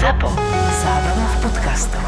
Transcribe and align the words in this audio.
ZAPO. 0.00 0.32
Zábrná 0.80 1.26
v 1.28 1.36
podcastov. 1.44 2.00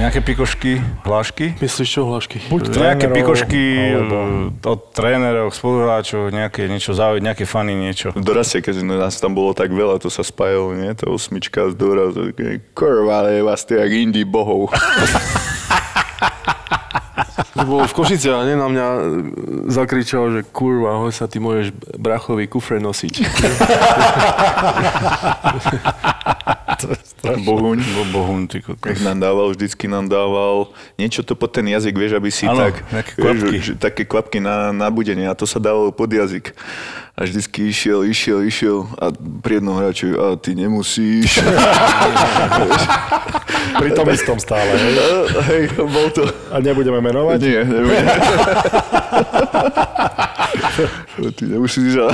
Nejaké 0.00 0.24
pikošky, 0.24 0.80
hlášky? 1.04 1.52
Myslíš 1.60 1.88
čo, 1.92 2.08
hlášky? 2.08 2.40
Buď 2.48 2.72
Nejaké 2.80 3.06
trénerov, 3.06 3.16
pikošky 3.20 3.62
alebo... 3.92 4.16
od 4.64 4.80
trénerov, 4.96 5.48
spoluhráčov, 5.52 6.32
nejaké 6.32 6.72
niečo 6.72 6.96
zaujímavé, 6.96 7.20
nejaké 7.20 7.44
fany, 7.44 7.76
niečo. 7.76 8.16
Dorazte, 8.16 8.64
keď 8.64 8.80
nás 8.80 9.20
tam 9.20 9.36
bolo 9.36 9.52
tak 9.52 9.76
veľa, 9.76 10.00
to 10.00 10.08
sa 10.08 10.24
spájalo, 10.24 10.72
nie? 10.72 10.88
Tá 10.96 11.04
osmička 11.12 11.68
z 11.68 11.76
doraz, 11.76 12.16
kurva, 12.72 13.28
ale 13.28 13.44
vás 13.44 13.68
to 13.68 13.76
jak 13.76 13.92
indí 13.92 14.24
bohov. 14.24 14.72
To 17.62 17.70
bolo 17.70 17.86
v 17.86 17.94
Košice 17.94 18.34
a 18.34 18.42
nie 18.42 18.58
na 18.58 18.66
mňa 18.66 18.86
zakričal, 19.70 20.34
že 20.34 20.42
kurva, 20.50 20.98
hoď 20.98 21.14
sa 21.14 21.30
ty 21.30 21.38
môžeš 21.38 21.70
brachový 21.94 22.50
kufre 22.50 22.82
nosiť. 22.82 23.22
Bohuň. 27.22 27.78
Bo 27.94 28.02
bohun, 28.10 28.50
ty 28.50 28.58
kokos. 28.58 28.90
Jak 28.90 29.06
nám 29.06 29.22
dával, 29.22 29.54
vždycky 29.54 29.86
nám 29.86 30.10
dával 30.10 30.74
niečo 30.98 31.22
to 31.22 31.38
pod 31.38 31.54
ten 31.54 31.70
jazyk, 31.70 31.94
vieš, 31.94 32.18
aby 32.18 32.34
si 32.34 32.50
Áno, 32.50 32.66
tak, 32.66 32.82
nejaké 32.90 33.12
vieš, 33.14 33.22
kvapky. 33.22 33.56
že, 33.62 33.72
také 33.78 34.02
kvapky 34.02 34.38
na, 34.42 34.74
na 34.74 34.90
budenie 34.90 35.30
a 35.30 35.34
to 35.38 35.46
sa 35.46 35.62
dávalo 35.62 35.94
pod 35.94 36.10
jazyk. 36.10 36.50
A 37.12 37.28
vždycky 37.28 37.68
išiel, 37.68 38.08
išiel, 38.08 38.40
išiel 38.42 38.88
a 38.96 39.12
pri 39.14 39.60
jednom 39.60 39.76
hráčovi, 39.76 40.16
a 40.16 40.32
ty 40.40 40.56
nemusíš. 40.56 41.38
Pri 43.72 43.88
tom 43.96 44.04
istom 44.12 44.36
stále, 44.36 44.68
hej? 44.68 44.94
Hej, 45.48 45.62
bol 45.80 46.12
to. 46.12 46.28
A 46.52 46.60
nebudeme 46.60 47.00
menovať? 47.00 47.40
Nie, 47.40 47.64
nebudem. 47.64 48.04
Ty 51.36 51.44
nemusíš, 51.44 51.96
a, 52.00 52.08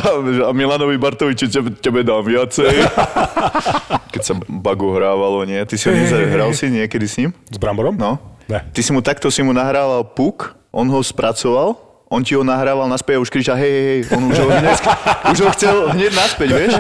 a 0.49 0.51
Milanovi 0.53 0.99
Bartoviči 0.99 1.49
tebe, 1.49 1.71
tebe 1.79 2.01
dám 2.03 2.27
viacej. 2.27 2.71
Keď 4.15 4.23
sa 4.23 4.35
Bago 4.47 4.95
hrávalo, 4.99 5.47
nie? 5.47 5.63
Ty 5.63 5.75
si 5.79 5.87
ho 5.87 5.95
nezahral 5.95 6.51
si 6.55 6.67
niekedy 6.69 7.07
s 7.07 7.15
ním? 7.23 7.31
S 7.49 7.57
Bramborom? 7.57 7.95
No. 7.95 8.19
Ne. 8.51 8.65
Ty 8.75 8.81
si 8.83 8.91
mu 8.91 9.05
takto 9.05 9.31
si 9.31 9.45
mu 9.45 9.55
nahrával 9.55 10.03
puk, 10.17 10.57
on 10.75 10.89
ho 10.91 10.99
spracoval, 11.05 11.88
on 12.09 12.25
ti 12.25 12.33
ho 12.33 12.41
nahrával 12.41 12.89
naspäť 12.89 13.17
a 13.17 13.21
už 13.21 13.29
kričal 13.29 13.57
hej, 13.57 13.69
hej, 13.69 13.85
hej, 13.85 14.17
on 14.17 14.23
už 14.27 14.37
ho, 14.39 14.49
hneď, 14.49 14.79
už 15.33 15.39
ho 15.45 15.49
chcel 15.53 15.75
hneď 15.93 16.13
naspäť, 16.13 16.49
vieš? 16.51 16.73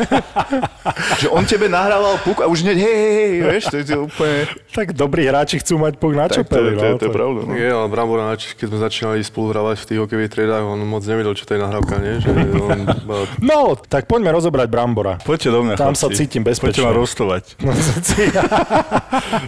Že 1.21 1.27
on 1.29 1.45
tebe 1.45 1.69
nahrával 1.69 2.17
puk 2.25 2.41
a 2.41 2.49
už 2.49 2.65
hneď 2.65 2.77
hej, 2.81 2.97
hej, 2.97 3.13
hej, 3.13 3.33
vieš? 3.45 3.63
To 3.69 3.77
je 3.77 3.85
to 3.85 3.97
úplne... 4.09 4.37
Tak 4.73 4.97
dobrí 4.97 5.29
hráči 5.29 5.61
chcú 5.61 5.77
mať 5.79 6.01
puk 6.01 6.17
na 6.17 6.27
Tak 6.27 6.49
to, 6.49 6.57
čopeli, 6.57 6.73
je- 6.73 6.79
to, 6.79 6.85
je- 6.85 6.93
no. 6.93 6.99
to 6.99 7.05
je 7.05 7.13
pravda. 7.13 7.41
No. 7.45 7.53
Nie, 7.53 7.69
ale 7.69 7.87
Brambor 7.87 8.25
Nač, 8.25 8.57
keď 8.57 8.67
sme 8.73 8.79
začínali 8.81 9.21
spolu 9.21 9.53
hrávať 9.53 9.77
v 9.79 9.87
tých 9.87 9.99
hokejových 10.01 10.31
triedách, 10.33 10.65
on 10.65 10.81
moc 10.83 11.03
nevedel, 11.05 11.37
čo 11.37 11.45
to 11.45 11.53
je 11.55 11.61
nahrávka, 11.61 11.95
nie? 12.01 12.15
Že 12.19 12.29
on, 12.59 12.79
No, 13.45 13.77
tak 13.77 14.09
poďme 14.09 14.33
rozobrať 14.33 14.67
Brambora. 14.67 15.21
Poďte 15.21 15.53
do 15.53 15.61
mňa, 15.61 15.75
Tam 15.77 15.93
chlapci. 15.93 16.01
sa 16.01 16.09
cítim 16.09 16.41
Poďte 16.41 16.73
bezpečne. 16.73 16.85
ma 16.89 16.93
rostovať. 16.97 17.45
No, 17.69 17.75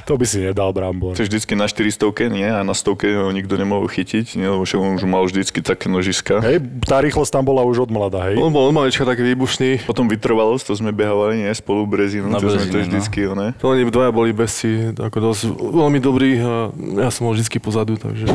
to 0.04 0.12
by 0.16 0.26
si 0.26 0.42
nedal 0.42 0.72
Brambor. 0.72 1.16
To 1.16 1.22
je 1.22 1.28
vždycky 1.28 1.56
na 1.56 1.64
400 1.64 2.04
nie? 2.28 2.44
A 2.44 2.60
na 2.60 2.74
100 2.76 2.92
ho 3.22 3.30
nikto 3.32 3.54
nemohol 3.56 3.88
chytiť, 3.88 4.36
nie? 4.36 4.44
Lebo 4.44 4.62
on 4.66 4.98
už 4.98 5.04
mal 5.06 5.24
vždycky 5.24 5.62
také 5.70 5.86
nožiska. 5.86 6.42
Hej, 6.42 6.58
tá 6.82 6.98
rýchlosť 6.98 7.30
tam 7.30 7.46
bola 7.46 7.62
už 7.62 7.86
od 7.86 7.90
mladá, 7.94 8.26
hej? 8.30 8.42
on 8.42 8.50
bol 8.50 8.66
od 8.66 8.74
malička 8.74 9.06
taký 9.06 9.22
výbušný. 9.34 9.86
Potom 9.86 10.10
vytrvalosť, 10.10 10.66
to 10.66 10.74
sme 10.74 10.90
behávali, 10.90 11.46
nie? 11.46 11.50
Spolu 11.54 11.86
Brezinu, 11.86 12.26
Na 12.26 12.42
to 12.42 12.50
sme 12.50 12.66
to 12.66 12.74
Brezine, 12.74 12.82
no. 12.82 12.90
vždycky, 12.90 13.18
no. 13.30 13.54
To 13.62 13.64
oni 13.70 13.86
dvaja 13.86 14.10
boli 14.10 14.34
bezci, 14.34 14.90
ako 14.98 15.16
dosť 15.30 15.42
veľmi 15.54 15.98
dobrí 16.02 16.42
a 16.42 16.74
ja 16.98 17.08
som 17.14 17.30
bol 17.30 17.38
vždycky 17.38 17.62
pozadu, 17.62 17.94
takže... 17.94 18.26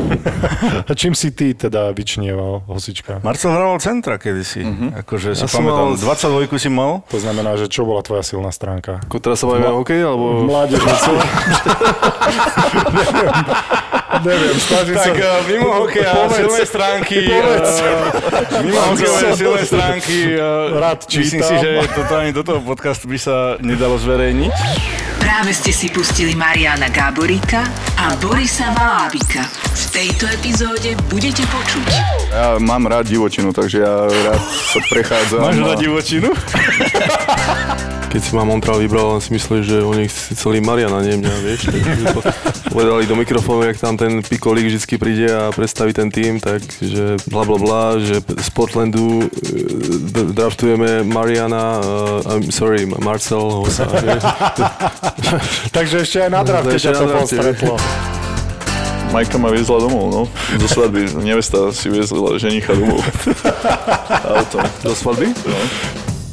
A 0.90 0.92
čím 0.96 1.12
si 1.12 1.28
ty 1.34 1.52
teda 1.52 1.92
vyčnieval, 1.92 2.64
hosička? 2.70 3.20
Marcel 3.20 3.52
hral 3.52 3.76
centra 3.82 4.16
kedysi. 4.16 4.64
Akože 5.04 5.36
si 5.36 5.44
Ja 5.44 5.50
som 5.50 5.66
pamätám, 5.66 5.92
mal- 5.92 6.48
22 6.48 6.62
si 6.62 6.70
mal. 6.72 7.02
To 7.10 7.18
znamená, 7.20 7.58
že 7.60 7.68
čo 7.68 7.84
bola 7.84 8.00
tvoja 8.00 8.22
silná 8.22 8.48
stránka? 8.54 9.02
Ako 9.10 9.18
teraz 9.20 9.42
sa 9.42 9.50
bavíme 9.50 9.68
o 9.72 9.82
hokej, 9.82 10.00
alebo... 10.06 10.46
Mládežnicu? 10.46 11.12
Neviem, 14.18 14.54
snažím 14.56 14.94
sa... 14.94 15.02
Tak 15.04 15.16
uh, 15.16 15.26
mimo 15.44 15.68
hokeja, 15.76 16.10
Povedz. 16.14 16.38
silné 16.38 16.62
stránky, 16.62 17.16
Povedz. 17.32 17.70
uh, 17.76 17.90
mimo 18.62 18.80
hokejové 18.86 19.20
silné 19.34 19.62
stránky, 19.62 20.16
uh, 20.32 20.42
Rád 20.72 20.98
myslím 21.08 21.40
si, 21.40 21.48
čítam. 21.48 21.58
že 21.58 21.70
toto 21.90 22.12
ani 22.14 22.30
do 22.30 22.42
toho 22.42 22.60
podcastu 22.60 23.06
by 23.06 23.18
sa 23.18 23.34
nedalo 23.58 23.98
zverejniť. 23.98 24.52
Práve 25.18 25.50
ste 25.50 25.68
si 25.68 25.90
pustili 25.90 26.32
Mariana 26.32 26.86
Gáboríka 26.86 27.66
a 27.98 28.14
Borisa 28.16 28.70
Valábika. 28.72 29.42
V 29.74 29.84
tejto 29.92 30.24
epizóde 30.30 30.94
budete 31.06 31.42
počuť 31.44 31.86
Ja 32.30 32.56
mám 32.56 32.84
rád 32.84 33.04
divočinu, 33.06 33.50
takže 33.50 33.80
ja 33.80 33.94
rád 34.06 34.40
sa 34.40 34.80
prechádzam. 34.86 35.40
Máš 35.42 35.56
a- 35.56 35.64
na 35.64 35.74
divočinu? 35.74 36.30
Keď 38.16 38.24
si 38.24 38.32
ma 38.32 38.48
Montreal 38.48 38.80
vybral, 38.80 39.12
on 39.12 39.20
si 39.20 39.28
myslel, 39.36 39.60
že 39.60 39.76
oni 39.84 40.08
chceli 40.08 40.64
Mariana, 40.64 41.04
nie 41.04 41.20
mňa, 41.20 41.34
vieš. 41.44 41.68
Povedali 42.72 43.04
do 43.04 43.12
mikrofónu, 43.12 43.68
jak 43.68 43.76
tam 43.76 44.00
ten 44.00 44.24
pikolík 44.24 44.72
vždy 44.72 44.96
príde 44.96 45.28
a 45.28 45.52
predstaví 45.52 45.92
ten 45.92 46.08
tým, 46.08 46.40
takže 46.40 47.20
bla 47.28 47.44
bla 47.44 47.60
bla, 47.60 48.00
že 48.00 48.24
z 48.24 48.48
Portlandu 48.56 49.20
e, 49.20 50.32
draftujeme 50.32 51.04
Mariana, 51.04 51.84
uh, 51.84 52.32
I'm 52.40 52.48
sorry, 52.48 52.88
Marcel 52.88 53.52
Hosa. 53.52 53.84
Takže 55.76 56.08
ešte 56.08 56.24
aj 56.24 56.30
na 56.32 56.40
drafte 56.40 56.72
ťa 56.80 56.96
to 56.96 57.04
postretlo. 57.12 57.76
Majka 59.12 59.36
ma 59.36 59.52
viezla 59.52 59.76
domov, 59.76 60.08
no. 60.08 60.22
Do 60.56 60.64
svadby. 60.64 61.20
Nevesta 61.20 61.68
si 61.68 61.92
viezla 61.92 62.40
ženicha 62.40 62.72
domov. 62.72 63.04
Auto. 64.40 64.64
Do 64.80 64.96
svadby? 64.96 65.36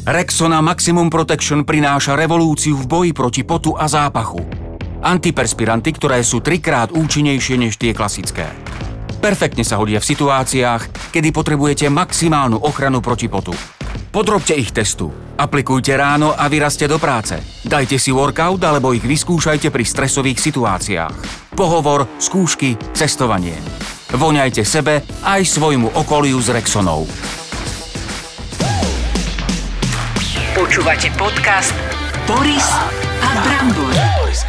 Rexona 0.03 0.59
Maximum 0.59 1.07
Protection 1.07 1.63
prináša 1.63 2.19
revolúciu 2.19 2.75
v 2.75 2.83
boji 2.83 3.11
proti 3.15 3.47
potu 3.47 3.71
a 3.71 3.87
zápachu. 3.87 4.43
Antiperspiranty, 4.99 5.95
ktoré 5.95 6.19
sú 6.27 6.43
trikrát 6.43 6.91
účinnejšie 6.91 7.55
než 7.55 7.79
tie 7.79 7.95
klasické. 7.95 8.51
Perfektne 9.23 9.63
sa 9.63 9.79
hodia 9.79 10.03
v 10.03 10.09
situáciách, 10.11 11.15
kedy 11.15 11.31
potrebujete 11.31 11.87
maximálnu 11.87 12.67
ochranu 12.67 12.99
proti 12.99 13.31
potu. 13.31 13.55
Podrobte 14.11 14.59
ich 14.59 14.75
testu. 14.75 15.07
Aplikujte 15.39 15.95
ráno 15.95 16.35
a 16.35 16.51
vyrazte 16.51 16.83
do 16.83 16.99
práce. 16.99 17.39
Dajte 17.63 17.95
si 17.95 18.11
workout 18.11 18.59
alebo 18.59 18.91
ich 18.91 19.07
vyskúšajte 19.07 19.71
pri 19.71 19.87
stresových 19.87 20.43
situáciách. 20.43 21.15
Pohovor, 21.55 22.11
skúšky, 22.19 22.75
cestovanie. 22.91 23.55
Voňajte 24.11 24.67
sebe 24.67 24.99
aj 25.23 25.47
svojmu 25.47 25.95
okoliu 25.95 26.43
s 26.43 26.51
Rexonou. 26.51 27.07
Počúvate 30.73 31.13
podcast 31.22 31.69
Boris 32.25 32.66
a 33.22 33.29
Brambor. 33.45 33.94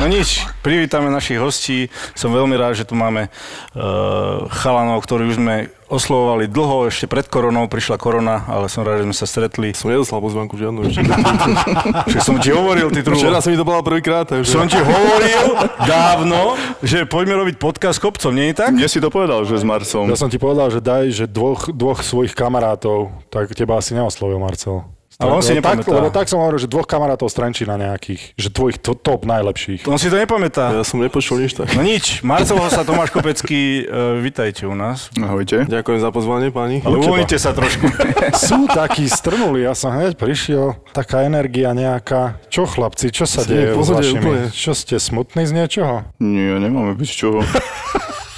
No 0.00 0.08
nič, 0.08 0.40
privítame 0.64 1.12
našich 1.12 1.36
hostí. 1.36 1.92
Som 2.16 2.32
veľmi 2.32 2.56
rád, 2.56 2.80
že 2.80 2.88
tu 2.88 2.96
máme 2.96 3.28
uh, 3.28 4.48
chalanov, 4.48 5.04
ktorí 5.04 5.28
už 5.28 5.36
sme 5.36 5.68
oslovovali 5.84 6.48
dlho, 6.48 6.88
ešte 6.88 7.12
pred 7.12 7.28
koronou, 7.28 7.68
prišla 7.68 8.00
korona, 8.00 8.40
ale 8.48 8.72
som 8.72 8.88
rád, 8.88 9.04
že 9.04 9.12
sme 9.12 9.16
sa 9.20 9.28
stretli. 9.28 9.76
Som 9.76 9.92
nedostal 9.92 10.24
pozvánku 10.24 10.56
žiadnu 10.56 10.88
ešte. 10.88 11.04
Však 12.16 12.22
som 12.24 12.40
ti 12.40 12.56
hovoril, 12.56 12.88
ty 12.88 13.04
trulo. 13.04 13.20
Včera 13.20 13.44
som 13.44 13.52
mi 13.52 13.60
to 13.60 13.68
bola 13.68 13.84
prvýkrát, 13.84 14.24
takže... 14.24 14.48
Som 14.48 14.64
ti 14.64 14.80
hovoril 14.80 15.60
dávno, 15.84 16.56
že 16.80 17.04
poďme 17.04 17.36
robiť 17.44 17.60
podcast 17.60 18.00
s 18.00 18.02
kopcom, 18.02 18.32
nie 18.32 18.56
je 18.56 18.64
tak? 18.64 18.72
Mne 18.72 18.88
si 18.88 18.96
to 18.96 19.12
povedal, 19.12 19.44
že 19.44 19.60
s 19.60 19.64
Marcom. 19.68 20.08
Ja 20.08 20.16
som 20.16 20.32
ti 20.32 20.40
povedal, 20.40 20.72
že 20.72 20.80
daj, 20.80 21.04
že 21.12 21.28
dvoch, 21.28 21.68
dvoch 21.68 22.00
svojich 22.00 22.32
kamarátov, 22.32 23.12
tak 23.28 23.52
teba 23.52 23.76
asi 23.76 23.92
neoslovil 23.92 24.40
Marcel. 24.40 24.93
Ale 25.20 25.30
on 25.30 25.40
si 25.40 25.54
Lebo 25.54 25.62
tak, 25.62 25.86
nepamätá. 25.86 25.94
lebo 25.94 26.08
tak 26.10 26.26
som 26.26 26.38
hovoril, 26.42 26.58
že 26.58 26.66
dvoch 26.66 26.84
kamarátov 26.84 27.30
z 27.30 27.34
Trenčína 27.38 27.78
nejakých, 27.78 28.34
že 28.34 28.48
tvojich 28.50 28.82
to, 28.82 28.98
top 28.98 29.22
najlepších. 29.24 29.86
On 29.86 29.94
si 29.94 30.10
to 30.10 30.18
nepamätá. 30.18 30.74
Ja 30.74 30.82
som 30.82 30.98
nepočul 30.98 31.38
nič 31.38 31.54
tak. 31.54 31.70
No 31.72 31.86
nič, 31.86 32.26
Marcel 32.26 32.58
sa 32.66 32.82
Tomáš 32.82 33.14
Kopecký, 33.14 33.86
uh, 33.86 34.18
vitajte 34.18 34.66
u 34.66 34.74
nás. 34.74 35.14
Ahojte. 35.14 35.70
Ďakujem 35.70 36.00
za 36.02 36.10
pozvanie, 36.10 36.50
páni. 36.50 36.82
Ale 36.82 36.98
uvoľnite 36.98 37.38
sa 37.38 37.54
trošku. 37.54 37.86
Sú 38.48 38.66
takí 38.66 39.06
strnuli, 39.06 39.62
ja 39.62 39.78
som 39.78 39.94
hneď 39.94 40.18
prišiel, 40.18 40.74
taká 40.90 41.22
energia 41.22 41.70
nejaká. 41.70 42.42
Čo 42.50 42.66
chlapci, 42.66 43.14
čo 43.14 43.24
sa 43.24 43.46
Ste 43.46 43.54
deje 43.54 43.66
s 43.78 43.90
vašimi? 43.90 44.18
úplne. 44.18 44.42
Čo 44.50 44.72
ste 44.74 44.98
smutní 44.98 45.46
z 45.46 45.52
niečoho? 45.54 46.02
Nie, 46.18 46.58
nemáme 46.58 46.98
byť 46.98 47.10
čoho. 47.10 47.40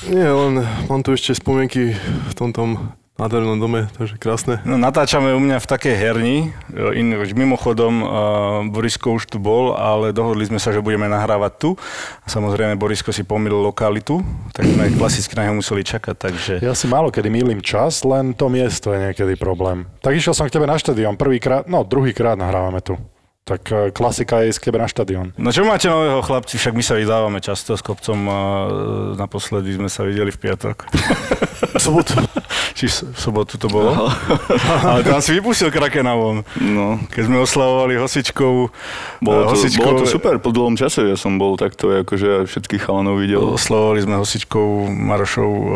Nie, 0.06 0.30
len 0.30 0.62
mám 0.86 1.02
tu 1.02 1.10
ešte 1.10 1.34
spomienky 1.34 1.96
v 1.98 2.34
tomto 2.36 2.78
nádhernom 3.16 3.56
dome, 3.56 3.88
takže 3.96 4.20
krásne. 4.20 4.60
No, 4.68 4.76
natáčame 4.76 5.32
u 5.32 5.40
mňa 5.40 5.56
v 5.60 5.66
takej 5.66 5.94
herni. 5.96 6.36
E, 6.68 7.00
In, 7.00 7.16
mimochodom, 7.16 7.94
uh, 8.00 8.08
Borisko 8.68 9.16
už 9.16 9.28
tu 9.28 9.40
bol, 9.40 9.72
ale 9.72 10.12
dohodli 10.12 10.44
sme 10.44 10.60
sa, 10.60 10.72
že 10.72 10.84
budeme 10.84 11.08
nahrávať 11.08 11.52
tu. 11.56 11.70
A 12.24 12.26
samozrejme, 12.28 12.76
Borisko 12.76 13.12
si 13.16 13.24
pomýlil 13.24 13.56
lokalitu, 13.56 14.20
tak 14.52 14.68
sme 14.68 14.92
klasicky 14.94 15.32
na 15.36 15.48
neho 15.48 15.56
museli 15.56 15.80
čakať, 15.80 16.14
takže... 16.16 16.52
Ja 16.60 16.76
si 16.76 16.88
málo 16.88 17.08
kedy 17.08 17.32
mýlim 17.32 17.64
čas, 17.64 18.04
len 18.04 18.36
to 18.36 18.52
miesto 18.52 18.92
je 18.92 19.10
niekedy 19.10 19.36
problém. 19.40 19.88
Tak 20.04 20.12
išiel 20.12 20.36
som 20.36 20.44
k 20.44 20.52
tebe 20.52 20.68
na 20.68 20.76
štadión, 20.76 21.16
prvýkrát, 21.16 21.64
no 21.64 21.88
druhýkrát 21.88 22.36
nahrávame 22.36 22.84
tu. 22.84 23.00
Tak 23.46 23.62
e, 23.70 23.94
klasika 23.94 24.42
je 24.42 24.50
ísť 24.50 24.58
k 24.58 24.66
tebe 24.68 24.82
na 24.82 24.90
štadión. 24.90 25.30
No 25.38 25.54
čo 25.54 25.62
máte 25.62 25.86
nového, 25.86 26.18
chlapci? 26.18 26.58
Však 26.58 26.74
my 26.74 26.82
sa 26.82 26.98
vydávame 26.98 27.38
často 27.38 27.78
s 27.78 27.82
kopcom 27.86 28.18
a 28.26 28.40
naposledy 29.14 29.78
sme 29.78 29.86
sa 29.86 30.02
videli 30.02 30.34
v 30.34 30.40
piatok. 30.42 30.76
V 31.76 31.82
sobotu. 31.82 32.12
Či 32.72 32.88
v 32.88 32.96
v 33.12 33.18
sobotu 33.18 33.54
to 33.56 33.68
bolo. 33.68 33.92
Ale 34.88 35.00
tam 35.00 35.20
si 35.20 35.32
vypustil 35.32 35.68
Krakena 35.68 36.12
von. 36.12 36.44
No, 36.56 37.00
Keď 37.08 37.22
sme 37.24 37.36
oslavovali 37.38 37.96
hosičkovú... 37.96 38.68
bolo 39.20 39.40
to, 39.44 39.48
hosičkovú- 39.52 39.84
bolo 39.86 40.00
to 40.00 40.06
super, 40.06 40.34
po 40.36 40.50
dlhom 40.50 40.74
čase 40.74 41.04
ja 41.04 41.16
som 41.16 41.36
bol 41.36 41.56
takto, 41.56 41.92
akože 41.92 42.44
všetkých 42.44 42.82
chalanov 42.82 43.20
videl. 43.20 43.44
Oslavovali 43.56 44.00
sme 44.02 44.16
hosičkovú 44.16 44.88
Marošov 44.88 45.50
uh, 45.50 45.66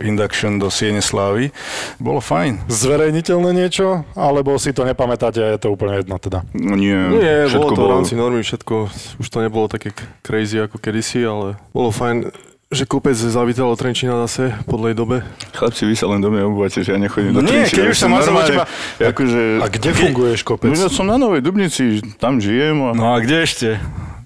induction 0.00 0.56
do 0.56 0.68
Siene 0.68 1.00
Slávy. 1.00 1.52
Bolo 1.96 2.20
fajn. 2.20 2.68
Zverejniteľné 2.68 3.50
niečo? 3.52 4.04
Alebo 4.12 4.56
si 4.56 4.72
to 4.72 4.84
nepamätáte 4.84 5.40
a 5.40 5.48
je 5.52 5.60
to 5.60 5.72
úplne 5.72 6.00
jedno 6.00 6.16
teda? 6.16 6.44
No 6.52 6.74
nie, 6.74 6.96
Nie, 7.14 7.48
všetko 7.48 7.60
bolo 7.60 7.68
to 7.68 7.74
v 7.74 7.80
bolo... 7.80 7.92
rámci 7.96 8.12
normy, 8.14 8.40
všetko. 8.40 8.74
Už 9.18 9.26
to 9.28 9.38
nebolo 9.40 9.66
také 9.68 9.92
crazy 10.20 10.60
ako 10.60 10.76
kedysi, 10.76 11.24
ale 11.24 11.56
bolo 11.72 11.88
fajn, 11.88 12.28
že 12.74 12.84
kopec 12.84 13.14
zavítal 13.14 13.64
od 13.64 13.74
Trenčína 13.74 14.18
zase 14.20 14.52
po 14.64 14.74
dlhej 14.74 14.92
dobe. 14.92 15.22
Chlapci, 15.50 15.86
vy 15.86 15.94
sa 15.94 16.10
len 16.10 16.18
do 16.18 16.28
mňa 16.28 16.42
obúvate, 16.44 16.82
že 16.82 16.90
ja 16.90 16.98
nechodím 16.98 17.32
do 17.32 17.40
Nie, 17.40 17.64
Trenčína, 17.64 17.70
keď 17.72 17.80
ja 17.80 17.88
už 17.88 17.96
sa 17.96 18.02
som 18.02 18.10
normálne- 18.12 18.50
teba- 18.50 18.68
Akože... 19.00 19.40
A 19.58 19.66
kde 19.66 19.90
funguješ 19.90 20.40
kopec? 20.42 20.68
No 20.68 20.76
ja 20.76 20.90
som 20.90 21.06
na 21.06 21.16
Novej 21.16 21.40
Dubnici, 21.40 22.02
tam 22.18 22.42
žijem 22.42 22.76
a... 22.82 22.90
No 22.92 23.06
a 23.10 23.22
kde 23.22 23.36
ešte? 23.40 23.68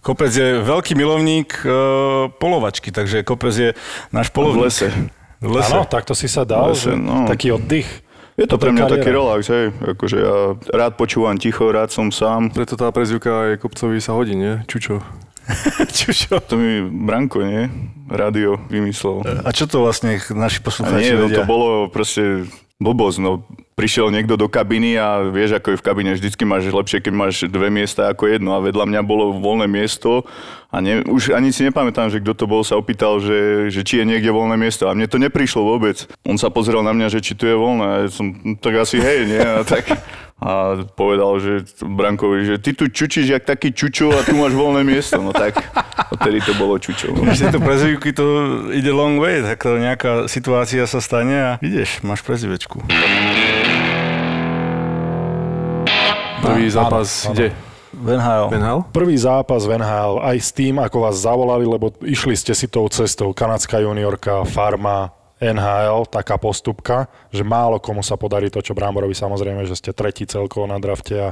Kopec 0.01 0.33
je 0.33 0.65
veľký 0.65 0.97
milovník 0.97 1.63
uh, 1.63 2.33
polovačky, 2.35 2.89
takže 2.89 3.21
kopec 3.23 3.53
je 3.53 3.71
náš 4.09 4.29
v 4.29 4.35
polovník. 4.35 4.65
lese. 4.65 4.89
V 5.39 5.51
lese. 5.53 5.71
Áno, 5.71 5.85
takto 5.85 6.17
si 6.17 6.27
sa 6.27 6.43
dal, 6.43 6.73
Lese, 6.73 6.97
no. 6.97 7.29
taký 7.29 7.53
oddych. 7.53 7.87
Je 8.39 8.47
to 8.47 8.55
pre 8.55 8.71
mňa 8.71 8.87
kariéra. 8.87 8.95
taký 9.03 9.09
relax, 9.11 9.41
hej. 9.51 9.67
Akože 9.75 10.17
ja 10.17 10.35
rád 10.71 10.95
počúvam 10.95 11.35
ticho, 11.35 11.67
rád 11.69 11.91
som 11.91 12.15
sám. 12.15 12.55
Preto 12.55 12.79
tá 12.79 12.87
prezivka 12.95 13.51
aj 13.51 13.59
kopcovi 13.59 13.99
sa 13.99 14.15
hodí, 14.15 14.39
nie? 14.39 14.63
Čučo. 14.71 15.03
Čučo. 15.97 16.41
To 16.41 16.55
mi 16.57 16.85
Branko, 16.85 17.43
nie? 17.43 17.69
Rádio 18.09 18.57
vymyslel. 18.73 19.25
A 19.45 19.51
čo 19.53 19.69
to 19.69 19.85
vlastne 19.85 20.17
naši 20.33 20.65
poslucháči 20.65 21.13
nie, 21.13 21.17
no 21.17 21.29
vedia? 21.29 21.41
to 21.41 21.43
bolo 21.45 21.93
proste 21.93 22.49
blbosť, 22.79 23.19
no. 23.21 23.43
Prišiel 23.79 24.11
niekto 24.11 24.35
do 24.35 24.51
kabiny 24.51 24.99
a 24.99 25.23
vieš, 25.31 25.55
ako 25.55 25.71
je 25.71 25.79
v 25.79 25.87
kabine, 25.87 26.11
vždycky 26.11 26.43
máš 26.43 26.67
lepšie, 26.67 26.99
keď 26.99 27.13
máš 27.15 27.47
dve 27.47 27.71
miesta 27.71 28.11
ako 28.11 28.27
jedno 28.27 28.59
a 28.59 28.63
vedľa 28.63 28.91
mňa 28.91 29.01
bolo 29.07 29.39
voľné 29.39 29.71
miesto 29.71 30.27
a 30.75 30.83
ne, 30.83 31.07
už 31.07 31.31
ani 31.31 31.55
si 31.55 31.63
nepamätám, 31.63 32.11
že 32.11 32.19
kto 32.19 32.35
to 32.35 32.45
bol, 32.51 32.67
sa 32.67 32.75
opýtal, 32.75 33.23
že, 33.23 33.71
že 33.71 33.87
či 33.87 34.03
je 34.03 34.05
niekde 34.07 34.35
voľné 34.35 34.59
miesto 34.59 34.91
a 34.91 34.95
mne 34.99 35.07
to 35.07 35.23
neprišlo 35.23 35.63
vôbec. 35.63 36.11
On 36.27 36.35
sa 36.35 36.51
pozrel 36.51 36.83
na 36.83 36.91
mňa, 36.91 37.07
že 37.07 37.23
či 37.23 37.39
tu 37.39 37.47
je 37.47 37.55
voľné 37.55 37.85
a 37.87 37.95
ja 38.03 38.09
som, 38.11 38.35
"No, 38.35 38.59
tak 38.59 38.83
asi 38.83 38.99
hej, 38.99 39.31
nie? 39.31 39.43
A, 39.43 39.63
tak, 39.63 39.95
a 40.39 40.79
povedal, 40.95 41.43
že 41.43 41.67
Brankovi, 41.83 42.47
že 42.47 42.57
ty 42.63 42.71
tu 42.71 42.87
čučíš 42.87 43.27
jak 43.27 43.43
taký 43.43 43.75
čučo 43.75 44.15
a 44.15 44.23
tu 44.23 44.39
máš 44.39 44.55
voľné 44.55 44.87
miesto. 44.87 45.19
No 45.19 45.35
tak, 45.35 45.59
odtedy 46.15 46.39
to 46.47 46.55
bolo 46.55 46.79
čučo. 46.79 47.11
Máš 47.19 47.43
tieto 47.43 47.59
prezivky, 47.59 48.15
to 48.15 48.25
ide 48.71 48.95
long 48.95 49.19
way, 49.19 49.43
tak 49.43 49.59
to 49.67 49.83
nejaká 49.83 50.31
situácia 50.31 50.87
sa 50.87 51.03
stane 51.03 51.35
a 51.35 51.51
ideš, 51.59 52.07
máš 52.07 52.23
prezivečku. 52.23 52.87
Prvý 56.39 56.71
zápas 56.71 57.27
áno. 57.27 57.35
kde? 57.35 57.49
Venhal. 57.99 58.47
Benhal? 58.47 58.79
Prvý 58.95 59.19
zápas 59.19 59.67
v 59.67 59.75
NHL 59.75 60.23
aj 60.23 60.37
s 60.39 60.51
tým, 60.55 60.79
ako 60.79 61.03
vás 61.03 61.19
zavolali, 61.19 61.67
lebo 61.67 61.91
išli 62.07 62.39
ste 62.39 62.55
si 62.55 62.71
tou 62.71 62.87
cestou. 62.87 63.35
Kanadská 63.35 63.83
juniorka, 63.83 64.47
farma, 64.47 65.18
NHL, 65.39 66.11
taká 66.11 66.37
postupka, 66.37 67.07
že 67.31 67.47
málo 67.47 67.79
komu 67.79 68.03
sa 68.03 68.19
podarí 68.19 68.51
to, 68.51 68.59
čo 68.63 68.75
Brámborovi 68.75 69.15
samozrejme, 69.15 69.65
že 69.65 69.79
ste 69.79 69.91
tretí 69.95 70.27
celkovo 70.27 70.67
na 70.67 70.83
drafte 70.83 71.15
a 71.15 71.29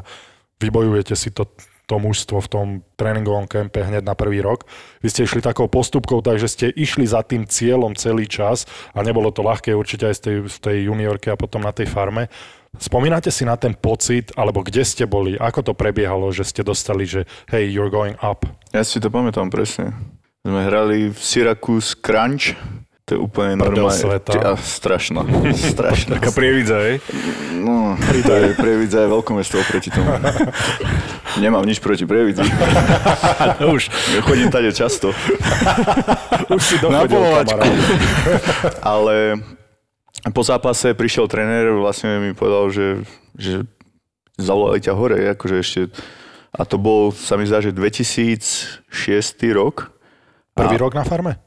vybojujete 0.63 1.15
si 1.19 1.35
to, 1.35 1.51
to 1.87 1.97
mužstvo 1.99 2.43
v 2.43 2.51
tom 2.51 2.67
tréningovom 2.99 3.47
kempe 3.47 3.83
hneď 3.83 4.03
na 4.03 4.19
prvý 4.19 4.43
rok. 4.43 4.67
Vy 5.03 5.09
ste 5.11 5.27
išli 5.27 5.43
takou 5.43 5.71
postupkou, 5.71 6.23
takže 6.23 6.51
ste 6.51 6.67
išli 6.71 7.07
za 7.07 7.23
tým 7.23 7.47
cieľom 7.47 7.95
celý 7.95 8.27
čas 8.27 8.67
a 8.95 9.03
nebolo 9.07 9.31
to 9.31 9.47
ľahké 9.47 9.75
určite 9.75 10.11
aj 10.11 10.15
z 10.19 10.21
tej, 10.23 10.37
z 10.51 10.57
tej 10.59 10.77
juniorke 10.91 11.31
a 11.31 11.39
potom 11.39 11.63
na 11.63 11.71
tej 11.71 11.87
farme. 11.87 12.27
Spomínate 12.77 13.33
si 13.33 13.49
na 13.49 13.57
ten 13.57 13.73
pocit, 13.73 14.37
alebo 14.37 14.61
kde 14.61 14.85
ste 14.85 15.09
boli, 15.09 15.39
ako 15.41 15.73
to 15.73 15.73
prebiehalo, 15.73 16.29
že 16.29 16.45
ste 16.45 16.61
dostali, 16.61 17.09
že 17.09 17.25
hey, 17.49 17.65
you're 17.65 17.89
going 17.89 18.19
up. 18.21 18.45
Ja 18.77 18.85
si 18.85 19.01
to 19.01 19.09
pamätám 19.09 19.49
presne. 19.49 19.97
Sme 20.45 20.63
hrali 20.63 21.11
v 21.11 21.19
Syracuse 21.19 21.97
Crunch. 21.97 22.55
To 23.07 23.15
je 23.15 23.21
úplne 23.23 23.55
normálne. 23.55 23.95
sveta. 23.95 24.35
Ty- 24.35 24.43
a 24.43 24.53
strašná. 24.59 25.23
strašná. 25.75 26.19
Taká 26.19 26.35
prievidza, 26.35 26.75
hej? 26.83 26.99
No, 27.55 27.95
to 28.27 28.33
je 28.35 28.59
Prievidza 28.59 29.07
je 29.07 29.09
veľkomesto 29.15 29.63
oproti 29.63 29.95
tomu. 29.95 30.11
Nemám 31.39 31.63
nič 31.63 31.79
proti 31.79 32.03
Prievidzi. 32.03 32.43
Už. 33.79 33.95
Ja 34.11 34.21
chodím 34.27 34.51
tady 34.51 34.75
často. 34.75 35.15
Už 36.57 36.63
si 36.63 36.77
dochodil, 36.83 37.15
kamarát. 37.23 37.71
Ale 38.83 39.39
po 40.35 40.43
zápase 40.43 40.91
prišiel 40.91 41.31
tréner, 41.31 41.79
vlastne 41.79 42.19
mi 42.19 42.35
povedal, 42.35 42.75
že, 42.75 43.07
že 43.39 43.71
zavolali 44.35 44.83
ťa 44.83 44.93
hore, 44.99 45.31
akože 45.31 45.57
ešte 45.63 45.81
a 46.57 46.65
to 46.65 46.81
bol, 46.81 47.13
sa 47.13 47.37
mi 47.37 47.45
zdá, 47.45 47.61
že 47.61 47.71
2006 47.71 48.91
rok. 49.53 49.93
Prvý 50.57 50.75
A- 50.75 50.83
rok 50.83 50.97
na 50.97 51.05
farme? 51.05 51.46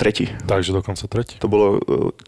Tretí. 0.00 0.32
Takže 0.48 0.72
dokonca 0.72 1.04
tretí. 1.04 1.36
To 1.44 1.48
bolo 1.52 1.76
e, 1.76 1.80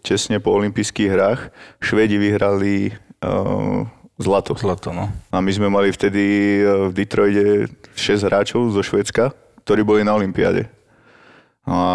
tesne 0.05 0.37
po 0.45 0.53
olympijských 0.53 1.09
hrách. 1.09 1.41
Švedi 1.81 2.21
vyhrali 2.21 2.93
uh, 3.25 3.89
zlato. 4.21 4.53
Zlato, 4.61 4.93
no. 4.93 5.09
A 5.33 5.41
my 5.41 5.49
sme 5.49 5.73
mali 5.73 5.89
vtedy 5.89 6.21
e, 6.61 6.89
v 6.89 6.93
Detroite 6.93 7.73
6 7.97 8.29
hráčov 8.29 8.77
zo 8.77 8.85
Švedska, 8.85 9.33
ktorí 9.65 9.89
boli 9.89 10.05
na 10.05 10.13
olympiáde. 10.13 10.69
No 11.65 11.73
a 11.73 11.93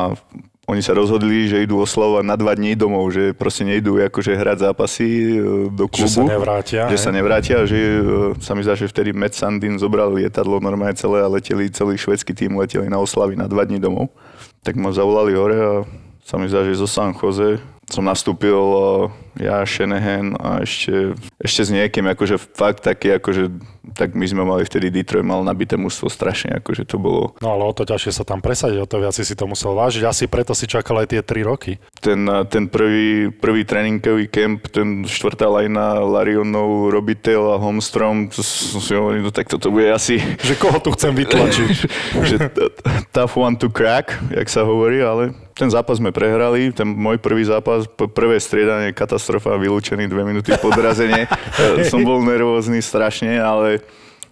oni 0.68 0.84
sa 0.84 0.92
rozhodli, 0.92 1.48
že 1.48 1.64
idú 1.64 1.80
oslavovať 1.80 2.26
na 2.28 2.36
dva 2.36 2.52
dní 2.52 2.76
domov, 2.76 3.14
že 3.16 3.32
proste 3.32 3.64
nejdú 3.64 4.04
akože 4.04 4.36
hrať 4.36 4.58
zápasy 4.68 5.40
do 5.72 5.88
Že 5.88 6.08
sa 6.10 6.20
klubu. 6.20 6.28
nevrátia. 6.28 6.82
že 6.92 6.98
hej? 7.00 7.04
sa 7.08 7.12
nevrátia, 7.16 7.58
že 7.64 7.80
sa 8.44 8.52
mi 8.52 8.68
zdá, 8.68 8.76
že 8.76 8.92
vtedy 8.92 9.16
Matt 9.16 9.32
Sandin 9.32 9.80
zobral 9.80 10.12
lietadlo 10.12 10.60
normálne 10.60 10.98
celé 11.00 11.24
a 11.24 11.32
leteli, 11.32 11.72
celý 11.72 11.96
švedský 11.96 12.36
tým 12.36 12.60
leteli 12.60 12.92
na 12.92 13.00
oslavy 13.00 13.40
na 13.40 13.48
dva 13.48 13.64
dní 13.64 13.80
domov. 13.80 14.12
Tak 14.68 14.76
ma 14.76 14.92
zavolali 14.92 15.32
hore 15.32 15.56
a 15.56 15.74
sa 16.28 16.36
mi 16.36 16.52
zdá, 16.52 16.60
že 16.68 16.76
zo 16.76 16.92
San 16.92 17.16
Jose 17.16 17.56
som 17.88 18.04
nastúpil 18.04 18.52
e, 18.52 18.84
ja, 19.38 19.62
Shanahan 19.64 20.36
a 20.38 20.62
ešte, 20.66 21.14
ešte 21.38 21.62
s 21.66 21.70
niekým, 21.70 22.06
akože 22.10 22.38
fakt 22.38 22.86
taký, 22.86 23.18
akože 23.18 23.54
tak 23.96 24.18
my 24.18 24.26
sme 24.28 24.44
mali 24.44 24.68
vtedy 24.68 24.92
Detroit 24.92 25.24
mal 25.24 25.46
nabité 25.46 25.80
mužstvo 25.80 26.12
strašne, 26.12 26.60
akože 26.60 26.84
to 26.84 27.00
bolo 27.00 27.38
No 27.40 27.56
ale 27.56 27.64
o 27.70 27.74
to 27.74 27.86
ťažšie 27.88 28.12
sa 28.12 28.24
tam 28.26 28.42
presadiť, 28.42 28.78
o 28.82 28.90
to 28.90 29.00
viac 29.00 29.16
si 29.16 29.36
to 29.36 29.46
musel 29.48 29.78
vážiť. 29.78 30.04
Asi 30.04 30.24
preto 30.28 30.52
si 30.58 30.66
čakal 30.68 31.04
aj 31.04 31.14
tie 31.14 31.22
3 31.22 31.44
roky. 31.46 31.78
ten, 32.02 32.28
ten 32.50 32.68
prvý, 32.68 33.30
prvý 33.32 33.64
tréningový 33.64 34.28
kemp, 34.28 34.68
ten 34.70 35.06
štvrtá 35.06 35.48
lajna 35.48 36.02
Larionov, 36.02 36.92
Robitel 36.92 37.42
a 37.54 37.58
Holmstrom, 37.62 38.30
to 38.32 38.42
si 38.44 38.94
hovoril, 38.94 39.24
no 39.24 39.32
tak 39.32 39.50
toto 39.50 39.70
bude 39.70 39.90
asi 39.92 40.20
Že 40.20 40.56
koho 40.58 40.78
tu 40.82 40.90
chcem 40.94 41.14
vytlačiť. 41.14 41.76
že 42.30 42.36
tough 43.14 43.36
one 43.38 43.58
to 43.58 43.70
crack, 43.70 44.18
jak 44.34 44.48
sa 44.50 44.66
hovorí, 44.66 45.02
ale 45.02 45.34
ten 45.58 45.74
zápas 45.74 45.98
sme 45.98 46.14
prehrali, 46.14 46.70
ten 46.70 46.86
môj 46.86 47.18
prvý 47.18 47.42
zápas, 47.42 47.90
prvé 48.14 48.38
striedanie, 48.38 48.94
katastrofa, 48.94 49.27
vylúčený 49.36 50.08
dve 50.08 50.24
minúty 50.24 50.56
podrazenie. 50.58 51.28
Som 51.92 52.08
bol 52.08 52.24
nervózny 52.24 52.80
strašne, 52.80 53.36
ale 53.36 53.84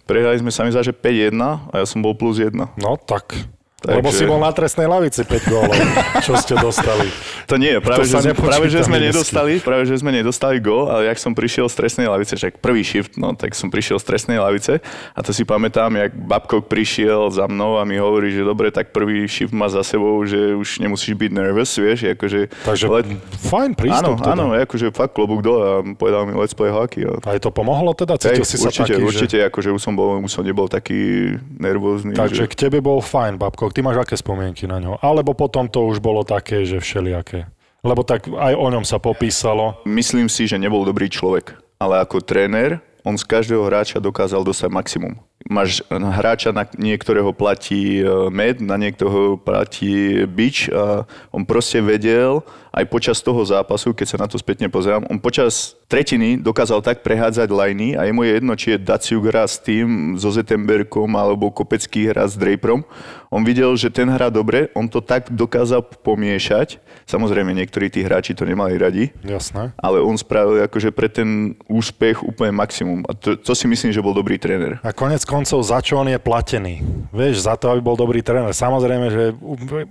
prehrali 0.07 0.37
sme 0.39 0.53
sa 0.53 0.63
mi 0.63 0.71
zdá, 0.71 0.85
že 0.85 0.93
5-1 0.93 1.33
a 1.41 1.73
ja 1.81 1.85
som 1.85 1.99
bol 1.99 2.13
plus 2.13 2.37
1. 2.37 2.53
No 2.55 2.95
tak. 3.01 3.33
Takže- 3.75 3.97
Lebo 3.99 4.09
si 4.09 4.23
bol 4.23 4.39
na 4.39 4.55
trestnej 4.55 4.87
lavici 4.87 5.21
5 5.27 5.51
gólov, 5.51 5.75
čo 6.23 6.33
ste 6.39 6.55
dostali. 6.55 7.11
To 7.45 7.61
nie, 7.61 7.77
práve, 7.77 8.09
To 8.09 8.17
sa 8.17 8.25
že, 8.25 8.33
práve 8.33 8.73
že 8.73 8.81
sme 8.81 8.97
nedostali, 8.97 9.61
práve 9.61 9.85
že 9.85 9.93
sme 10.01 10.09
nedostali 10.09 10.57
gól, 10.57 10.89
ale 10.89 11.05
jak 11.13 11.21
som 11.21 11.37
prišiel 11.37 11.69
z 11.69 11.77
trestnej 11.77 12.09
lavice, 12.09 12.33
však 12.33 12.57
prvý 12.57 12.81
shift, 12.81 13.21
no 13.21 13.37
tak 13.37 13.53
som 13.53 13.69
prišiel 13.69 14.01
z 14.01 14.05
trestnej 14.09 14.41
lavice 14.41 14.81
a 15.13 15.19
to 15.21 15.29
si 15.29 15.45
pamätám, 15.45 15.93
jak 15.93 16.09
Babkok 16.17 16.65
prišiel 16.65 17.29
za 17.29 17.45
mnou 17.45 17.77
a 17.77 17.85
mi 17.85 18.01
hovorí, 18.01 18.33
že 18.33 18.41
dobre, 18.41 18.73
tak 18.73 18.89
prvý 18.89 19.29
shift 19.29 19.53
má 19.53 19.69
za 19.69 19.85
sebou, 19.85 20.25
že 20.25 20.57
už 20.57 20.81
nemusíš 20.81 21.13
byť 21.13 21.31
nervous, 21.37 21.69
vieš, 21.77 22.17
akože... 22.17 22.49
Takže 22.65 22.85
let- 22.89 23.13
fajn 23.45 23.71
prístup. 23.77 24.01
Áno, 24.01 24.11
teda. 24.17 24.33
áno, 24.33 24.45
akože 24.57 24.89
fakt 24.89 25.13
klobúk 25.13 25.45
dole 25.45 25.61
a 25.61 25.75
povedal 25.93 26.25
mi 26.25 26.33
let's 26.33 26.57
play 26.57 26.73
hockey. 26.73 27.05
A... 27.05 27.21
Aj 27.29 27.37
to 27.37 27.53
pomohlo 27.53 27.93
teda? 27.93 28.17
Cítil 28.17 28.41
Hej, 28.41 28.49
si 28.49 28.57
sa 28.57 28.73
určite, 28.73 28.97
taký, 28.97 29.05
určite, 29.05 29.37
akože 29.53 29.69
už 29.69 29.81
som, 29.85 29.93
bol, 29.93 30.17
už 30.17 30.33
som 30.33 30.41
nebol 30.41 30.65
taký 30.65 31.37
nervózny. 31.61 32.17
že... 32.17 32.25
Takže 32.25 32.43
že... 32.45 32.49
k 32.49 32.55
tebe 32.57 32.81
bol 32.81 33.05
fajn, 33.05 33.37
Babko. 33.37 33.74
Ty 33.75 33.83
máš 33.83 34.07
aké 34.07 34.15
spomienky 34.15 34.71
na 34.71 34.79
ňo? 34.79 34.95
Alebo 35.03 35.35
potom 35.35 35.67
to 35.67 35.83
už 35.83 35.99
bolo 35.99 36.23
také, 36.23 36.63
že 36.63 36.79
všelijaké? 36.79 37.51
Lebo 37.83 38.07
tak 38.07 38.31
aj 38.31 38.55
o 38.55 38.67
ňom 38.71 38.87
sa 38.87 39.03
popísalo. 39.03 39.75
Myslím 39.83 40.31
si, 40.31 40.47
že 40.47 40.55
nebol 40.55 40.87
dobrý 40.87 41.11
človek, 41.11 41.59
ale 41.75 41.99
ako 41.99 42.23
tréner 42.23 42.79
on 43.03 43.19
z 43.19 43.27
každého 43.27 43.67
hráča 43.67 43.99
dokázal 44.01 44.47
dostať 44.47 44.71
maximum. 44.71 45.13
Máš 45.45 45.85
hráča, 45.91 46.49
na 46.55 46.65
niektorého 46.73 47.29
platí 47.35 48.01
e, 48.01 48.07
med, 48.33 48.63
na 48.63 48.81
niektorého 48.81 49.37
platí 49.37 50.25
bič 50.25 50.73
a 50.73 51.05
on 51.29 51.45
proste 51.45 51.83
vedel, 51.85 52.41
aj 52.75 52.85
počas 52.91 53.23
toho 53.23 53.39
zápasu, 53.39 53.95
keď 53.95 54.07
sa 54.11 54.17
na 54.19 54.27
to 54.27 54.35
spätne 54.35 54.67
pozerám, 54.67 55.07
on 55.07 55.15
počas 55.15 55.79
tretiny 55.87 56.35
dokázal 56.35 56.83
tak 56.83 57.07
prehádzať 57.07 57.47
lajny 57.47 57.95
a 57.95 58.03
je 58.03 58.11
mu 58.11 58.27
jedno, 58.27 58.51
či 58.59 58.75
je 58.75 58.83
Daciuk 58.83 59.31
hrá 59.31 59.47
s 59.47 59.55
tým, 59.63 60.19
so 60.19 60.27
Zettenbergom 60.27 61.07
alebo 61.15 61.47
Kopecký 61.55 62.11
hrá 62.11 62.27
s 62.27 62.35
Draperom. 62.35 62.83
On 63.31 63.43
videl, 63.47 63.71
že 63.79 63.87
ten 63.87 64.07
hrá 64.11 64.27
dobre, 64.27 64.67
on 64.75 64.91
to 64.91 64.99
tak 64.99 65.31
dokázal 65.31 65.83
pomiešať. 66.03 66.79
Samozrejme, 67.05 67.53
niektorí 67.53 67.87
tí 67.87 68.01
hráči 68.01 68.33
to 68.33 68.43
nemali 68.47 68.75
radi, 68.75 69.13
Jasné. 69.21 69.71
ale 69.77 70.01
on 70.01 70.17
spravil 70.17 70.63
akože 70.65 70.89
pre 70.91 71.07
ten 71.07 71.53
úspech 71.69 72.23
úplne 72.25 72.51
maximum. 72.55 73.05
A 73.05 73.13
to, 73.13 73.37
to 73.37 73.53
si 73.53 73.69
myslím, 73.69 73.93
že 73.93 74.01
bol 74.01 74.15
dobrý 74.15 74.35
tréner. 74.41 74.81
A 74.81 74.89
konec 74.89 75.21
koncov, 75.23 75.61
za 75.61 75.79
čo 75.85 76.01
on 76.01 76.09
je 76.09 76.17
platený? 76.17 76.81
Vieš, 77.13 77.45
za 77.45 77.53
to, 77.59 77.69
aby 77.69 77.79
bol 77.83 77.95
dobrý 77.99 78.25
tréner. 78.25 78.51
Samozrejme, 78.55 79.07
že 79.13 79.23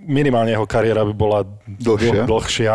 minimálne 0.02 0.50
jeho 0.52 0.66
kariéra 0.66 1.06
by 1.06 1.14
bola 1.14 1.46
Dlhšia. 1.68 2.24
dl- 2.24 2.26
dlhšia 2.26 2.73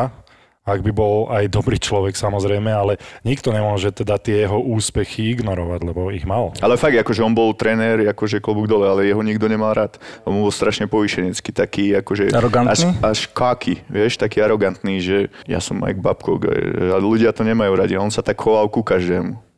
ak 0.69 0.85
by 0.85 0.91
bol 0.93 1.27
aj 1.33 1.49
dobrý 1.49 1.81
človek 1.81 2.13
samozrejme, 2.13 2.69
ale 2.69 3.01
nikto 3.25 3.49
nemôže 3.49 3.89
teda 3.89 4.21
tie 4.21 4.45
jeho 4.45 4.61
úspechy 4.61 5.33
ignorovať, 5.33 5.81
lebo 5.83 6.13
ich 6.13 6.23
mal. 6.23 6.53
Ale 6.61 6.77
fakt, 6.77 6.95
akože 6.95 7.25
on 7.25 7.33
bol 7.33 7.51
tréner, 7.57 8.05
akože 8.13 8.37
klobúk 8.39 8.69
dole, 8.69 8.85
ale 8.85 9.09
jeho 9.09 9.25
nikto 9.25 9.49
nemal 9.49 9.73
rád. 9.73 9.97
On 10.23 10.37
bol 10.37 10.53
strašne 10.53 10.85
povýšenecký, 10.85 11.49
taký 11.49 11.97
akože... 11.99 12.29
Arogantný? 12.31 12.71
Až, 12.71 12.81
až 13.01 13.19
káky, 13.33 13.81
vieš, 13.89 14.21
taký 14.21 14.45
arogantný, 14.45 15.01
že 15.01 15.17
ja 15.49 15.57
som 15.57 15.81
Mike 15.81 15.99
Babcock 15.99 16.45
a 16.93 16.97
ľudia 17.01 17.33
to 17.33 17.41
nemajú 17.41 17.73
radi. 17.73 17.97
On 17.97 18.13
sa 18.13 18.21
tak 18.21 18.37
choval 18.37 18.69
ku 18.69 18.85
každému. 18.85 19.48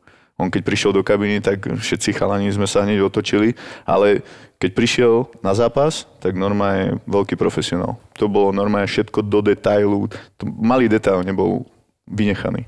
On 0.42 0.50
keď 0.50 0.66
prišiel 0.66 0.90
do 0.90 1.06
kabiny, 1.06 1.38
tak 1.38 1.62
všetci 1.62 2.18
chalani 2.18 2.50
sme 2.50 2.66
sa 2.66 2.82
hneď 2.82 3.06
otočili, 3.06 3.54
ale 3.86 4.26
keď 4.58 4.70
prišiel 4.74 5.14
na 5.38 5.54
zápas, 5.54 6.10
tak 6.18 6.34
normálne 6.34 6.98
veľký 7.06 7.38
profesionál. 7.38 7.98
To 8.18 8.26
bolo 8.26 8.50
normálne 8.50 8.90
všetko 8.90 9.22
do 9.22 9.38
detailu. 9.38 10.10
To 10.38 10.44
malý 10.46 10.90
detail 10.90 11.22
nebol 11.22 11.66
vynechaný. 12.10 12.66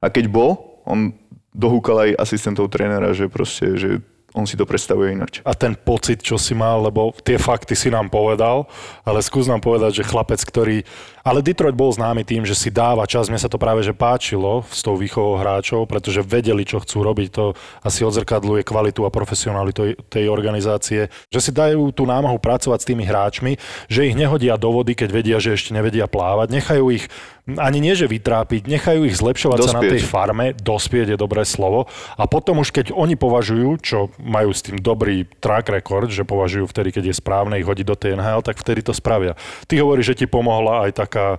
A 0.00 0.08
keď 0.08 0.28
bol, 0.32 0.80
on 0.84 1.12
dohúkal 1.52 2.08
aj 2.08 2.20
asistentov 2.20 2.68
trénera, 2.68 3.12
že 3.16 3.28
proste, 3.28 3.76
že 3.76 3.90
on 4.34 4.44
si 4.44 4.58
to 4.58 4.66
predstavuje 4.66 5.14
inač. 5.14 5.38
A 5.46 5.54
ten 5.54 5.78
pocit, 5.78 6.18
čo 6.18 6.34
si 6.34 6.58
mal, 6.58 6.82
lebo 6.82 7.14
tie 7.22 7.38
fakty 7.38 7.78
si 7.78 7.86
nám 7.86 8.10
povedal, 8.10 8.66
ale 9.06 9.22
skús 9.22 9.46
nám 9.46 9.62
povedať, 9.62 10.02
že 10.02 10.08
chlapec, 10.08 10.42
ktorý... 10.42 10.82
Ale 11.24 11.40
Detroit 11.40 11.72
bol 11.72 11.88
známy 11.88 12.20
tým, 12.20 12.44
že 12.44 12.52
si 12.52 12.68
dáva 12.68 13.08
čas, 13.08 13.32
mne 13.32 13.40
sa 13.40 13.48
to 13.48 13.56
práve 13.56 13.80
že 13.80 13.96
páčilo 13.96 14.60
s 14.68 14.84
tou 14.84 14.92
výchovou 14.92 15.40
hráčov, 15.40 15.88
pretože 15.88 16.20
vedeli, 16.20 16.68
čo 16.68 16.84
chcú 16.84 17.00
robiť, 17.00 17.28
to 17.32 17.56
asi 17.80 18.04
odzrkadluje 18.04 18.60
kvalitu 18.60 19.08
a 19.08 19.10
profesionalitu 19.10 19.96
tej 20.12 20.28
organizácie, 20.28 21.08
že 21.32 21.40
si 21.40 21.48
dajú 21.48 21.96
tú 21.96 22.04
námahu 22.04 22.36
pracovať 22.36 22.78
s 22.84 22.88
tými 22.92 23.08
hráčmi, 23.08 23.56
že 23.88 24.04
ich 24.04 24.12
nehodia 24.12 24.60
do 24.60 24.68
vody, 24.68 24.92
keď 24.92 25.08
vedia, 25.16 25.40
že 25.40 25.56
ešte 25.56 25.72
nevedia 25.72 26.04
plávať, 26.04 26.52
nechajú 26.52 26.92
ich 26.92 27.08
ani 27.44 27.76
nie, 27.76 27.92
že 27.92 28.08
vytrápiť, 28.08 28.64
nechajú 28.64 29.04
ich 29.04 29.20
zlepšovať 29.20 29.58
sa 29.68 29.76
na 29.76 29.84
Dospieť. 29.84 29.92
tej 29.92 30.02
farme, 30.08 30.46
dospieť 30.56 31.12
je 31.12 31.18
dobré 31.20 31.44
slovo. 31.44 31.84
A 32.16 32.24
potom 32.24 32.64
už 32.64 32.72
keď 32.72 32.96
oni 32.96 33.20
považujú, 33.20 33.68
čo 33.84 33.98
majú 34.16 34.48
s 34.48 34.64
tým 34.64 34.80
dobrý 34.80 35.28
track 35.44 35.68
record, 35.68 36.08
že 36.08 36.24
považujú 36.24 36.64
vtedy, 36.72 36.96
keď 36.96 37.12
je 37.12 37.20
správne 37.20 37.60
ich 37.60 37.68
hodiť 37.68 37.84
do 37.84 37.96
tej 38.00 38.16
NHL, 38.16 38.40
tak 38.40 38.56
vtedy 38.56 38.80
to 38.80 38.96
spravia. 38.96 39.36
Ty 39.68 39.84
hovoríš, 39.84 40.16
že 40.16 40.24
ti 40.24 40.26
pomohla 40.26 40.88
aj 40.88 41.04
taká 41.14 41.38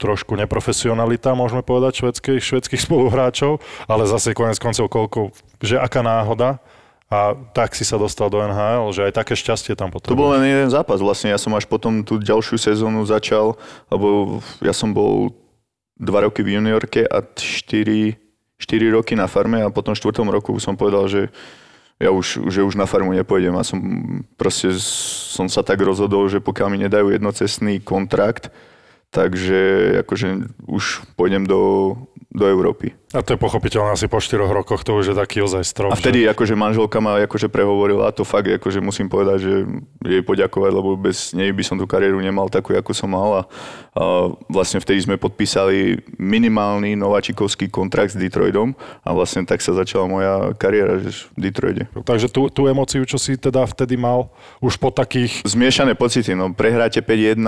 trošku 0.00 0.32
neprofesionalita, 0.32 1.36
môžeme 1.36 1.60
povedať, 1.60 2.00
švedských, 2.00 2.40
švedských 2.40 2.80
spoluhráčov, 2.88 3.60
ale 3.84 4.08
zase 4.08 4.32
konec 4.32 4.56
koncov 4.56 4.88
koľko, 4.88 5.36
že 5.60 5.76
aká 5.76 6.00
náhoda 6.00 6.64
a 7.12 7.36
tak 7.56 7.72
si 7.72 7.84
sa 7.84 8.00
dostal 8.00 8.32
do 8.32 8.40
NHL, 8.40 8.92
že 8.92 9.04
aj 9.08 9.12
také 9.16 9.32
šťastie 9.36 9.76
tam 9.76 9.92
potom. 9.92 10.12
To 10.12 10.16
bol 10.16 10.32
len 10.36 10.44
jeden 10.44 10.68
zápas 10.68 11.00
vlastne. 11.00 11.32
Ja 11.32 11.40
som 11.40 11.56
až 11.56 11.64
potom 11.64 12.04
tú 12.04 12.20
ďalšiu 12.20 12.60
sezónu 12.60 13.04
začal, 13.08 13.56
lebo 13.88 14.40
ja 14.60 14.76
som 14.76 14.92
bol 14.92 15.32
dva 15.96 16.28
roky 16.28 16.44
v 16.44 16.60
juniorke 16.60 17.08
a 17.08 17.24
4, 17.24 18.12
4 18.60 18.96
roky 18.96 19.16
na 19.16 19.24
farme 19.24 19.64
a 19.64 19.72
potom 19.72 19.96
v 19.96 20.00
štvrtom 20.04 20.28
roku 20.28 20.52
som 20.60 20.76
povedal, 20.76 21.08
že 21.08 21.32
ja 21.98 22.14
už, 22.14 22.46
že 22.46 22.62
už 22.62 22.78
na 22.78 22.86
farmu 22.86 23.10
nepôjdem 23.10 23.56
a 23.58 23.66
som 23.66 23.80
proste 24.38 24.70
som 25.34 25.50
sa 25.50 25.66
tak 25.66 25.82
rozhodol, 25.82 26.30
že 26.30 26.38
pokiaľ 26.38 26.68
mi 26.70 26.78
nedajú 26.86 27.10
jednocestný 27.10 27.82
kontrakt, 27.82 28.54
takže 29.10 29.92
akože 30.04 30.52
už 30.68 31.02
pôjdem 31.16 31.46
do, 31.48 31.94
do 32.28 32.44
Európy. 32.44 32.92
A 33.16 33.24
to 33.24 33.32
je 33.32 33.40
pochopiteľné, 33.40 33.96
asi 33.96 34.04
po 34.04 34.20
4 34.20 34.36
rokoch 34.44 34.84
to 34.84 34.92
už 34.92 35.12
je 35.12 35.16
taký 35.16 35.40
ozaj 35.40 35.64
strop. 35.64 35.88
A 35.88 35.96
vtedy 35.96 36.28
akože 36.28 36.52
manželka 36.52 37.00
ma 37.00 37.16
akože 37.24 37.48
prehovorila 37.48 38.04
a 38.04 38.12
to 38.12 38.20
fakt 38.20 38.52
akože 38.52 38.84
musím 38.84 39.08
povedať, 39.08 39.48
že 39.48 39.52
jej 40.04 40.20
poďakovať, 40.20 40.70
lebo 40.76 40.92
bez 41.00 41.32
nej 41.32 41.48
by 41.56 41.64
som 41.64 41.80
tú 41.80 41.88
kariéru 41.88 42.20
nemal 42.20 42.52
takú, 42.52 42.76
ako 42.76 42.92
som 42.92 43.08
mal 43.08 43.30
a, 43.32 43.42
a 43.96 44.28
vlastne 44.52 44.76
vtedy 44.76 45.08
sme 45.08 45.16
podpísali 45.16 46.04
minimálny 46.20 47.00
nováčikovský 47.00 47.72
kontrakt 47.72 48.12
s 48.12 48.20
Detroitom 48.20 48.76
a 48.76 49.08
vlastne 49.16 49.48
tak 49.48 49.64
sa 49.64 49.72
začala 49.72 50.04
moja 50.04 50.52
kariéra 50.60 51.00
že 51.00 51.32
v 51.32 51.48
Detroite. 51.48 51.88
Že... 51.88 52.04
Takže 52.04 52.28
tú, 52.28 52.52
tú 52.52 52.68
emociu, 52.68 53.08
čo 53.08 53.16
si 53.16 53.40
teda 53.40 53.64
vtedy 53.64 53.96
mal, 53.96 54.28
už 54.60 54.76
po 54.76 54.92
takých... 54.92 55.48
Zmiešané 55.48 55.96
pocity, 55.96 56.36
no 56.36 56.52
prehráte 56.52 57.00
5-1, 57.00 57.40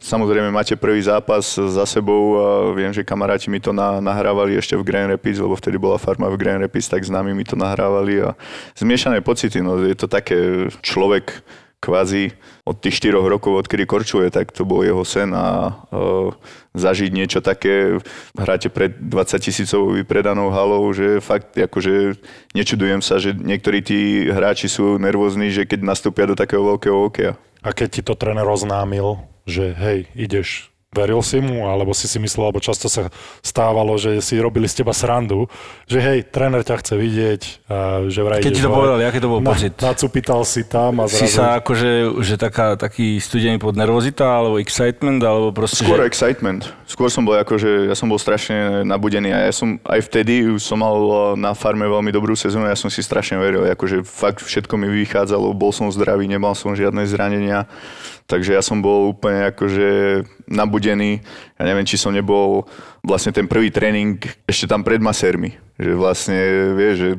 samozrejme 0.00 0.48
máte 0.48 0.80
prvý 0.80 1.04
zápas 1.04 1.60
za 1.60 1.84
sebou 1.84 2.40
a 2.40 2.46
viem, 2.72 2.88
že 2.88 3.04
kamaráti 3.04 3.52
mi 3.52 3.60
to 3.60 3.76
na, 3.76 3.91
nahrávali 4.00 4.56
ešte 4.56 4.78
v 4.78 4.86
Grand 4.86 5.10
Rapids, 5.10 5.42
lebo 5.42 5.58
vtedy 5.58 5.76
bola 5.76 5.98
farma 5.98 6.30
v 6.30 6.38
Grand 6.38 6.62
Rapids, 6.62 6.88
tak 6.88 7.02
s 7.02 7.10
nami 7.10 7.34
mi 7.34 7.44
to 7.44 7.58
nahrávali 7.58 8.22
a 8.22 8.38
zmiešané 8.78 9.20
pocity, 9.20 9.60
no 9.60 9.82
je 9.82 9.98
to 9.98 10.06
také 10.06 10.70
človek 10.80 11.44
kvázi 11.82 12.30
od 12.62 12.78
tých 12.78 13.02
4 13.02 13.18
rokov, 13.18 13.66
odkedy 13.66 13.90
korčuje, 13.90 14.30
tak 14.30 14.54
to 14.54 14.62
bol 14.62 14.86
jeho 14.86 15.02
sen 15.02 15.34
a 15.34 15.74
uh, 15.90 16.30
zažiť 16.78 17.10
niečo 17.10 17.42
také, 17.42 17.98
hráte 18.38 18.70
pred 18.70 18.94
20 18.94 19.42
tisícovou 19.42 19.98
vypredanou 19.98 20.54
halou, 20.54 20.86
že 20.94 21.18
fakt 21.18 21.58
akože 21.58 22.22
nečudujem 22.54 23.02
sa, 23.02 23.18
že 23.18 23.34
niektorí 23.34 23.82
tí 23.82 24.30
hráči 24.30 24.70
sú 24.70 24.96
nervózni, 25.02 25.50
že 25.50 25.66
keď 25.66 25.82
nastúpia 25.82 26.30
do 26.30 26.38
takého 26.38 26.62
veľkého 26.62 26.96
okeja. 27.10 27.34
A 27.66 27.74
keď 27.74 27.88
ti 27.90 28.02
to 28.06 28.14
tréner 28.14 28.46
oznámil, 28.46 29.26
že 29.42 29.74
hej, 29.74 30.06
ideš 30.14 30.71
Veril 30.92 31.24
si 31.24 31.40
mu, 31.40 31.64
alebo 31.64 31.96
si 31.96 32.04
si 32.04 32.20
myslel, 32.20 32.52
alebo 32.52 32.60
často 32.60 32.84
sa 32.84 33.08
stávalo, 33.40 33.96
že 33.96 34.20
si 34.20 34.36
robili 34.36 34.68
z 34.68 34.84
teba 34.84 34.92
srandu, 34.92 35.48
že 35.88 36.04
hej, 36.04 36.28
tréner 36.28 36.60
ťa 36.60 36.76
chce 36.78 36.94
vidieť, 37.00 37.40
a 37.64 37.76
že 38.12 38.20
vraj 38.20 38.44
Keď 38.44 38.52
ti 38.52 38.60
to 38.60 38.68
hore. 38.68 38.76
povedali, 38.76 39.02
aký 39.08 39.16
to 39.16 39.32
bol 39.32 39.40
Na- 39.40 39.56
pocit? 39.56 39.72
Nacupital 39.80 40.44
si 40.44 40.68
tam 40.68 41.00
a 41.00 41.08
Si 41.08 41.24
zrazu... 41.24 41.32
sa 41.32 41.56
akože, 41.56 41.90
že 42.20 42.34
taká, 42.36 42.76
taký 42.76 43.16
studený 43.16 43.56
pod 43.56 43.72
nervozita, 43.72 44.36
alebo 44.36 44.60
excitement, 44.60 45.16
alebo 45.16 45.48
proste, 45.50 45.80
Skôr 45.80 46.04
že... 46.04 46.12
excitement. 46.12 46.68
Skôr 46.84 47.08
som 47.08 47.24
bol 47.24 47.40
akože, 47.40 47.88
ja 47.88 47.96
som 47.96 48.12
bol 48.12 48.20
strašne 48.20 48.84
nabudený 48.84 49.32
a 49.32 49.48
ja 49.48 49.52
som 49.56 49.80
aj 49.88 50.12
vtedy 50.12 50.44
som 50.60 50.76
mal 50.76 50.92
na 51.40 51.56
farme 51.56 51.88
veľmi 51.88 52.12
dobrú 52.12 52.36
sezónu, 52.36 52.68
ja 52.68 52.76
som 52.76 52.92
si 52.92 53.00
strašne 53.00 53.40
veril, 53.40 53.64
akože 53.64 54.04
fakt 54.04 54.44
všetko 54.44 54.76
mi 54.76 54.92
vychádzalo, 54.92 55.56
bol 55.56 55.72
som 55.72 55.88
zdravý, 55.88 56.28
nemal 56.28 56.52
som 56.52 56.76
žiadne 56.76 57.00
zranenia, 57.08 57.64
takže 58.26 58.56
ja 58.56 58.62
som 58.62 58.80
bol 58.80 59.14
úplne 59.14 59.50
akože 59.52 60.22
nabudený. 60.48 61.22
Ja 61.58 61.62
neviem, 61.68 61.86
či 61.86 62.00
som 62.00 62.14
nebol 62.14 62.66
vlastne 63.02 63.34
ten 63.34 63.46
prvý 63.50 63.68
tréning 63.68 64.18
ešte 64.46 64.70
tam 64.70 64.86
pred 64.86 65.02
masérmi, 65.02 65.56
že 65.78 65.90
vlastne 65.94 66.38
vieš, 66.76 66.96
že 66.96 67.10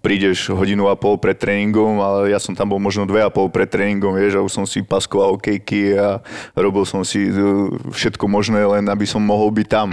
prídeš 0.00 0.48
hodinu 0.48 0.88
a 0.88 0.96
pol 0.96 1.20
pred 1.20 1.36
tréningom, 1.36 2.00
ale 2.00 2.32
ja 2.32 2.40
som 2.40 2.56
tam 2.56 2.72
bol 2.72 2.80
možno 2.80 3.04
dve 3.04 3.20
a 3.20 3.28
pol 3.28 3.52
pred 3.52 3.68
tréningom, 3.68 4.16
vieš, 4.16 4.40
a 4.40 4.44
už 4.44 4.52
som 4.52 4.64
si 4.64 4.80
paskoval 4.80 5.36
kejky 5.36 5.96
a 6.00 6.24
robil 6.56 6.88
som 6.88 7.04
si 7.04 7.28
uh, 7.28 7.68
všetko 7.92 8.24
možné, 8.24 8.64
len 8.64 8.88
aby 8.88 9.04
som 9.04 9.20
mohol 9.20 9.52
byť 9.52 9.68
tam. 9.68 9.92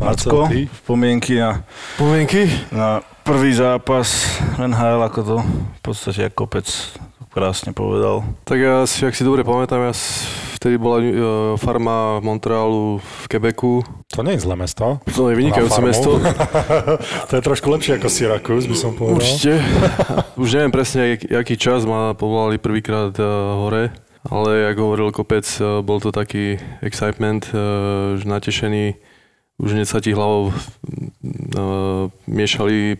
Marcko, 0.00 0.48
ty? 0.50 0.66
spomienky 0.84 1.38
na, 1.38 1.62
Pomienky? 2.00 2.48
na 2.72 3.04
prvý 3.22 3.54
zápas 3.54 4.40
NHL, 4.58 5.00
ako 5.00 5.20
to 5.22 5.36
v 5.44 5.80
podstate 5.80 6.20
ako 6.28 6.44
kopec 6.44 6.66
krásne 7.34 7.74
povedal. 7.74 8.22
Tak 8.46 8.58
ja 8.62 8.86
si, 8.86 9.02
ak 9.02 9.18
si 9.18 9.26
dobre 9.26 9.42
pamätám, 9.42 9.90
ja 9.90 9.92
vtedy 10.54 10.78
bola 10.78 11.02
uh, 11.02 11.10
farma 11.58 12.22
Montrealu 12.22 13.02
v 13.02 13.22
Quebecu. 13.26 13.82
To 14.14 14.22
nie 14.22 14.38
je 14.38 14.46
zlé 14.46 14.54
mesto. 14.54 15.02
To 15.18 15.28
je 15.28 15.34
vynikajúce 15.34 15.82
mesto. 15.82 16.22
to 17.28 17.32
je 17.34 17.42
trošku 17.42 17.66
lepšie 17.74 17.98
ako 17.98 18.06
Syracuse, 18.06 18.70
by 18.70 18.76
som 18.78 18.94
povedal. 18.94 19.18
Určite. 19.18 19.58
Už 20.40 20.54
neviem 20.54 20.70
presne, 20.70 21.18
jak- 21.18 21.26
aký 21.26 21.58
čas 21.58 21.82
ma 21.82 22.14
povolali 22.14 22.62
prvýkrát 22.62 23.10
uh, 23.18 23.26
hore, 23.66 23.90
ale 24.30 24.70
ako 24.70 24.80
hovoril 24.86 25.10
Kopec, 25.10 25.44
uh, 25.58 25.82
bol 25.82 25.98
to 25.98 26.14
taký 26.14 26.62
excitement, 26.86 27.50
uh, 27.50 28.14
že 28.14 28.30
natešený. 28.30 28.94
Už 29.58 29.74
hneď 29.74 29.86
sa 29.90 29.98
ti 29.98 30.14
hlavou 30.14 30.54
uh, 30.54 32.10
miešali 32.30 32.98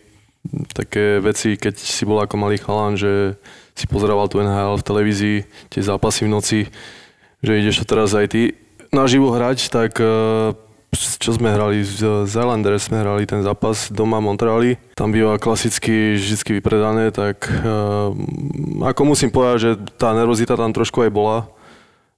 také 0.77 1.25
veci, 1.25 1.57
keď 1.57 1.75
si 1.81 2.05
bol 2.05 2.21
ako 2.21 2.35
malý 2.37 2.61
chalán, 2.61 3.01
že 3.01 3.41
si 3.75 3.85
pozerával 3.91 4.31
tu 4.31 4.39
NHL 4.39 4.79
v 4.79 4.87
televízii, 4.87 5.39
tie 5.71 5.83
zápasy 5.83 6.27
v 6.27 6.33
noci, 6.33 6.61
že 7.43 7.59
ideš 7.59 7.83
to 7.83 7.85
teraz 7.85 8.15
aj 8.15 8.31
ty 8.31 8.43
naživo 8.95 9.35
hrať, 9.35 9.69
tak 9.69 9.99
uh, 9.99 10.55
čo 10.95 11.35
sme 11.35 11.51
hrali, 11.51 11.83
z 11.83 12.27
z 12.31 12.33
Islanders 12.39 12.87
sme 12.87 13.03
hrali 13.03 13.27
ten 13.27 13.43
zápas 13.43 13.91
doma 13.91 14.23
v 14.23 14.31
Montreali. 14.31 14.71
Tam 14.95 15.11
býva 15.11 15.43
klasicky 15.43 16.15
vždy 16.15 16.63
vypredané, 16.63 17.11
tak 17.11 17.51
uh, 17.51 18.15
ako 18.87 19.01
musím 19.03 19.35
povedať, 19.35 19.59
že 19.59 19.71
tá 19.99 20.15
nervozita 20.15 20.55
tam 20.55 20.71
trošku 20.71 21.03
aj 21.03 21.11
bola, 21.11 21.51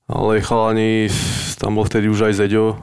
ale 0.07 0.45
chalani, 0.45 1.09
tam 1.57 1.81
bol 1.81 1.89
vtedy 1.89 2.13
už 2.13 2.31
aj 2.31 2.37
Zeďo, 2.45 2.77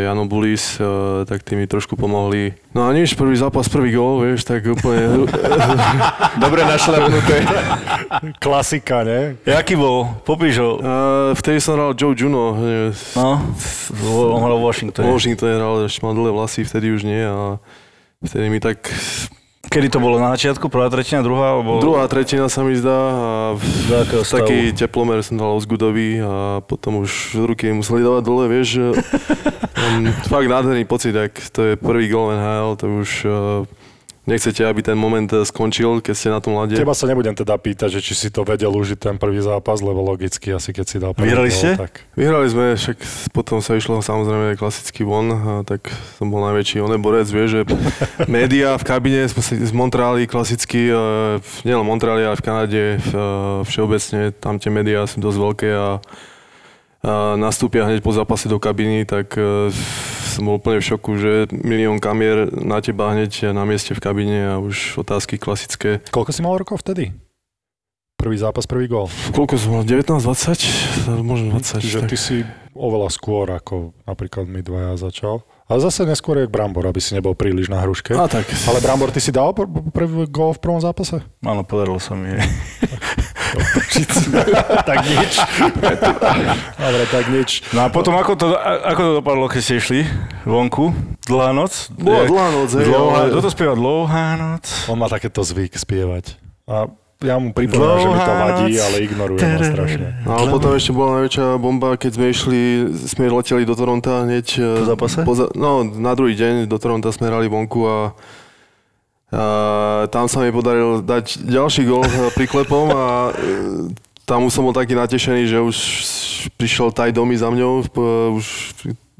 Jano 0.00 0.24
Bulis, 0.24 0.80
a 0.80 1.28
tak 1.28 1.44
tí 1.44 1.60
mi 1.60 1.68
trošku 1.68 1.92
pomohli. 1.92 2.56
No 2.72 2.88
a 2.88 2.96
nič, 2.96 3.12
prvý 3.12 3.36
zápas, 3.36 3.68
prvý 3.68 3.92
gól, 3.92 4.24
vieš, 4.24 4.48
tak 4.48 4.64
úplne... 4.64 5.28
Dobre 6.44 6.64
našľapnuté. 6.64 7.44
Klasika, 8.44 9.04
ne? 9.04 9.36
Jaký 9.44 9.76
bol? 9.76 10.08
Popíš 10.24 10.56
ho. 10.64 10.70
A 10.80 10.92
vtedy 11.36 11.60
som 11.60 11.76
hral 11.76 11.92
Joe 11.92 12.16
Juno, 12.16 12.56
No, 13.12 13.28
on 14.32 14.40
hral 14.40 14.56
v 14.56 14.64
Washingtone. 14.64 15.04
Washington 15.04 15.60
hral, 15.60 15.84
ešte 15.84 16.00
mal 16.00 16.16
dlhé 16.16 16.32
vlasy, 16.32 16.64
vtedy 16.64 16.96
už 16.96 17.04
nie 17.04 17.20
a 17.20 17.60
vtedy 18.24 18.48
mi 18.48 18.56
tak 18.56 18.88
Kedy 19.66 19.88
to 19.92 19.98
bolo? 19.98 20.22
Na 20.22 20.32
začiatku? 20.38 20.70
Prvá 20.70 20.86
tretina, 20.88 21.20
druhá? 21.26 21.58
Alebo... 21.58 21.82
Druhá 21.82 22.06
tretina 22.06 22.46
sa 22.46 22.62
mi 22.62 22.78
zdá 22.78 22.96
a 22.96 23.28
stavu? 24.22 24.46
taký 24.46 24.72
teplomer 24.72 25.20
som 25.26 25.36
dal 25.36 25.58
Osgudovi 25.58 26.22
a 26.22 26.62
potom 26.62 27.02
už 27.02 27.42
ruky 27.44 27.74
museli 27.74 28.00
dávať 28.06 28.22
dole, 28.22 28.44
vieš. 28.46 28.94
um, 28.94 30.06
fakt 30.32 30.46
nádherný 30.46 30.86
pocit, 30.86 31.12
ak 31.12 31.34
to 31.50 31.60
je 31.62 31.72
prvý 31.74 32.06
gol 32.06 32.30
NHL, 32.32 32.78
to 32.78 32.86
už 33.02 33.10
uh, 33.26 33.85
nechcete, 34.26 34.66
aby 34.66 34.82
ten 34.82 34.98
moment 34.98 35.30
uh, 35.30 35.46
skončil, 35.46 36.02
keď 36.02 36.14
ste 36.18 36.28
na 36.34 36.42
tom 36.42 36.58
lade. 36.58 36.74
Teba 36.74 36.92
sa 36.92 37.06
nebudem 37.06 37.32
teda 37.32 37.54
pýtať, 37.56 37.98
že 37.98 38.00
či 38.02 38.12
si 38.18 38.28
to 38.28 38.42
vedel 38.42 38.74
užiť 38.74 38.98
ten 38.98 39.16
prvý 39.16 39.38
zápas, 39.38 39.78
lebo 39.78 40.02
logicky 40.02 40.50
asi 40.50 40.74
keď 40.74 40.86
si 40.86 40.96
dal 40.98 41.14
prvý 41.14 41.30
Vyhrali 41.30 41.50
ste? 41.54 41.78
Tak... 41.78 42.02
Vyhrali 42.18 42.46
sme, 42.50 42.66
však 42.74 42.98
potom 43.30 43.62
sa 43.62 43.78
išlo 43.78 44.02
samozrejme 44.02 44.58
klasický 44.58 45.06
von, 45.06 45.30
tak 45.62 45.88
som 46.18 46.28
bol 46.28 46.42
najväčší 46.50 46.82
oneborec, 46.82 47.30
vieš, 47.30 47.48
že 47.48 47.60
média 48.28 48.74
v 48.76 48.84
kabine 48.84 49.24
sme 49.30 49.40
si 49.40 49.54
z 49.62 49.72
Montreali 49.72 50.26
klasicky, 50.26 50.90
uh, 50.90 51.38
nielen 51.62 51.86
v 51.86 51.88
Montreali, 51.88 52.26
ale 52.26 52.36
v 52.36 52.44
Kanade, 52.44 52.84
uh, 52.98 53.62
všeobecne 53.62 54.34
tam 54.34 54.58
tie 54.58 54.74
médiá 54.74 55.06
sú 55.06 55.22
dosť 55.22 55.38
veľké 55.38 55.70
a 55.72 55.88
nastúpia 57.38 57.86
hneď 57.86 58.02
po 58.02 58.10
zápase 58.10 58.50
do 58.50 58.58
kabiny, 58.58 59.06
tak 59.06 59.38
som 60.36 60.44
bol 60.44 60.60
úplne 60.60 60.84
v 60.84 60.88
šoku, 60.92 61.16
že 61.16 61.48
milión 61.56 61.96
kamier 61.96 62.52
na 62.52 62.84
teba 62.84 63.16
hneď 63.16 63.56
na 63.56 63.64
mieste 63.64 63.96
v 63.96 64.04
kabine 64.04 64.52
a 64.52 64.54
už 64.60 65.00
otázky 65.00 65.40
klasické. 65.40 66.04
Koľko 66.12 66.30
si 66.36 66.44
mal 66.44 66.60
rokov 66.60 66.84
vtedy? 66.84 67.16
Prvý 68.16 68.36
zápas, 68.36 68.68
prvý 68.68 68.88
gól. 68.88 69.08
Koľko 69.32 69.56
som 69.56 69.80
mal? 69.80 69.84
19, 69.84 70.24
20? 70.24 71.20
Možno 71.20 71.56
20. 71.56 71.84
Čiže 71.84 72.00
tak. 72.04 72.08
ty 72.12 72.16
si 72.16 72.36
oveľa 72.76 73.08
skôr, 73.12 73.48
ako 73.52 73.96
napríklad 74.04 74.48
my 74.48 74.60
dvaja 74.60 74.96
začal. 75.00 75.44
Ale 75.68 75.84
zase 75.84 76.08
neskôr 76.08 76.40
je 76.40 76.48
Brambor, 76.48 76.84
aby 76.88 77.00
si 77.00 77.12
nebol 77.12 77.36
príliš 77.36 77.68
na 77.68 77.80
hruške. 77.84 78.16
A 78.16 78.28
tak. 78.28 78.48
Ale 78.68 78.80
Brambor, 78.80 79.12
ty 79.12 79.20
si 79.20 79.32
dal 79.32 79.52
pr- 79.52 79.68
pr- 79.68 79.88
prvý 79.92 80.28
gól 80.28 80.56
v 80.56 80.60
prvom 80.64 80.80
zápase? 80.80 81.20
Áno, 81.44 81.64
podarilo 81.64 82.00
sa 82.00 82.16
mi. 82.16 82.32
tak 84.88 84.96
nič. 85.06 85.32
Dobre, 86.76 87.04
tak 87.08 87.24
nič. 87.32 87.50
No 87.72 87.80
a 87.84 87.88
potom, 87.88 88.14
ako 88.16 88.32
to, 88.36 88.46
ako 88.58 89.00
to 89.00 89.12
dopadlo, 89.22 89.44
keď 89.48 89.60
ste 89.62 89.74
išli 89.80 90.00
vonku? 90.44 90.92
Dlhá 91.26 91.50
noc? 91.50 91.90
Bola 91.96 92.24
dlhá 92.28 92.48
noc, 92.54 92.70
hej, 92.76 92.86
Dlhá, 92.86 93.20
kto 93.34 93.40
to 93.42 93.50
spieva? 93.50 93.74
Dlhá 93.74 94.26
noc? 94.38 94.64
On 94.86 94.96
má 94.96 95.10
takéto 95.10 95.42
zvyk 95.42 95.74
spievať. 95.74 96.38
A 96.70 96.86
ja 97.24 97.40
mu 97.40 97.56
pripomínam, 97.56 97.96
že 97.96 98.08
mi 98.12 98.18
to 98.20 98.34
vadí, 98.36 98.72
ale 98.76 98.96
ignoruje 99.00 99.40
ma 99.40 99.60
strašne. 99.64 100.08
No 100.28 100.30
ale 100.36 100.46
potom 100.52 100.70
ešte 100.76 100.92
bola 100.92 101.10
najväčšia 101.20 101.46
bomba, 101.56 101.96
keď 101.96 102.10
sme 102.12 102.26
išli, 102.28 102.60
sme 103.08 103.24
leteli 103.32 103.64
do 103.64 103.72
Toronta 103.72 104.28
hneď. 104.28 104.46
Po 104.60 104.84
zápase? 104.84 105.18
no, 105.56 105.80
na 105.80 106.12
druhý 106.12 106.36
deň 106.36 106.68
do 106.68 106.76
Toronta 106.76 107.08
sme 107.16 107.32
hrali 107.32 107.48
vonku 107.48 107.80
a, 107.88 108.12
a 109.28 109.42
tam 110.06 110.26
sa 110.26 110.38
mi 110.38 110.50
podarilo 110.50 111.02
dať 111.02 111.42
ďalší 111.42 111.82
gol 111.84 112.06
priklepom 112.32 112.86
a 112.88 113.04
e, 113.28 113.32
tam 114.22 114.42
už 114.42 114.52
som 114.52 114.62
bol 114.62 114.70
taký 114.70 114.92
natešený, 114.92 115.46
že 115.46 115.58
už 115.58 115.76
prišiel 116.54 116.90
taj 116.90 117.10
domy 117.10 117.34
za 117.34 117.46
mňou, 117.46 117.72
p- 117.84 118.02
už 118.32 118.46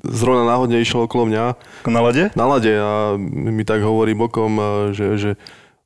zrovna 0.03 0.47
náhodne 0.47 0.79
išiel 0.79 1.05
okolo 1.05 1.27
mňa 1.27 1.45
Na 1.85 2.01
lade? 2.01 2.31
na 2.33 2.47
lade 2.47 2.71
a 2.71 3.19
mi 3.19 3.63
tak 3.63 3.83
hovorí 3.83 4.15
bokom, 4.15 4.53
a 4.57 4.69
že, 4.91 5.07
že 5.17 5.31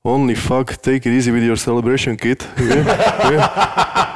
only 0.04 0.34
fuck, 0.34 0.80
take 0.80 1.04
it 1.04 1.12
easy 1.12 1.30
with 1.30 1.44
your 1.44 1.56
celebration 1.56 2.16
kit. 2.16 2.42
Vie? 2.56 2.82
Vie? 3.28 3.40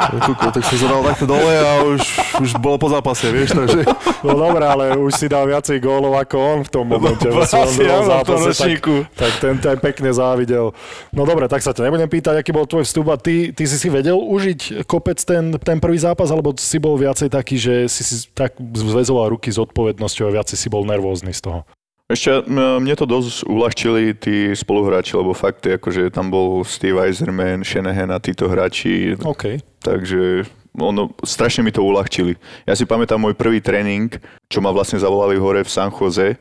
Kuko, 0.05 0.53
tak 0.53 0.65
som 0.69 0.77
zadal 0.79 1.01
takto 1.05 1.25
dole 1.27 1.55
a 1.59 1.85
už, 1.85 2.03
už 2.41 2.51
bolo 2.61 2.77
po 2.77 2.89
zápase, 2.93 3.29
vieš, 3.33 3.57
takže... 3.57 3.83
No 4.25 4.37
dobré, 4.37 4.65
ale 4.65 4.85
už 4.97 5.13
si 5.17 5.27
dal 5.29 5.49
viacej 5.49 5.81
gólov 5.81 6.17
ako 6.17 6.37
on 6.37 6.59
v 6.65 6.71
tom 6.71 6.85
momente. 6.89 7.25
vo 7.29 7.45
svojom 7.45 7.69
asi 7.69 7.83
druhom 7.83 8.05
áno, 8.05 8.05
v 8.05 8.29
tom 8.29 8.41
zápase, 8.41 8.51
tak, 8.57 8.85
tak 9.17 9.33
ten, 9.41 9.55
ten 9.61 9.77
pekne 9.81 10.11
závidel. 10.13 10.73
No 11.13 11.23
dobre, 11.25 11.49
tak 11.49 11.61
sa 11.65 11.77
ťa 11.77 11.89
nebudem 11.89 12.09
pýtať, 12.09 12.41
aký 12.41 12.51
bol 12.53 12.69
tvoj 12.69 12.85
vstup 12.85 13.07
a 13.13 13.17
ty, 13.17 13.53
ty 13.53 13.65
si 13.65 13.77
si 13.77 13.89
vedel 13.89 14.17
užiť 14.17 14.87
kopec 14.89 15.19
ten, 15.21 15.57
ten 15.61 15.79
prvý 15.81 15.99
zápas, 16.01 16.29
alebo 16.33 16.53
si 16.57 16.79
bol 16.81 16.97
viacej 16.97 17.29
taký, 17.33 17.57
že 17.61 17.75
si 17.89 18.03
si 18.05 18.29
tak 18.33 18.57
zväzoval 18.61 19.35
ruky 19.37 19.53
s 19.53 19.61
odpovednosťou 19.61 20.31
a 20.31 20.35
viacej 20.41 20.57
si 20.57 20.69
bol 20.73 20.85
nervózny 20.85 21.33
z 21.33 21.45
toho. 21.45 21.61
Ešte 22.05 22.45
mne 22.53 22.93
to 23.01 23.09
dosť 23.09 23.49
uľahčili 23.49 24.13
tí 24.13 24.53
spoluhráči, 24.53 25.17
lebo 25.17 25.33
fakt 25.33 25.65
akože 25.65 26.13
tam 26.13 26.29
bol 26.29 26.61
Steve 26.61 27.01
Eiserman, 27.01 27.65
Shanahan 27.65 28.13
a 28.13 28.21
títo 28.21 28.45
hráči, 28.45 29.17
OK. 29.25 29.57
takže 29.81 30.45
ono, 30.77 31.17
strašne 31.25 31.65
mi 31.65 31.73
to 31.73 31.81
uľahčili. 31.81 32.37
Ja 32.69 32.77
si 32.77 32.85
pamätám 32.85 33.17
môj 33.17 33.33
prvý 33.33 33.65
tréning, 33.65 34.13
čo 34.53 34.61
ma 34.61 34.69
vlastne 34.69 35.01
zavolali 35.01 35.41
hore 35.41 35.65
v 35.65 35.73
San 35.73 35.89
Jose. 35.89 36.37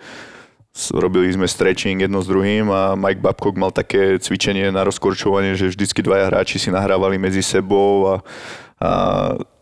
Robili 0.91 1.30
sme 1.30 1.45
stretching 1.45 2.02
jedno 2.02 2.19
s 2.19 2.28
druhým 2.28 2.67
a 2.67 2.97
Mike 2.97 3.21
Babcock 3.21 3.56
mal 3.56 3.69
také 3.69 4.17
cvičenie 4.19 4.73
na 4.73 4.84
rozkorčovanie, 4.84 5.54
že 5.54 5.69
vždycky 5.69 6.02
dvaja 6.02 6.28
hráči 6.34 6.58
si 6.60 6.73
nahrávali 6.73 7.15
medzi 7.15 7.45
sebou 7.45 8.10
a, 8.10 8.26
a 8.84 8.91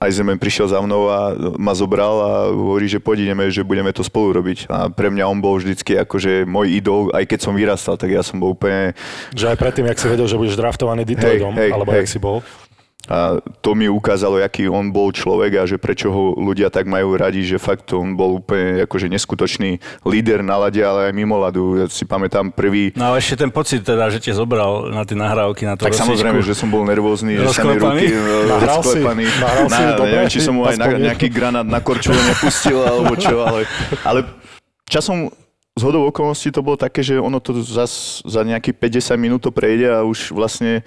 Eisenman 0.01 0.41
prišiel 0.41 0.73
za 0.73 0.81
mnou 0.81 1.05
a 1.05 1.37
ma 1.61 1.77
zobral 1.77 2.15
a 2.25 2.31
hovorí, 2.49 2.89
že 2.89 2.97
poď 2.97 3.29
ideme, 3.29 3.53
že 3.53 3.61
budeme 3.61 3.93
to 3.93 4.01
spolu 4.01 4.33
robiť. 4.41 4.65
A 4.65 4.89
pre 4.89 5.13
mňa 5.13 5.29
on 5.29 5.37
bol 5.37 5.61
vždycky 5.61 5.93
akože 5.93 6.49
môj 6.49 6.73
idol, 6.73 7.13
aj 7.13 7.29
keď 7.29 7.39
som 7.45 7.53
vyrastal, 7.53 8.01
tak 8.01 8.09
ja 8.09 8.25
som 8.25 8.41
bol 8.41 8.57
úplne 8.57 8.97
Že 9.37 9.53
aj 9.53 9.57
predtým, 9.61 9.85
jak 9.93 10.01
si 10.01 10.09
vedel, 10.09 10.25
že 10.25 10.41
budeš 10.41 10.57
draftovaný 10.57 11.05
Detroitom, 11.05 11.53
hej, 11.53 11.69
alebo 11.69 11.93
hej. 11.93 12.01
jak 12.01 12.09
si 12.09 12.17
bol. 12.17 12.41
A 13.09 13.41
to 13.65 13.73
mi 13.73 13.89
ukázalo, 13.89 14.37
aký 14.37 14.69
on 14.69 14.93
bol 14.93 15.09
človek 15.09 15.57
a 15.57 15.63
že 15.65 15.81
prečo 15.81 16.13
ho 16.13 16.37
ľudia 16.37 16.69
tak 16.69 16.85
majú 16.85 17.17
radi, 17.17 17.41
že 17.41 17.57
fakt 17.57 17.89
on 17.97 18.13
bol 18.13 18.37
úplne 18.37 18.85
akože 18.85 19.09
neskutočný 19.09 19.81
líder 20.05 20.45
na 20.45 20.61
lade, 20.61 20.77
ale 20.85 21.09
aj 21.09 21.13
mimo 21.17 21.41
ľadu. 21.41 21.81
Ja 21.81 21.85
si 21.89 22.05
pamätám 22.05 22.53
prvý, 22.53 22.93
No 22.93 23.11
a 23.11 23.17
ešte 23.17 23.41
ten 23.41 23.49
pocit 23.49 23.81
teda, 23.81 24.07
že 24.13 24.21
ťa 24.21 24.37
zobral 24.37 24.93
na 24.93 25.01
tie 25.01 25.17
nahrávky, 25.17 25.65
na 25.65 25.73
to 25.73 25.89
tak 25.89 25.97
samozrejme, 25.97 26.45
že 26.45 26.53
som 26.53 26.69
bol 26.69 26.85
nervózny, 26.85 27.41
že 27.41 27.49
sa 27.49 27.65
mi 27.65 27.77
Rozklepaný? 27.79 28.05
ruky 28.05 28.05
e. 28.13 28.49
Nahral 28.49 28.81
si? 28.85 28.99
Na-. 29.01 29.97
Neviem, 29.97 30.29
či 30.29 30.39
som 30.43 30.53
mu 30.53 30.63
aj 30.69 30.77
na, 30.77 30.85
nejaký 31.11 31.27
granát 31.33 31.65
na 31.65 31.81
korčule 31.81 32.17
nepustil, 32.21 32.79
alebo 32.85 33.17
čo, 33.17 33.41
ale, 33.41 33.65
ale 34.05 34.19
časom 34.85 35.33
z 35.71 35.81
hodou 35.87 36.03
okolností 36.11 36.51
to 36.51 36.59
bolo 36.59 36.75
také, 36.75 36.99
že 36.99 37.15
ono 37.15 37.39
to 37.39 37.63
zas, 37.63 38.19
za 38.27 38.43
nejakých 38.43 38.75
50 39.07 39.15
minút 39.15 39.41
to 39.41 39.51
prejde 39.55 39.87
a 39.87 40.03
už 40.03 40.35
vlastne 40.35 40.83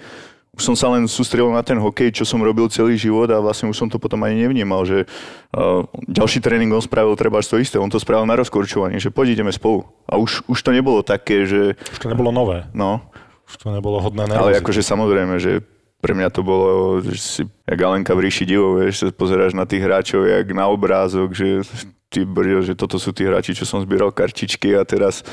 už 0.55 0.63
som 0.63 0.75
sa 0.75 0.87
len 0.95 1.03
sústredil 1.05 1.51
na 1.51 1.59
ten 1.59 1.75
hokej, 1.75 2.15
čo 2.15 2.23
som 2.23 2.39
robil 2.39 2.71
celý 2.71 2.95
život 2.95 3.27
a 3.27 3.43
vlastne 3.43 3.67
už 3.67 3.75
som 3.75 3.87
to 3.91 3.99
potom 3.99 4.23
ani 4.23 4.47
nevnímal, 4.47 4.87
že 4.87 5.03
uh, 5.51 5.83
ďalší 6.07 6.39
tréning 6.39 6.71
on 6.71 6.79
spravil 6.79 7.11
treba 7.19 7.43
to 7.43 7.59
isté, 7.59 7.75
on 7.75 7.91
to 7.91 7.99
spravil 7.99 8.23
na 8.23 8.39
rozkorčovanie, 8.39 8.97
že 8.97 9.11
poď 9.11 9.35
ideme 9.35 9.51
spolu. 9.51 9.83
A 10.07 10.15
už, 10.15 10.47
už 10.47 10.59
to 10.63 10.71
nebolo 10.71 11.03
také, 11.03 11.43
že 11.43 11.75
Už 11.91 11.99
to 11.99 12.07
nebolo 12.07 12.31
nové. 12.31 12.63
no, 12.71 13.03
Už 13.45 13.55
to 13.59 13.67
nebolo 13.69 13.99
hodné 13.99 14.25
ale 14.31 14.55
nervozity. 14.55 14.59
akože 14.63 14.81
samozrejme, 14.81 15.35
že 15.37 15.51
pre 15.99 16.13
mňa 16.13 16.29
to 16.29 16.41
bolo, 16.45 17.01
že 17.01 17.17
si, 17.17 17.41
jak 17.65 17.79
Alenka 17.81 18.13
v 18.13 18.29
ríši 18.29 18.45
divo, 18.45 18.77
vieš, 18.77 19.09
pozeráš 19.17 19.57
na 19.57 19.65
tých 19.65 19.81
hráčov, 19.81 20.23
jak 20.23 20.47
na 20.53 20.69
obrázok, 20.69 21.33
že 21.33 21.65
ty 22.13 22.21
brďo, 22.23 22.61
že 22.61 22.73
toto 22.77 23.01
sú 23.01 23.09
tí 23.11 23.25
hráči, 23.25 23.57
čo 23.57 23.65
som 23.65 23.81
zbieral 23.81 24.13
kartičky 24.13 24.77
a 24.77 24.85
teraz 24.85 25.25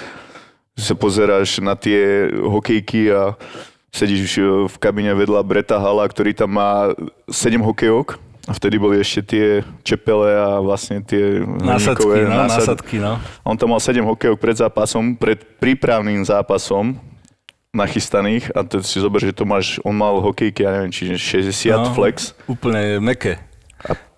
sa 0.72 0.96
pozeráš 0.96 1.60
na 1.60 1.76
tie 1.76 2.32
hokejky 2.32 3.12
a 3.12 3.36
sedíš 3.92 4.40
v 4.66 4.76
kabine 4.80 5.12
vedľa 5.12 5.44
Breta 5.44 5.76
Hala, 5.76 6.08
ktorý 6.08 6.32
tam 6.32 6.56
má 6.56 6.96
7 7.28 7.60
hokejok 7.60 8.16
a 8.42 8.52
vtedy 8.52 8.74
boli 8.74 8.96
ešte 8.98 9.20
tie 9.22 9.46
čepele 9.82 10.32
a 10.32 10.58
vlastne 10.58 10.98
tie 10.98 11.44
Násadky, 11.44 12.08
no, 12.24 12.32
násad- 12.42 12.64
násadky, 12.64 12.96
no. 12.98 13.20
on 13.44 13.54
tam 13.54 13.70
mal 13.70 13.78
7 13.78 14.00
hokejok 14.02 14.36
pred 14.36 14.56
zápasom, 14.56 15.12
pred 15.14 15.38
prípravným 15.60 16.24
zápasom 16.24 16.96
nachystaných 17.70 18.48
a 18.50 18.64
to 18.64 18.80
si 18.80 18.96
zober, 18.96 19.20
že 19.20 19.30
to 19.30 19.44
máš, 19.44 19.76
on 19.80 19.92
mal 19.92 20.18
hokejky, 20.18 20.60
ja 20.60 20.72
neviem, 20.74 20.90
čiže 20.90 21.20
60 21.20 21.76
No. 21.78 21.92
flex 21.92 22.32
Úplne 22.44 22.96
meké. 22.98 23.38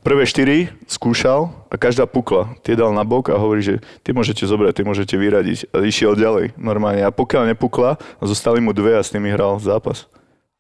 Prvé 0.05 0.29
4 0.29 0.85
skúšal 0.85 1.49
a 1.73 1.75
každá 1.81 2.05
pukla. 2.05 2.53
Tie 2.61 2.77
dal 2.77 2.93
na 2.93 3.03
bok 3.03 3.33
a 3.33 3.41
hovorí, 3.41 3.65
že 3.65 3.81
ty 4.05 4.13
môžete 4.13 4.45
zobrať, 4.45 4.77
ty 4.77 4.83
môžete 4.85 5.17
vyradiť. 5.17 5.73
A 5.73 5.81
išiel 5.81 6.13
ďalej, 6.15 6.53
normálne. 6.61 7.01
A 7.01 7.11
pokiaľ 7.11 7.57
nepukla, 7.57 7.97
zostali 8.21 8.61
mu 8.61 8.77
dve 8.77 9.01
a 9.01 9.03
s 9.03 9.17
nimi 9.17 9.33
hral 9.33 9.57
zápas. 9.59 10.05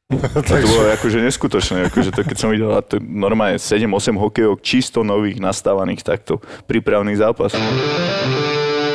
A 0.36 0.40
to 0.44 0.68
bolo 0.68 0.84
akože 0.92 1.16
neskutočné, 1.16 1.88
akože 1.88 2.12
to, 2.12 2.28
keď 2.28 2.36
som 2.36 2.52
videl 2.52 2.76
to 2.84 3.00
normálne 3.00 3.56
7-8 3.56 3.88
hokejok 4.20 4.60
čisto 4.60 5.00
nových 5.00 5.40
nastávaných 5.40 6.04
takto 6.04 6.44
prípravný 6.68 7.16
zápas. 7.16 7.56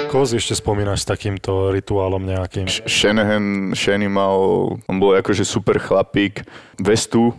Koho 0.09 0.25
si 0.29 0.37
ešte 0.37 0.53
spomínaš 0.53 1.05
s 1.05 1.09
takýmto 1.09 1.73
rituálom 1.73 2.21
nejakým? 2.25 2.69
Shanahan, 2.85 3.73
Shany 3.73 4.05
mal, 4.05 4.37
on 4.85 4.97
bol 5.01 5.17
akože 5.17 5.41
super 5.41 5.81
chlapík, 5.81 6.45
vestu, 6.77 7.33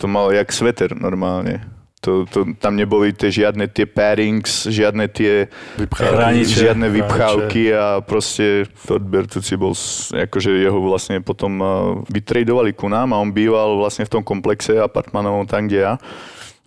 to 0.00 0.08
mal 0.08 0.32
jak 0.32 0.48
sveter 0.48 0.96
normálne. 0.96 1.81
To, 2.02 2.26
to, 2.26 2.58
tam 2.58 2.74
neboli 2.74 3.14
tie 3.14 3.30
žiadne 3.30 3.70
tie 3.70 3.86
pairings, 3.86 4.66
žiadne 4.66 5.06
tie 5.06 5.46
Hranice. 5.78 6.66
žiadne 6.66 6.90
vypchávky 6.90 7.70
a 7.70 8.02
proste 8.02 8.66
Todd 8.90 9.06
Bertucci 9.06 9.54
bol, 9.54 9.70
akože 10.10 10.50
jeho 10.50 10.82
vlastne 10.82 11.22
potom 11.22 11.52
uh, 11.62 11.68
vytradovali 12.10 12.74
ku 12.74 12.90
nám 12.90 13.14
a 13.14 13.22
on 13.22 13.30
býval 13.30 13.78
vlastne 13.78 14.02
v 14.02 14.18
tom 14.18 14.22
komplexe 14.26 14.82
apartmanov 14.82 15.46
tam, 15.46 15.70
kde 15.70 15.78
ja. 15.78 15.94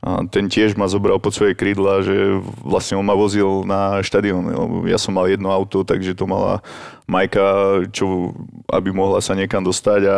A 0.05 0.21
ten 0.29 0.45
tiež 0.45 0.77
ma 0.77 0.85
zobral 0.85 1.17
pod 1.17 1.33
svoje 1.33 1.57
krídla, 1.57 2.05
že 2.05 2.37
vlastne 2.61 2.93
on 2.93 3.01
ma 3.01 3.17
vozil 3.17 3.65
na 3.65 4.05
štadión. 4.05 4.45
lebo 4.45 4.75
Ja 4.85 5.01
som 5.01 5.17
mal 5.17 5.25
jedno 5.25 5.49
auto, 5.49 5.81
takže 5.81 6.13
to 6.13 6.29
mala 6.29 6.61
Majka, 7.05 7.45
čo, 7.93 8.33
aby 8.65 8.89
mohla 8.89 9.21
sa 9.21 9.37
niekam 9.37 9.61
dostať 9.61 10.01
a 10.09 10.17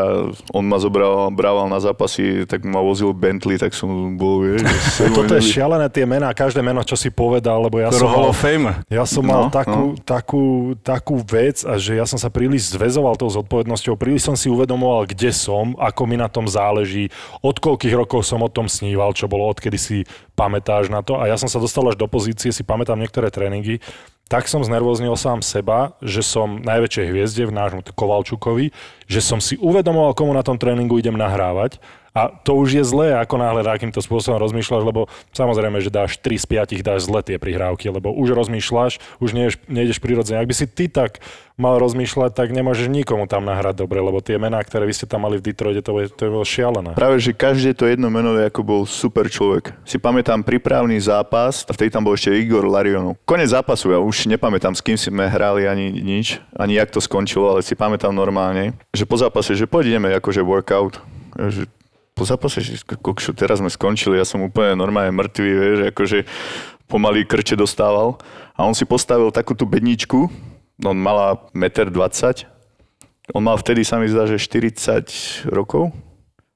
on 0.55 0.63
ma 0.63 0.79
zobral, 0.79 1.27
brával 1.35 1.67
na 1.67 1.83
zápasy, 1.83 2.47
tak 2.47 2.63
ma 2.63 2.79
vozil 2.79 3.11
Bentley, 3.11 3.59
tak 3.59 3.75
som 3.75 4.15
bol, 4.15 4.47
vieš, 4.47 4.63
Toto 5.17 5.35
je 5.35 5.43
šialené 5.43 5.91
tie 5.91 6.07
mená, 6.07 6.31
každé 6.31 6.63
meno, 6.63 6.79
čo 6.87 6.95
si 6.95 7.11
povedal, 7.11 7.59
lebo 7.59 7.83
ja 7.83 7.91
som 7.91 8.07
mal, 8.07 8.31
of 8.31 8.39
Fame. 8.39 8.71
ja 8.87 9.03
som 9.03 9.19
No, 9.27 9.27
mal 9.27 9.43
takú, 9.51 9.83
takú, 9.99 10.43
takú 10.79 11.15
vec, 11.27 11.67
a 11.67 11.75
že 11.75 11.99
ja 11.99 12.07
som 12.07 12.15
sa 12.15 12.31
príliš 12.31 12.71
zväzoval 12.71 13.19
tou 13.19 13.27
zodpovednosťou, 13.27 13.99
príliš 13.99 14.23
som 14.23 14.39
si 14.39 14.47
uvedomoval, 14.47 15.11
kde 15.11 15.35
som, 15.35 15.75
ako 15.75 16.07
mi 16.07 16.15
na 16.15 16.31
tom 16.31 16.47
záleží, 16.47 17.11
od 17.43 17.59
koľkých 17.59 17.99
rokov 17.99 18.23
som 18.23 18.39
o 18.39 18.47
tom 18.47 18.71
sníval, 18.71 19.11
čo 19.11 19.27
bolo, 19.27 19.51
odkedy 19.51 19.75
si 19.75 19.97
pamätáš 20.39 20.87
na 20.87 21.03
to. 21.03 21.19
A 21.19 21.27
ja 21.27 21.35
som 21.35 21.51
sa 21.51 21.59
dostal 21.59 21.83
až 21.91 21.99
do 21.99 22.07
pozície, 22.07 22.55
si 22.55 22.63
pamätám 22.63 22.95
niektoré 22.95 23.27
tréningy, 23.27 23.83
tak 24.27 24.51
som 24.51 24.63
znervoznil 24.63 25.15
sám 25.15 25.39
seba, 25.39 25.95
že 26.03 26.19
som 26.19 26.59
najväčšej 26.59 27.05
hviezde 27.07 27.43
v 27.47 27.55
nášmu 27.55 27.81
Kovalčukovi, 27.95 28.75
že 29.07 29.19
som 29.23 29.39
si 29.39 29.55
uvedomoval, 29.55 30.11
komu 30.13 30.35
na 30.35 30.43
tom 30.43 30.59
tréningu 30.59 30.99
idem 30.99 31.15
nahrávať. 31.15 31.79
A 32.17 32.33
to 32.41 32.57
už 32.57 32.81
je 32.81 32.83
zlé, 32.83 33.13
ako 33.13 33.37
náhle 33.37 33.61
takýmto 33.61 34.01
spôsobom 34.01 34.41
rozmýšľaš, 34.41 34.81
lebo 34.81 35.05
samozrejme, 35.37 35.77
že 35.85 35.93
dáš 35.93 36.17
3 36.17 36.33
z 36.41 36.45
5 36.81 36.81
dáš 36.81 37.05
zle 37.05 37.21
tie 37.21 37.37
prihrávky, 37.37 37.93
lebo 37.93 38.09
už 38.09 38.33
rozmýšľaš, 38.33 39.21
už 39.21 39.29
nejdeš, 39.37 39.55
nejdeš 39.69 40.01
prirodzene. 40.01 40.41
Ak 40.41 40.49
by 40.49 40.55
si 40.57 40.65
ty 40.65 40.89
tak 40.89 41.21
mal 41.61 41.77
rozmýšľať, 41.77 42.33
tak 42.33 42.53
nemôžeš 42.53 42.89
nikomu 42.89 43.29
tam 43.29 43.45
nahrať 43.45 43.85
dobre, 43.85 44.01
lebo 44.01 44.17
tie 44.21 44.41
mená, 44.41 44.61
ktoré 44.65 44.89
vy 44.89 44.93
ste 44.97 45.05
tam 45.05 45.29
mali 45.29 45.37
v 45.37 45.45
Detroite, 45.51 45.85
to, 45.85 45.93
je, 46.01 46.09
to 46.09 46.21
je 46.25 46.33
bolo 46.33 46.45
šialené. 46.45 46.97
Práve, 46.97 47.21
že 47.21 47.37
každé 47.37 47.77
to 47.77 47.89
jedno 47.89 48.09
meno 48.09 48.33
je 48.33 48.49
ako 48.49 48.61
bol 48.65 48.81
super 48.85 49.29
človek. 49.29 49.73
Si 49.85 50.01
pamätám 50.01 50.41
prípravný 50.41 50.97
zápas, 50.97 51.65
a 51.65 51.71
vtedy 51.73 51.93
tam 51.93 52.05
bol 52.05 52.17
ešte 52.17 52.33
Igor 52.33 52.65
Larionov. 52.65 53.17
Konec 53.25 53.53
zápasu, 53.53 53.93
ja 53.93 54.01
už 54.01 54.29
nepamätám, 54.29 54.73
s 54.73 54.81
kým 54.81 54.97
sme 54.97 55.25
hrali 55.29 55.65
ani 55.65 55.89
nič, 55.93 56.41
ani 56.53 56.77
jak 56.77 56.93
to 56.93 57.01
skončilo, 57.01 57.53
ale 57.53 57.65
si 57.65 57.73
pamätám 57.73 58.13
normálne, 58.13 58.77
že 58.93 59.09
po 59.09 59.17
zápase, 59.17 59.57
že 59.57 59.65
poď 59.65 59.97
ideme 59.97 60.13
akože 60.13 60.45
workout. 60.45 61.01
Že 61.37 61.69
po 62.17 62.25
zápase, 62.25 62.65
že 62.65 62.81
kokšu, 62.81 63.37
teraz 63.37 63.61
sme 63.61 63.69
skončili, 63.69 64.17
ja 64.17 64.25
som 64.25 64.41
úplne 64.41 64.73
normálne 64.73 65.13
mŕtvý, 65.13 65.49
vieš, 65.53 65.79
akože 65.93 66.19
pomaly 66.89 67.29
krče 67.29 67.53
dostával. 67.53 68.17
A 68.57 68.65
on 68.65 68.73
si 68.73 68.89
postavil 68.89 69.29
takú 69.29 69.53
tú 69.53 69.69
bedničku, 69.69 70.25
on 70.81 70.97
mala 70.97 71.37
1,20 71.53 71.93
m, 71.93 72.57
on 73.35 73.43
mal 73.43 73.59
vtedy, 73.59 73.83
sa 73.83 73.99
mi 74.01 74.07
zdá, 74.07 74.25
že 74.25 74.39
40 74.39 75.51
rokov 75.51 75.91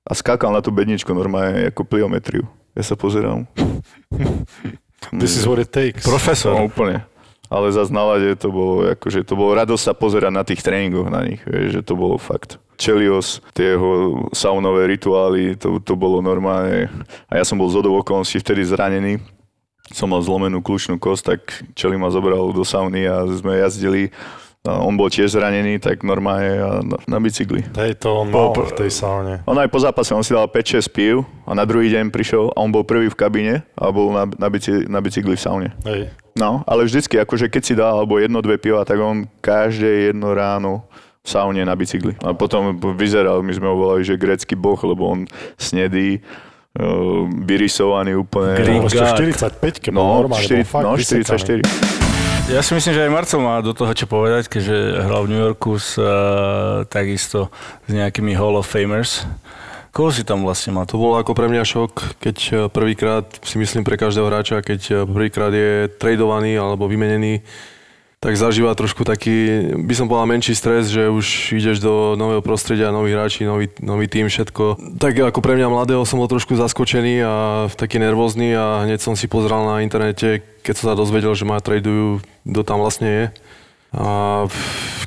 a 0.07 0.15
skákal 0.15 0.55
na 0.55 0.63
tú 0.63 0.71
bedničku 0.71 1.11
normálne 1.11 1.67
ako 1.69 1.83
pliometriu. 1.83 2.47
Ja 2.73 2.83
sa 2.87 2.95
pozerám. 2.95 3.43
This 5.11 5.35
is 5.35 5.43
what 5.43 5.59
it 5.59 5.75
takes. 5.75 6.07
Profesor. 6.07 6.55
No, 6.55 6.71
úplne. 6.71 7.03
Ale 7.51 7.67
za 7.75 7.83
nálade 7.91 8.31
to 8.39 8.47
bolo, 8.47 8.95
akože 8.95 9.27
to 9.27 9.35
bolo 9.35 9.51
radosť 9.59 9.83
sa 9.83 9.93
pozerať 9.93 10.31
na 10.31 10.47
tých 10.47 10.63
tréningoch 10.63 11.11
na 11.11 11.27
nich, 11.27 11.43
vieš, 11.43 11.75
že 11.75 11.81
to 11.83 11.99
bolo 11.99 12.15
fakt. 12.15 12.55
Chelios, 12.79 13.43
tie 13.51 13.75
jeho 13.75 14.23
saunové 14.31 14.87
rituály, 14.87 15.59
to, 15.59 15.83
to 15.83 15.99
bolo 15.99 16.23
normálne. 16.23 16.87
A 17.27 17.37
ja 17.37 17.43
som 17.43 17.59
bol 17.59 17.67
z 17.67 17.83
okolností 17.83 18.39
vtedy 18.39 18.63
zranený. 18.63 19.19
Som 19.91 20.15
mal 20.15 20.23
zlomenú 20.23 20.63
kľúčnú 20.63 20.95
kosť, 20.95 21.23
tak 21.27 21.39
Čeli 21.75 21.99
ma 21.99 22.07
zobral 22.07 22.55
do 22.55 22.63
sauny 22.63 23.03
a 23.03 23.27
sme 23.27 23.59
jazdili. 23.59 24.15
On 24.61 24.93
bol 24.93 25.09
tiež 25.09 25.33
zranený, 25.33 25.81
tak 25.81 26.05
normálne 26.05 26.61
na, 26.85 26.97
na 27.09 27.17
bicykli. 27.17 27.65
Hej, 27.73 27.97
to 27.97 28.21
on 28.21 28.29
mal 28.29 28.53
v 28.53 28.77
tej 28.77 28.93
saune. 28.93 29.41
On 29.49 29.57
aj 29.57 29.73
po 29.73 29.81
zápase, 29.81 30.13
on 30.13 30.21
si 30.21 30.37
dal 30.37 30.45
5-6 30.45 30.85
pív 30.93 31.25
a 31.49 31.57
na 31.57 31.65
druhý 31.65 31.89
deň 31.89 32.13
prišiel 32.13 32.53
a 32.53 32.61
on 32.61 32.69
bol 32.69 32.85
prvý 32.85 33.09
v 33.09 33.17
kabíne 33.17 33.55
a 33.73 33.89
bol 33.89 34.13
na, 34.13 34.29
na, 34.29 34.47
bici, 34.53 34.85
na 34.85 35.01
bicykli 35.01 35.33
v 35.33 35.41
saune. 35.41 35.73
Hej. 35.81 36.13
No, 36.37 36.61
ale 36.69 36.85
vždycky, 36.85 37.17
akože 37.17 37.49
keď 37.49 37.61
si 37.65 37.73
dal 37.73 38.05
alebo 38.05 38.21
jedno, 38.21 38.37
dve 38.45 38.61
piva, 38.61 38.85
tak 38.85 39.01
on 39.01 39.25
každé 39.41 40.13
jedno 40.13 40.29
ráno 40.37 40.85
v 41.25 41.27
saune 41.27 41.65
na 41.65 41.73
bicykli. 41.73 42.13
A 42.21 42.37
potom 42.37 42.77
vyzeral, 42.93 43.41
my 43.41 43.57
sme 43.57 43.65
ho 43.65 43.73
volali, 43.73 44.05
že 44.05 44.13
grécky 44.13 44.53
boh, 44.53 44.77
lebo 44.85 45.09
on 45.09 45.19
snedý, 45.57 46.21
uh, 46.77 47.25
vyrysovaný 47.49 48.13
úplne. 48.13 48.61
Green 48.61 48.85
No, 48.85 48.93
ešte 48.93 49.01
God. 49.01 49.57
45, 49.57 49.81
keď 49.81 49.89
bol 49.89 50.05
No, 50.05 50.21
normálne, 50.21 50.45
4, 50.45 50.53
bol 50.53 50.69
fakt 50.69 50.85
no 50.85 50.93
vysekaný. 51.01 51.65
44. 51.65 52.10
Ja 52.51 52.59
si 52.59 52.75
myslím, 52.75 52.91
že 52.91 53.07
aj 53.07 53.15
Marcel 53.15 53.39
má 53.39 53.63
do 53.63 53.71
toho 53.71 53.95
čo 53.95 54.11
povedať, 54.11 54.51
keďže 54.51 55.07
hral 55.07 55.23
v 55.23 55.31
New 55.31 55.39
Yorku 55.39 55.79
s, 55.79 55.95
uh, 55.95 56.83
takisto 56.83 57.47
s 57.87 57.91
nejakými 57.95 58.35
Hall 58.35 58.59
of 58.59 58.67
Famers. 58.67 59.23
Koho 59.95 60.11
si 60.11 60.27
tam 60.27 60.43
vlastne 60.43 60.75
mal? 60.75 60.83
To 60.91 60.99
bolo 60.99 61.15
ako 61.15 61.31
pre 61.31 61.47
mňa 61.47 61.63
šok, 61.63 62.19
keď 62.19 62.37
eh, 62.51 62.55
prvýkrát, 62.67 63.23
si 63.43 63.55
myslím 63.55 63.87
pre 63.87 63.95
každého 63.95 64.27
hráča, 64.27 64.59
keď 64.59 64.81
eh, 64.83 64.95
prvýkrát 65.07 65.51
je 65.55 65.87
tradovaný 65.95 66.59
alebo 66.59 66.91
vymenený, 66.91 67.39
tak 68.21 68.37
zažíva 68.37 68.77
trošku 68.77 69.01
taký, 69.01 69.65
by 69.81 69.93
som 69.97 70.05
povedal, 70.05 70.29
menší 70.29 70.53
stres, 70.53 70.93
že 70.93 71.09
už 71.09 71.57
ideš 71.57 71.81
do 71.81 72.13
nového 72.13 72.45
prostredia, 72.45 72.93
noví 72.93 73.17
hráči, 73.17 73.49
nový, 73.49 73.65
nový 73.81 74.05
tým, 74.05 74.29
všetko. 74.29 74.77
Tak 75.01 75.33
ako 75.33 75.41
pre 75.41 75.57
mňa 75.57 75.73
mladého 75.73 76.05
som 76.05 76.21
bol 76.21 76.29
trošku 76.29 76.53
zaskočený 76.53 77.25
a 77.25 77.33
taký 77.73 77.97
nervózny 77.97 78.53
a 78.53 78.85
hneď 78.85 79.01
som 79.01 79.17
si 79.17 79.25
pozrel 79.25 79.65
na 79.65 79.81
internete, 79.81 80.45
keď 80.61 80.73
som 80.77 80.85
sa 80.93 80.95
dozvedel, 80.95 81.33
že 81.33 81.49
ma 81.49 81.57
tradujú, 81.57 82.21
kto 82.45 82.61
tam 82.61 82.85
vlastne 82.85 83.09
je. 83.09 83.25
A 83.97 84.45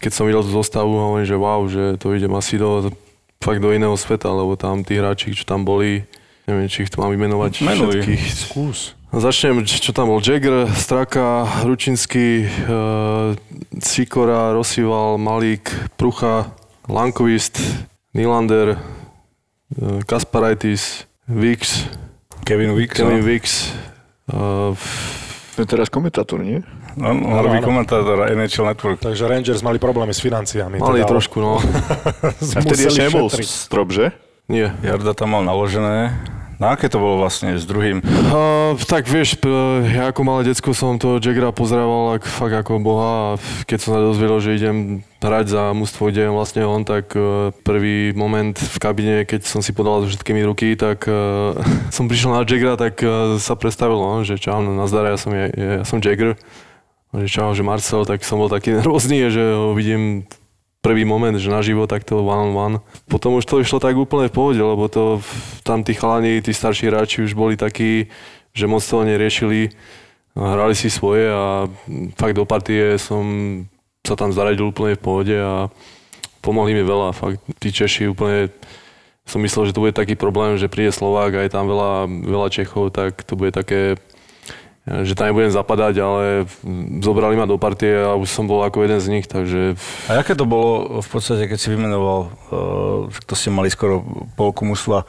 keď 0.03 0.11
som 0.11 0.27
videl 0.27 0.43
tú 0.43 0.51
zostavu, 0.51 0.99
hovorím, 0.99 1.31
že 1.31 1.39
wow, 1.39 1.63
že 1.71 1.95
to 2.03 2.19
idem 2.19 2.35
asi 2.35 2.59
do, 2.59 2.91
fakt 3.39 3.63
do 3.63 3.71
iného 3.71 3.95
sveta, 3.95 4.27
lebo 4.27 4.59
tam 4.59 4.83
tí 4.83 4.99
hráči, 4.99 5.39
čo 5.39 5.47
tam 5.47 5.63
boli, 5.63 6.03
neviem, 6.51 6.67
či 6.67 6.83
ich 6.83 6.91
tu 6.91 6.99
mám 6.99 7.15
vymenovať 7.15 7.63
Menuj. 7.63 7.95
všetkých. 7.95 8.23
Skús. 8.51 8.99
Začnem, 9.15 9.63
čo 9.63 9.95
tam 9.95 10.11
bol, 10.11 10.19
Jagger, 10.19 10.67
Straka, 10.75 11.47
Ručinský, 11.63 12.51
uh, 12.67 13.39
Sikora, 13.79 14.51
Rosival, 14.51 15.23
Malík, 15.23 15.71
Prucha, 15.95 16.51
Lankvist, 16.91 17.63
Nylander, 18.11 18.75
uh, 18.75 20.03
Kasparaitis, 20.03 21.07
Vix, 21.31 21.87
Kevin 22.43 22.75
Wick. 22.75 22.99
Kevin 22.99 23.23
no. 23.23 23.27
Vix, 23.27 23.71
uh, 24.35 24.75
To 25.55 25.63
je 25.63 25.69
teraz 25.71 25.87
komentátor, 25.87 26.43
nie? 26.43 26.67
On, 26.99 27.15
on 27.15 27.39
robí 27.39 27.63
komentátor 27.63 28.27
NHL 28.35 28.67
Network. 28.67 28.99
Takže 28.99 29.31
Rangers 29.31 29.63
mali 29.63 29.79
problémy 29.79 30.11
s 30.11 30.19
financiami. 30.19 30.83
mali 30.83 31.07
teda, 31.07 31.11
trošku, 31.15 31.39
no. 31.39 31.63
A 32.59 32.59
vtedy 32.59 32.91
ešte 32.91 33.07
nebol 33.07 33.31
strop, 33.31 33.95
že? 33.95 34.11
Nie. 34.51 34.75
Jarda 34.83 35.15
tam 35.15 35.39
mal 35.39 35.47
naložené. 35.47 36.19
No 36.63 36.71
aké 36.71 36.87
to 36.87 37.03
bolo 37.03 37.19
vlastne 37.19 37.59
s 37.59 37.67
druhým? 37.67 37.99
Uh, 38.05 38.79
tak 38.87 39.11
vieš, 39.11 39.39
ja 39.91 40.15
ako 40.15 40.21
malé 40.23 40.47
decko 40.47 40.71
som 40.71 40.99
to 41.03 41.19
Jaggera 41.19 41.51
pozdravával 41.51 42.19
ak, 42.19 42.25
fakt 42.31 42.55
ako 42.55 42.79
boha 42.79 43.11
a 43.11 43.29
keď 43.67 43.79
som 43.83 43.91
sa 43.99 44.01
dozvedel, 44.01 44.39
že 44.39 44.55
idem 44.55 44.77
hrať 45.19 45.47
za 45.51 45.63
mužstvo, 45.73 46.13
kde 46.13 46.29
je 46.29 46.35
vlastne 46.37 46.63
on, 46.63 46.87
tak 46.87 47.11
uh, 47.17 47.51
prvý 47.67 48.15
moment 48.15 48.55
v 48.55 48.77
kabine, 48.79 49.17
keď 49.27 49.49
som 49.49 49.65
si 49.65 49.75
podal 49.75 50.05
so 50.05 50.15
všetkými 50.15 50.47
ruky, 50.47 50.79
tak 50.79 51.11
uh, 51.11 51.59
som 51.97 52.07
prišiel 52.07 52.37
na 52.37 52.47
Jaggera, 52.47 52.79
tak 52.79 53.03
uh, 53.03 53.35
sa 53.43 53.59
predstavil 53.59 53.99
on, 53.99 54.23
že 54.23 54.39
čau, 54.39 54.63
no, 54.63 54.77
nazdar, 54.79 55.11
ja 55.11 55.19
som, 55.19 55.35
ja, 55.35 55.51
ja 55.51 55.83
som 55.83 55.99
Jagger. 55.99 56.39
A 57.15 57.31
čau, 57.31 57.55
že 57.55 57.63
Marcel, 57.63 58.03
tak 58.03 58.27
som 58.27 58.43
bol 58.43 58.51
taký 58.51 58.75
nervózny, 58.79 59.31
že 59.31 59.43
ho 59.43 59.75
vidím 59.75 60.27
prvý 60.85 61.09
moment, 61.09 61.33
že 61.33 61.49
naživo 61.49 61.89
takto 61.89 62.21
one 62.21 62.53
on 62.53 62.53
one. 62.53 62.77
Potom 63.09 63.41
už 63.41 63.49
to 63.49 63.65
išlo 63.65 63.81
tak 63.81 63.97
úplne 63.97 64.29
v 64.29 64.37
pohode, 64.37 64.61
lebo 64.61 64.85
to 64.93 65.25
tam 65.65 65.81
tí 65.81 65.97
chalani, 65.97 66.45
tí 66.45 66.53
starší 66.53 66.93
hráči 66.93 67.25
už 67.25 67.33
boli 67.33 67.57
takí, 67.57 68.13
že 68.53 68.69
moc 68.69 68.85
toho 68.85 69.09
neriešili, 69.09 69.73
hrali 70.37 70.77
si 70.77 70.93
svoje 70.93 71.33
a 71.33 71.65
fakt 72.21 72.37
do 72.37 72.45
partie 72.45 73.01
som 73.01 73.25
sa 74.05 74.13
tam 74.13 74.29
zaradil 74.37 74.69
úplne 74.69 75.01
v 75.01 75.01
pohode 75.01 75.33
a 75.33 75.73
pomohli 76.45 76.77
mi 76.77 76.85
veľa. 76.85 77.17
Fakt 77.17 77.41
tí 77.57 77.73
Češi 77.73 78.13
úplne 78.13 78.53
som 79.25 79.41
myslel, 79.41 79.73
že 79.73 79.73
to 79.73 79.81
bude 79.81 79.97
taký 79.97 80.21
problém, 80.21 80.61
že 80.61 80.69
príde 80.69 80.93
Slovák 80.93 81.41
a 81.41 81.45
je 81.49 81.51
tam 81.51 81.65
veľa, 81.65 82.13
veľa 82.29 82.49
Čechov, 82.53 82.93
tak 82.93 83.25
to 83.25 83.41
bude 83.41 83.57
také 83.57 83.97
že 84.85 85.17
tam 85.17 85.33
nebudem 85.33 85.49
zapadať, 85.49 85.95
ale 86.05 86.45
zobrali 87.01 87.41
ma 87.41 87.49
do 87.49 87.57
partie 87.57 87.97
a 87.97 88.13
už 88.21 88.29
som 88.29 88.45
bol 88.45 88.61
ako 88.61 88.85
jeden 88.85 89.01
z 89.01 89.09
nich, 89.09 89.25
takže 89.25 89.81
A 90.13 90.21
aké 90.21 90.37
to 90.37 90.45
bolo 90.45 91.01
v 91.01 91.09
podstate, 91.09 91.49
keď 91.49 91.57
si 91.57 91.73
vymenoval, 91.73 92.29
uh, 92.53 93.09
to 93.25 93.33
ste 93.33 93.49
mali 93.49 93.73
skoro 93.73 94.05
polku 94.37 94.69
mužstva, 94.69 95.09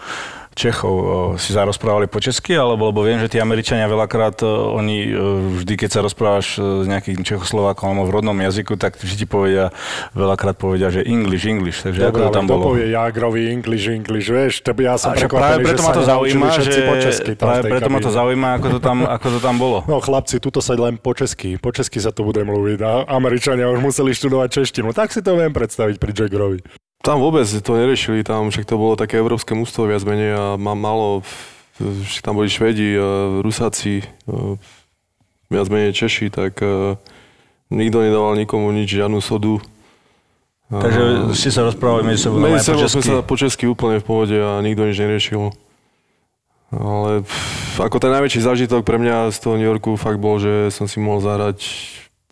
Čechov 0.55 0.95
si 1.35 1.51
zarozprávali 1.51 2.07
po 2.07 2.23
česky, 2.23 2.55
alebo 2.55 2.95
lebo 2.95 3.03
viem, 3.03 3.19
že 3.19 3.27
tí 3.27 3.43
Američania 3.43 3.91
veľakrát, 3.91 4.39
oni 4.47 5.11
o, 5.11 5.17
vždy, 5.59 5.73
keď 5.75 5.89
sa 5.91 5.99
rozprávaš 5.99 6.55
e, 6.55 6.85
s 6.85 6.87
nejakým 6.87 7.27
Čechoslovákom 7.27 7.91
alebo 7.91 8.07
v 8.07 8.13
rodnom 8.15 8.37
jazyku, 8.39 8.79
tak 8.79 8.95
vždy 8.95 9.15
ti 9.19 9.27
povedia, 9.27 9.75
veľakrát 10.15 10.55
povedia, 10.55 10.87
že 10.87 11.03
English, 11.03 11.43
English. 11.43 11.83
Takže 11.83 12.07
Dobre, 12.07 12.23
ako 12.23 12.31
to 12.31 12.35
tam 12.39 12.45
bolo? 12.47 12.63
povie 12.71 12.95
Jágrovi 12.95 13.51
English, 13.51 13.85
English, 13.91 14.31
vieš, 14.31 14.63
to 14.63 14.71
by 14.71 14.87
ja 14.87 14.95
som 14.95 15.11
A 15.11 15.19
prekvapený, 15.19 15.43
práve 15.43 15.57
preto 15.67 15.81
ma 15.83 15.91
to 15.91 16.03
zaujíma, 16.07 16.47
že, 16.63 16.71
po 16.87 16.95
česky 16.95 17.31
práve 17.35 17.61
preto 17.67 17.89
ma 17.89 17.99
to 17.99 18.11
zaujíma, 18.15 18.49
ako 18.61 18.67
to 18.71 18.79
tam, 18.79 18.97
ako 19.03 19.27
to 19.27 19.39
tam 19.43 19.55
bolo. 19.59 19.77
No 19.89 19.97
chlapci, 19.99 20.39
tuto 20.39 20.63
sa 20.63 20.77
len 20.79 20.95
po 20.95 21.11
česky, 21.11 21.59
po 21.59 21.75
česky 21.75 21.99
sa 21.99 22.15
tu 22.15 22.23
bude 22.23 22.39
mluviť 22.47 22.79
a 22.79 22.91
Američania 23.11 23.67
už 23.73 23.83
museli 23.83 24.15
študovať 24.15 24.63
češtinu. 24.63 24.95
Tak 24.95 25.11
si 25.11 25.19
to 25.19 25.35
viem 25.35 25.51
predstaviť 25.51 25.99
pri 25.99 26.11
Jaggerovi. 26.15 26.84
Tam 27.05 27.21
vôbec 27.21 27.45
to 27.45 27.71
neriešili, 27.77 28.25
tam 28.25 28.49
však 28.49 28.65
to 28.65 28.81
bolo 28.81 28.97
také 28.97 29.21
európske 29.21 29.53
mústvo 29.53 29.85
viac 29.85 30.01
menej 30.01 30.33
a 30.33 30.43
má 30.57 30.73
malo, 30.73 31.21
tam 32.25 32.33
boli 32.33 32.49
Švedi, 32.49 32.97
e, 32.97 33.01
Rusáci, 33.45 34.01
e, 34.01 34.05
viac 35.53 35.69
menej 35.69 35.93
Češi, 35.93 36.33
tak 36.33 36.57
e, 36.65 36.97
nikto 37.69 38.01
nedával 38.01 38.33
nikomu 38.33 38.73
nič, 38.73 38.89
žiadnu 38.89 39.21
sodu. 39.21 39.61
Takže 40.65 41.29
ste 41.37 41.53
sa 41.53 41.69
rozprávali 41.69 42.09
medzi 42.09 42.25
sebou 42.25 42.41
normálne 42.41 42.57
po 42.57 42.73
sebou 42.73 42.89
sme 42.89 43.05
česky. 43.05 43.09
sa 43.13 43.15
po 43.21 43.35
česky 43.37 43.63
úplne 43.69 44.01
v 44.01 44.05
pohode 44.09 44.33
a 44.33 44.57
nikto 44.65 44.89
nič 44.89 44.97
neriešil. 44.97 45.53
Ale 46.73 47.21
ako 47.77 48.01
ten 48.01 48.09
najväčší 48.17 48.41
zážitok 48.41 48.81
pre 48.81 48.97
mňa 48.97 49.29
z 49.29 49.37
toho 49.45 49.61
New 49.61 49.69
Yorku 49.69 49.93
fakt 49.93 50.17
bol, 50.17 50.41
že 50.41 50.73
som 50.73 50.89
si 50.89 50.97
mohol 50.97 51.21
zahrať 51.21 51.61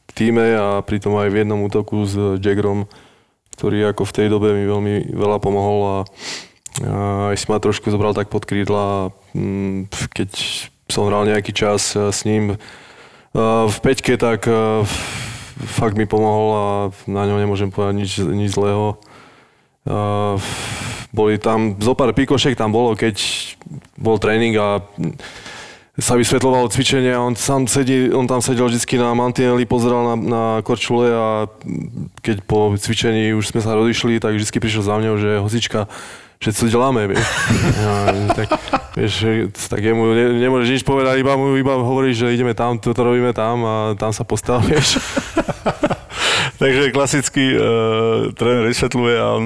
v 0.09 0.11
týme 0.17 0.45
a 0.57 0.81
pritom 0.81 1.13
aj 1.13 1.29
v 1.29 1.45
jednom 1.45 1.61
útoku 1.61 2.09
s 2.09 2.41
Jaggerom, 2.41 2.89
ktorý 3.53 3.93
ako 3.93 4.03
v 4.09 4.15
tej 4.15 4.27
dobe 4.29 4.53
mi 4.53 4.65
veľmi 4.65 4.95
veľa 5.13 5.37
pomohol 5.37 5.79
a, 5.81 5.89
a 5.89 5.99
aj 7.33 7.37
si 7.37 7.45
ma 7.47 7.61
trošku 7.61 7.89
zobral 7.93 8.17
tak 8.17 8.33
pod 8.33 8.49
krídla 8.49 9.13
mm, 9.33 9.93
keď 10.13 10.29
som 10.93 11.07
hral 11.07 11.25
nejaký 11.25 11.55
čas 11.55 11.97
e, 11.97 12.11
s 12.13 12.21
ním 12.27 12.53
e, 12.53 12.57
v 13.65 13.77
peťke, 13.81 14.13
tak 14.21 14.45
e, 14.45 14.85
fakt 15.79 15.97
mi 15.97 16.05
pomohol 16.05 16.47
a 16.53 16.65
na 17.09 17.25
ňom 17.25 17.41
nemôžem 17.41 17.73
povedať 17.73 17.93
nič, 17.97 18.11
nič 18.21 18.49
zlého. 18.53 18.97
Boli 21.13 21.35
tam, 21.37 21.75
zo 21.77 21.91
pár 21.93 22.15
pikošek 22.15 22.55
tam 22.55 22.71
bolo, 22.71 22.95
keď 22.95 23.19
bol 23.99 24.15
tréning 24.15 24.55
a 24.55 24.79
sa 25.93 26.17
vysvetľovalo 26.17 26.73
cvičenie 26.73 27.13
a 27.13 27.21
on, 27.21 27.37
sám 27.37 27.69
sedí, 27.69 28.09
on 28.09 28.25
tam 28.25 28.41
sedel 28.41 28.65
vždy 28.65 28.97
na 28.97 29.13
mantineli, 29.13 29.69
pozeral 29.69 30.01
na, 30.01 30.15
na 30.17 30.43
korčule 30.65 31.13
a 31.13 31.25
keď 32.25 32.41
po 32.49 32.73
cvičení 32.73 33.37
už 33.37 33.53
sme 33.53 33.61
sa 33.61 33.77
rodišli, 33.77 34.17
tak 34.17 34.33
vždy 34.33 34.57
prišiel 34.57 34.81
za 34.81 34.97
mňou, 34.97 35.15
že 35.21 35.37
hocička, 35.37 35.85
že 36.41 36.49
co 36.49 36.65
děláme, 36.65 37.07
vieš. 37.07 37.27
A, 37.85 37.89
tak, 38.33 38.49
vieš, 38.97 39.13
tak 39.69 39.85
jemu 39.85 40.17
ne, 40.17 40.25
nemôžeš 40.41 40.69
nič 40.73 40.83
povedať, 40.83 41.21
iba 41.21 41.37
mu 41.37 41.53
iba 41.53 41.77
hovoríš, 41.77 42.25
že 42.25 42.33
ideme 42.33 42.57
tam, 42.57 42.81
toto 42.81 43.05
robíme 43.05 43.29
tam 43.29 43.61
a 43.61 43.73
tam 43.93 44.09
sa 44.09 44.25
postav, 44.25 44.65
vieš. 44.65 44.97
Takže 46.63 46.95
klasický 46.95 47.59
uh, 47.59 48.31
tréner 48.31 48.63
vysvetľuje 48.71 49.15
a 49.19 49.27
on 49.35 49.43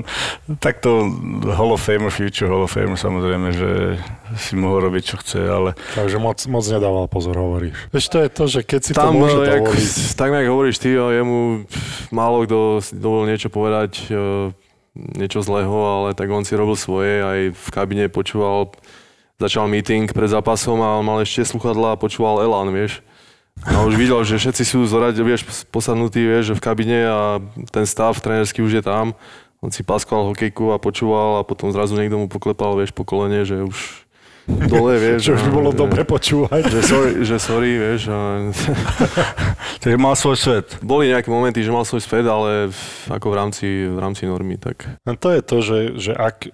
takto 0.61 1.09
Hall 1.49 1.73
of 1.73 1.81
Famer, 1.81 2.13
Future 2.13 2.45
Hall 2.45 2.69
of 2.69 2.69
Famer 2.69 2.93
samozrejme, 2.93 3.57
že 3.57 3.97
si 4.37 4.53
mohol 4.53 4.85
robiť 4.85 5.01
čo 5.01 5.15
chce, 5.17 5.41
ale 5.41 5.73
Takže 5.97 6.21
moc, 6.21 6.37
moc 6.45 6.61
nedával 6.69 7.09
pozor, 7.09 7.33
hovoríš. 7.33 7.73
Vieš, 7.89 8.05
to 8.13 8.17
je 8.21 8.29
to, 8.29 8.43
že 8.45 8.59
keď 8.61 8.81
si 8.85 8.91
Tam, 8.93 9.17
to 9.17 9.25
môže 9.25 9.37
eh, 9.41 9.49
jak, 9.49 9.65
dovoliť. 9.65 9.93
tak 10.21 10.29
jak 10.29 10.47
hovoríš 10.53 10.77
ty, 10.77 10.89
jo, 10.93 11.09
jemu 11.09 11.37
málo 12.13 12.45
kto 12.45 12.85
si 12.85 12.93
dovolil 12.93 13.33
niečo 13.33 13.49
povedať, 13.49 14.13
niečo 14.93 15.41
zlého, 15.41 15.73
ale 15.73 16.13
tak 16.13 16.29
on 16.29 16.45
si 16.45 16.53
robil 16.53 16.77
svoje, 16.77 17.25
aj 17.25 17.39
v 17.53 17.67
kabine 17.73 18.05
počúval, 18.13 18.77
začal 19.41 19.65
meeting 19.65 20.05
pred 20.09 20.29
zápasom 20.29 20.81
a 20.85 21.01
on 21.01 21.05
mal 21.05 21.17
ešte 21.21 21.49
sluchadla 21.49 21.97
a 21.97 21.99
počúval 21.99 22.45
Elan, 22.45 22.69
vieš. 22.69 23.01
A 23.65 23.81
už 23.81 23.95
videl, 23.95 24.21
že 24.21 24.37
všetci 24.37 24.63
sú 24.63 24.85
zoradi, 24.85 25.19
vieš, 25.19 25.41
posadnutí, 25.67 26.19
vieš, 26.19 26.51
že 26.51 26.55
v 26.55 26.61
kabine 26.61 26.99
a 27.03 27.19
ten 27.67 27.83
stav 27.83 28.13
trénerský 28.13 28.61
už 28.61 28.73
je 28.73 28.83
tam. 28.83 29.17
On 29.57 29.67
si 29.67 29.81
paskoval 29.81 30.29
hokejku 30.29 30.69
a 30.69 30.77
počúval 30.77 31.39
a 31.39 31.43
potom 31.43 31.69
zrazu 31.69 31.95
niekto 31.95 32.15
mu 32.15 32.27
poklepal, 32.27 32.75
vieš, 32.75 32.91
po 32.91 33.01
kolene, 33.01 33.41
že 33.41 33.57
už 33.59 34.05
dole, 34.47 34.95
vieš. 35.03 35.19
Čo 35.25 35.33
už 35.33 35.43
by 35.43 35.49
a 35.49 35.55
bolo 35.55 35.69
že- 35.69 35.79
dobre 35.79 36.01
počúvať. 36.03 36.61
že 36.63 36.79
sorry, 36.81 37.11
že 37.21 37.35
sorry, 37.37 37.71
vieš. 37.75 38.01
A 38.07 38.19
takže 39.81 39.97
mal 39.97 40.13
svoj 40.13 40.37
svet. 40.37 40.67
boli 40.79 41.09
nejaké 41.09 41.27
momenty, 41.27 41.59
že 41.59 41.69
mal 41.69 41.83
svoj 41.83 41.99
svet, 41.99 42.23
ale 42.23 42.69
v- 42.69 42.79
ako 43.09 43.27
v 43.27 43.35
rámci, 43.35 43.67
v 43.83 43.97
rámci 43.97 44.23
normy, 44.23 44.55
tak 44.55 44.85
No 45.03 45.13
to 45.13 45.27
je 45.29 45.41
to, 45.41 45.57
že, 45.59 45.77
že 45.97 46.11
ak 46.13 46.53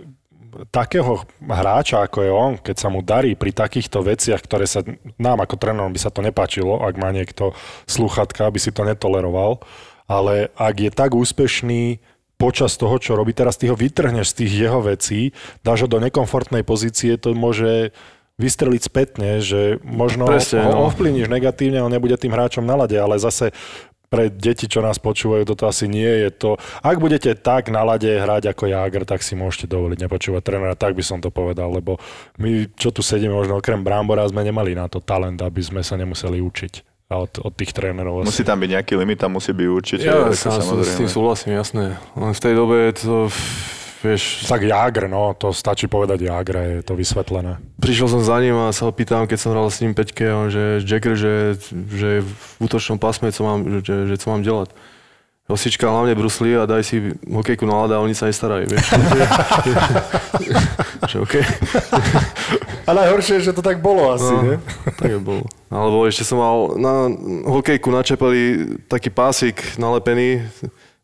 takého 0.70 1.26
hráča, 1.42 2.06
ako 2.06 2.18
je 2.22 2.32
on, 2.32 2.52
keď 2.60 2.76
sa 2.78 2.89
mu 2.92 3.02
darí 3.02 3.34
pri 3.34 3.52
takýchto 3.54 4.06
veciach, 4.06 4.42
ktoré 4.44 4.66
sa 4.70 4.86
nám 5.18 5.42
ako 5.42 5.56
trénerom 5.58 5.92
by 5.92 6.00
sa 6.00 6.13
to 6.13 6.22
nepáčilo, 6.22 6.82
ak 6.82 6.96
má 6.98 7.10
niekto 7.10 7.56
sluchatka, 7.89 8.48
aby 8.48 8.60
si 8.62 8.70
to 8.70 8.86
netoleroval, 8.86 9.62
ale 10.06 10.54
ak 10.54 10.76
je 10.78 10.92
tak 10.94 11.12
úspešný 11.16 12.04
počas 12.38 12.76
toho, 12.76 13.00
čo 13.00 13.16
robí, 13.16 13.32
teraz 13.32 13.56
ty 13.56 13.72
ho 13.72 13.78
vytrhneš 13.78 14.36
z 14.36 14.38
tých 14.44 14.54
jeho 14.68 14.80
vecí, 14.84 15.32
dáš 15.63 15.86
ho 15.86 15.89
do 15.89 16.02
nekomfortnej 16.04 16.66
pozície, 16.68 17.16
to 17.16 17.32
môže 17.32 17.96
vystreliť 18.42 18.82
spätne, 18.82 19.39
že 19.46 19.78
možno 19.86 20.26
Presne, 20.26 20.66
ho 20.66 20.74
no. 20.74 20.89
ovplyvníš 20.89 21.30
negatívne, 21.30 21.86
on 21.86 21.94
nebude 21.94 22.18
tým 22.18 22.34
hráčom 22.34 22.66
na 22.66 22.74
lade, 22.74 22.98
ale 22.98 23.22
zase 23.22 23.54
pre 24.13 24.30
deti, 24.30 24.69
čo 24.69 24.86
nás 24.86 25.02
počúvajú, 25.02 25.41
toto 25.49 25.65
asi 25.65 25.89
nie 25.89 26.06
je 26.06 26.30
to. 26.30 26.62
Ak 26.86 27.02
budete 27.02 27.34
tak 27.34 27.73
na 27.73 27.82
lade 27.82 28.06
hrať 28.06 28.54
ako 28.54 28.69
Jágr, 28.69 29.10
tak 29.10 29.26
si 29.26 29.34
môžete 29.34 29.65
dovoliť 29.65 30.06
nepočúvať 30.06 30.41
trénera, 30.45 30.78
tak 30.78 30.93
by 30.93 31.02
som 31.02 31.17
to 31.17 31.34
povedal, 31.34 31.73
lebo 31.73 31.97
my, 32.38 32.69
čo 32.78 32.93
tu 32.93 33.02
sedíme, 33.02 33.34
možno 33.34 33.58
okrem 33.58 33.82
Brambora, 33.82 34.30
sme 34.30 34.45
nemali 34.45 34.78
na 34.78 34.86
to 34.86 35.02
talent, 35.02 35.41
aby 35.41 35.65
sme 35.65 35.82
sa 35.82 35.97
nemuseli 35.97 36.38
učiť 36.38 36.93
a 37.10 37.26
od, 37.26 37.41
od 37.41 37.54
tých 37.58 37.73
trénerov. 37.73 38.21
asi. 38.21 38.30
Musí 38.30 38.43
tam 38.45 38.62
byť 38.62 38.69
nejaký 38.78 38.93
limit, 39.02 39.17
tam 39.17 39.34
musí 39.38 39.49
byť 39.49 39.67
určite. 39.67 40.06
ja 40.06 40.30
ako 40.30 40.38
sa, 40.38 40.62
s 40.62 40.97
tým 40.97 41.10
súhlasím, 41.10 41.58
jasné. 41.58 41.97
Len 42.13 42.32
v 42.38 42.41
tej 42.41 42.54
dobe 42.54 42.78
to, 42.93 43.34
vieš, 44.04 44.46
Tak 44.46 44.62
Jágr, 44.62 45.08
no, 45.08 45.32
to 45.34 45.50
stačí 45.50 45.88
povedať 45.88 46.28
Jágr, 46.28 46.56
je 46.60 46.84
to 46.84 46.94
vysvetlené. 46.94 47.58
prišiel 47.80 48.08
som 48.08 48.20
za 48.20 48.38
ním 48.38 48.60
a 48.60 48.70
sa 48.70 48.86
ho 48.86 48.92
pýtam, 48.92 49.24
keď 49.24 49.38
som 49.39 49.56
hral 49.56 49.72
s 49.72 49.80
ním 49.80 49.96
peťke, 49.96 50.28
on, 50.28 50.52
že 50.52 50.84
Jacker, 50.84 51.16
že, 51.16 51.56
že 51.89 52.22
v 52.22 52.32
útočnom 52.60 53.00
pásme, 53.00 53.32
co 53.32 53.42
mám, 53.42 53.60
že, 53.80 54.12
že 54.12 54.16
co 54.20 54.28
mám 54.30 54.44
delať. 54.44 54.70
Osička 55.44 55.92
hlavne 55.92 56.16
brusli 56.16 56.56
a 56.56 56.63
daj 56.63 56.88
si 56.88 57.20
hokejku 57.28 57.68
na 57.68 57.84
ľad 57.84 57.92
a 57.92 58.00
oni 58.00 58.16
sa 58.16 58.32
nestarajú, 58.32 58.63
vieš. 58.63 58.88
že 61.12 61.20
okay. 61.20 61.44
A 62.88 62.96
najhoršie 62.96 63.39
je, 63.39 63.52
že 63.52 63.54
to 63.56 63.60
tak 63.60 63.84
bolo 63.84 64.16
asi, 64.16 64.32
No, 64.32 64.39
nie? 64.39 64.58
tak 64.96 65.12
je 65.12 65.20
bolo. 65.20 65.44
Alebo 65.68 66.08
ešte 66.08 66.24
som 66.24 66.39
mal 66.39 66.80
na 66.80 67.12
hokejku 67.44 67.92
načepali 67.92 68.39
taký 68.88 69.12
pásik 69.12 69.60
nalepený. 69.76 70.48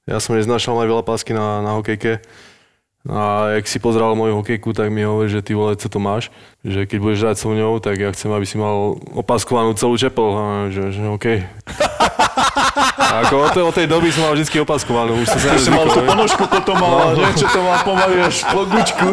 Ja 0.07 0.17
som 0.17 0.39
neznášal 0.39 0.73
mať 0.73 0.87
veľa 0.87 1.03
pásky 1.03 1.35
na, 1.35 1.59
na 1.59 1.75
hokejke. 1.75 2.23
A 3.07 3.55
jak 3.55 3.65
si 3.71 3.79
pozrel 3.79 4.11
moju 4.11 4.35
hokejku, 4.43 4.75
tak 4.75 4.91
mi 4.91 5.07
hovorí, 5.07 5.31
že 5.31 5.39
ty 5.39 5.55
vole, 5.55 5.71
co 5.79 5.87
to 5.87 5.99
máš? 6.03 6.27
Že 6.67 6.83
keď 6.83 6.97
budeš 6.99 7.19
hrať 7.23 7.37
so 7.39 7.47
mňou, 7.47 7.79
tak 7.79 7.95
ja 7.95 8.11
chcem, 8.11 8.27
aby 8.27 8.43
si 8.43 8.59
mal 8.59 8.99
opaskovanú 9.15 9.71
celú 9.79 9.95
čepel. 9.95 10.27
A 10.35 10.43
že, 10.67 10.91
že 10.91 11.07
OK. 11.07 11.39
A 12.99 13.23
ako 13.23 13.35
od 13.47 13.51
tej, 13.55 13.63
od 13.63 13.73
tej 13.73 13.87
doby 13.87 14.11
som 14.11 14.27
mal 14.27 14.35
vždy 14.35 14.61
opaskovanú. 14.61 15.15
Už 15.15 15.31
som 15.31 15.39
sa 15.39 15.55
Už 15.55 15.63
si 15.63 15.71
mal 15.71 15.87
tú 15.87 16.03
ponožku, 16.03 16.43
potom 16.43 16.75
mal, 16.75 17.15
neviem, 17.15 17.35
čo 17.39 17.47
to 17.47 17.59
má 17.63 17.79
pomaly 17.87 18.19
až 18.19 18.43
po 18.51 18.67
gučku. 18.67 19.07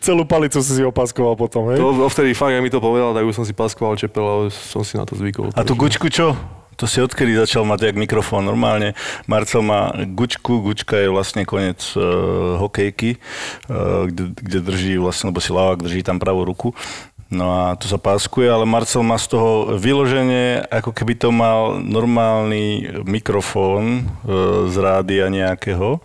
Celú 0.00 0.22
palicu 0.24 0.62
si 0.62 0.72
si 0.78 0.82
opaskoval 0.86 1.34
potom, 1.34 1.68
hej? 1.74 1.82
To, 1.82 2.06
vtedy 2.08 2.32
fakt, 2.32 2.54
ak 2.54 2.62
mi 2.62 2.70
to 2.72 2.78
povedal, 2.78 3.10
tak 3.10 3.26
už 3.26 3.34
som 3.36 3.44
si 3.44 3.52
paskoval 3.52 3.98
čepel 3.98 4.24
a 4.24 4.34
už 4.48 4.54
som 4.54 4.86
si 4.86 4.96
na 4.96 5.04
to 5.04 5.18
zvykol. 5.18 5.50
A 5.52 5.66
tú 5.66 5.74
gučku 5.74 6.08
čo? 6.08 6.38
To 6.76 6.84
si 6.90 6.98
odkedy 6.98 7.38
začal 7.38 7.62
mať 7.66 7.90
jak 7.92 7.96
mikrofón. 7.96 8.46
Normálne 8.46 8.98
Marcel 9.30 9.62
má 9.62 9.94
gučku, 9.94 10.60
gučka 10.60 10.98
je 10.98 11.08
vlastne 11.12 11.46
koniec 11.46 11.80
uh, 11.94 12.58
hokejky, 12.58 13.16
uh, 13.70 14.10
kde, 14.10 14.34
kde 14.34 14.58
drží 14.60 14.94
vlastne, 14.98 15.30
lebo 15.30 15.38
si 15.38 15.54
lávak 15.54 15.82
drží 15.84 16.02
tam 16.02 16.18
pravú 16.18 16.42
ruku. 16.42 16.74
No 17.34 17.50
a 17.50 17.74
to 17.74 17.90
sa 17.90 17.98
páskuje, 17.98 18.46
ale 18.46 18.68
Marcel 18.68 19.02
má 19.02 19.18
z 19.18 19.34
toho 19.34 19.74
vyloženie, 19.74 20.62
ako 20.70 20.94
keby 20.94 21.18
to 21.18 21.34
mal 21.34 21.82
normálny 21.82 22.94
mikrofón 23.02 24.06
uh, 24.06 24.68
z 24.70 24.76
rádia 24.78 25.26
nejakého. 25.32 25.98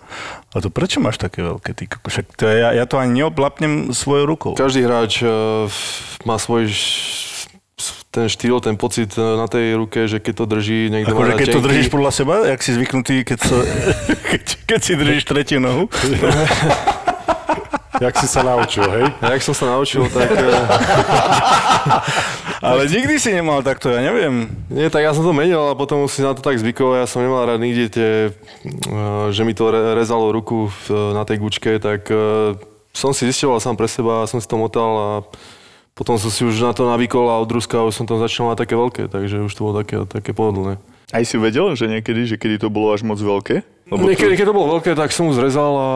A 0.50 0.58
to 0.58 0.74
prečo 0.74 0.98
máš 0.98 1.22
také 1.22 1.46
veľké? 1.46 1.78
Ty, 1.78 1.84
však 2.02 2.26
to 2.34 2.50
ja, 2.50 2.74
ja 2.74 2.86
to 2.90 2.98
ani 2.98 3.22
neoblapnem 3.22 3.94
svojou 3.94 4.26
rukou. 4.26 4.52
Každý 4.58 4.82
hráč 4.82 5.22
uh, 5.22 5.70
má 6.26 6.42
svoj 6.42 6.72
ten 8.10 8.26
štýl, 8.26 8.58
ten 8.58 8.74
pocit 8.74 9.14
eh, 9.18 9.22
na 9.22 9.46
tej 9.46 9.78
ruke, 9.78 10.10
že 10.10 10.18
keď 10.18 10.34
to 10.34 10.46
drží 10.50 10.90
niekto 10.90 11.14
Akože 11.14 11.34
keď 11.38 11.48
to 11.54 11.62
držíš 11.62 11.88
podľa 11.94 12.12
seba, 12.12 12.36
jak 12.50 12.62
si 12.66 12.72
zvyknutý, 12.74 13.16
keď, 13.22 13.40
sa, 13.40 13.58
keď, 14.34 14.44
keď 14.66 14.80
si 14.82 14.94
držíš 14.98 15.24
tretiu 15.30 15.60
nohu. 15.62 15.86
Jak 18.00 18.16
si 18.16 18.32
sa 18.32 18.48
naučil, 18.48 18.88
hej? 18.88 19.12
A 19.20 19.36
jak 19.36 19.44
som 19.44 19.52
sa 19.52 19.76
naučil, 19.76 20.08
tak... 20.08 20.32
eh, 20.32 20.56
Ale 22.64 22.88
nikdy 22.88 23.20
si 23.20 23.36
nemal 23.36 23.60
takto, 23.60 23.92
ja 23.92 24.00
neviem. 24.00 24.48
Nie, 24.72 24.88
tak 24.88 25.04
ja 25.04 25.12
som 25.12 25.20
to 25.20 25.36
menil 25.36 25.60
a 25.60 25.76
potom 25.76 26.08
si 26.08 26.24
na 26.24 26.32
to 26.32 26.40
tak 26.40 26.56
zvykol. 26.64 26.96
Ja 26.96 27.04
som 27.12 27.20
nemal 27.20 27.44
rád 27.44 27.60
nikde 27.60 27.92
tie, 27.92 28.12
eh, 28.32 29.26
že 29.36 29.44
mi 29.44 29.52
to 29.52 29.68
re- 29.68 30.00
rezalo 30.00 30.32
ruku 30.32 30.72
na 30.88 31.28
tej 31.28 31.44
gučke, 31.44 31.76
tak 31.76 32.08
som 32.96 33.12
si 33.12 33.28
zistoval 33.28 33.60
sám 33.60 33.76
pre 33.76 33.92
seba, 33.92 34.24
som 34.32 34.40
si 34.40 34.48
to 34.48 34.56
motal 34.56 34.92
a 34.96 35.10
potom 36.00 36.16
som 36.16 36.32
si 36.32 36.48
už 36.48 36.64
na 36.64 36.72
to 36.72 36.88
navykol 36.88 37.28
a 37.28 37.44
od 37.44 37.52
Ruska 37.52 37.84
už 37.84 37.92
som 37.92 38.08
tam 38.08 38.24
začal 38.24 38.48
mať 38.48 38.64
také 38.64 38.80
veľké, 38.80 39.12
takže 39.12 39.44
už 39.44 39.52
to 39.52 39.62
bolo 39.68 39.84
také, 39.84 40.00
také 40.08 40.32
pohodlné. 40.32 40.80
Aj 41.12 41.26
si 41.28 41.36
vedel, 41.36 41.76
že 41.76 41.92
niekedy, 41.92 42.24
že 42.24 42.40
kedy 42.40 42.56
to 42.64 42.72
bolo 42.72 42.96
až 42.96 43.04
moc 43.04 43.20
veľké? 43.20 43.68
Lebo 43.92 44.08
Niekedy, 44.08 44.40
keď 44.40 44.48
to 44.48 44.56
bolo 44.56 44.80
veľké, 44.80 44.96
tak 44.96 45.12
som 45.12 45.28
mu 45.28 45.36
zrezal 45.36 45.74
a 45.76 45.90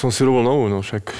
som 0.00 0.08
si 0.08 0.24
robil 0.24 0.40
novú, 0.40 0.70
no 0.70 0.80
však 0.80 1.10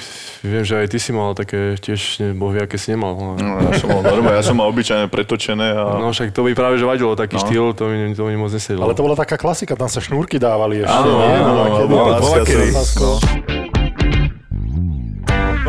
viem, 0.41 0.63
že 0.65 0.79
aj 0.81 0.87
ty 0.89 0.97
si 0.97 1.11
mal 1.13 1.35
také 1.37 1.77
tiež, 1.77 2.23
ne, 2.23 2.27
boh 2.33 2.49
vie, 2.49 2.63
aké 2.63 2.79
si 2.81 2.89
nemal. 2.89 3.13
No. 3.13 3.35
No, 3.37 3.69
ja 3.69 3.75
som 3.77 3.91
mal 3.91 4.01
normálne, 4.01 4.39
ja 4.39 4.45
som 4.47 4.55
mal 4.57 4.71
obyčajne 4.71 5.05
pretočené 5.05 5.67
a... 5.69 6.01
No 6.01 6.09
však 6.09 6.33
to 6.33 6.41
by 6.41 6.55
práve 6.57 6.79
že 6.79 6.87
vadilo, 6.87 7.13
taký 7.13 7.37
no. 7.37 7.43
štýl, 7.45 7.65
to 7.77 7.85
mi, 7.85 8.15
to 8.17 8.23
mi 8.25 8.33
moc 8.33 8.49
nesedlo. 8.49 8.81
Ale 8.87 8.97
to 8.97 9.05
bola 9.05 9.13
taká 9.13 9.37
klasika, 9.37 9.77
tam 9.77 9.91
sa 9.91 10.01
šnúrky 10.01 10.41
dávali 10.41 10.81
ešte. 10.81 10.89
Áno, 10.89 11.11
áno, 11.21 11.37
Bola 11.45 11.61
áno, 11.61 11.75
kedy- 11.77 11.91
bola 11.91 12.01
bola 12.01 12.17
láska 12.17 12.41
kedy- 12.49 12.73
sa- 12.73 12.97
no. 12.97 13.60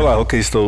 Veľa 0.03 0.19
hokejistov 0.19 0.63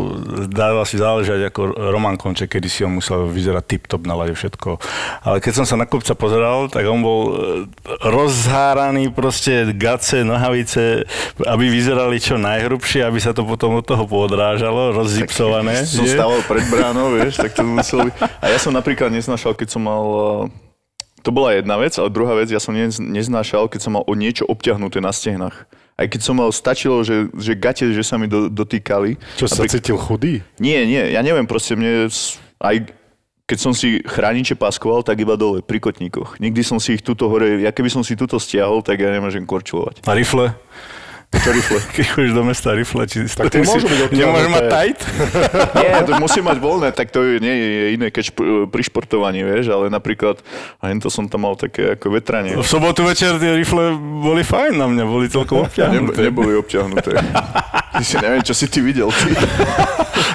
dáva 0.48 0.88
si 0.88 0.96
záležať 0.96 1.52
ako 1.52 1.76
Roman 1.92 2.16
Konček, 2.16 2.56
kedy 2.56 2.72
si 2.72 2.88
on 2.88 2.96
musel 2.96 3.28
vyzerať 3.28 3.68
tip-top 3.68 4.08
na 4.08 4.16
lade 4.16 4.32
všetko. 4.32 4.80
Ale 5.28 5.44
keď 5.44 5.54
som 5.60 5.66
sa 5.68 5.76
na 5.76 5.84
kopca 5.84 6.16
pozeral, 6.16 6.72
tak 6.72 6.88
on 6.88 7.04
bol 7.04 7.20
e, 7.28 7.68
rozháraný 8.08 9.12
proste 9.12 9.76
gace, 9.76 10.24
nohavice, 10.24 11.04
aby 11.44 11.68
vyzerali 11.68 12.16
čo 12.16 12.40
najhrubšie, 12.40 13.04
aby 13.04 13.20
sa 13.20 13.36
to 13.36 13.44
potom 13.44 13.76
od 13.76 13.84
toho 13.84 14.08
podrážalo, 14.08 14.96
rozzipsované. 14.96 15.84
Som 16.00 16.08
stával 16.08 16.40
pred 16.48 16.64
bránou, 16.72 17.12
vieš, 17.12 17.36
tak 17.36 17.52
to 17.52 17.68
muselo 17.68 18.08
byť. 18.08 18.16
A 18.40 18.46
ja 18.48 18.56
som 18.56 18.72
napríklad 18.72 19.12
neznášal, 19.12 19.52
keď 19.52 19.68
som 19.68 19.84
mal... 19.84 20.04
eh, 20.48 21.28
To 21.28 21.36
bola 21.36 21.52
jedna 21.60 21.76
vec, 21.76 21.92
ale 22.00 22.08
druhá 22.08 22.40
vec, 22.40 22.48
ja 22.48 22.64
som 22.64 22.72
nez- 22.72 23.04
neznášal, 23.04 23.68
keď 23.68 23.84
som 23.84 24.00
mal 24.00 24.08
o 24.08 24.14
niečo 24.16 24.48
obťahnuté 24.48 25.04
na 25.04 25.12
stehnách. 25.12 25.68
Aj 25.96 26.08
keď 26.12 26.22
som 26.22 26.36
mal, 26.36 26.52
stačilo, 26.52 27.00
že, 27.08 27.32
že 27.40 27.56
gate, 27.56 27.88
že 27.96 28.04
sa 28.04 28.20
mi 28.20 28.28
do, 28.28 28.52
dotýkali. 28.52 29.16
Čo 29.40 29.48
sa 29.48 29.64
Napríklad- 29.64 29.74
cítil 29.80 29.98
chudý? 29.98 30.34
Nie, 30.60 30.84
nie, 30.84 31.16
ja 31.16 31.24
neviem, 31.24 31.48
proste 31.48 31.80
mne 31.80 32.12
aj 32.60 32.76
keď 33.46 33.58
som 33.62 33.78
si 33.78 34.02
chrániče 34.02 34.58
paskoval, 34.58 35.06
tak 35.06 35.22
iba 35.22 35.38
dole, 35.38 35.62
pri 35.62 35.78
kotníkoch. 35.78 36.42
Nikdy 36.42 36.62
som 36.66 36.82
si 36.82 36.98
ich 36.98 37.06
tuto 37.06 37.30
hore, 37.30 37.62
ja 37.62 37.70
keby 37.70 37.94
som 37.94 38.02
si 38.02 38.18
tuto 38.18 38.42
stiahol, 38.42 38.82
tak 38.82 38.98
ja 38.98 39.14
nemôžem 39.14 39.46
korčulovať. 39.46 40.02
A 40.02 40.18
rifle? 40.18 40.50
Čo 41.34 41.50
rifle? 41.52 41.80
Keď 41.96 42.06
chodíš 42.10 42.34
do 42.34 42.44
mesta 42.46 42.70
rifle, 42.74 43.02
či 43.06 43.18
Tak 43.30 43.54
tie 43.54 43.62
môžu 43.62 43.86
byť. 43.86 44.00
Nemôžeš 44.20 44.50
mať 44.50 44.66
tight? 44.72 45.00
Nie, 45.82 45.92
to 46.06 46.12
musí 46.18 46.40
mať 46.42 46.58
voľné, 46.58 46.90
tak 46.96 47.12
to 47.12 47.22
je, 47.22 47.34
nie 47.38 47.54
je 47.54 47.86
iné, 47.98 48.08
keď 48.10 48.24
šp- 48.34 48.66
pri 48.72 48.82
športovaní, 48.82 49.46
vieš, 49.46 49.70
ale 49.70 49.92
napríklad, 49.92 50.42
a 50.80 50.90
to 50.98 51.10
som 51.12 51.28
tam 51.30 51.46
mal 51.46 51.54
také 51.60 51.94
ako 52.00 52.16
vetranie. 52.16 52.56
V 52.58 52.66
sobotu 52.66 53.04
večer 53.06 53.38
tie 53.38 53.56
rifle 53.58 53.94
boli 53.98 54.42
fajn 54.42 54.74
na 54.74 54.88
mňa, 54.90 55.04
boli 55.06 55.28
celkom 55.30 55.68
obťahnuté. 55.68 56.20
neboli 56.20 56.54
obťahnuté. 56.58 57.14
Ty 57.96 58.04
si 58.04 58.16
neviem, 58.20 58.44
čo 58.44 58.52
si 58.52 58.68
ty 58.68 58.84
videl. 58.84 59.08
Ty. 59.08 59.32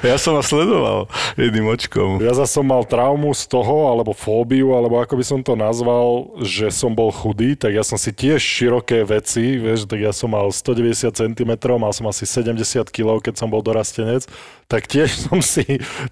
Ja 0.01 0.17
som 0.17 0.33
vás 0.33 0.49
sledoval 0.49 1.13
jedným 1.37 1.69
očkom. 1.69 2.25
Ja 2.25 2.33
zase 2.33 2.57
som 2.61 2.65
mal 2.65 2.89
traumu 2.89 3.37
z 3.37 3.45
toho, 3.45 3.93
alebo 3.93 4.17
fóbiu, 4.17 4.73
alebo 4.73 4.97
ako 4.97 5.21
by 5.21 5.25
som 5.25 5.41
to 5.45 5.53
nazval, 5.53 6.33
že 6.41 6.73
som 6.73 6.97
bol 6.97 7.13
chudý, 7.13 7.53
tak 7.53 7.77
ja 7.77 7.85
som 7.85 8.01
si 8.01 8.09
tiež 8.09 8.41
široké 8.41 9.05
veci, 9.05 9.61
vieš, 9.61 9.85
tak 9.85 10.01
ja 10.01 10.13
som 10.17 10.33
mal 10.33 10.49
190 10.49 10.80
cm, 10.97 11.53
mal 11.77 11.93
som 11.93 12.09
asi 12.09 12.25
70 12.25 12.89
kg, 12.89 13.21
keď 13.21 13.35
som 13.37 13.49
bol 13.53 13.61
dorastenec, 13.61 14.25
tak 14.71 14.87
tiež 14.87 15.11
som 15.29 15.39
si, 15.45 15.63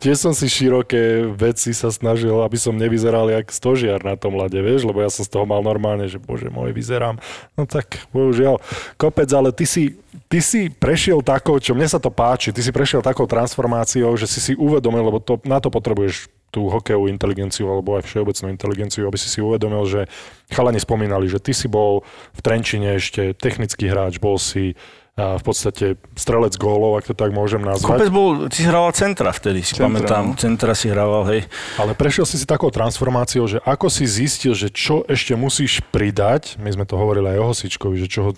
tiež 0.03 0.17
som 0.19 0.33
si 0.37 0.47
široké 0.47 1.27
veci 1.33 1.73
sa 1.73 1.89
snažil, 1.89 2.35
aby 2.45 2.59
som 2.61 2.77
nevyzeral 2.77 3.31
jak 3.33 3.49
stožiar 3.49 4.05
na 4.05 4.15
tom 4.15 4.37
lade, 4.37 4.59
vieš, 4.59 4.85
lebo 4.85 5.01
ja 5.01 5.11
som 5.11 5.25
z 5.25 5.31
toho 5.33 5.49
mal 5.49 5.63
normálne, 5.65 6.07
že 6.07 6.21
bože 6.21 6.53
môj, 6.53 6.77
vyzerám. 6.77 7.17
No 7.57 7.65
tak, 7.65 8.05
bohužiaľ, 8.13 8.61
kopec, 9.01 9.29
ale 9.33 9.51
ty 9.55 9.65
si, 9.65 9.97
ty 10.29 10.45
si 10.45 10.69
prešiel 10.69 11.25
takou, 11.25 11.57
čo 11.59 11.73
mne 11.73 11.89
sa 11.89 11.97
to 12.03 12.13
páči, 12.13 12.53
ty 12.53 12.61
si 12.61 12.75
prešiel 12.75 13.01
takou 13.01 13.25
transformáciou, 13.25 14.13
že 14.21 14.29
si 14.29 14.41
si 14.41 14.53
uvedomil, 14.59 15.03
lebo 15.09 15.19
to, 15.23 15.41
na 15.49 15.59
to 15.63 15.73
potrebuješ 15.73 16.38
tú 16.49 16.67
hokejovú 16.67 17.07
inteligenciu 17.07 17.69
alebo 17.69 17.97
aj 17.97 18.09
všeobecnú 18.09 18.49
inteligenciu, 18.49 19.05
aby 19.05 19.17
si 19.17 19.29
si 19.29 19.39
uvedomil, 19.39 19.85
že 19.85 20.01
chalani 20.49 20.79
spomínali, 20.79 21.29
že 21.29 21.39
ty 21.39 21.53
si 21.53 21.69
bol 21.69 22.01
v 22.33 22.41
Trenčine 22.41 22.97
ešte 22.97 23.33
technický 23.33 23.87
hráč, 23.87 24.17
bol 24.17 24.37
si 24.37 24.73
a 25.19 25.35
v 25.35 25.43
podstate 25.43 25.87
strelec 26.15 26.55
gólov, 26.55 27.03
ak 27.03 27.11
to 27.11 27.13
tak 27.13 27.35
môžem 27.35 27.59
nazvať. 27.59 27.91
Kopec 27.91 28.07
bol, 28.09 28.47
si 28.55 28.63
hrával 28.63 28.95
centra 28.95 29.35
vtedy, 29.35 29.67
si 29.67 29.75
Centra, 29.75 29.91
pamätám. 29.91 30.25
no. 30.25 30.39
Centra 30.39 30.79
si 30.79 30.87
hrával, 30.87 31.27
hej. 31.27 31.43
Ale 31.75 31.99
prešiel 31.99 32.23
si 32.23 32.39
si 32.39 32.47
takou 32.47 32.71
transformáciou, 32.71 33.51
že 33.51 33.59
ako 33.61 33.91
si 33.91 34.07
zistil, 34.07 34.55
že 34.55 34.71
čo 34.71 35.03
ešte 35.05 35.35
musíš 35.35 35.83
pridať, 35.91 36.55
my 36.57 36.71
sme 36.71 36.87
to 36.87 36.95
hovorili 36.95 37.35
aj 37.35 37.39
o 37.43 37.47
Hosičkovi, 37.51 37.99
že 37.99 38.07
čo, 38.07 38.31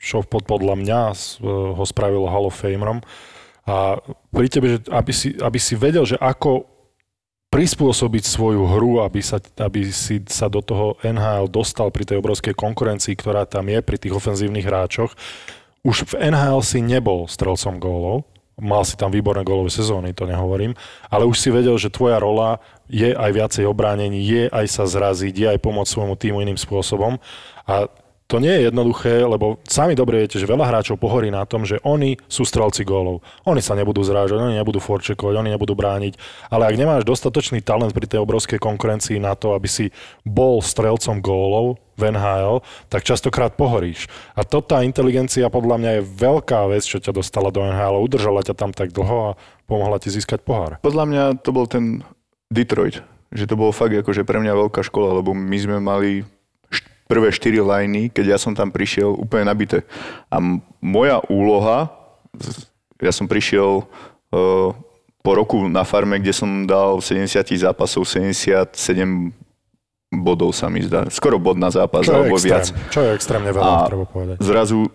čo 0.00 0.24
pod, 0.24 0.48
podľa 0.48 0.80
mňa 0.80 1.00
s- 1.12 1.36
ho 1.44 1.84
spravilo 1.84 2.24
Hall 2.24 2.48
of 2.48 2.56
Famerom 2.56 3.04
a 3.64 4.00
pri 4.28 4.48
tebe, 4.48 4.66
že 4.70 4.78
aby 4.88 5.12
si, 5.12 5.36
aby 5.36 5.56
si 5.56 5.76
vedel, 5.76 6.04
že 6.04 6.16
ako 6.16 6.64
prispôsobiť 7.54 8.26
svoju 8.26 8.66
hru, 8.66 8.98
aby 9.06 9.22
sa, 9.22 9.38
aby 9.62 9.86
si 9.94 10.18
sa 10.26 10.50
do 10.50 10.58
toho 10.58 10.98
NHL 11.06 11.46
dostal 11.46 11.94
pri 11.94 12.02
tej 12.02 12.18
obrovskej 12.18 12.50
konkurencii, 12.50 13.14
ktorá 13.14 13.46
tam 13.46 13.70
je 13.70 13.78
pri 13.78 13.94
tých 13.94 14.10
ofenzívnych 14.10 14.66
hráčoch. 14.66 15.14
Už 15.86 16.02
v 16.02 16.34
NHL 16.34 16.58
si 16.66 16.82
nebol 16.82 17.30
strelcom 17.30 17.78
gólov, 17.78 18.26
mal 18.58 18.82
si 18.82 18.98
tam 18.98 19.14
výborné 19.14 19.46
gólové 19.46 19.70
sezóny, 19.70 20.10
to 20.10 20.26
nehovorím, 20.26 20.74
ale 21.06 21.30
už 21.30 21.38
si 21.38 21.54
vedel, 21.54 21.78
že 21.78 21.94
tvoja 21.94 22.18
rola 22.18 22.58
je 22.90 23.14
aj 23.14 23.30
viacej 23.30 23.64
obránení, 23.70 24.18
je 24.26 24.42
aj 24.50 24.66
sa 24.66 24.84
zraziť, 24.90 25.34
je 25.38 25.46
aj 25.54 25.62
pomôcť 25.62 25.94
svojmu 25.94 26.18
týmu 26.18 26.42
iným 26.42 26.58
spôsobom. 26.58 27.22
A 27.70 27.86
to 28.24 28.40
nie 28.40 28.48
je 28.50 28.72
jednoduché, 28.72 29.20
lebo 29.20 29.60
sami 29.68 29.92
dobre 29.92 30.24
viete, 30.24 30.40
že 30.40 30.48
veľa 30.48 30.64
hráčov 30.64 30.96
pohorí 30.96 31.28
na 31.28 31.44
tom, 31.44 31.68
že 31.68 31.76
oni 31.84 32.16
sú 32.24 32.48
strelci 32.48 32.80
gólov. 32.80 33.20
Oni 33.44 33.60
sa 33.60 33.76
nebudú 33.76 34.00
zrážať, 34.00 34.40
oni 34.40 34.56
nebudú 34.56 34.80
forčekovať, 34.80 35.34
oni 35.44 35.52
nebudú 35.52 35.76
brániť. 35.76 36.16
Ale 36.48 36.64
ak 36.64 36.80
nemáš 36.80 37.04
dostatočný 37.04 37.60
talent 37.60 37.92
pri 37.92 38.08
tej 38.08 38.24
obrovskej 38.24 38.56
konkurencii 38.56 39.20
na 39.20 39.36
to, 39.36 39.52
aby 39.52 39.68
si 39.68 39.92
bol 40.24 40.64
strelcom 40.64 41.20
gólov 41.20 41.76
v 42.00 42.16
NHL, 42.16 42.64
tak 42.88 43.04
častokrát 43.04 43.54
pohoríš. 43.60 44.08
A 44.32 44.42
to 44.42 44.64
tá 44.64 44.80
inteligencia 44.80 45.52
podľa 45.52 45.76
mňa 45.78 45.90
je 46.00 46.08
veľká 46.16 46.64
vec, 46.72 46.82
čo 46.82 47.04
ťa 47.04 47.12
dostala 47.12 47.52
do 47.52 47.60
NHL, 47.60 48.00
udržala 48.00 48.40
ťa 48.40 48.56
tam 48.56 48.72
tak 48.72 48.90
dlho 48.96 49.36
a 49.36 49.36
pomohla 49.68 50.00
ti 50.00 50.08
získať 50.08 50.40
pohár. 50.42 50.80
Podľa 50.80 51.04
mňa 51.06 51.22
to 51.44 51.52
bol 51.52 51.68
ten 51.68 52.00
Detroit, 52.48 53.04
že 53.30 53.44
to 53.44 53.54
bolo 53.54 53.70
fakt 53.70 53.92
akože 53.92 54.24
pre 54.24 54.40
mňa 54.40 54.64
veľká 54.64 54.80
škola, 54.80 55.20
lebo 55.20 55.36
my 55.36 55.58
sme 55.60 55.76
mali 55.78 56.24
prvé 57.04 57.28
štyri 57.28 57.58
lajny, 57.58 58.08
keď 58.08 58.34
ja 58.34 58.38
som 58.38 58.52
tam 58.52 58.68
prišiel 58.68 59.10
úplne 59.10 59.44
nabité. 59.44 59.84
A 60.26 60.38
m- 60.38 60.60
moja 60.78 61.20
úloha, 61.26 61.92
ja 62.96 63.10
som 63.10 63.24
prišiel 63.24 63.84
uh, 63.84 64.70
po 65.20 65.30
roku 65.32 65.64
na 65.66 65.82
farme, 65.82 66.16
kde 66.16 66.32
som 66.32 66.64
dal 66.64 66.98
70 66.98 67.28
zápasov 67.54 68.04
77 68.04 69.32
bodov 70.10 70.52
sa 70.52 70.68
mi 70.68 70.80
zdá. 70.80 71.08
Skoro 71.08 71.36
bod 71.36 71.56
na 71.56 71.68
zápas, 71.68 72.04
Čo 72.04 72.12
je, 72.12 72.16
alebo 72.16 72.36
viac. 72.38 72.70
extrém, 72.70 72.86
čo 72.88 73.00
je 73.00 73.10
extrémne 73.12 73.50
veľa, 73.50 73.66
A 73.66 73.88
treba 73.88 74.06
povedať. 74.06 74.36
Zrazu 74.38 74.86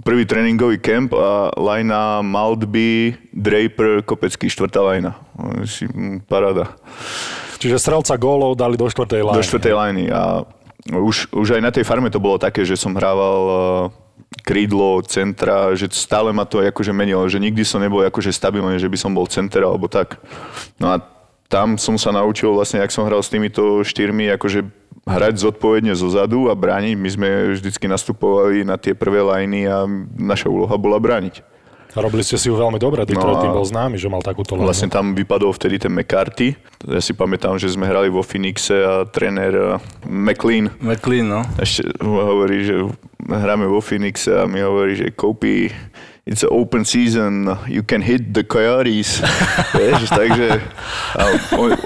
prvý 0.00 0.24
tréningový 0.24 0.80
kemp 0.80 1.12
a 1.12 1.52
lajna 1.52 2.24
Maltby, 2.24 3.12
Draper, 3.28 4.00
Kopecký, 4.00 4.48
štvrtá 4.48 4.80
lajna. 4.80 5.20
Paráda. 6.24 6.72
Čiže 7.60 7.76
strelca 7.76 8.16
gólov 8.16 8.56
dali 8.56 8.74
do 8.74 8.88
štvrtej 8.88 9.20
lajny. 9.20 9.36
Do 9.36 9.44
štvrtej 9.44 9.74
lajny. 9.76 10.04
A 10.08 10.42
už, 10.90 11.30
už 11.30 11.48
aj 11.58 11.62
na 11.62 11.70
tej 11.70 11.86
farme 11.86 12.10
to 12.10 12.18
bolo 12.18 12.42
také, 12.42 12.66
že 12.66 12.74
som 12.74 12.96
hrával 12.98 13.42
uh, 13.46 13.90
krídlo, 14.42 14.98
centra, 15.06 15.70
že 15.78 15.86
stále 15.92 16.34
ma 16.34 16.42
to 16.42 16.64
akože 16.64 16.90
menilo, 16.90 17.22
že 17.28 17.38
nikdy 17.38 17.62
som 17.62 17.78
nebol 17.78 18.02
akože 18.02 18.34
stabilný, 18.34 18.80
že 18.80 18.90
by 18.90 18.98
som 18.98 19.12
bol 19.14 19.28
center 19.28 19.62
alebo 19.62 19.86
tak. 19.86 20.18
No 20.80 20.90
a 20.90 20.96
tam 21.46 21.76
som 21.76 22.00
sa 22.00 22.10
naučil 22.10 22.48
vlastne, 22.50 22.80
jak 22.80 22.90
som 22.90 23.04
hral 23.04 23.20
s 23.20 23.28
týmito 23.28 23.84
štyrmi, 23.84 24.32
akože 24.34 24.64
hrať 25.04 25.34
zodpovedne 25.36 25.92
zo 25.92 26.08
zadu 26.08 26.48
a 26.48 26.56
brániť. 26.56 26.96
My 26.96 27.10
sme 27.12 27.28
vždycky 27.52 27.86
nastupovali 27.90 28.64
na 28.64 28.80
tie 28.80 28.96
prvé 28.96 29.20
lajny 29.20 29.68
a 29.68 29.84
naša 30.16 30.48
úloha 30.48 30.74
bola 30.80 30.96
brániť. 30.96 31.44
A 31.92 32.00
robili 32.00 32.24
ste 32.24 32.40
si 32.40 32.48
ju 32.48 32.56
veľmi 32.56 32.80
dobre, 32.80 33.04
Detroit 33.04 33.36
No 33.36 33.40
a- 33.40 33.44
tým 33.44 33.52
bol 33.52 33.66
známy, 33.68 34.00
že 34.00 34.08
mal 34.08 34.24
takúto 34.24 34.56
lajnu. 34.56 34.64
Vlastne 34.64 34.88
tam 34.88 35.12
vypadol 35.12 35.52
vtedy 35.52 35.76
ten 35.76 35.92
McCarthy. 35.92 36.56
Ja 36.88 37.04
si 37.04 37.12
pamätám, 37.12 37.60
že 37.60 37.68
sme 37.68 37.84
hrali 37.84 38.08
vo 38.08 38.24
Phoenixe 38.24 38.74
a 38.80 39.04
tréner 39.04 39.52
uh, 39.52 39.76
McLean 40.08 40.72
McLean, 40.80 41.28
no. 41.28 41.40
ešte 41.60 41.84
hovorí, 42.00 42.64
že 42.64 42.80
hráme 43.22 43.68
vo 43.68 43.78
Phoenixe 43.78 44.32
a 44.34 44.48
mi 44.48 44.58
hovorí, 44.58 44.96
že 44.96 45.12
Kopi, 45.12 45.68
it's 46.22 46.44
open 46.46 46.84
season, 46.86 47.50
you 47.66 47.82
can 47.82 47.98
hit 48.02 48.30
the 48.30 48.46
coyotes. 48.46 49.18
Vieš, 49.74 50.06
takže 50.06 50.62
a, 51.18 51.24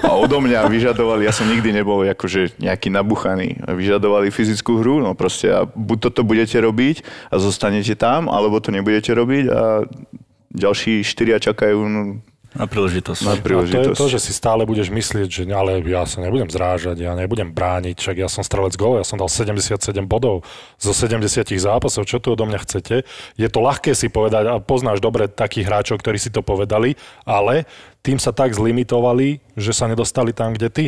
a 0.05 0.11
odo 0.13 0.37
mňa 0.37 0.69
vyžadovali, 0.69 1.25
ja 1.25 1.33
som 1.33 1.49
nikdy 1.49 1.73
nebol 1.73 2.05
akože 2.05 2.61
nejaký 2.61 2.93
nabuchaný, 2.93 3.57
vyžadovali 3.65 4.29
fyzickú 4.29 4.85
hru, 4.85 5.01
no 5.01 5.17
proste 5.17 5.49
a 5.49 5.65
buď 5.65 5.97
toto 6.11 6.21
budete 6.21 6.61
robiť 6.61 7.01
a 7.33 7.41
zostanete 7.41 7.97
tam, 7.97 8.29
alebo 8.29 8.61
to 8.61 8.69
nebudete 8.69 9.09
robiť 9.09 9.45
a 9.49 9.89
ďalší 10.53 11.01
štyria 11.01 11.41
čakajú 11.41 11.77
no, 11.89 12.01
Na 12.55 12.63
príležitosť. 12.63 13.21
Na 13.27 13.33
A 13.33 13.35
to 13.35 13.39
je 13.39 13.43
príležitosť. 13.43 13.97
to, 13.99 14.05
že 14.07 14.19
si 14.23 14.31
stále 14.31 14.63
budeš 14.63 14.87
myslieť, 14.87 15.27
že 15.27 15.43
ale 15.51 15.83
ja 15.83 16.07
sa 16.07 16.23
nebudem 16.23 16.47
zrážať, 16.47 16.95
ja 17.03 17.11
nebudem 17.11 17.51
brániť, 17.51 17.99
však 17.99 18.15
ja 18.23 18.31
som 18.31 18.45
strelec 18.45 18.79
gól, 18.79 18.95
ja 18.95 19.05
som 19.05 19.19
dal 19.19 19.27
77 19.27 19.75
bodov 20.07 20.47
zo 20.79 20.91
70 20.95 21.27
zápasov, 21.59 22.07
čo 22.07 22.23
tu 22.23 22.31
odo 22.33 22.47
mňa 22.47 22.59
chcete? 22.63 23.03
Je 23.35 23.47
to 23.51 23.59
ľahké 23.59 23.91
si 23.91 24.07
povedať 24.07 24.47
a 24.47 24.63
poznáš 24.63 25.03
dobre 25.03 25.27
takých 25.27 25.67
hráčov, 25.67 25.99
ktorí 25.99 26.15
si 26.15 26.31
to 26.31 26.39
povedali, 26.39 26.95
ale 27.27 27.67
tým 27.99 28.15
sa 28.15 28.31
tak 28.31 28.55
zlimitovali, 28.55 29.43
že 29.59 29.75
sa 29.75 29.91
nedostali 29.91 30.31
tam, 30.31 30.55
kde 30.55 30.69
ty. 30.71 30.85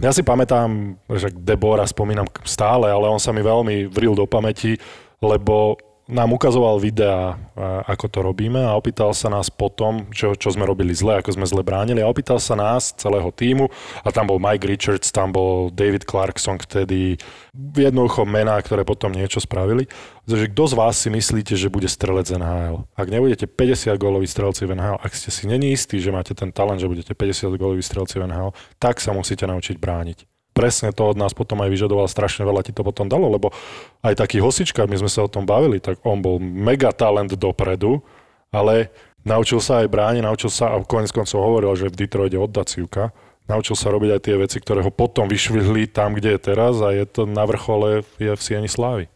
Ja 0.00 0.10
si 0.10 0.24
pamätám, 0.24 0.96
že 1.12 1.28
Debora 1.30 1.84
spomínam 1.84 2.26
stále, 2.42 2.88
ale 2.88 3.06
on 3.06 3.20
sa 3.20 3.30
mi 3.30 3.44
veľmi 3.44 3.92
vril 3.92 4.16
do 4.16 4.24
pamäti, 4.24 4.80
lebo 5.22 5.76
nám 6.10 6.34
ukazoval 6.34 6.82
videá, 6.82 7.38
ako 7.86 8.06
to 8.10 8.18
robíme 8.26 8.58
a 8.58 8.74
opýtal 8.74 9.14
sa 9.14 9.30
nás 9.30 9.46
potom, 9.46 10.10
čo, 10.10 10.34
čo 10.34 10.50
sme 10.50 10.66
robili 10.66 10.90
zle, 10.90 11.22
ako 11.22 11.38
sme 11.38 11.46
zle 11.46 11.62
bránili. 11.62 12.02
A 12.02 12.10
opýtal 12.10 12.42
sa 12.42 12.58
nás, 12.58 12.90
celého 12.98 13.30
týmu 13.30 13.70
a 14.02 14.08
tam 14.10 14.26
bol 14.26 14.42
Mike 14.42 14.66
Richards, 14.66 15.14
tam 15.14 15.30
bol 15.30 15.70
David 15.70 16.02
Clarkson 16.02 16.58
vtedy, 16.58 17.22
jednoducho 17.54 18.26
mená, 18.26 18.58
ktoré 18.58 18.82
potom 18.82 19.14
niečo 19.14 19.38
spravili, 19.38 19.86
že 20.26 20.50
kto 20.50 20.64
z 20.70 20.74
vás 20.74 20.94
si 20.98 21.08
myslíte, 21.10 21.54
že 21.54 21.70
bude 21.70 21.86
strelec 21.86 22.26
NHL? 22.34 22.82
Ak 22.98 23.06
nebudete 23.06 23.46
50 23.46 23.94
góloví 23.94 24.26
strelci 24.26 24.66
v 24.66 24.74
NHL, 24.74 24.98
ak 24.98 25.12
ste 25.14 25.30
si 25.30 25.46
není 25.46 25.70
istí, 25.70 26.02
že 26.02 26.10
máte 26.10 26.34
ten 26.34 26.50
talent, 26.50 26.82
že 26.82 26.90
budete 26.90 27.14
50 27.14 27.46
góloví 27.54 27.82
strelci 27.82 28.18
v 28.18 28.26
NHL, 28.26 28.50
tak 28.82 28.98
sa 28.98 29.14
musíte 29.14 29.46
naučiť 29.46 29.78
brániť 29.78 30.31
presne 30.52 30.92
to 30.92 31.08
od 31.08 31.16
nás 31.16 31.32
potom 31.32 31.60
aj 31.64 31.72
vyžadoval, 31.72 32.08
strašne 32.08 32.44
veľa 32.44 32.64
ti 32.64 32.72
to 32.76 32.84
potom 32.84 33.08
dalo, 33.08 33.28
lebo 33.32 33.50
aj 34.04 34.20
taký 34.20 34.38
hosička, 34.38 34.84
my 34.84 34.96
sme 35.00 35.10
sa 35.10 35.24
o 35.24 35.32
tom 35.32 35.48
bavili, 35.48 35.80
tak 35.80 36.00
on 36.04 36.20
bol 36.20 36.36
mega 36.40 36.92
talent 36.92 37.32
dopredu, 37.32 38.04
ale 38.52 38.92
naučil 39.24 39.58
sa 39.58 39.80
aj 39.80 39.88
brániť, 39.88 40.22
naučil 40.22 40.52
sa, 40.52 40.76
a 40.76 40.80
konec 40.84 41.10
koncov 41.10 41.40
hovoril, 41.40 41.72
že 41.74 41.88
v 41.88 42.04
Detroite 42.04 42.36
oddať 42.36 42.66
Sivka, 42.68 43.10
naučil 43.48 43.74
sa 43.74 43.90
robiť 43.90 44.10
aj 44.12 44.20
tie 44.20 44.36
veci, 44.38 44.56
ktoré 44.60 44.84
ho 44.84 44.92
potom 44.92 45.26
vyšvihli 45.26 45.88
tam, 45.90 46.14
kde 46.14 46.36
je 46.36 46.40
teraz 46.40 46.78
a 46.84 46.92
je 46.92 47.08
to 47.08 47.24
na 47.24 47.48
vrchole, 47.48 48.04
je 48.20 48.32
v 48.32 48.42
Sieni 48.44 48.68
Slávy. 48.68 49.08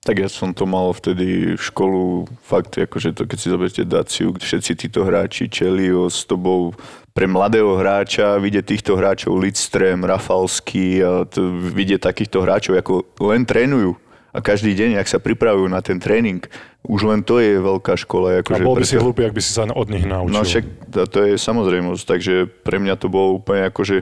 Tak 0.00 0.16
ja 0.16 0.32
som 0.32 0.56
to 0.56 0.64
mal 0.64 0.96
vtedy 0.96 1.60
školu, 1.60 2.24
fakt, 2.40 2.72
akože 2.80 3.12
to, 3.12 3.28
keď 3.28 3.36
si 3.36 3.52
zoberiete 3.52 3.84
Daciu, 3.84 4.32
všetci 4.32 4.72
títo 4.72 5.04
hráči, 5.04 5.44
Čelios, 5.52 6.24
to 6.24 6.40
bol 6.40 6.72
pre 7.12 7.28
mladého 7.28 7.76
hráča 7.76 8.40
vidieť 8.40 8.64
týchto 8.64 8.96
hráčov 8.96 9.36
Lidström, 9.36 10.08
Rafalský, 10.08 11.04
a 11.04 11.28
to, 11.28 11.52
vidieť 11.52 12.00
takýchto 12.00 12.40
hráčov, 12.40 12.80
ako 12.80 12.92
len 13.28 13.44
trénujú 13.44 14.00
a 14.32 14.38
každý 14.38 14.72
deň, 14.72 15.02
ak 15.02 15.10
sa 15.10 15.18
pripravujú 15.18 15.68
na 15.68 15.82
ten 15.82 15.98
tréning, 15.98 16.40
už 16.86 17.00
len 17.04 17.20
to 17.20 17.42
je 17.42 17.58
veľká 17.60 17.98
škola. 17.98 18.38
A 18.38 18.46
Akože 18.46 18.62
bol 18.64 18.78
by 18.78 18.86
si 18.86 18.96
preto- 18.96 19.04
hlúpy, 19.04 19.22
ak 19.26 19.34
by 19.36 19.42
si 19.42 19.52
sa 19.52 19.66
od 19.66 19.88
nich 19.90 20.06
naučil. 20.06 20.32
No 20.32 20.40
však 20.46 20.64
to, 21.12 21.18
je 21.28 21.34
samozrejmosť, 21.36 22.02
takže 22.06 22.34
pre 22.64 22.80
mňa 22.80 22.94
to 22.96 23.12
bolo 23.12 23.42
úplne 23.42 23.68
ako, 23.68 23.82
že 23.82 23.96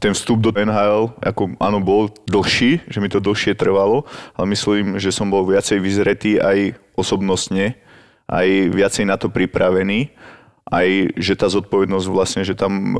ten 0.00 0.16
vstup 0.16 0.40
do 0.40 0.50
NHL, 0.56 1.12
ako 1.20 1.60
áno, 1.60 1.78
bol 1.84 2.08
dlhší, 2.24 2.88
že 2.88 2.98
mi 3.04 3.12
to 3.12 3.20
dlhšie 3.20 3.52
trvalo, 3.52 4.08
ale 4.32 4.46
myslím, 4.56 4.96
že 4.96 5.12
som 5.12 5.28
bol 5.28 5.44
viacej 5.44 5.76
vyzretý 5.76 6.40
aj 6.40 6.72
osobnostne, 6.96 7.76
aj 8.24 8.48
viacej 8.72 9.04
na 9.04 9.20
to 9.20 9.28
pripravený, 9.28 10.08
aj 10.70 11.18
že 11.18 11.34
tá 11.34 11.50
zodpovednosť 11.50 12.06
vlastne, 12.06 12.42
že 12.46 12.54
tam 12.54 12.94
e, 12.94 12.96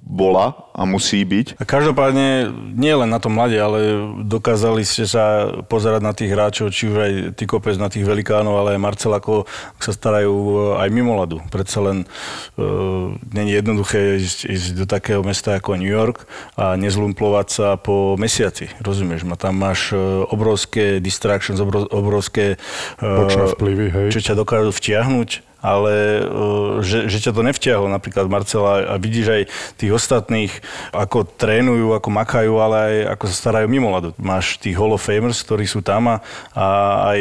bola 0.00 0.70
a 0.72 0.88
musí 0.88 1.20
byť. 1.20 1.60
A 1.60 1.68
každopádne, 1.68 2.48
nie 2.72 2.94
len 2.96 3.12
na 3.12 3.20
tom 3.20 3.36
mladí, 3.36 3.60
ale 3.60 4.00
dokázali 4.24 4.80
ste 4.86 5.04
sa 5.04 5.52
pozerať 5.68 6.00
na 6.00 6.16
tých 6.16 6.32
hráčov, 6.32 6.72
či 6.72 6.88
už 6.88 6.96
aj 6.96 7.12
ty 7.36 7.44
kopec 7.44 7.76
na 7.76 7.92
tých 7.92 8.08
velikánov, 8.08 8.56
ale 8.56 8.78
aj 8.78 8.80
Marcel, 8.80 9.12
ako 9.12 9.44
sa 9.76 9.92
starajú 9.92 10.32
eh, 10.32 10.82
aj 10.86 10.88
mimo 10.88 11.12
ľadu. 11.20 11.44
Predsa 11.52 11.84
len 11.84 12.08
uh, 12.56 13.12
není 13.34 13.52
jednoduché 13.52 14.16
ísť, 14.16 14.48
ísť 14.48 14.66
do 14.80 14.86
takého 14.88 15.20
mesta 15.20 15.60
ako 15.60 15.76
New 15.76 15.90
York 15.90 16.24
a 16.56 16.78
nezlumplovať 16.80 17.46
sa 17.52 17.76
po 17.76 18.16
mesiaci. 18.16 18.72
Rozumieš? 18.80 19.28
Ma 19.28 19.36
tam 19.36 19.60
máš 19.60 19.92
eh, 19.92 20.00
obrovské 20.32 21.04
distractions, 21.04 21.60
obrov, 21.60 21.84
obrovské... 21.92 22.56
Bočné 22.96 23.52
vplyvy, 23.52 23.86
hej. 23.92 24.08
Čo 24.16 24.32
ťa 24.32 24.34
dokážu 24.40 24.72
vtiahnuť 24.72 25.49
ale 25.60 26.24
uh, 26.24 26.80
že, 26.84 27.06
že 27.06 27.20
ťa 27.20 27.32
to 27.36 27.46
nevťahlo, 27.46 27.86
napríklad 27.88 28.26
Marcela, 28.26 28.84
a 28.90 28.94
vidíš 28.96 29.26
aj 29.30 29.42
tých 29.76 29.92
ostatných, 29.92 30.52
ako 30.92 31.24
trénujú, 31.24 31.92
ako 31.94 32.08
makajú, 32.10 32.52
ale 32.60 32.76
aj 32.76 32.94
ako 33.16 33.24
sa 33.28 33.36
starajú 33.36 33.66
mimo 33.68 33.92
ľadu. 33.92 34.16
Máš 34.20 34.58
tých 34.58 34.76
Hall 34.76 34.96
of 34.96 35.04
Famers, 35.04 35.44
ktorí 35.44 35.68
sú 35.68 35.84
tam 35.84 36.08
a, 36.10 36.16
a 36.56 36.66
aj 37.14 37.20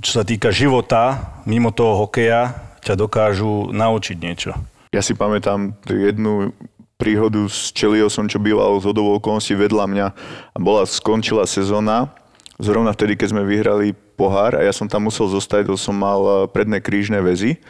čo 0.00 0.10
sa 0.20 0.24
týka 0.24 0.50
života, 0.50 1.36
mimo 1.44 1.70
toho 1.70 2.08
hokeja, 2.08 2.56
ťa 2.82 2.94
dokážu 2.96 3.68
naučiť 3.70 4.16
niečo. 4.16 4.56
Ja 4.88 5.04
si 5.04 5.12
pamätám 5.12 5.76
jednu 5.84 6.56
príhodu 6.98 7.46
s 7.46 7.70
Čeliosom, 7.70 8.26
čo 8.26 8.42
býval 8.42 8.80
z 8.82 8.88
hodovou 8.90 9.20
okolností 9.20 9.54
vedľa 9.54 9.84
mňa 9.86 10.06
a 10.50 10.58
bola, 10.58 10.82
skončila 10.88 11.46
sezóna, 11.46 12.10
zrovna 12.58 12.90
vtedy, 12.90 13.14
keď 13.14 13.28
sme 13.36 13.46
vyhrali 13.46 13.94
pohár 14.18 14.58
a 14.58 14.66
ja 14.66 14.74
som 14.74 14.90
tam 14.90 15.06
musel 15.06 15.30
zostať, 15.30 15.70
lebo 15.70 15.78
som 15.78 15.94
mal 15.94 16.20
eh, 16.26 16.34
predné 16.50 16.82
krížne 16.82 17.22
väzy 17.22 17.62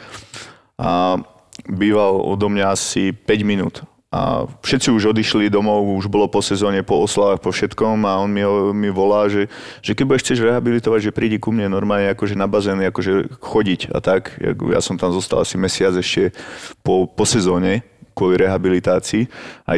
a 0.81 1.21
býval 1.69 2.25
odo 2.25 2.49
mňa 2.49 2.73
asi 2.73 3.13
5 3.13 3.45
minút. 3.45 3.85
A 4.09 4.49
všetci 4.65 4.89
už 4.89 5.13
odišli 5.13 5.53
domov, 5.53 5.85
už 5.85 6.09
bolo 6.09 6.33
po 6.33 6.41
sezóne, 6.41 6.81
po 6.81 7.05
oslavách, 7.05 7.45
po 7.45 7.53
všetkom 7.53 8.09
a 8.09 8.17
on 8.25 8.33
mi, 8.33 8.41
mi 8.73 8.89
volá, 8.89 9.29
že, 9.29 9.53
že 9.85 9.93
keď 9.93 10.05
budeš 10.09 10.23
chceš 10.25 10.49
rehabilitovať, 10.49 11.01
že 11.05 11.13
prídi 11.13 11.37
ku 11.37 11.53
mne 11.53 11.69
normálne 11.69 12.09
akože 12.17 12.33
na 12.33 12.49
bazén, 12.49 12.81
akože 12.81 13.37
chodiť 13.37 13.93
a 13.93 14.01
tak. 14.01 14.33
Ja 14.73 14.81
som 14.81 14.97
tam 14.97 15.13
zostal 15.13 15.45
asi 15.45 15.61
mesiac 15.61 15.93
ešte 15.93 16.33
po, 16.81 17.05
po 17.05 17.29
sezóne 17.29 17.85
kvôli 18.17 18.41
rehabilitácii. 18.41 19.29
Aj 19.69 19.77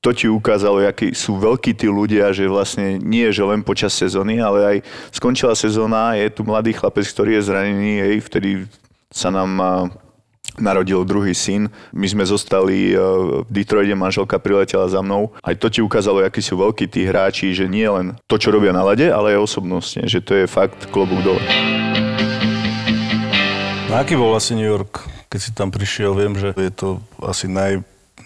to 0.00 0.16
ti 0.16 0.32
ukázalo, 0.32 0.80
akí 0.80 1.12
sú 1.12 1.36
veľkí 1.36 1.76
tí 1.76 1.84
ľudia, 1.84 2.32
že 2.32 2.48
vlastne 2.48 2.96
nie 2.96 3.28
že 3.28 3.44
len 3.44 3.60
počas 3.60 3.92
sezóny, 3.92 4.40
ale 4.40 4.58
aj 4.64 4.76
skončila 5.12 5.52
sezóna, 5.52 6.16
je 6.16 6.32
tu 6.32 6.40
mladý 6.40 6.72
chlapec, 6.72 7.04
ktorý 7.04 7.36
je 7.36 7.46
zranený, 7.52 7.92
hej, 8.00 8.14
vtedy 8.24 8.64
sa 9.12 9.28
nám 9.28 9.50
a, 9.60 9.70
narodil 10.56 11.04
druhý 11.04 11.36
syn. 11.36 11.68
My 11.92 12.08
sme 12.08 12.24
zostali 12.24 12.96
a, 12.96 13.44
v 13.44 13.50
Detroite, 13.52 13.92
manželka 13.92 14.40
priletela 14.40 14.88
za 14.88 15.04
mnou. 15.04 15.36
Aj 15.44 15.52
to 15.52 15.68
ti 15.68 15.84
ukázalo, 15.84 16.24
akí 16.24 16.40
sú 16.40 16.56
veľkí 16.56 16.88
tí 16.88 17.04
hráči, 17.04 17.52
že 17.52 17.68
nie 17.68 17.84
len 17.84 18.16
to, 18.24 18.40
čo 18.40 18.48
robia 18.48 18.72
na 18.72 18.80
lade, 18.80 19.04
ale 19.04 19.36
aj 19.36 19.44
osobnostne, 19.52 20.08
že 20.08 20.24
to 20.24 20.32
je 20.32 20.48
fakt 20.48 20.88
klobúk 20.88 21.20
dole. 21.20 21.44
No 23.92 24.00
aký 24.00 24.16
bol 24.16 24.32
vlastne 24.32 24.56
New 24.56 24.70
York, 24.70 25.04
keď 25.28 25.40
si 25.44 25.50
tam 25.52 25.68
prišiel? 25.68 26.16
Viem, 26.16 26.40
že 26.40 26.56
je 26.56 26.72
to 26.72 27.04
asi 27.20 27.52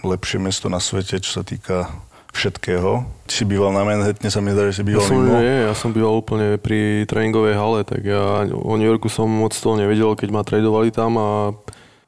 najlepšie 0.04 0.36
mesto 0.36 0.68
na 0.68 0.76
svete, 0.76 1.16
čo 1.16 1.40
sa 1.40 1.42
týka 1.42 1.88
všetkého. 2.36 3.08
Si 3.24 3.48
býval 3.48 3.72
na 3.72 3.88
Manhattane, 3.88 4.28
sa 4.28 4.44
mi 4.44 4.52
zdá, 4.52 4.68
že 4.68 4.76
si 4.76 4.82
Ja 4.84 4.88
býval 4.92 5.06
som, 5.06 5.16
mimo. 5.16 5.38
nie, 5.40 5.56
ja 5.64 5.72
som 5.72 5.96
býval 5.96 6.12
úplne 6.12 6.60
pri 6.60 7.08
tréningovej 7.08 7.54
hale, 7.56 7.80
tak 7.88 8.04
ja 8.04 8.44
o 8.44 8.74
New 8.76 8.84
Yorku 8.84 9.08
som 9.08 9.30
moc 9.30 9.56
toho 9.56 9.80
nevedel, 9.80 10.12
keď 10.12 10.28
ma 10.28 10.42
tradovali 10.44 10.92
tam 10.92 11.16
a 11.16 11.28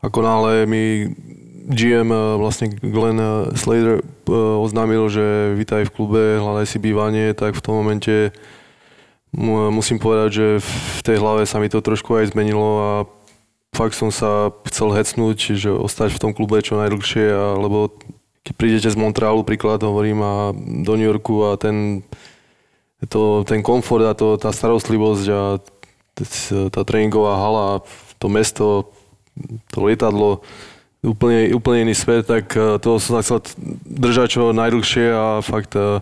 ako 0.05 0.18
náhle 0.20 0.68
mi 0.68 1.09
GM 1.66 2.11
eh, 2.12 2.36
vlastne 2.36 2.68
Glenn 2.68 3.18
eh, 3.18 3.55
Slater 3.57 3.99
eh, 3.99 4.30
oznámil, 4.34 5.09
že 5.09 5.57
vítaj 5.57 5.88
v 5.88 5.94
klube, 5.94 6.22
hľadaj 6.38 6.66
si 6.68 6.78
bývanie, 6.82 7.32
tak 7.32 7.55
v 7.57 7.62
tom 7.64 7.80
momente 7.80 8.34
mu- 9.30 9.70
musím 9.70 9.99
povedať, 9.99 10.28
že 10.30 10.47
v 10.61 11.01
tej 11.03 11.16
hlave 11.22 11.47
sa 11.47 11.62
mi 11.62 11.70
to 11.70 11.78
trošku 11.78 12.18
aj 12.18 12.34
zmenilo 12.34 12.66
a 12.78 12.90
fakt 13.74 13.96
som 13.98 14.12
sa 14.12 14.52
chcel 14.68 14.92
hecnúť, 14.92 15.56
že 15.56 15.70
ostať 15.72 16.14
v 16.14 16.22
tom 16.22 16.32
klube 16.36 16.60
čo 16.62 16.78
najdlhšie, 16.78 17.32
lebo 17.58 17.90
keď 18.46 18.54
prídete 18.54 18.88
z 18.92 19.00
Montrealu, 19.00 19.42
príklad 19.42 19.82
hovorím, 19.82 20.22
a 20.22 20.34
do 20.86 20.94
New 20.94 21.08
Yorku 21.08 21.50
a 21.50 21.58
ten, 21.58 22.06
to, 23.10 23.42
ten 23.42 23.58
komfort 23.64 24.06
a 24.06 24.14
to, 24.14 24.38
tá 24.38 24.54
starostlivosť 24.54 25.26
a 25.34 25.58
tá 26.70 26.80
tréningová 26.86 27.36
hala, 27.36 27.66
to 28.22 28.30
mesto, 28.30 28.94
to 29.74 29.78
lietadlo, 29.82 30.46
úplne, 31.04 31.52
úplne 31.52 31.90
iný 31.90 31.94
svet, 31.94 32.26
tak 32.26 32.50
eh, 32.56 32.78
to 32.80 32.96
som 33.02 33.18
sa 33.18 33.22
chcel 33.22 33.38
držať 33.84 34.38
čo 34.38 34.42
najdlhšie 34.54 35.06
a 35.12 35.26
fakt 35.44 35.76
eh, 35.76 36.00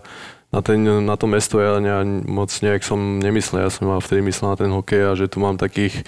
na, 0.55 0.61
ten, 0.63 0.81
na 0.85 1.15
to 1.19 1.27
mesto 1.27 1.59
ja 1.59 1.83
ne, 1.83 2.23
moc 2.31 2.49
nejak 2.49 2.87
som 2.87 3.19
nemyslel, 3.19 3.67
ja 3.67 3.71
som 3.75 3.91
mal 3.91 3.99
vtedy 3.99 4.23
myslel 4.23 4.55
na 4.55 4.59
ten 4.61 4.71
hokej 4.71 5.03
a 5.03 5.19
že 5.19 5.27
tu 5.27 5.43
mám 5.43 5.59
takých, 5.59 6.07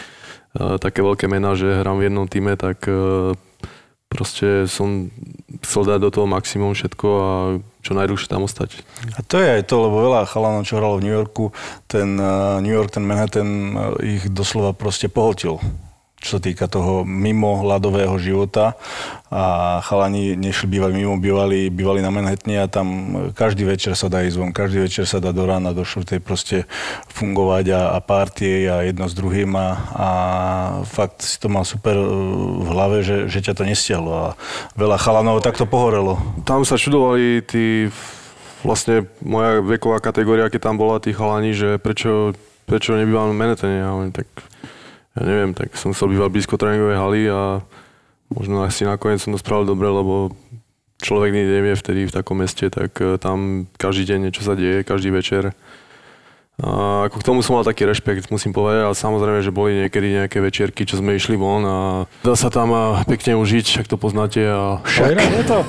také 0.80 1.04
veľké 1.04 1.26
mená, 1.28 1.52
že 1.54 1.82
hrám 1.82 2.00
v 2.00 2.07
jednom 2.09 2.26
týme, 2.26 2.57
tak 2.57 2.88
eh, 2.88 3.34
proste 4.07 4.64
som 4.70 5.11
chcel 5.62 5.82
dať 5.84 5.98
do 6.00 6.11
toho 6.11 6.26
maximum 6.30 6.72
všetko 6.72 7.07
a 7.09 7.30
čo 7.82 7.92
najdlhšie 7.94 8.30
tam 8.30 8.46
ostať. 8.46 8.82
A 9.14 9.20
to 9.22 9.38
je 9.38 9.48
aj 9.61 9.62
to, 9.70 9.78
lebo 9.78 10.02
veľa 10.02 10.26
chalanov, 10.26 10.66
čo 10.66 10.78
hralo 10.78 10.98
v 10.98 11.07
New 11.07 11.14
Yorku, 11.14 11.54
ten 11.86 12.18
uh, 12.18 12.59
New 12.59 12.74
York, 12.74 12.90
ten 12.90 13.07
Manhattan 13.07 13.50
uh, 13.74 13.94
ich 14.02 14.26
doslova 14.26 14.74
proste 14.74 15.07
pohltil. 15.07 15.62
Čo 16.16 16.36
sa 16.36 16.40
týka 16.40 16.64
toho 16.64 17.04
mimo 17.04 17.60
ľadového 17.60 18.16
života 18.16 18.74
a 19.28 19.78
chalani 19.84 20.32
nešli 20.32 20.78
bývať 20.78 20.92
mimo, 20.96 21.14
bývali, 21.20 21.68
bývali 21.68 22.00
na 22.00 22.08
Manhattane 22.08 22.64
a 22.64 22.70
tam 22.72 22.88
každý 23.36 23.68
večer 23.68 23.92
sa 23.92 24.08
dá 24.08 24.24
ísť 24.24 24.36
von, 24.40 24.50
každý 24.50 24.80
večer 24.80 25.04
sa 25.04 25.20
dá 25.20 25.30
do 25.30 25.44
rána, 25.44 25.76
do 25.76 25.84
štvrtej 25.84 26.20
proste 26.24 26.56
fungovať 27.12 27.68
a, 27.74 27.80
a 27.94 27.98
partie 28.00 28.64
a 28.64 28.80
jedno 28.86 29.06
s 29.06 29.14
druhým 29.14 29.52
a, 29.60 29.68
a 29.92 30.08
fakt 30.88 31.20
si 31.20 31.36
to 31.36 31.52
mal 31.52 31.68
super 31.68 31.94
v 31.94 32.68
hlave, 32.70 33.04
že, 33.04 33.28
že 33.28 33.44
ťa 33.44 33.52
to 33.60 33.68
nestiahlo 33.68 34.12
a 34.12 34.28
veľa 34.74 34.96
chalanov 34.96 35.44
takto 35.44 35.68
pohorelo. 35.68 36.16
Tam 36.48 36.64
sa 36.64 36.80
čudovali 36.80 37.44
tí, 37.44 37.92
vlastne 38.64 39.04
moja 39.20 39.60
veková 39.60 40.00
kategória, 40.00 40.48
keď 40.48 40.72
tam 40.72 40.80
bola 40.80 40.96
tí 40.96 41.12
chalani, 41.12 41.52
že 41.52 41.76
prečo, 41.76 42.32
prečo 42.64 42.96
nebývam 42.96 43.30
v 43.30 43.38
Manhattane 43.38 43.78
a 43.84 43.90
tak 44.10 44.26
ja 45.16 45.22
neviem, 45.24 45.56
tak 45.56 45.72
som 45.80 45.96
chcel 45.96 46.12
bývať 46.12 46.28
blízko 46.28 46.60
tréningovej 46.60 47.00
haly 47.00 47.22
a 47.32 47.40
možno 48.28 48.60
asi 48.60 48.84
nakoniec 48.84 49.24
som 49.24 49.32
to 49.32 49.40
spravil 49.40 49.64
dobre, 49.64 49.88
lebo 49.88 50.36
človek 51.00 51.32
nikdy 51.32 51.50
nevie 51.60 51.74
vtedy 51.76 52.00
v 52.08 52.14
takom 52.14 52.36
meste, 52.40 52.68
tak 52.68 52.96
e, 53.00 53.16
tam 53.16 53.68
každý 53.80 54.12
deň 54.12 54.18
niečo 54.28 54.44
sa 54.44 54.52
deje, 54.52 54.84
každý 54.84 55.12
večer. 55.12 55.56
A 56.56 57.04
ako 57.12 57.20
k 57.20 57.26
tomu 57.28 57.44
som 57.44 57.52
mal 57.52 57.68
taký 57.68 57.84
rešpekt, 57.84 58.32
musím 58.32 58.56
povedať, 58.56 58.88
ale 58.88 58.96
samozrejme, 58.96 59.44
že 59.44 59.52
boli 59.52 59.76
niekedy 59.76 60.24
nejaké 60.24 60.40
večierky, 60.40 60.88
čo 60.88 60.96
sme 60.96 61.12
išli 61.12 61.36
von 61.36 61.60
a 61.68 61.78
dá 62.24 62.32
sa 62.32 62.48
tam 62.48 62.72
pekne 63.04 63.36
užiť, 63.36 63.84
ak 63.84 63.86
to 63.92 64.00
poznáte. 64.00 64.40
A... 64.40 64.80
Však. 64.80 65.20
je 65.20 65.44
to. 65.44 65.60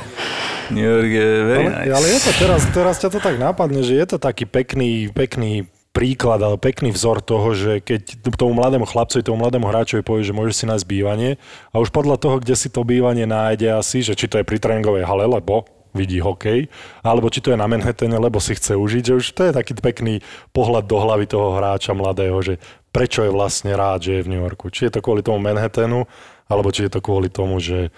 New 0.71 0.83
York 0.83 1.11
je 1.11 1.29
very 1.43 1.67
ale, 1.67 1.75
nice. 1.75 1.91
ale 1.91 2.07
je 2.07 2.19
to 2.23 2.31
teraz, 2.39 2.61
teraz 2.71 2.95
ťa 2.99 3.09
to 3.15 3.19
tak 3.19 3.35
nápadne, 3.39 3.83
že 3.83 3.99
je 3.99 4.05
to 4.15 4.17
taký 4.19 4.47
pekný, 4.47 5.11
pekný 5.11 5.67
príklad, 5.97 6.37
ale 6.45 6.61
pekný 6.61 6.93
vzor 6.93 7.25
toho, 7.25 7.57
že 7.57 7.81
keď 7.81 8.21
tomu 8.37 8.53
mladému 8.53 8.85
chlapcovi, 8.85 9.25
tomu 9.25 9.41
mladému 9.41 9.65
hráčovi 9.65 10.05
povie, 10.05 10.21
že 10.21 10.37
môže 10.37 10.53
si 10.53 10.69
nájsť 10.69 10.85
bývanie 10.85 11.41
a 11.73 11.81
už 11.81 11.89
podľa 11.89 12.21
toho, 12.21 12.37
kde 12.37 12.53
si 12.53 12.69
to 12.69 12.85
bývanie 12.85 13.25
nájde 13.25 13.81
asi, 13.81 14.05
že 14.05 14.13
či 14.13 14.29
to 14.29 14.37
je 14.37 14.45
pri 14.45 14.61
tréningovej 14.61 15.09
hale, 15.09 15.25
lebo 15.25 15.65
vidí 15.97 16.21
hokej, 16.21 16.69
alebo 17.01 17.33
či 17.33 17.41
to 17.41 17.49
je 17.49 17.57
na 17.57 17.65
Manhattane, 17.65 18.13
lebo 18.21 18.37
si 18.37 18.53
chce 18.53 18.77
užiť, 18.77 19.03
že 19.09 19.13
už 19.17 19.25
to 19.33 19.41
je 19.49 19.57
taký 19.57 19.73
pekný 19.73 20.21
pohľad 20.53 20.85
do 20.85 21.01
hlavy 21.01 21.25
toho 21.25 21.57
hráča 21.57 21.97
mladého, 21.97 22.37
že 22.45 22.61
prečo 22.93 23.25
je 23.25 23.33
vlastne 23.33 23.73
rád, 23.73 24.05
že 24.05 24.21
je 24.21 24.25
v 24.29 24.37
New 24.37 24.41
Yorku. 24.45 24.69
Či 24.69 24.93
je 24.93 24.93
to 24.93 25.01
kvôli 25.01 25.25
tomu 25.25 25.41
Manhattanu, 25.41 26.05
alebo 26.45 26.69
či 26.69 26.85
je 26.85 26.93
to 26.93 27.01
kvôli 27.01 27.33
tomu, 27.33 27.57
že 27.57 27.89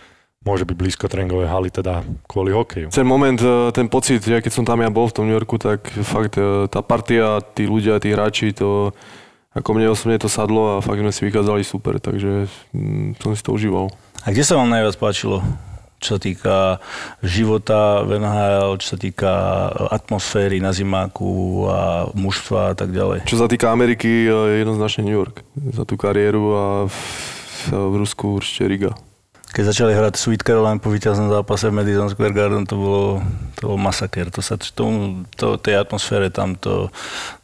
môže 0.47 0.63
byť 0.63 0.75
blízko 0.75 1.11
tréningovej 1.11 1.51
haly, 1.51 1.69
teda 1.69 2.07
kvôli 2.23 2.55
hokeju. 2.55 2.95
Ten 2.95 3.07
moment, 3.07 3.35
e, 3.35 3.75
ten 3.75 3.91
pocit, 3.91 4.23
ja 4.23 4.39
keď 4.39 4.51
som 4.55 4.63
tam 4.63 4.79
ja 4.79 4.87
bol 4.87 5.11
v 5.11 5.15
tom 5.15 5.27
New 5.27 5.35
Yorku, 5.35 5.59
tak 5.59 5.91
fakt 6.07 6.39
e, 6.39 6.71
tá 6.71 6.79
partia, 6.79 7.43
tí 7.55 7.67
ľudia, 7.67 7.99
tí 7.99 8.15
hráči, 8.15 8.55
to 8.55 8.95
ako 9.51 9.75
mne 9.75 9.91
osobne 9.91 10.15
to 10.15 10.31
sadlo 10.31 10.79
a 10.79 10.85
fakt 10.85 11.03
sme 11.03 11.11
si 11.11 11.27
vykázali 11.27 11.63
super, 11.67 11.99
takže 11.99 12.47
mm, 12.71 13.19
som 13.19 13.35
si 13.35 13.43
to 13.43 13.51
užíval. 13.51 13.91
A 14.23 14.31
kde 14.31 14.47
sa 14.47 14.55
vám 14.55 14.71
najviac 14.71 14.95
páčilo? 14.95 15.43
Čo 15.99 16.15
sa 16.15 16.19
týka 16.23 16.55
života 17.19 18.07
v 18.07 18.23
NHL, 18.23 18.79
čo 18.79 18.95
sa 18.95 18.97
týka 18.97 19.31
atmosféry 19.91 20.63
na 20.63 20.71
zimáku 20.71 21.67
a 21.67 22.07
mužstva 22.15 22.71
a 22.71 22.75
tak 22.79 22.95
ďalej. 22.95 23.27
Čo 23.27 23.43
sa 23.43 23.51
týka 23.51 23.75
Ameriky, 23.75 24.23
e, 24.23 24.63
jednoznačne 24.63 25.03
New 25.03 25.19
York 25.19 25.43
za 25.75 25.83
tú 25.83 25.99
kariéru 25.99 26.43
a 26.55 26.65
v, 26.87 26.95
v 27.75 27.93
Rusku 27.99 28.39
určite 28.39 28.63
Riga 28.71 28.95
keď 29.49 29.63
začali 29.73 29.91
hrať 29.97 30.13
Sweet 30.15 30.45
Caroline 30.45 30.77
po 30.77 30.93
víťaznom 30.93 31.33
zápase 31.33 31.69
v 31.69 31.73
Madison 31.73 32.09
Square 32.09 32.37
Garden, 32.37 32.63
to 32.69 32.77
bolo, 32.77 33.03
to 33.57 33.73
bol 33.73 33.79
masaker. 33.81 34.29
To 34.29 34.41
sa 34.45 34.61
tomu, 34.61 35.25
to, 35.33 35.57
tej 35.57 35.81
atmosfére 35.81 36.29
tam, 36.29 36.53
to, 36.53 36.93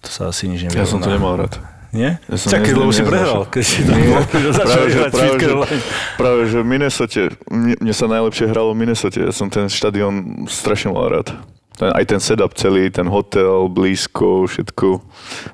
to 0.05 0.09
sa 0.09 0.29
asi 0.29 0.45
nič 0.45 0.69
nevie. 0.69 0.77
Ja 0.77 0.85
som 0.85 1.01
to 1.01 1.09
nemal 1.09 1.33
rád. 1.33 1.57
Nie? 1.95 2.19
Ja 2.27 2.35
som 2.35 2.51
Čakaj, 2.51 2.73
lebo 2.75 2.91
si 2.91 3.03
prehral, 3.07 3.47
keď 3.47 3.63
si 3.63 3.79
tam 3.87 3.97
bol, 3.97 4.21
začali 4.51 4.89
hrať 4.93 5.11
Sweet 5.15 5.37
Caroline. 5.41 5.83
práve, 6.19 6.41
že 6.51 6.57
v 6.61 6.67
Minnesote, 6.67 7.21
mne, 7.49 7.75
mne 7.81 7.93
sa 7.95 8.05
najlepšie 8.05 8.45
hralo 8.51 8.69
v 8.75 8.77
Minnesote. 8.85 9.19
Ja 9.23 9.33
som 9.33 9.47
ten 9.49 9.65
štadión 9.71 10.45
strašne 10.45 10.93
mal 10.93 11.09
rád. 11.09 11.33
Ten, 11.75 11.91
aj 11.91 12.05
ten 12.07 12.19
setup 12.23 12.55
celý, 12.55 12.87
ten 12.87 13.07
hotel, 13.11 13.67
blízko, 13.67 14.47
všetko. 14.47 15.03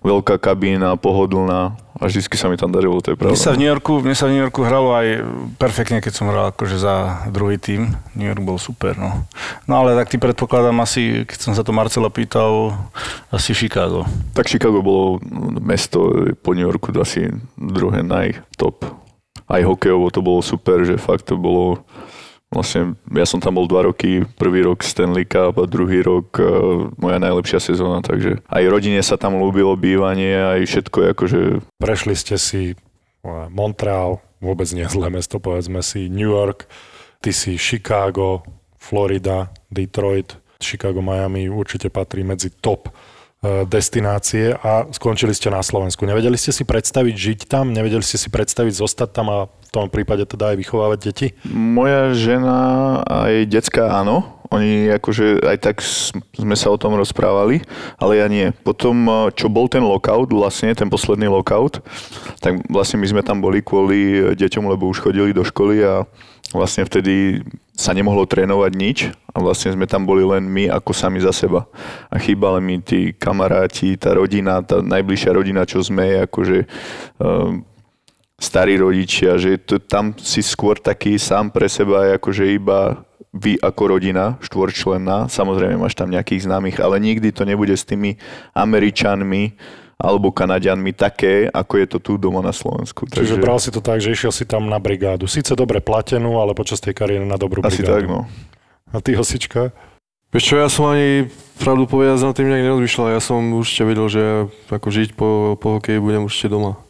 Veľká 0.05 0.37
kabína, 0.37 0.93
pohodlná. 0.97 1.73
A 2.01 2.09
vždycky 2.09 2.33
sa 2.33 2.49
mi 2.49 2.57
tam 2.57 2.73
darilo, 2.73 2.97
to 2.97 3.13
je 3.13 3.17
Mne 3.17 3.37
sa, 3.37 3.53
pravda. 3.53 3.57
v 3.57 3.59
New 3.61 3.69
Yorku, 3.69 3.93
mne 4.01 4.15
sa 4.17 4.25
v 4.25 4.33
New 4.33 4.41
Yorku 4.41 4.65
hralo 4.65 4.89
aj 4.97 5.21
perfektne, 5.61 6.01
keď 6.01 6.13
som 6.17 6.33
hral 6.33 6.49
akože 6.49 6.81
za 6.81 7.25
druhý 7.29 7.61
tým. 7.61 7.93
New 8.17 8.25
York 8.25 8.41
bol 8.41 8.57
super, 8.57 8.97
no. 8.97 9.29
No 9.69 9.85
ale 9.85 9.93
tak 9.93 10.09
ty 10.09 10.17
predpokladám 10.17 10.73
asi, 10.81 11.29
keď 11.29 11.37
som 11.37 11.53
sa 11.53 11.61
to 11.61 11.69
Marcela 11.69 12.09
pýtal, 12.09 12.73
asi 13.29 13.53
Chicago. 13.53 14.09
Tak 14.33 14.49
Chicago 14.49 14.81
bolo 14.81 15.21
mesto 15.61 16.09
po 16.41 16.57
New 16.57 16.65
Yorku 16.65 16.89
asi 16.97 17.29
druhé 17.53 18.01
najtop. 18.01 18.81
Aj 19.45 19.61
hokejovo 19.61 20.09
to 20.09 20.25
bolo 20.25 20.41
super, 20.41 20.81
že 20.81 20.97
fakt 20.97 21.29
to 21.29 21.37
bolo 21.37 21.85
Vlastne 22.51 22.99
ja 23.15 23.23
som 23.23 23.39
tam 23.39 23.55
bol 23.55 23.63
dva 23.63 23.87
roky, 23.87 24.27
prvý 24.35 24.67
rok 24.67 24.83
Stanley 24.83 25.23
Cup 25.23 25.55
a 25.55 25.63
druhý 25.63 26.03
rok 26.03 26.35
uh, 26.35 26.91
moja 26.99 27.15
najlepšia 27.15 27.63
sezóna, 27.63 28.03
takže 28.03 28.43
aj 28.43 28.63
rodine 28.67 28.99
sa 28.99 29.15
tam 29.15 29.39
ľúbilo 29.39 29.71
bývanie, 29.79 30.35
aj 30.35 30.67
všetko 30.67 31.15
akože 31.15 31.39
Prešli 31.79 32.11
ste 32.11 32.35
si 32.35 32.75
eh, 32.75 33.47
Montreal, 33.47 34.19
vôbec 34.43 34.67
nie 34.75 34.83
zlé 34.83 35.07
mesto, 35.07 35.39
povedzme 35.39 35.79
si, 35.79 36.11
New 36.11 36.35
York, 36.35 36.67
ty 37.23 37.31
si 37.31 37.55
Chicago, 37.55 38.43
Florida, 38.75 39.47
Detroit, 39.71 40.35
Chicago, 40.59 40.99
Miami 40.99 41.47
určite 41.47 41.87
patrí 41.87 42.27
medzi 42.27 42.51
top 42.51 42.91
eh, 42.91 43.63
destinácie 43.63 44.51
a 44.59 44.91
skončili 44.91 45.31
ste 45.31 45.47
na 45.47 45.63
Slovensku. 45.63 46.03
Nevedeli 46.03 46.35
ste 46.35 46.51
si 46.51 46.67
predstaviť 46.67 47.15
žiť 47.15 47.39
tam, 47.47 47.71
nevedeli 47.71 48.03
ste 48.03 48.19
si 48.19 48.27
predstaviť 48.27 48.75
zostať 48.75 49.09
tam 49.15 49.27
a 49.31 49.39
tom 49.71 49.87
prípade 49.87 50.27
teda 50.27 50.51
aj 50.51 50.57
vychovávať 50.59 50.99
deti? 50.99 51.27
Moja 51.47 52.11
žena 52.11 52.99
a 53.07 53.31
jej 53.31 53.47
decka 53.47 53.87
áno, 53.87 54.41
oni 54.51 54.91
akože 54.91 55.47
aj 55.47 55.57
tak 55.63 55.79
sme 56.35 56.55
sa 56.59 56.67
o 56.67 56.77
tom 56.77 56.99
rozprávali, 56.99 57.63
ale 57.95 58.19
ja 58.19 58.27
nie. 58.27 58.51
Potom, 58.67 59.07
eh, 59.07 59.31
čo 59.31 59.47
bol 59.47 59.71
ten 59.71 59.79
lockout, 59.79 60.27
vlastne 60.27 60.75
ten 60.75 60.91
posledný 60.91 61.31
lockout, 61.31 61.79
tak 62.43 62.59
vlastne 62.67 62.99
my 62.99 63.07
sme 63.07 63.21
tam 63.23 63.39
boli 63.39 63.63
kvôli 63.63 64.19
eh, 64.19 64.35
deťom, 64.35 64.67
lebo 64.67 64.91
už 64.91 64.99
chodili 64.99 65.31
do 65.31 65.47
školy 65.47 65.79
a 65.87 66.03
vlastne 66.51 66.83
vtedy 66.83 67.39
sa 67.71 67.95
nemohlo 67.95 68.27
trénovať 68.27 68.71
nič 68.75 68.97
a 69.31 69.39
vlastne 69.39 69.71
sme 69.71 69.87
tam 69.87 70.03
boli 70.03 70.27
len 70.27 70.43
my 70.43 70.67
ako 70.67 70.91
sami 70.91 71.23
za 71.23 71.31
seba. 71.31 71.63
A 72.11 72.19
chýbali 72.19 72.59
mi 72.59 72.83
tí 72.83 73.15
kamaráti, 73.15 73.95
tá 73.95 74.11
rodina, 74.11 74.59
tá 74.59 74.83
najbližšia 74.83 75.31
rodina, 75.31 75.63
čo 75.63 75.79
sme, 75.79 76.27
akože 76.27 76.67
um, 77.23 77.63
starí 78.41 78.73
rodičia, 78.81 79.37
že 79.37 79.61
to, 79.61 79.77
tam 79.77 80.17
si 80.17 80.41
skôr 80.41 80.81
taký 80.81 81.21
sám 81.21 81.53
pre 81.53 81.69
seba, 81.69 82.17
akože 82.17 82.57
iba 82.57 83.05
vy 83.31 83.55
ako 83.61 83.95
rodina, 83.95 84.35
štvorčlenná, 84.43 85.29
samozrejme 85.31 85.79
máš 85.79 85.95
tam 85.95 86.11
nejakých 86.11 86.49
známych, 86.49 86.81
ale 86.83 86.99
nikdy 86.99 87.31
to 87.31 87.47
nebude 87.47 87.71
s 87.71 87.87
tými 87.87 88.19
Američanmi 88.51 89.55
alebo 90.01 90.33
Kanadianmi 90.33 90.97
také, 90.97 91.45
ako 91.53 91.73
je 91.77 91.85
to 91.85 91.97
tu 92.01 92.11
doma 92.17 92.41
na 92.41 92.49
Slovensku. 92.49 93.05
Čiže 93.05 93.37
bral 93.37 93.61
si 93.61 93.69
to 93.69 93.85
tak, 93.85 94.01
že 94.01 94.09
išiel 94.09 94.33
si 94.33 94.49
tam 94.49 94.65
na 94.65 94.81
brigádu. 94.81 95.29
Sice 95.29 95.53
dobre 95.53 95.77
platenú, 95.77 96.41
ale 96.41 96.57
počas 96.57 96.81
tej 96.81 96.97
kariéry 96.97 97.23
na 97.23 97.37
dobrú 97.37 97.61
asi 97.61 97.85
brigádu. 97.85 97.93
tak, 97.93 98.03
no. 98.09 98.19
A 98.91 98.97
ty, 98.99 99.13
Hosička? 99.13 99.69
Vieš 100.33 100.43
čo, 100.43 100.55
ja 100.57 100.67
som 100.73 100.89
ani 100.89 101.29
pravdu 101.61 101.85
povedať 101.85 102.17
na 102.25 102.33
tým 102.33 102.49
nejak 102.49 102.65
nerozmýšľal. 102.65 103.13
Ja 103.13 103.21
som 103.21 103.53
určite 103.53 103.83
vedel, 103.85 104.07
že 104.09 104.23
ako 104.73 104.87
žiť 104.89 105.09
po, 105.13 105.55
po 105.61 105.77
hokeji 105.77 106.01
budem 106.01 106.25
určite 106.25 106.49
doma. 106.49 106.81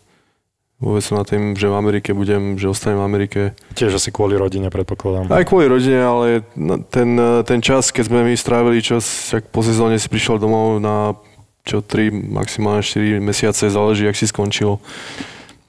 Vôbec 0.82 1.06
som 1.06 1.22
na 1.22 1.26
tým, 1.26 1.54
že 1.54 1.70
v 1.70 1.78
Amerike 1.78 2.10
budem, 2.18 2.58
že 2.58 2.66
ostanem 2.66 2.98
v 2.98 3.06
Amerike. 3.06 3.40
Tiež 3.78 4.02
asi 4.02 4.10
kvôli 4.10 4.34
rodine, 4.34 4.74
predpokladám. 4.74 5.30
Aj 5.30 5.46
kvôli 5.46 5.70
rodine, 5.70 6.02
ale 6.02 6.42
ten, 6.90 7.14
ten 7.46 7.60
čas, 7.62 7.94
keď 7.94 8.10
sme 8.10 8.26
my 8.26 8.34
strávili 8.34 8.82
čas, 8.82 9.06
tak 9.30 9.46
po 9.54 9.62
sezóne 9.62 10.02
si 10.02 10.10
prišiel 10.10 10.42
domov 10.42 10.82
na 10.82 11.14
čo 11.62 11.86
3, 11.86 12.10
maximálne 12.34 12.82
4 12.82 13.22
mesiace, 13.22 13.70
záleží, 13.70 14.10
ak 14.10 14.18
si 14.18 14.26
skončil. 14.26 14.82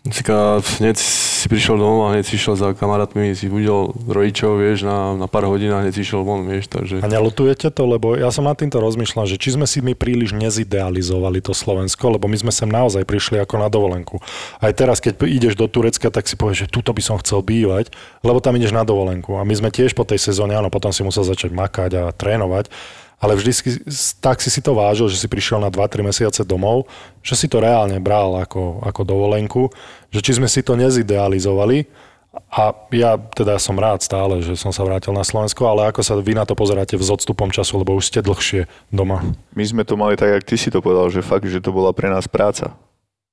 Cika, 0.02 0.58
hneď 0.82 0.98
si 0.98 1.46
prišiel 1.46 1.78
domov 1.78 2.10
a 2.10 2.18
hneď 2.18 2.26
si 2.26 2.34
išiel 2.34 2.58
za 2.58 2.74
kamarátmi, 2.74 3.38
si 3.38 3.46
udel 3.46 3.94
rodičov, 3.94 4.58
vieš, 4.58 4.82
na, 4.82 5.14
na 5.14 5.30
pár 5.30 5.46
hodín 5.46 5.70
a 5.70 5.78
hneď 5.78 5.94
si 5.94 6.02
išiel 6.02 6.26
von, 6.26 6.42
vieš, 6.42 6.66
takže... 6.66 6.98
A 6.98 7.06
nelutujete 7.06 7.70
to? 7.70 7.86
Lebo 7.86 8.18
ja 8.18 8.34
som 8.34 8.42
nad 8.42 8.58
týmto 8.58 8.82
rozmýšľal, 8.82 9.30
že 9.30 9.38
či 9.38 9.54
sme 9.54 9.62
si 9.62 9.78
my 9.78 9.94
príliš 9.94 10.34
nezidealizovali 10.34 11.38
to 11.38 11.54
Slovensko, 11.54 12.18
lebo 12.18 12.26
my 12.26 12.34
sme 12.34 12.50
sem 12.50 12.66
naozaj 12.66 13.06
prišli 13.06 13.38
ako 13.46 13.62
na 13.62 13.70
dovolenku. 13.70 14.18
Aj 14.58 14.74
teraz, 14.74 14.98
keď 14.98 15.22
ideš 15.22 15.54
do 15.54 15.70
Turecka, 15.70 16.10
tak 16.10 16.26
si 16.26 16.34
povieš, 16.34 16.66
že 16.66 16.72
tuto 16.74 16.90
by 16.90 16.98
som 16.98 17.14
chcel 17.22 17.38
bývať, 17.46 17.94
lebo 18.26 18.42
tam 18.42 18.58
ideš 18.58 18.74
na 18.74 18.82
dovolenku. 18.82 19.38
A 19.38 19.46
my 19.46 19.54
sme 19.54 19.70
tiež 19.70 19.94
po 19.94 20.02
tej 20.02 20.18
sezóne, 20.18 20.58
áno, 20.58 20.66
potom 20.66 20.90
si 20.90 21.06
musel 21.06 21.22
začať 21.22 21.54
makať 21.54 21.90
a 21.94 22.04
trénovať, 22.10 22.74
ale 23.22 23.38
vždy 23.38 23.78
tak 24.18 24.42
si 24.42 24.50
si 24.50 24.58
to 24.58 24.74
vážil, 24.74 25.06
že 25.06 25.22
si 25.22 25.30
prišiel 25.30 25.62
na 25.62 25.70
2-3 25.70 26.02
mesiace 26.02 26.42
domov, 26.42 26.90
že 27.22 27.38
si 27.38 27.46
to 27.46 27.62
reálne 27.62 28.02
bral 28.02 28.42
ako, 28.42 28.82
ako 28.82 29.00
dovolenku, 29.06 29.70
že 30.10 30.18
či 30.18 30.42
sme 30.42 30.50
si 30.50 30.66
to 30.66 30.74
nezidealizovali, 30.74 31.86
a 32.32 32.72
ja 32.96 33.20
teda 33.20 33.60
som 33.60 33.76
rád 33.76 34.00
stále, 34.00 34.40
že 34.40 34.56
som 34.56 34.72
sa 34.72 34.80
vrátil 34.88 35.12
na 35.12 35.20
Slovensko, 35.20 35.68
ale 35.68 35.92
ako 35.92 36.00
sa 36.00 36.16
vy 36.16 36.32
na 36.32 36.48
to 36.48 36.56
pozeráte 36.56 36.96
s 36.96 37.12
odstupom 37.12 37.52
času, 37.52 37.84
lebo 37.84 37.92
už 37.92 38.08
ste 38.08 38.24
dlhšie 38.24 38.64
doma. 38.88 39.20
My 39.52 39.64
sme 39.68 39.84
to 39.84 40.00
mali 40.00 40.16
tak, 40.16 40.32
jak 40.40 40.44
ty 40.48 40.56
si 40.56 40.72
to 40.72 40.80
povedal, 40.80 41.12
že 41.12 41.20
fakt, 41.20 41.44
že 41.44 41.60
to 41.60 41.76
bola 41.76 41.92
pre 41.92 42.08
nás 42.08 42.24
práca. 42.24 42.72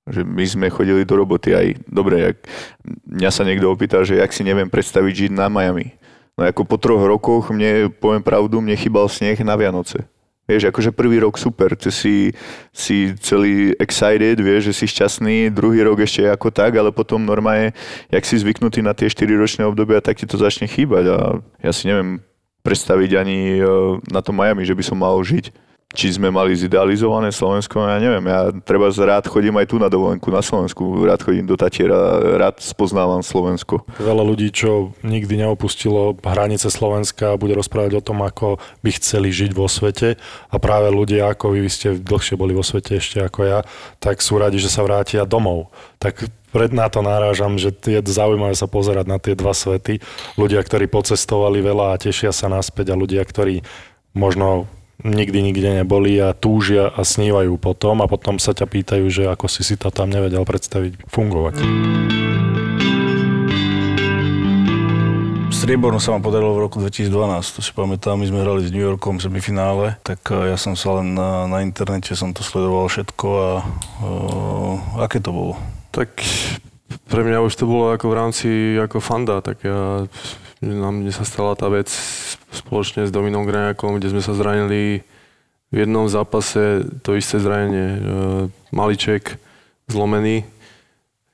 Že 0.04 0.28
my 0.28 0.44
sme 0.44 0.68
chodili 0.68 1.08
do 1.08 1.16
roboty 1.16 1.56
aj, 1.56 1.80
dobre, 1.88 2.28
jak, 2.28 2.38
mňa 3.08 3.32
sa 3.32 3.48
niekto 3.48 3.72
opýta, 3.72 4.04
že 4.04 4.20
jak 4.20 4.36
si 4.36 4.44
neviem 4.44 4.68
predstaviť 4.68 5.28
žiť 5.28 5.32
na 5.32 5.48
Miami. 5.48 5.96
No 6.40 6.48
ako 6.48 6.64
po 6.64 6.80
troch 6.80 7.04
rokoch, 7.04 7.52
mne, 7.52 7.92
poviem 7.92 8.24
pravdu, 8.24 8.64
mne 8.64 8.80
chýbal 8.80 9.12
sneh 9.12 9.36
na 9.44 9.60
Vianoce. 9.60 10.08
Vieš, 10.48 10.72
akože 10.72 10.96
prvý 10.96 11.20
rok 11.20 11.36
super, 11.36 11.76
ty 11.76 11.92
si, 11.92 12.32
si 12.72 13.12
celý 13.20 13.76
excited, 13.76 14.40
vieš, 14.40 14.72
že 14.72 14.74
si 14.74 14.86
šťastný, 14.88 15.52
druhý 15.52 15.84
rok 15.84 16.00
ešte 16.00 16.26
ako 16.26 16.48
tak, 16.50 16.80
ale 16.80 16.96
potom 16.96 17.22
normálne, 17.22 17.76
jak 18.08 18.24
si 18.24 18.40
zvyknutý 18.40 18.80
na 18.80 18.96
tie 18.96 19.12
4 19.12 19.30
ročné 19.36 19.68
obdobia, 19.68 20.00
tak 20.00 20.16
ti 20.16 20.26
to 20.26 20.40
začne 20.40 20.66
chýbať 20.66 21.12
a 21.12 21.18
ja 21.60 21.70
si 21.76 21.92
neviem 21.92 22.24
predstaviť 22.64 23.12
ani 23.20 23.60
e, 23.60 23.64
na 24.10 24.24
tom 24.24 24.40
Miami, 24.40 24.66
že 24.66 24.74
by 24.74 24.82
som 24.82 24.98
mal 24.98 25.20
žiť 25.22 25.69
či 25.90 26.14
sme 26.14 26.30
mali 26.30 26.54
zidealizované 26.54 27.34
Slovensko, 27.34 27.82
ja 27.82 27.98
neviem. 27.98 28.22
Ja 28.30 28.54
treba 28.62 28.94
rád 28.94 29.26
chodím 29.26 29.58
aj 29.58 29.74
tu 29.74 29.82
na 29.82 29.90
dovolenku 29.90 30.30
na 30.30 30.46
Slovensku, 30.46 30.86
rád 31.02 31.26
chodím 31.26 31.50
do 31.50 31.58
Tatiera, 31.58 32.22
rád 32.38 32.62
spoznávam 32.62 33.26
Slovensko. 33.26 33.82
Veľa 33.98 34.22
ľudí, 34.22 34.54
čo 34.54 34.94
nikdy 35.02 35.42
neopustilo 35.42 36.14
hranice 36.22 36.70
Slovenska, 36.70 37.42
bude 37.42 37.58
rozprávať 37.58 37.98
o 37.98 38.06
tom, 38.06 38.22
ako 38.22 38.62
by 38.86 38.90
chceli 39.02 39.34
žiť 39.34 39.52
vo 39.58 39.66
svete 39.66 40.22
a 40.54 40.56
práve 40.62 40.94
ľudia 40.94 41.34
ako 41.34 41.58
vy, 41.58 41.66
vy 41.66 41.72
ste 41.74 41.98
dlhšie 41.98 42.38
boli 42.38 42.54
vo 42.54 42.62
svete 42.62 43.02
ešte 43.02 43.26
ako 43.26 43.50
ja, 43.50 43.60
tak 43.98 44.22
sú 44.22 44.38
radi, 44.38 44.62
že 44.62 44.70
sa 44.70 44.86
vrátia 44.86 45.26
domov. 45.26 45.74
Tak 45.98 46.30
pred 46.54 46.70
na 46.70 46.86
to 46.94 47.02
narážam, 47.02 47.58
že 47.58 47.74
je 47.74 47.98
zaujímavé 48.06 48.54
sa 48.54 48.70
pozerať 48.70 49.06
na 49.10 49.18
tie 49.18 49.34
dva 49.34 49.58
svety. 49.58 50.02
Ľudia, 50.38 50.62
ktorí 50.62 50.86
pocestovali 50.86 51.66
veľa 51.66 51.98
a 51.98 52.00
tešia 52.02 52.30
sa 52.30 52.46
naspäť 52.46 52.94
a 52.94 52.96
ľudia, 52.98 53.26
ktorí 53.26 53.66
možno 54.14 54.70
nikdy 55.04 55.40
nikde 55.40 55.70
neboli 55.84 56.20
a 56.20 56.36
túžia 56.36 56.92
a 56.92 57.08
snívajú 57.08 57.56
potom 57.56 58.04
a 58.04 58.10
potom 58.12 58.36
sa 58.36 58.52
ťa 58.52 58.68
pýtajú, 58.68 59.06
že 59.08 59.24
ako 59.32 59.48
si 59.48 59.64
si 59.64 59.76
to 59.80 59.88
tam 59.92 60.12
nevedel 60.12 60.44
predstaviť 60.44 61.08
fungovať. 61.08 61.56
Strieborno 65.50 66.00
sa 66.00 66.16
ma 66.16 66.24
podarilo 66.24 66.56
v 66.56 66.64
roku 66.66 66.80
2012, 66.80 67.12
to 67.52 67.60
si 67.60 67.76
pamätám, 67.76 68.16
my 68.16 68.26
sme 68.26 68.42
hrali 68.42 68.64
s 68.64 68.72
New 68.72 68.80
Yorkom 68.80 69.20
v 69.20 69.28
semifinále, 69.28 70.00
tak 70.08 70.24
eh, 70.32 70.56
ja 70.56 70.58
som 70.58 70.74
sa 70.80 71.04
len 71.04 71.12
na, 71.14 71.52
na 71.52 71.60
internete 71.66 72.16
som 72.16 72.32
to 72.32 72.48
sledoval 72.48 72.88
všetko 72.88 73.28
a 73.28 73.50
uh, 74.00 75.04
aké 75.04 75.20
to 75.20 75.36
bolo? 75.36 75.54
Tak 75.92 76.16
pre 77.12 77.22
mňa 77.28 77.44
už 77.44 77.54
to 77.60 77.68
bolo 77.68 77.92
ako 77.92 78.06
v 78.08 78.18
rámci 78.18 78.48
ako 78.80 79.04
fanda, 79.04 79.44
tak 79.44 79.60
ja, 79.66 80.08
na 80.60 80.92
mne 80.92 81.12
sa 81.16 81.24
stala 81.24 81.56
tá 81.56 81.72
vec 81.72 81.88
spoločne 82.52 83.08
s 83.08 83.14
Dominom 83.14 83.48
Graňakom, 83.48 84.00
kde 84.00 84.12
sme 84.12 84.22
sa 84.24 84.36
zranili 84.36 85.08
v 85.70 85.76
jednom 85.86 86.10
zápase 86.10 86.84
to 87.06 87.16
isté 87.16 87.40
zranenie. 87.40 87.88
E, 87.96 88.00
maliček 88.74 89.40
zlomený, 89.88 90.44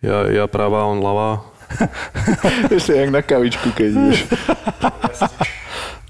ja, 0.04 0.30
ja 0.30 0.46
práva, 0.46 0.86
on 0.88 1.02
ľava, 1.02 1.56
Ešte 2.76 2.94
jak 2.96 3.10
na 3.10 3.22
kavičku, 3.22 3.74
keď 3.74 3.90
ideš. 3.90 4.20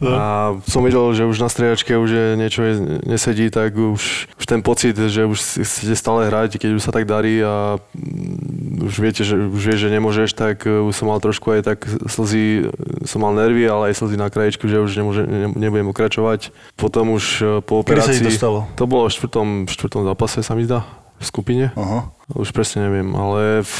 A 0.03 0.51
som 0.67 0.83
videl, 0.83 1.03
že 1.15 1.23
už 1.23 1.39
na 1.39 1.47
striedačke 1.47 1.95
už 1.95 2.09
je 2.11 2.25
niečo 2.35 2.61
je, 2.67 2.73
nesedí, 3.07 3.47
tak 3.47 3.79
už, 3.79 4.27
už 4.35 4.45
ten 4.45 4.59
pocit, 4.59 4.91
že 4.91 5.23
už 5.23 5.39
chcete 5.39 5.95
stále 5.95 6.27
hrať, 6.27 6.59
keď 6.59 6.69
už 6.75 6.83
sa 6.83 6.91
tak 6.91 7.07
darí 7.07 7.39
a 7.39 7.79
mm, 7.95 8.83
už 8.91 8.93
viete, 8.99 9.23
že 9.23 9.39
už 9.39 9.61
vieš, 9.63 9.87
že 9.87 9.89
nemôžeš, 9.95 10.35
tak 10.35 10.67
už 10.67 10.91
som 10.91 11.07
mal 11.07 11.23
trošku 11.23 11.47
aj 11.55 11.61
tak 11.63 11.87
slzy, 12.11 12.67
som 13.07 13.23
mal 13.23 13.31
nervy, 13.31 13.63
ale 13.71 13.95
aj 13.95 14.03
slzy 14.03 14.19
na 14.19 14.27
krajičku, 14.27 14.67
že 14.67 14.83
už 14.83 14.91
nemôže, 14.99 15.23
ne, 15.23 15.47
nebudem 15.55 15.87
pokračovať. 15.95 16.51
Potom 16.75 17.15
už 17.15 17.23
e, 17.39 17.43
po 17.63 17.79
operácii... 17.79 18.19
Kedy 18.19 18.35
sa 18.35 18.35
to 18.35 18.41
stalo? 18.43 18.59
To 18.75 18.83
bolo 18.83 19.07
v 19.07 19.15
štvrtom, 19.15 19.47
v 19.63 19.71
štvrtom 19.71 20.01
zápase, 20.03 20.43
sa 20.43 20.59
mi 20.59 20.67
zdá, 20.67 20.83
v 21.19 21.23
skupine. 21.23 21.71
Aha. 21.79 22.11
Už 22.35 22.51
presne 22.51 22.91
neviem, 22.91 23.15
ale 23.15 23.63
v, 23.63 23.73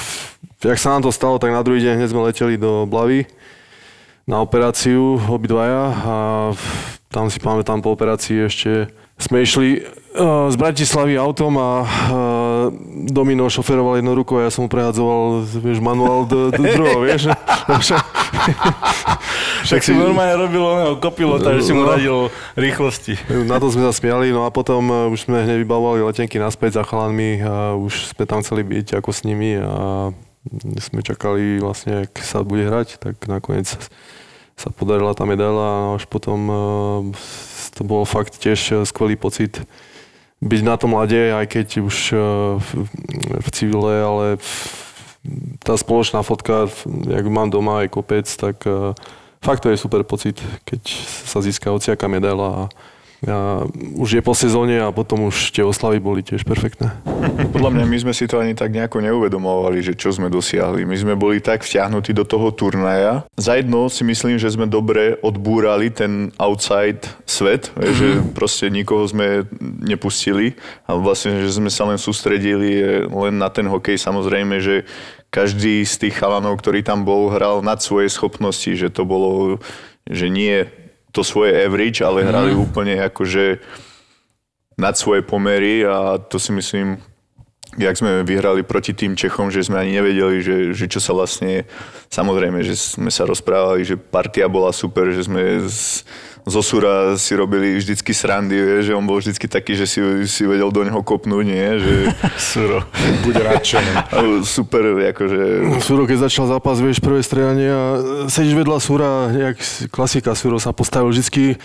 jak 0.64 0.80
sa 0.80 0.96
nám 0.96 1.04
to 1.04 1.12
stalo, 1.12 1.44
tak 1.44 1.52
na 1.52 1.60
druhý 1.60 1.84
deň 1.84 2.00
hneď 2.00 2.10
sme 2.10 2.24
leteli 2.24 2.56
do 2.56 2.88
Blavy 2.88 3.28
na 4.26 4.42
operáciu 4.42 5.22
obidvaja 5.30 5.84
a 5.94 6.16
tam 7.10 7.30
si 7.30 7.38
pamätám 7.38 7.80
po 7.80 7.94
operácii 7.94 8.46
ešte 8.46 8.90
sme 9.16 9.48
išli 9.48 9.80
uh, 9.80 10.52
z 10.52 10.56
Bratislavy 10.60 11.16
autom 11.16 11.56
a 11.56 11.70
uh, 11.80 11.88
Domino 13.08 13.48
šoferoval 13.48 14.02
jednou 14.02 14.12
rukou 14.12 14.42
a 14.42 14.44
ja 14.44 14.52
som 14.52 14.66
mu 14.66 14.68
prehadzoval, 14.68 15.48
vieš, 15.56 15.80
manuál 15.80 16.28
do, 16.28 16.52
do 16.52 16.60
druhou, 16.60 17.00
vieš. 17.00 17.32
Však 19.66 19.82
si 19.82 19.96
normálne 19.96 20.36
robil 20.36 20.60
oného 20.60 20.94
kopilota, 21.00 21.56
že 21.56 21.64
si 21.64 21.72
mu 21.72 21.88
No. 21.88 21.96
radil 21.96 22.18
rýchlosti. 22.60 23.16
Na 23.48 23.56
to 23.56 23.72
sme 23.72 23.88
sa 23.88 23.96
smiali, 23.96 24.36
no 24.36 24.44
a 24.44 24.52
potom 24.52 24.84
uh, 24.90 25.08
už 25.08 25.30
sme 25.30 25.48
hneď 25.48 25.64
vybavovali 25.64 26.04
letenky 26.04 26.36
naspäť 26.36 26.76
za 26.76 26.84
chalanmi 26.84 27.40
a 27.40 27.80
už 27.80 28.12
sme 28.12 28.28
tam 28.28 28.44
chceli 28.44 28.68
byť 28.68 29.00
ako 29.00 29.10
s 29.16 29.24
nimi 29.24 29.56
a 29.56 30.12
sme 30.78 31.02
čakali 31.02 31.58
vlastne, 31.60 32.06
ak 32.06 32.22
sa 32.22 32.46
bude 32.46 32.66
hrať, 32.70 33.02
tak 33.02 33.22
nakoniec 33.26 33.70
sa 34.56 34.70
podarila 34.72 35.12
tá 35.18 35.28
medaila 35.28 35.66
a 35.68 35.86
až 36.00 36.08
potom 36.08 36.40
uh, 36.48 36.58
to 37.76 37.84
bol 37.84 38.08
fakt 38.08 38.40
tiež 38.40 38.88
skvelý 38.88 39.20
pocit 39.20 39.60
byť 40.44 40.62
na 40.64 40.76
tom 40.78 40.96
lade, 40.96 41.18
aj 41.18 41.46
keď 41.48 41.68
už 41.84 41.98
uh, 42.12 42.20
v, 43.42 43.48
civile, 43.52 43.94
ale 44.04 44.26
tá 45.66 45.74
spoločná 45.74 46.22
fotka, 46.22 46.70
jak 46.86 47.26
mám 47.26 47.50
doma 47.50 47.84
aj 47.84 47.92
kopec, 47.92 48.28
tak 48.30 48.62
uh, 48.70 48.94
fakt 49.42 49.66
to 49.66 49.74
je 49.74 49.82
super 49.82 50.06
pocit, 50.06 50.38
keď 50.64 50.82
sa 51.26 51.42
získa 51.42 51.74
hociaká 51.74 52.06
medaila 52.06 52.70
a 52.70 52.72
a 53.26 53.66
už 53.98 54.18
je 54.18 54.22
po 54.22 54.38
sezóne 54.38 54.78
a 54.78 54.94
potom 54.94 55.26
už 55.30 55.50
tie 55.50 55.66
oslavy 55.66 55.98
boli 55.98 56.22
tiež 56.22 56.46
perfektné. 56.46 56.94
Podľa 57.56 57.74
mňa 57.74 57.86
my 57.90 57.98
sme 58.06 58.14
si 58.14 58.30
to 58.30 58.38
ani 58.38 58.54
tak 58.54 58.70
nejako 58.70 59.02
neuvedomovali, 59.02 59.82
že 59.82 59.98
čo 59.98 60.14
sme 60.14 60.30
dosiahli. 60.30 60.86
My 60.86 60.94
sme 60.94 61.14
boli 61.18 61.42
tak 61.42 61.66
vťahnutí 61.66 62.14
do 62.14 62.22
toho 62.22 62.54
turnaja. 62.54 63.26
Zajedno 63.34 63.90
si 63.90 64.06
myslím, 64.06 64.38
že 64.38 64.54
sme 64.54 64.70
dobre 64.70 65.18
odbúrali 65.26 65.90
ten 65.90 66.30
outside 66.38 67.10
svet, 67.26 67.70
mm-hmm. 67.74 67.96
že 67.98 68.08
proste 68.38 68.70
nikoho 68.70 69.04
sme 69.10 69.50
nepustili 69.82 70.54
a 70.86 70.94
vlastne, 70.94 71.42
že 71.42 71.58
sme 71.58 71.74
sa 71.74 71.90
len 71.90 71.98
sústredili 71.98 73.04
len 73.10 73.36
na 73.42 73.50
ten 73.50 73.66
hokej. 73.66 73.98
Samozrejme, 73.98 74.62
že 74.62 74.86
každý 75.34 75.84
z 75.84 76.08
tých 76.08 76.16
chalanov, 76.16 76.62
ktorý 76.62 76.86
tam 76.86 77.04
bol, 77.04 77.34
hral 77.34 77.60
nad 77.66 77.82
svoje 77.82 78.08
schopnosti, 78.08 78.72
že 78.72 78.88
to 78.88 79.04
bolo, 79.04 79.60
že 80.08 80.30
nie 80.32 80.85
to 81.16 81.24
svoje 81.24 81.56
average, 81.56 82.04
ale 82.04 82.28
hrali 82.28 82.52
mm. 82.52 82.60
úplne 82.60 83.00
akože 83.08 83.64
nad 84.76 85.00
svoje 85.00 85.24
pomery 85.24 85.88
a 85.88 86.20
to 86.20 86.36
si 86.36 86.52
myslím, 86.52 87.00
jak 87.80 87.96
sme 87.96 88.28
vyhrali 88.28 88.68
proti 88.68 88.92
tým 88.92 89.16
Čechom, 89.16 89.48
že 89.48 89.64
sme 89.64 89.80
ani 89.80 89.96
nevedeli, 89.96 90.44
že, 90.44 90.58
že 90.76 90.92
čo 90.92 91.00
sa 91.00 91.16
vlastne... 91.16 91.64
Samozrejme, 92.12 92.64
že 92.64 92.76
sme 92.76 93.12
sa 93.12 93.24
rozprávali, 93.24 93.88
že 93.88 93.96
partia 93.96 94.48
bola 94.52 94.76
super, 94.76 95.12
že 95.12 95.28
sme 95.28 95.64
z, 95.68 96.04
zo 96.46 96.62
Sura 96.62 97.18
si 97.18 97.34
robili 97.34 97.74
vždycky 97.74 98.14
srandy, 98.14 98.54
vie, 98.54 98.86
že 98.86 98.94
on 98.94 99.02
bol 99.02 99.18
vždycky 99.18 99.50
taký, 99.50 99.74
že 99.74 99.90
si, 99.90 100.00
si 100.30 100.46
vedel 100.46 100.70
do 100.70 100.86
neho 100.86 101.02
kopnúť, 101.02 101.46
nie? 101.46 101.68
Že, 101.82 101.94
Suro. 102.54 102.80
Bude 103.26 103.42
radšený. 103.42 103.92
super, 104.56 104.94
akože... 105.10 105.40
Suro, 105.82 106.06
keď 106.06 106.30
začal 106.30 106.46
zápas, 106.46 106.78
vieš, 106.78 107.02
prvé 107.02 107.26
strieľanie 107.26 107.70
a 107.74 107.84
sedíš 108.30 108.62
vedľa 108.62 108.78
Sura, 108.78 109.12
jak 109.34 109.58
klasika, 109.90 110.38
Suro 110.38 110.62
sa 110.62 110.70
postavil 110.70 111.10
vždycky, 111.10 111.58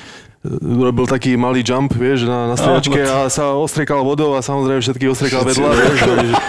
robil 0.49 1.05
taký 1.05 1.37
malý 1.37 1.61
jump, 1.61 1.93
vieš, 1.93 2.25
na, 2.25 2.49
na 2.49 2.57
striedačke 2.57 2.97
a 3.05 3.29
sa 3.29 3.53
ostriekal 3.53 4.01
vodou 4.01 4.33
a 4.33 4.41
samozrejme 4.41 4.81
všetky 4.81 5.05
ostriekal 5.13 5.45
vedľa, 5.45 5.69
vieš, 5.77 6.01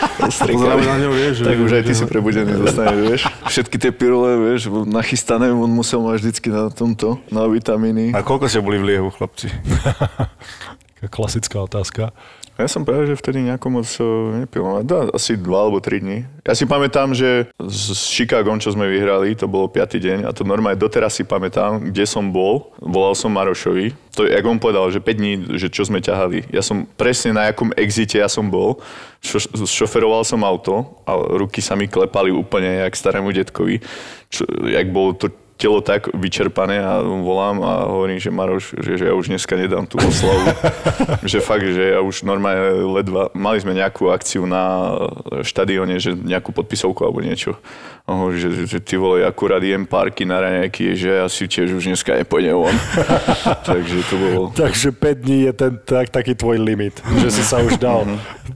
pozráme 0.55 0.83
na 0.87 0.95
ňo, 0.95 1.09
vieš. 1.11 1.35
Tak 1.43 1.57
už 1.59 1.71
aj 1.75 1.83
ty 1.83 1.93
si 1.99 2.03
prebudený 2.07 2.55
dostaneš, 2.55 2.99
vieš. 3.03 3.21
Všetky 3.51 3.75
tie 3.75 3.91
pirule, 3.91 4.39
vieš, 4.39 4.71
nachystané, 4.87 5.51
on 5.51 5.67
musel 5.67 5.99
mať 6.07 6.23
vždycky 6.23 6.47
na 6.55 6.71
tomto, 6.71 7.19
na 7.35 7.43
vitamíny. 7.51 8.15
A 8.15 8.23
koľko 8.23 8.47
ste 8.47 8.63
boli 8.63 8.79
v 8.79 8.95
liehu, 8.95 9.11
chlapci? 9.11 9.51
Taká 9.51 11.09
klasická 11.19 11.59
otázka. 11.59 12.15
Ja 12.61 12.69
som 12.69 12.85
práve, 12.85 13.09
že 13.09 13.17
vtedy 13.17 13.41
nejako 13.41 13.67
moc 13.73 13.89
eh, 13.97 14.45
nepil. 14.45 14.85
Dá, 14.85 15.09
asi 15.09 15.33
dva 15.33 15.65
alebo 15.65 15.81
tri 15.81 15.97
dní. 15.97 16.29
Ja 16.45 16.53
si 16.53 16.69
pamätám, 16.69 17.17
že 17.17 17.49
s 17.57 18.13
Chicagom, 18.13 18.61
čo 18.61 18.69
sme 18.69 18.85
vyhrali, 18.85 19.33
to 19.33 19.49
bolo 19.49 19.65
piatý 19.65 19.97
deň 19.97 20.29
a 20.29 20.33
to 20.33 20.45
normálne 20.45 20.77
doteraz 20.77 21.17
si 21.17 21.25
pamätám, 21.25 21.89
kde 21.89 22.05
som 22.05 22.29
bol. 22.29 22.69
Volal 22.77 23.17
som 23.17 23.33
Marošovi. 23.33 23.97
To, 24.13 24.29
jak 24.29 24.45
on 24.45 24.61
povedal, 24.61 24.93
že 24.93 25.01
5 25.01 25.17
dní, 25.17 25.31
že 25.57 25.73
čo 25.73 25.87
sme 25.87 26.03
ťahali. 26.03 26.53
Ja 26.53 26.61
som 26.61 26.85
presne 26.85 27.33
na 27.33 27.49
jakom 27.49 27.73
exite 27.73 28.21
ja 28.21 28.29
som 28.29 28.53
bol. 28.53 28.77
Šo, 29.21 29.41
šoferoval 29.65 30.21
som 30.21 30.45
auto 30.45 31.01
a 31.05 31.17
ruky 31.17 31.61
sa 31.61 31.73
mi 31.73 31.89
klepali 31.89 32.29
úplne 32.29 32.85
jak 32.85 32.93
starému 32.93 33.33
detkovi. 33.33 33.81
Čo, 34.29 34.45
jak 34.69 34.87
bol 34.93 35.17
to 35.17 35.33
telo 35.61 35.77
tak 35.85 36.09
vyčerpané 36.17 36.81
a 36.81 37.05
volám 37.05 37.61
a 37.61 37.85
hovorím, 37.85 38.17
že 38.17 38.33
Maroš, 38.33 38.73
že, 38.81 38.97
že 38.97 39.05
ja 39.05 39.13
už 39.13 39.29
dneska 39.29 39.53
nedám 39.53 39.85
tú 39.85 40.01
oslavu. 40.01 40.49
že 41.31 41.37
fakt, 41.37 41.61
že 41.61 41.93
ja 41.93 42.01
už 42.01 42.25
normálne 42.25 42.81
ledva, 42.89 43.29
mali 43.37 43.61
sme 43.61 43.77
nejakú 43.77 44.09
akciu 44.09 44.49
na 44.49 44.97
štadióne, 45.45 46.01
že 46.01 46.17
nejakú 46.17 46.49
podpisovku 46.49 47.05
alebo 47.05 47.21
niečo. 47.21 47.61
Oho, 48.09 48.33
že, 48.33 48.65
že 48.65 48.81
ty 48.81 48.97
vole, 48.97 49.21
akurát 49.21 49.61
jem 49.61 49.85
párky 49.85 50.25
na 50.25 50.41
raňajky, 50.41 50.97
že 50.97 51.21
asi 51.21 51.45
tiež 51.45 51.77
už 51.77 51.93
dneska 51.93 52.17
nepôjdem 52.17 52.57
von. 52.57 52.73
Takže 53.69 53.97
to 54.09 54.15
bolo... 54.17 54.39
Takže 54.57 54.89
5 54.89 55.21
dní 55.21 55.45
je 55.45 55.53
ten, 55.53 55.77
tak, 55.85 56.09
taký 56.09 56.33
tvoj 56.33 56.57
limit, 56.57 56.97
že 57.21 57.29
si 57.29 57.45
sa 57.45 57.61
už 57.61 57.77
dal. 57.77 58.09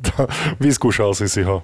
Vyskúšal 0.63 1.13
si 1.13 1.29
si 1.29 1.45
ho. 1.45 1.61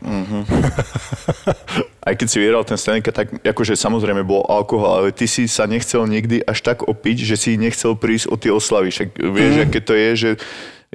Aj 2.01 2.17
keď 2.17 2.27
si 2.27 2.41
vyhral 2.41 2.65
ten 2.65 2.81
Stanley 2.81 3.05
Cup, 3.05 3.13
tak 3.13 3.29
akože 3.45 3.77
samozrejme 3.77 4.25
bol 4.25 4.41
alkohol, 4.49 5.05
ale 5.05 5.09
ty 5.13 5.29
si 5.29 5.45
sa 5.45 5.69
nechcel 5.69 6.09
nikdy 6.09 6.41
až 6.41 6.65
tak 6.65 6.81
opiť, 6.81 7.17
že 7.21 7.35
si 7.37 7.61
nechcel 7.61 7.93
prísť 7.93 8.25
o 8.33 8.35
tie 8.41 8.49
oslavy. 8.49 8.89
Však 8.89 9.09
vieš, 9.21 9.53
mm. 9.61 9.63
aké 9.69 9.79
to 9.85 9.93
je, 9.93 10.09
že 10.17 10.29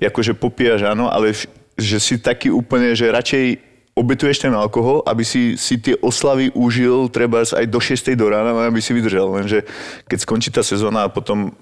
akože 0.03 0.35
popíjaš 0.35 0.83
áno, 0.83 1.07
ale 1.07 1.31
že 1.79 1.97
si 2.03 2.19
taký 2.19 2.51
úplne, 2.51 2.99
že 2.99 3.07
radšej 3.07 3.45
obetuješ 3.97 4.45
ten 4.45 4.53
alkohol, 4.53 5.01
aby 5.09 5.25
si, 5.25 5.57
si 5.57 5.81
tie 5.81 5.97
oslavy 6.05 6.53
užil 6.53 7.09
treba 7.09 7.41
aj 7.41 7.65
do 7.65 7.81
6. 7.81 8.13
do 8.13 8.29
rána, 8.29 8.53
aby 8.69 8.83
si 8.85 8.93
vydržal. 8.93 9.25
Lenže 9.33 9.65
keď 10.05 10.19
skončí 10.21 10.53
tá 10.53 10.61
sezóna 10.61 11.09
a 11.09 11.13
potom 11.13 11.57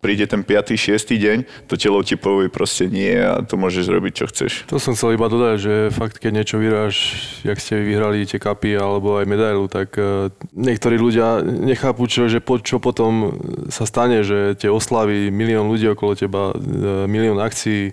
príde 0.00 0.24
ten 0.24 0.40
5. 0.40 0.74
6. 0.76 0.96
deň, 0.96 1.38
to 1.68 1.76
telo 1.76 2.00
ti 2.00 2.16
povie 2.16 2.48
proste 2.48 2.88
nie 2.88 3.12
a 3.12 3.44
to 3.44 3.60
môžeš 3.60 3.86
robiť, 3.86 4.12
čo 4.16 4.24
chceš. 4.32 4.52
To 4.72 4.80
som 4.80 4.96
chcel 4.96 5.14
iba 5.14 5.28
dodať, 5.28 5.56
že 5.60 5.74
fakt, 5.92 6.16
keď 6.16 6.40
niečo 6.40 6.56
vyráš, 6.56 6.96
jak 7.44 7.60
ste 7.60 7.84
vyhrali 7.84 8.24
tie 8.24 8.40
kapy 8.40 8.80
alebo 8.80 9.20
aj 9.20 9.28
medailu, 9.28 9.68
tak 9.68 9.92
uh, 10.00 10.32
niektorí 10.56 10.96
ľudia 10.96 11.44
nechápu, 11.44 12.08
čo, 12.08 12.32
že 12.32 12.40
po, 12.40 12.56
čo 12.58 12.80
potom 12.80 13.36
sa 13.68 13.84
stane, 13.84 14.24
že 14.24 14.56
tie 14.56 14.72
oslavy, 14.72 15.28
milión 15.28 15.68
ľudí 15.68 15.92
okolo 15.92 16.16
teba, 16.16 16.56
uh, 16.56 17.04
milión 17.04 17.36
akcií, 17.36 17.92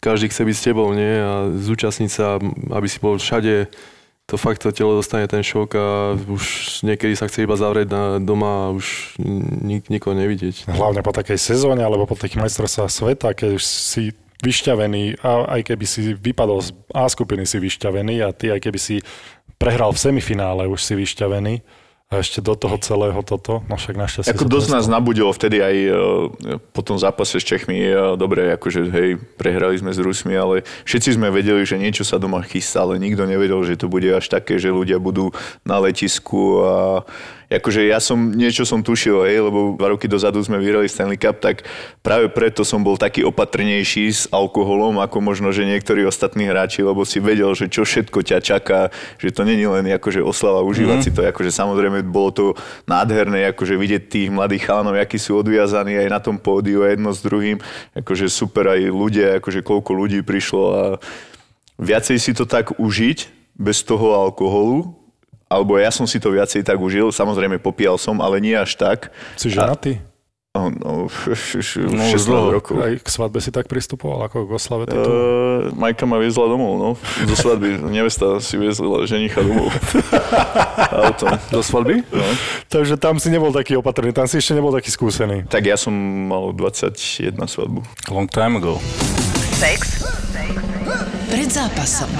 každý 0.00 0.32
chce 0.32 0.42
byť 0.48 0.56
s 0.56 0.64
tebou, 0.64 0.88
nie? 0.96 1.12
A 1.20 1.52
zúčastniť 1.52 2.10
sa, 2.10 2.40
aby 2.72 2.88
si 2.88 2.98
bol 3.04 3.20
všade, 3.20 3.68
to 4.30 4.38
fakt 4.38 4.62
to 4.62 4.70
telo 4.70 4.94
dostane 4.94 5.26
ten 5.26 5.42
šok 5.42 5.70
a 5.74 6.14
už 6.14 6.44
niekedy 6.86 7.18
sa 7.18 7.26
chce 7.26 7.42
iba 7.42 7.58
zavrieť 7.58 7.90
na 7.90 8.02
doma 8.22 8.70
a 8.70 8.72
už 8.72 9.18
nik, 9.66 9.90
nikoho 9.90 10.14
nevidieť. 10.14 10.70
Hlavne 10.70 11.02
po 11.02 11.10
takej 11.10 11.34
sezóne 11.34 11.82
alebo 11.82 12.06
po 12.06 12.14
takých 12.14 12.46
majstrovstvách 12.46 12.90
sveta, 12.94 13.34
keď 13.34 13.58
už 13.58 13.64
si 13.66 14.14
vyšťavený 14.40 15.20
a 15.26 15.58
aj 15.58 15.74
keby 15.74 15.84
si 15.84 16.14
vypadol 16.14 16.62
z 16.62 16.70
A 16.94 17.10
skupiny 17.10 17.42
si 17.44 17.58
vyšťavený 17.58 18.22
a 18.22 18.30
ty 18.30 18.54
aj 18.54 18.62
keby 18.62 18.78
si 18.78 19.02
prehral 19.58 19.92
v 19.92 19.98
semifinále 19.98 20.70
už 20.70 20.80
si 20.80 20.94
vyšťavený, 20.96 21.60
a 22.10 22.18
ešte 22.18 22.42
do 22.42 22.58
toho 22.58 22.74
celého 22.82 23.22
toto, 23.22 23.62
no 23.70 23.78
však 23.78 23.94
našťastie... 23.94 24.34
Ako 24.34 24.50
dosť 24.50 24.68
nás 24.74 24.90
nabudilo 24.90 25.30
vtedy 25.30 25.62
aj 25.62 25.76
uh, 25.86 25.94
po 26.74 26.82
tom 26.82 26.98
zápase 26.98 27.38
s 27.38 27.46
Čechmi, 27.46 27.86
uh, 27.86 28.18
dobre, 28.18 28.50
akože 28.58 28.80
hej, 28.90 29.10
prehrali 29.38 29.78
sme 29.78 29.94
s 29.94 30.02
Rusmi, 30.02 30.34
ale 30.34 30.66
všetci 30.90 31.14
sme 31.14 31.30
vedeli, 31.30 31.62
že 31.62 31.78
niečo 31.78 32.02
sa 32.02 32.18
doma 32.18 32.42
chystá, 32.42 32.82
ale 32.82 32.98
nikto 32.98 33.30
nevedel, 33.30 33.62
že 33.62 33.78
to 33.78 33.86
bude 33.86 34.10
až 34.10 34.26
také, 34.26 34.58
že 34.58 34.74
ľudia 34.74 34.98
budú 34.98 35.30
na 35.62 35.78
letisku 35.78 36.58
a 36.66 37.06
akože 37.50 37.82
ja 37.90 37.98
som, 37.98 38.30
niečo 38.30 38.62
som 38.62 38.78
tušil, 38.78 39.26
hej, 39.26 39.42
lebo 39.42 39.74
dva 39.74 39.90
roky 39.90 40.06
dozadu 40.06 40.38
sme 40.38 40.62
vyhrali 40.62 40.86
Stanley 40.86 41.18
Cup, 41.18 41.42
tak 41.42 41.66
práve 41.98 42.30
preto 42.30 42.62
som 42.62 42.78
bol 42.86 42.94
taký 42.94 43.26
opatrnejší 43.26 44.06
s 44.06 44.22
alkoholom, 44.30 45.02
ako 45.02 45.18
možno, 45.18 45.50
že 45.50 45.66
niektorí 45.66 46.06
ostatní 46.06 46.46
hráči, 46.46 46.86
lebo 46.86 47.02
si 47.02 47.18
vedel, 47.18 47.50
že 47.58 47.66
čo 47.66 47.82
všetko 47.82 48.22
ťa 48.22 48.38
čaká, 48.38 48.94
že 49.18 49.34
to 49.34 49.42
není 49.42 49.66
len 49.66 49.82
akože 49.90 50.22
oslava 50.22 50.62
užívať 50.62 50.98
mm. 51.02 51.04
si 51.04 51.10
to, 51.10 51.26
akože 51.26 51.50
samozrejme 51.50 52.06
bolo 52.06 52.30
to 52.30 52.44
nádherné, 52.86 53.50
akože 53.50 53.74
vidieť 53.74 54.02
tých 54.06 54.28
mladých 54.30 54.70
chalanov, 54.70 54.94
akí 54.94 55.18
sú 55.18 55.42
odviazaní 55.42 55.98
aj 56.06 56.08
na 56.08 56.22
tom 56.22 56.38
pódiu 56.38 56.86
jedno 56.86 57.10
s 57.10 57.18
druhým, 57.18 57.58
akože 57.98 58.30
super 58.30 58.78
aj 58.78 58.86
ľudia, 58.86 59.42
akože 59.42 59.66
koľko 59.66 59.90
ľudí 59.90 60.22
prišlo 60.22 60.62
a 60.70 60.82
viacej 61.82 62.16
si 62.22 62.30
to 62.30 62.46
tak 62.46 62.78
užiť 62.78 63.18
bez 63.58 63.82
toho 63.82 64.14
alkoholu, 64.14 64.99
alebo 65.50 65.74
ja 65.74 65.90
som 65.90 66.06
si 66.06 66.22
to 66.22 66.30
viacej 66.30 66.62
tak 66.62 66.78
užil, 66.78 67.10
samozrejme 67.10 67.58
popíjal 67.58 67.98
som, 67.98 68.22
ale 68.22 68.38
nie 68.38 68.54
až 68.54 68.78
tak. 68.78 69.10
Si 69.34 69.50
ženatý? 69.50 69.98
No, 70.50 70.66
no, 70.66 70.92
16 71.06 71.86
no, 72.26 72.50
rokov. 72.50 72.82
Aj 72.82 72.90
k 72.98 73.06
svadbe 73.06 73.38
si 73.38 73.54
tak 73.54 73.70
pristupoval, 73.70 74.26
ako 74.26 74.50
k 74.50 74.58
oslave 74.58 74.82
tejto? 74.90 75.06
Uh, 75.06 75.70
Majka 75.78 76.10
ma 76.10 76.18
viezla 76.18 76.50
domov, 76.50 76.74
no. 76.74 76.90
Do 77.22 77.34
svadby. 77.38 77.78
Nevesta 77.86 78.42
si 78.42 78.58
viezla 78.58 79.06
ženicha 79.06 79.46
domov. 79.46 79.70
Auto. 81.06 81.30
Do 81.54 81.62
svadby? 81.62 82.02
No. 82.10 82.26
Takže 82.66 82.98
tam 82.98 83.22
si 83.22 83.30
nebol 83.30 83.54
taký 83.54 83.78
opatrný, 83.78 84.10
tam 84.10 84.26
si 84.26 84.42
ešte 84.42 84.58
nebol 84.58 84.74
taký 84.74 84.90
skúsený. 84.90 85.46
Tak 85.46 85.62
ja 85.70 85.78
som 85.78 85.94
mal 86.26 86.50
21 86.50 86.98
svadbu. 87.46 87.86
Long 88.10 88.26
time 88.26 88.58
ago. 88.58 88.82
Sex. 89.54 90.02
Pred 91.30 91.46
zápasom. 91.46 92.10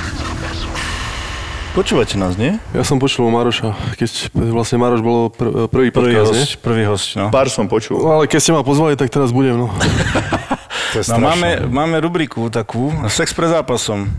Počúvate 1.70 2.18
nás, 2.18 2.34
nie? 2.34 2.58
Ja 2.74 2.82
som 2.82 2.98
počul 2.98 3.30
Maroša, 3.30 3.94
keď 3.94 4.34
vlastne 4.34 4.82
Maroš 4.82 5.06
bol 5.06 5.30
pr- 5.30 5.70
prvý 5.70 5.94
Prvý 5.94 6.18
podcast, 6.18 6.34
host, 6.34 6.58
prvý 6.58 6.82
host, 6.82 7.14
no. 7.14 7.30
Pár 7.30 7.46
som 7.46 7.70
počul. 7.70 8.02
No, 8.02 8.18
ale 8.18 8.26
keď 8.26 8.40
ste 8.42 8.50
ma 8.50 8.66
pozvali, 8.66 8.98
tak 8.98 9.06
teraz 9.06 9.30
budem, 9.30 9.54
no. 9.54 9.70
To 10.90 10.98
je 10.98 11.06
no 11.14 11.22
máme, 11.22 11.70
máme 11.70 12.02
rubriku 12.02 12.50
takú, 12.50 12.90
sex 13.06 13.30
pred 13.30 13.46
zápasom. 13.46 14.10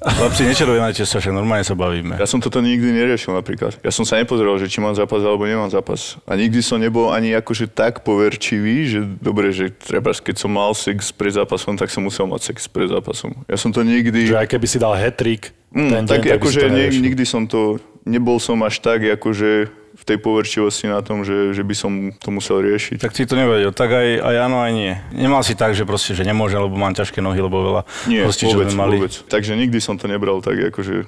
Chlapci, 0.00 0.48
nečervenajte 0.48 1.04
sa, 1.04 1.20
však 1.20 1.36
normálne 1.36 1.66
sa 1.66 1.76
bavíme. 1.76 2.16
Ja 2.16 2.24
som 2.24 2.40
toto 2.40 2.64
nikdy 2.64 2.96
neriešil 2.96 3.36
napríklad. 3.36 3.76
Ja 3.84 3.92
som 3.92 4.08
sa 4.08 4.16
nepozeral, 4.16 4.56
že 4.56 4.72
či 4.72 4.80
mám 4.80 4.96
zápas 4.96 5.20
alebo 5.20 5.44
nemám 5.44 5.68
zápas. 5.68 6.16
A 6.24 6.38
nikdy 6.40 6.64
som 6.64 6.80
nebol 6.80 7.12
ani 7.12 7.36
akože 7.36 7.68
tak 7.68 8.00
poverčivý, 8.06 8.76
že 8.88 9.00
dobre, 9.20 9.52
že 9.52 9.74
treba, 9.74 10.16
keď 10.16 10.40
som 10.40 10.48
mal 10.48 10.72
sex 10.72 11.12
pred 11.12 11.36
zápasom, 11.36 11.76
tak 11.76 11.92
som 11.92 12.00
musel 12.00 12.24
mať 12.24 12.54
sex 12.54 12.64
pred 12.70 12.88
zápasom. 12.88 13.44
Ja 13.44 13.60
som 13.60 13.74
to 13.74 13.84
nikdy... 13.84 14.32
Že 14.32 14.40
aj 14.40 14.48
keby 14.48 14.66
si 14.70 14.78
dal 14.80 14.96
hat-trick 14.96 15.57
Mm, 15.72 15.90
ten 15.90 16.04
tak 16.08 16.24
deň, 16.24 16.30
tak 16.32 16.38
akože 16.40 16.60
to 16.64 16.68
ne, 16.72 16.84
nikdy 16.88 17.24
som 17.28 17.44
to, 17.44 17.76
nebol 18.08 18.40
som 18.40 18.56
až 18.64 18.80
tak 18.80 19.04
akože 19.04 19.68
v 19.98 20.02
tej 20.06 20.18
poverčivosti 20.22 20.86
na 20.86 21.02
tom, 21.02 21.26
že, 21.26 21.50
že 21.50 21.66
by 21.66 21.74
som 21.74 21.92
to 22.14 22.30
musel 22.30 22.62
riešiť. 22.62 23.02
Tak 23.02 23.12
si 23.18 23.26
to 23.26 23.34
nevedel, 23.34 23.74
tak 23.74 23.90
aj, 23.90 24.08
aj 24.22 24.36
áno, 24.46 24.62
aj 24.62 24.72
nie. 24.72 24.94
Nemal 25.10 25.42
si 25.42 25.58
tak, 25.58 25.74
že 25.74 25.82
proste, 25.82 26.14
že 26.14 26.22
nemôžem, 26.22 26.62
lebo 26.62 26.78
mám 26.78 26.94
ťažké 26.94 27.18
nohy, 27.18 27.42
lebo 27.42 27.58
veľa 27.58 27.82
Nie, 28.06 28.22
hostí, 28.24 28.46
čo 28.46 28.54
vôbec, 28.54 28.70
sme 28.70 28.78
mali. 28.78 28.96
vôbec. 29.02 29.14
Takže 29.26 29.58
nikdy 29.58 29.78
som 29.82 29.98
to 29.98 30.06
nebral 30.06 30.38
tak 30.38 30.54
akože... 30.70 31.04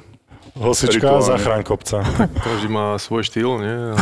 Hosička, 0.51 1.23
zachráň 1.23 1.63
kopca. 1.63 2.03
Každý 2.43 2.67
má 2.67 2.99
svoj 2.99 3.23
štýl, 3.23 3.63
nie? 3.63 3.95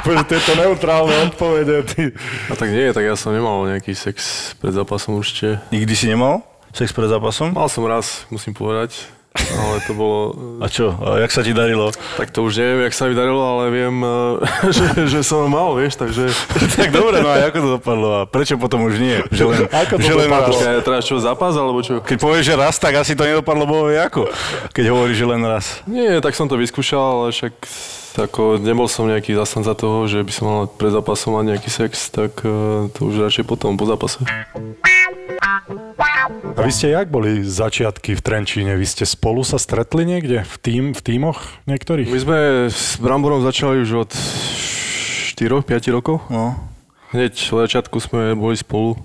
Povedz, 0.00 0.24
tieto 0.32 0.56
neutrálne 0.56 1.28
odpovede, 1.28 1.84
ty. 1.84 2.02
a 2.48 2.56
tak 2.56 2.72
nie, 2.72 2.88
tak 2.96 3.04
ja 3.04 3.12
som 3.12 3.36
nemal 3.36 3.68
nejaký 3.68 3.92
sex 3.92 4.16
pred 4.56 4.72
zápasom 4.72 5.20
určite. 5.20 5.60
Nikdy 5.68 5.92
si 5.92 6.08
nemal 6.08 6.40
sex 6.76 6.92
pred 6.92 7.08
zápasom? 7.08 7.56
Mal 7.56 7.72
som 7.72 7.88
raz, 7.88 8.28
musím 8.28 8.52
povedať, 8.52 9.08
ale 9.36 9.80
to 9.84 9.92
bolo... 9.92 10.20
A 10.64 10.68
čo? 10.68 10.92
A 10.96 11.20
jak 11.20 11.32
sa 11.32 11.40
ti 11.40 11.52
darilo? 11.52 11.88
Tak 12.16 12.32
to 12.32 12.44
už 12.44 12.60
neviem, 12.60 12.88
jak 12.88 12.94
sa 12.96 13.08
mi 13.08 13.16
darilo, 13.16 13.40
ale 13.40 13.72
viem, 13.72 13.96
že, 14.76 14.86
že 15.08 15.20
som 15.24 15.44
ho 15.44 15.48
mal, 15.48 15.72
vieš, 15.72 15.96
takže... 15.96 16.28
tak 16.76 16.92
dobre, 16.92 17.24
no 17.24 17.32
a 17.32 17.48
ako 17.48 17.58
to 17.60 17.68
dopadlo? 17.80 18.08
A 18.12 18.20
prečo 18.28 18.60
potom 18.60 18.84
už 18.84 19.00
nie? 19.00 19.20
Že 19.32 19.44
len, 19.48 19.60
Ako 19.72 19.94
to 19.96 20.04
že 20.04 20.12
len 20.12 20.28
dopadlo? 20.28 20.52
raz. 20.52 20.56
Počkaj, 20.56 20.74
teraz 20.84 21.02
čo, 21.08 21.14
zápas, 21.16 21.52
alebo 21.56 21.80
čo? 21.80 22.04
Keď 22.04 22.16
povieš, 22.20 22.44
že 22.44 22.54
raz, 22.60 22.76
tak 22.76 22.92
asi 22.96 23.16
to 23.16 23.24
nedopadlo 23.24 23.64
bohu 23.64 23.88
ako. 23.92 24.28
Keď 24.76 24.84
hovoríš, 24.92 25.16
že 25.20 25.26
len 25.28 25.42
raz. 25.44 25.80
Nie, 25.88 26.20
tak 26.20 26.36
som 26.36 26.44
to 26.48 26.60
vyskúšal, 26.60 27.24
ale 27.24 27.28
však 27.32 27.52
ako 28.16 28.56
nebol 28.56 28.88
som 28.88 29.04
nejaký 29.04 29.36
zastanca 29.36 29.76
toho, 29.76 30.08
že 30.08 30.24
by 30.24 30.32
som 30.32 30.44
mal 30.48 30.64
pred 30.72 30.88
zápasom 30.88 31.36
mať 31.36 31.44
nejaký 31.52 31.68
sex, 31.68 32.08
tak 32.08 32.40
eh, 32.48 32.88
to 32.88 33.12
už 33.12 33.28
radšej 33.28 33.44
potom, 33.44 33.76
po 33.76 33.84
zápase. 33.84 34.24
A 36.56 36.60
vy 36.64 36.72
ste 36.72 36.94
jak 36.94 37.08
boli 37.12 37.44
začiatky 37.44 38.16
v 38.16 38.20
Trenčíne? 38.22 38.74
Vy 38.74 38.86
ste 38.86 39.04
spolu 39.06 39.46
sa 39.46 39.60
stretli 39.60 40.06
niekde? 40.06 40.42
V, 40.42 40.56
tým, 40.58 40.84
v 40.96 41.00
tímoch 41.00 41.42
niektorých? 41.70 42.08
My 42.08 42.20
sme 42.20 42.38
s 42.72 42.98
Bramborom 42.98 43.42
začali 43.44 43.82
už 43.84 44.08
od 44.08 44.10
4-5 45.36 45.94
rokov. 45.94 46.24
No. 46.32 46.56
Hneď 47.14 47.34
v 47.38 47.56
začiatku 47.66 47.96
sme 48.02 48.34
boli 48.34 48.58
spolu 48.58 48.98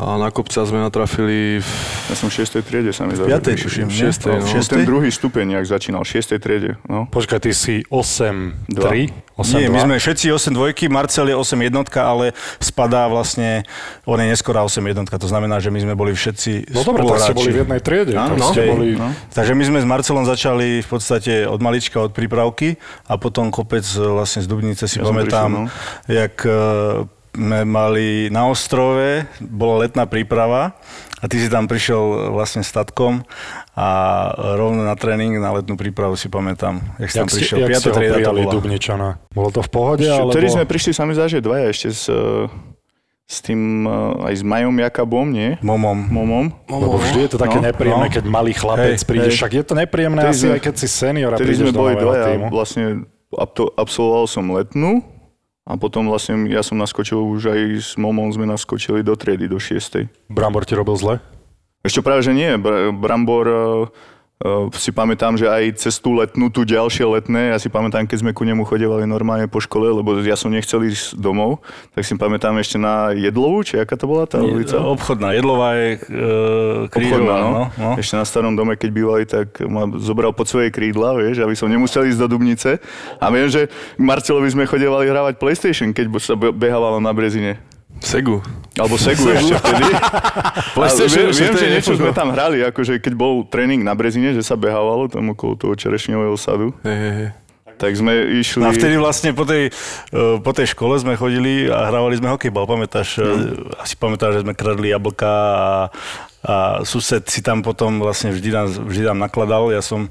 a 0.00 0.16
na 0.16 0.32
kopca 0.32 0.64
sme 0.64 0.80
natrafili 0.80 1.60
v 1.60 1.68
Ja 2.08 2.16
som 2.16 2.26
v 2.26 2.40
6. 2.40 2.64
triede 2.64 2.90
sa 2.90 3.04
mi 3.04 3.12
V 3.12 3.20
zdá. 3.20 3.36
piatej, 3.36 3.54
že- 3.54 3.64
tuším, 3.68 3.86
v 3.86 3.92
nie? 3.92 4.00
šiestej, 4.00 4.32
no. 4.34 4.46
V 4.48 4.64
Ten 4.64 4.82
druhý 4.82 5.08
stupeň, 5.08 5.46
jak 5.54 5.66
začínal, 5.68 6.00
v 6.00 6.08
6. 6.10 6.40
triede. 6.40 6.70
No. 6.84 7.04
Počkaj, 7.06 7.38
ty 7.38 7.52
si 7.52 7.84
8-3? 7.86 9.12
8 9.36 9.54
Nie, 9.54 9.68
my 9.68 9.78
sme 9.78 9.94
všetci 9.96 10.26
8 10.28 10.52
dvojky, 10.52 10.88
Marcel 10.88 11.26
je 11.26 11.36
8 11.36 11.60
jednotka, 11.62 12.00
ale 12.02 12.32
spadá 12.58 13.06
vlastne, 13.06 13.64
on 14.04 14.16
je 14.16 14.26
neskorá 14.26 14.60
8 14.62 14.80
jednotka, 14.82 15.16
to 15.16 15.24
znamená, 15.24 15.56
že 15.58 15.68
my 15.68 15.80
sme 15.80 15.94
boli 15.94 16.12
všetci 16.12 16.72
No 16.72 16.80
dobre, 16.82 17.04
tak 17.04 17.20
ste 17.22 17.32
boli 17.32 17.50
v 17.50 17.58
jednej 17.62 17.80
triede. 17.80 18.12
Áno, 18.14 18.34
tak 18.34 18.52
ste 18.52 18.60
Hej, 18.62 18.70
boli... 18.70 18.88
no. 18.96 19.08
Takže 19.30 19.52
my 19.52 19.64
sme 19.64 19.78
s 19.78 19.86
Marcelom 19.86 20.24
začali 20.24 20.80
v 20.80 20.88
podstate 20.88 21.44
od 21.44 21.56
malička, 21.58 22.00
od 22.00 22.10
prípravky 22.10 22.76
a 23.04 23.16
potom 23.16 23.48
kopec 23.48 23.84
e, 23.86 24.00
vlastne 24.00 24.40
z 24.40 24.48
Dubnice 24.48 24.84
si 24.84 24.96
Ja 24.96 25.04
pamätám, 25.04 25.48
prišiel, 25.48 25.60
no. 25.60 25.72
jak 26.06 26.34
e, 26.40 27.19
sme 27.40 27.64
mali 27.64 28.08
na 28.28 28.44
ostrove, 28.46 29.24
bola 29.40 29.82
letná 29.82 30.04
príprava 30.04 30.76
a 31.16 31.24
ty 31.24 31.36
si 31.36 31.48
tam 31.48 31.64
prišiel 31.64 32.30
vlastne 32.30 32.60
statkom 32.60 33.24
a 33.72 33.88
rovno 34.54 34.84
na 34.84 34.92
tréning, 34.92 35.32
na 35.34 35.48
letnú 35.50 35.72
prípravu 35.74 36.14
si 36.14 36.28
pamätám, 36.28 36.76
jak 36.98 37.08
si 37.08 37.16
tam 37.16 37.26
ste, 37.26 37.36
prišiel. 37.38 37.56
jak 37.58 37.68
Piata 37.70 37.80
ste 37.80 37.88
ho 37.88 37.94
trieda 37.94 38.12
to 38.12 38.18
prijali 38.20 38.40
bola. 38.42 38.52
Dubničana? 38.54 39.08
Bolo 39.30 39.48
to 39.50 39.60
v 39.60 39.70
pohode? 39.70 40.04
Čo, 40.04 40.12
alebo... 40.14 40.30
Vtedy 40.30 40.48
sme 40.50 40.64
prišli 40.64 40.92
sami 40.92 41.12
za, 41.12 41.24
že 41.26 41.40
dvaja 41.40 41.66
ešte 41.66 41.88
s, 41.90 42.04
eh, 42.06 42.44
s 43.24 43.36
tým, 43.40 43.60
eh, 43.82 44.26
aj 44.26 44.34
s 44.36 44.42
Majom 44.42 44.76
Jakabom, 44.76 45.26
nie? 45.26 45.56
Momom. 45.60 45.96
Momom. 46.06 46.44
Lebo 46.66 46.96
vždy 46.98 47.18
je 47.22 47.30
to 47.30 47.38
také 47.38 47.56
No, 47.56 47.64
nepríjemné, 47.64 48.06
no. 48.06 48.12
keď 48.12 48.24
malý 48.26 48.52
chlapec 48.52 48.96
Hej, 48.96 49.08
príde. 49.08 49.28
hej. 49.28 49.34
Však 49.34 49.52
je 49.54 49.64
to 49.64 49.74
nepríjemné 49.74 50.20
asi 50.22 50.44
sme- 50.44 50.54
aj 50.54 50.62
keď 50.62 50.74
si 50.76 50.88
senior 50.88 51.30
a 51.30 51.36
prídeš 51.36 51.62
sme 51.62 51.72
do 51.72 51.78
boli 51.78 51.94
nového 51.94 52.04
dvaja, 52.04 52.24
týmu. 52.28 52.46
vlastne 52.48 52.84
absolvoval 53.74 54.26
som 54.26 54.44
letnú 54.46 55.00
a 55.68 55.76
potom 55.76 56.08
vlastne 56.08 56.48
ja 56.48 56.64
som 56.64 56.80
naskočil 56.80 57.20
už 57.20 57.52
aj 57.52 57.60
s 57.78 57.90
Momom 58.00 58.32
sme 58.32 58.48
naskočili 58.48 59.04
do 59.04 59.14
triedy, 59.14 59.46
do 59.46 59.60
šiestej. 59.60 60.08
Brambor 60.32 60.64
ti 60.64 60.74
robil 60.74 60.96
zle? 60.96 61.14
Ešte 61.80 62.04
práve, 62.04 62.20
že 62.24 62.36
nie. 62.36 62.60
Br- 62.60 62.92
Brambor 62.92 63.46
uh, 63.48 63.88
si 64.72 64.88
pamätám, 64.88 65.36
že 65.36 65.44
aj 65.44 65.84
cez 65.84 66.00
tú 66.00 66.16
letnú, 66.16 66.48
tu 66.48 66.64
ďalšie 66.64 67.04
letné, 67.04 67.52
ja 67.52 67.60
si 67.60 67.68
pamätám, 67.68 68.08
keď 68.08 68.24
sme 68.24 68.32
ku 68.32 68.48
nemu 68.48 68.64
chodevali 68.64 69.04
normálne 69.04 69.44
po 69.44 69.60
škole, 69.60 69.92
lebo 69.92 70.16
ja 70.24 70.32
som 70.32 70.48
nechcel 70.48 70.80
ísť 70.80 71.20
domov, 71.20 71.60
tak 71.92 72.08
si 72.08 72.16
pamätám 72.16 72.56
ešte 72.56 72.80
na 72.80 73.12
Jedlovú, 73.12 73.60
či 73.60 73.76
aká 73.76 74.00
to 74.00 74.08
bola 74.08 74.24
tá 74.24 74.40
ulica? 74.40 74.80
Obchodná, 74.80 75.36
jedlová 75.36 75.76
je 75.76 75.88
e, 75.92 76.24
Obchodná, 76.88 76.88
krížová, 76.88 77.36
no. 77.36 77.48
no. 77.52 77.64
no. 77.76 77.90
Ešte 78.00 78.16
na 78.16 78.24
starom 78.24 78.56
dome, 78.56 78.80
keď 78.80 78.90
bývali, 78.96 79.28
tak 79.28 79.60
ma 79.68 79.84
zobral 80.00 80.32
pod 80.32 80.48
svoje 80.48 80.72
krídla, 80.72 81.20
vieš, 81.20 81.44
aby 81.44 81.52
som 81.52 81.68
nemusel 81.68 82.08
ísť 82.08 82.24
do 82.24 82.32
Dubnice. 82.32 82.80
A 83.20 83.28
viem, 83.28 83.52
že 83.52 83.68
Marcelovi 84.00 84.48
sme 84.48 84.64
chodevali 84.64 85.04
hrávať 85.04 85.36
PlayStation, 85.36 85.92
keď 85.92 86.16
sa 86.16 86.32
be- 86.32 86.56
behávalo 86.56 86.96
na 86.96 87.12
Brezine. 87.12 87.60
Segu. 87.98 88.38
Alebo 88.78 88.94
Segu 88.94 89.28
ešte 89.34 89.58
vtedy. 89.58 89.90
PlayStation 90.78 91.26
Ale 91.26 91.34
viem, 91.34 91.52
viem 91.52 91.54
že 91.58 91.66
niečo 91.68 91.92
sme 91.98 92.14
tam 92.14 92.30
hrali, 92.30 92.62
akože 92.62 93.02
keď 93.02 93.12
bol 93.18 93.42
tréning 93.44 93.82
na 93.82 93.92
Brezine, 93.98 94.30
že 94.32 94.46
sa 94.46 94.54
behávalo 94.54 95.10
tam 95.10 95.34
okolo 95.34 95.58
toho 95.58 95.74
čerešňového 95.74 96.36
sadu, 96.38 96.72
Hej, 96.86 96.96
hej, 96.96 97.12
hej. 97.18 97.28
tak 97.76 97.92
sme 97.98 98.40
išli... 98.40 98.62
A 98.64 98.72
vtedy 98.72 98.96
vlastne 98.96 99.34
po 99.34 99.44
tej, 99.44 99.68
e, 100.14 100.40
po 100.40 100.52
tej 100.54 100.70
škole 100.72 100.96
sme 100.96 101.18
chodili 101.18 101.68
a 101.68 101.90
hrávali 101.90 102.16
sme 102.16 102.32
hokejbal, 102.32 102.64
pamätáš? 102.64 103.20
No. 103.20 103.68
Asi 103.76 103.98
pamätáš, 103.98 104.40
že 104.40 104.42
sme 104.46 104.54
kradli 104.54 104.94
jablka 104.94 105.28
a, 105.28 105.72
a 106.40 106.80
sused 106.88 107.20
si 107.28 107.44
tam 107.44 107.60
potom 107.60 108.00
vlastne 108.00 108.32
vždy 108.32 108.48
nám, 108.48 108.66
vždy 108.88 109.04
nám 109.12 109.18
nakladal. 109.20 109.68
Ja 109.68 109.84
som 109.84 110.08
e, 110.08 110.10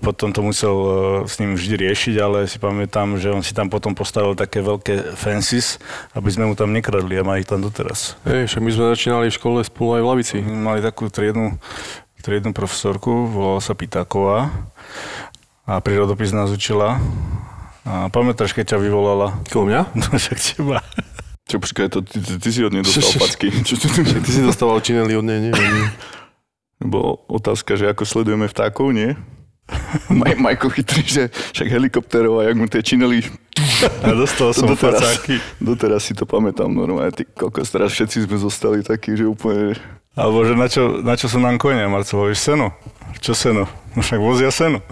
potom 0.00 0.32
to 0.32 0.40
musel 0.40 0.74
e, 0.74 0.90
s 1.28 1.36
ním 1.36 1.60
vždy 1.60 1.76
riešiť, 1.76 2.14
ale 2.16 2.48
si 2.48 2.56
pamätám, 2.56 3.20
že 3.20 3.28
on 3.28 3.44
si 3.44 3.52
tam 3.52 3.68
potom 3.68 3.92
postavil 3.92 4.32
také 4.32 4.64
veľké 4.64 5.12
fences, 5.20 5.76
aby 6.16 6.28
sme 6.32 6.48
mu 6.48 6.56
tam 6.56 6.72
nekradli 6.72 7.20
a 7.20 7.26
má 7.26 7.36
ich 7.36 7.44
tam 7.44 7.60
doteraz. 7.60 8.16
Hej, 8.24 8.48
však 8.48 8.64
my 8.64 8.70
sme 8.72 8.92
začínali 8.96 9.26
v 9.28 9.36
škole 9.36 9.58
spolu 9.60 10.00
aj 10.00 10.02
v 10.02 10.08
lavici. 10.08 10.36
Mali 10.40 10.80
takú 10.80 11.12
triednu, 11.12 11.60
triednu 12.24 12.56
profesorku, 12.56 13.28
volala 13.28 13.60
sa 13.60 13.76
Pitáková 13.76 14.48
a 15.68 15.84
prírodopis 15.84 16.32
nás 16.32 16.48
učila. 16.48 16.96
A 17.84 18.08
pamätáš, 18.12 18.52
keď 18.52 18.76
ťa 18.76 18.78
vyvolala? 18.88 19.40
Koho 19.52 19.68
mňa? 19.68 19.80
No 20.00 20.16
však 20.16 20.38
teba. 20.40 20.80
Čo, 21.50 21.58
počkaj, 21.58 21.90
to, 21.90 21.98
ty, 22.06 22.22
ty, 22.22 22.38
ty 22.38 22.48
si 22.54 22.62
od 22.62 22.70
nej 22.70 22.86
dostal 22.86 23.10
packy. 23.26 23.50
Čo, 23.66 23.74
čo, 23.74 23.86
čo, 23.90 24.00
Ty 24.06 24.30
si 24.30 24.38
dostával 24.46 24.78
čineli 24.78 25.18
od 25.18 25.26
nej, 25.26 25.50
nie? 25.50 25.52
Bolo 26.78 27.26
otázka, 27.26 27.74
že 27.74 27.90
ako 27.90 28.06
sledujeme 28.06 28.46
vtákov, 28.46 28.94
nie? 28.94 29.18
Maj, 30.10 30.38
Majko 30.38 30.70
chytrý, 30.70 31.02
že 31.02 31.22
však 31.50 31.66
helikopterov 31.66 32.38
a 32.38 32.46
jak 32.46 32.54
mu 32.54 32.70
tie 32.70 32.82
čineli 32.86 33.26
A 34.06 34.14
dostal 34.14 34.54
som 34.54 34.70
doteraz, 34.70 35.02
facáky. 35.02 35.36
doteraz 35.60 36.06
si 36.06 36.14
to 36.14 36.24
pamätám 36.24 36.70
normálne. 36.70 37.10
Ty 37.10 37.26
kokos, 37.26 37.68
teraz 37.68 37.92
všetci 37.92 38.30
sme 38.30 38.36
zostali 38.38 38.80
takí, 38.86 39.18
že 39.18 39.26
úplne... 39.26 39.74
Alebo 40.14 40.42
že 40.42 40.54
na 40.54 40.66
čo, 40.66 41.02
na 41.02 41.14
čo 41.14 41.30
sú 41.30 41.38
nám 41.38 41.58
konia, 41.58 41.86
Marcelo, 41.86 42.26
vieš, 42.26 42.46
seno? 42.46 42.74
Čo 43.22 43.34
seno? 43.34 43.66
No 43.94 44.00
však 44.02 44.18
vozia 44.22 44.50
seno. 44.50 44.82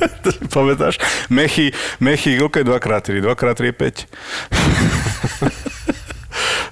to 0.22 0.30
si 0.30 0.44
pamätáš? 0.46 0.96
Mechy, 1.28 1.70
mechy, 1.98 2.36
koľko 2.36 2.56
je 2.56 2.64
2x3? 2.66 3.06
2x3 3.20 3.60
je 3.62 3.74
5. 3.74 4.06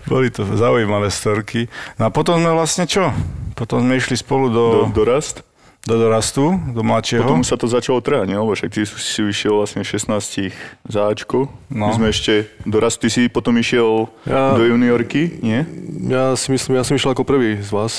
Boli 0.06 0.30
to 0.30 0.46
zaujímavé 0.46 1.08
storky. 1.08 1.68
No 1.96 2.06
a 2.06 2.10
potom 2.10 2.40
sme 2.40 2.48
vlastne 2.50 2.84
čo? 2.84 3.12
Potom 3.52 3.80
sme 3.80 3.94
išli 3.94 4.16
spolu 4.16 4.48
do, 4.48 4.64
Do, 4.64 4.80
do, 4.86 5.04
dorast. 5.04 5.44
do 5.84 5.96
dorastu, 5.96 6.44
do 6.68 6.80
mladšieho. 6.80 7.20
Potom 7.22 7.40
sa 7.42 7.54
to 7.54 7.64
začalo 7.64 8.00
trhať? 8.00 8.28
Lebo 8.30 8.48
však 8.50 8.70
ty 8.70 8.84
si 8.84 9.20
vyšiel 9.20 9.52
vlastne 9.54 9.80
16 9.80 10.48
záčkov. 10.84 11.52
No. 11.68 11.84
My 11.84 11.92
sme 11.92 12.08
ešte 12.08 12.48
dorast, 12.62 12.98
ty 12.98 13.08
si 13.08 13.26
potom 13.26 13.52
išiel 13.54 14.08
Ja- 14.24 14.56
do 14.56 14.64
juniorky, 14.64 15.40
nie? 15.40 15.68
Ja 16.06 16.32
si 16.34 16.48
myslím, 16.48 16.76
ja 16.76 16.84
som 16.84 16.92
išiel 16.92 17.12
ako 17.12 17.24
prvý 17.24 17.56
z 17.58 17.68
vás 17.68 17.92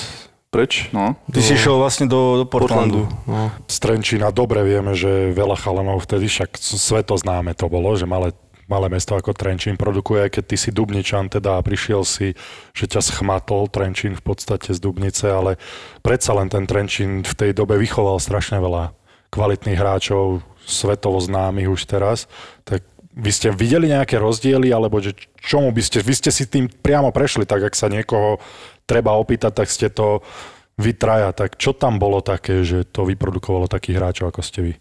preč. 0.50 0.90
No. 0.90 1.14
Ty 1.30 1.40
si 1.46 1.54
išiel 1.54 1.78
vlastne 1.78 2.10
do, 2.10 2.42
do 2.42 2.46
Portlandu. 2.50 3.06
No. 3.30 3.54
Z 3.70 3.78
Trenčína 3.86 4.34
dobre 4.34 4.66
vieme, 4.66 4.98
že 4.98 5.30
veľa 5.34 5.56
chalanov 5.56 6.02
vtedy, 6.04 6.26
však 6.26 6.58
svetoznáme 6.58 7.54
to 7.54 7.70
bolo, 7.70 7.94
že 7.94 8.10
malé, 8.10 8.34
malé 8.66 8.90
mesto 8.90 9.14
ako 9.14 9.38
Trenčín 9.38 9.78
produkuje, 9.78 10.26
aj 10.26 10.42
keď 10.42 10.44
ty 10.50 10.58
si 10.58 10.70
Dubničan 10.74 11.30
teda 11.30 11.62
a 11.62 11.66
prišiel 11.66 12.02
si, 12.02 12.34
že 12.74 12.90
ťa 12.90 13.02
schmatol 13.06 13.70
Trenčín 13.70 14.18
v 14.18 14.26
podstate 14.26 14.74
z 14.74 14.82
Dubnice, 14.82 15.30
ale 15.30 15.62
predsa 16.02 16.34
len 16.34 16.50
ten 16.50 16.66
Trenčín 16.66 17.22
v 17.22 17.34
tej 17.38 17.52
dobe 17.54 17.78
vychoval 17.78 18.18
strašne 18.18 18.58
veľa 18.58 18.98
kvalitných 19.30 19.78
hráčov, 19.78 20.42
svetovo 20.66 21.22
známych 21.22 21.70
už 21.70 21.86
teraz, 21.86 22.26
tak 22.66 22.82
vy 23.14 23.30
ste 23.30 23.54
videli 23.54 23.90
nejaké 23.90 24.18
rozdiely, 24.18 24.74
alebo 24.74 24.98
že 24.98 25.14
čomu 25.42 25.70
by 25.70 25.82
ste, 25.82 26.02
vy 26.02 26.14
ste 26.14 26.32
si 26.34 26.46
tým 26.50 26.70
priamo 26.70 27.14
prešli, 27.14 27.46
tak 27.46 27.70
ak 27.70 27.74
sa 27.78 27.90
niekoho 27.90 28.42
treba 28.90 29.14
opýtať, 29.14 29.54
tak 29.54 29.70
ste 29.70 29.94
to 29.94 30.26
vy 30.82 30.98
traja, 30.98 31.30
tak 31.36 31.62
čo 31.62 31.78
tam 31.78 32.02
bolo 32.02 32.26
také, 32.26 32.66
že 32.66 32.90
to 32.90 33.06
vyprodukovalo 33.06 33.70
takých 33.70 34.02
hráčov, 34.02 34.34
ako 34.34 34.42
ste 34.42 34.60
vy? 34.66 34.74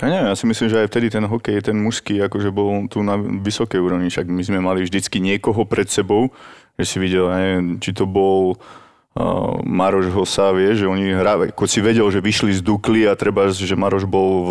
Ja 0.00 0.08
neviem, 0.08 0.32
ja 0.32 0.36
si 0.38 0.48
myslím, 0.48 0.72
že 0.72 0.80
aj 0.84 0.88
vtedy 0.88 1.12
ten 1.12 1.24
hokej, 1.28 1.68
ten 1.68 1.76
mužský, 1.76 2.16
akože 2.24 2.48
bol 2.48 2.88
tu 2.88 3.04
na 3.04 3.20
vysokej 3.20 3.76
úrovni, 3.76 4.08
však 4.08 4.24
my 4.24 4.42
sme 4.44 4.58
mali 4.64 4.80
vždycky 4.88 5.20
niekoho 5.20 5.68
pred 5.68 5.84
sebou, 5.84 6.32
že 6.80 6.84
si 6.88 6.96
videl, 6.96 7.28
ja 7.28 7.36
neviem, 7.36 7.76
či 7.76 7.92
to 7.92 8.08
bol 8.08 8.56
uh, 8.56 9.60
Maroš 9.68 10.08
Hosa, 10.16 10.56
vie, 10.56 10.72
že 10.72 10.88
oni 10.88 11.12
hrávajú, 11.12 11.52
ako 11.52 11.64
si 11.68 11.84
vedel, 11.84 12.08
že 12.08 12.24
vyšli 12.24 12.56
z 12.56 12.64
Dukly 12.64 13.04
a 13.04 13.12
treba, 13.12 13.52
že 13.52 13.76
Maroš 13.76 14.08
bol 14.08 14.30
v, 14.48 14.50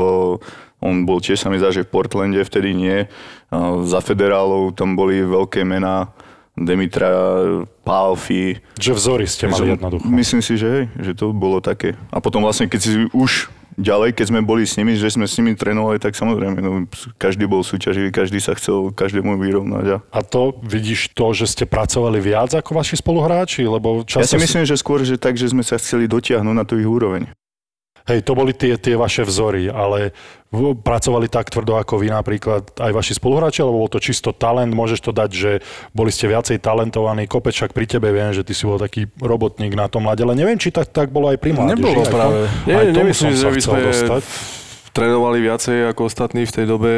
on 0.77 1.09
bol 1.09 1.17
tiež 1.17 1.41
sa 1.41 1.49
mi 1.49 1.57
zdá, 1.57 1.73
že 1.73 1.89
v 1.89 1.93
Portlande 1.93 2.45
vtedy 2.45 2.77
nie, 2.77 3.09
uh, 3.09 3.81
za 3.81 3.97
federálov 3.97 4.77
tam 4.77 4.93
boli 4.93 5.25
veľké 5.25 5.65
mená, 5.65 6.13
Demitra, 6.58 7.10
Pálfi, 7.88 8.60
Že 8.76 8.91
vzory 8.93 9.26
ste 9.26 9.47
mali 9.47 9.74
jednoducho. 9.74 10.04
Myslím 10.04 10.41
si, 10.43 10.60
že 10.60 10.68
hej, 10.68 10.86
že 10.99 11.12
to 11.16 11.32
bolo 11.32 11.64
také. 11.64 11.95
A 12.12 12.20
potom 12.20 12.43
vlastne, 12.43 12.68
keď 12.68 12.80
si 12.84 12.91
už 13.16 13.47
ďalej, 13.80 14.12
keď 14.14 14.26
sme 14.36 14.39
boli 14.43 14.68
s 14.68 14.76
nimi, 14.76 14.99
že 14.99 15.08
sme 15.16 15.26
s 15.26 15.39
nimi 15.39 15.56
trénovali, 15.56 15.97
tak 15.97 16.14
samozrejme, 16.14 16.60
no, 16.60 16.86
každý 17.16 17.47
bol 17.47 17.64
súťaživý, 17.64 18.12
každý 18.12 18.43
sa 18.43 18.52
chcel 18.60 18.91
každému 18.91 19.39
vyrovnať. 19.39 19.86
A... 19.95 19.97
A 20.12 20.20
to 20.22 20.60
vidíš 20.60 21.16
to, 21.16 21.32
že 21.32 21.47
ste 21.47 21.64
pracovali 21.64 22.20
viac 22.20 22.52
ako 22.52 22.78
vaši 22.78 22.99
spoluhráči? 22.99 23.64
Lebo 23.64 24.04
Ja 24.04 24.22
často 24.22 24.36
si 24.36 24.43
myslím, 24.43 24.64
že 24.68 24.76
skôr, 24.76 25.02
že 25.08 25.16
tak, 25.16 25.39
že 25.39 25.47
sme 25.47 25.64
sa 25.64 25.80
chceli 25.80 26.12
dotiahnuť 26.12 26.56
na 26.56 26.68
tú 26.68 26.76
ich 26.78 26.88
úroveň. 26.88 27.32
Hej, 28.10 28.26
to 28.26 28.34
boli 28.34 28.56
tie, 28.58 28.78
tie 28.82 28.97
vaše 28.97 29.22
vzory, 29.22 29.70
ale 29.70 30.16
pracovali 30.84 31.32
tak 31.32 31.47
tvrdo 31.47 31.80
ako 31.80 32.02
vy 32.02 32.12
napríklad 32.12 32.76
aj 32.76 32.91
vaši 32.91 33.16
spoluhráči, 33.16 33.64
alebo 33.64 33.86
bol 33.86 33.91
to 33.93 34.04
čisto 34.04 34.36
talent, 34.36 34.76
môžeš 34.76 34.99
to 34.99 35.12
dať, 35.16 35.30
že 35.32 35.52
boli 35.95 36.12
ste 36.12 36.28
viacej 36.28 36.60
talentovaní, 36.60 37.24
kopec 37.24 37.56
však 37.56 37.72
pri 37.72 37.88
tebe 37.88 38.12
viem, 38.12 38.36
že 38.36 38.43
ty 38.43 38.52
si 38.52 38.68
bol 38.68 38.76
taký 38.76 39.08
robotník 39.22 39.72
na 39.80 39.88
tom 39.88 40.04
mladé, 40.04 40.28
ale 40.28 40.36
neviem, 40.36 40.60
či 40.60 40.74
tak, 40.76 40.91
tak 40.91 41.08
bolo 41.08 41.32
aj 41.32 41.39
pri 41.39 41.56
mládeži. 41.56 41.80
Nebolo 41.80 42.04
aj 42.04 42.12
práve. 42.12 42.39
Nie, 42.68 42.76
aj 42.84 42.88
nemyslím, 42.91 43.32
že 43.32 43.47
by 43.47 43.62
sme 43.64 43.80
dostať. 43.86 44.22
trénovali 44.91 45.39
viacej 45.39 45.91
ako 45.95 46.02
ostatní 46.12 46.43
v 46.43 46.56
tej 46.56 46.66
dobe. 46.68 46.91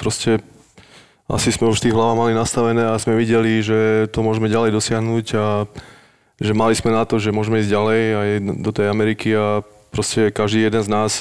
Proste 0.00 0.40
asi 1.28 1.52
sme 1.52 1.70
už 1.70 1.80
tých 1.80 1.94
hlava 1.94 2.16
mali 2.16 2.32
nastavené 2.32 2.92
a 2.92 3.00
sme 3.00 3.16
videli, 3.16 3.60
že 3.60 4.10
to 4.10 4.24
môžeme 4.24 4.48
ďalej 4.48 4.72
dosiahnuť 4.74 5.26
a 5.36 5.46
že 6.42 6.52
mali 6.56 6.74
sme 6.74 6.90
na 6.90 7.04
to, 7.06 7.22
že 7.22 7.30
môžeme 7.30 7.62
ísť 7.62 7.70
ďalej 7.70 8.00
aj 8.16 8.28
do 8.58 8.70
tej 8.74 8.86
Ameriky 8.90 9.28
a 9.36 9.62
proste 9.92 10.32
každý 10.32 10.64
jeden 10.64 10.80
z 10.80 10.88
nás 10.88 11.12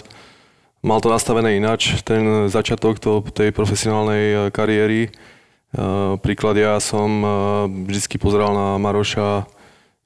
mal 0.82 1.04
to 1.04 1.12
nastavené 1.12 1.60
inač, 1.60 2.02
ten 2.02 2.50
začiatok 2.50 2.98
to, 2.98 3.22
tej 3.36 3.54
profesionálnej 3.54 4.24
eh, 4.32 4.40
kariéry. 4.50 5.02
Eh, 5.08 6.14
Príklad 6.24 6.58
ja 6.58 6.80
som 6.80 7.10
eh, 7.22 7.30
vždycky 7.92 8.18
pozeral 8.18 8.56
na 8.56 8.68
Maroša, 8.82 9.46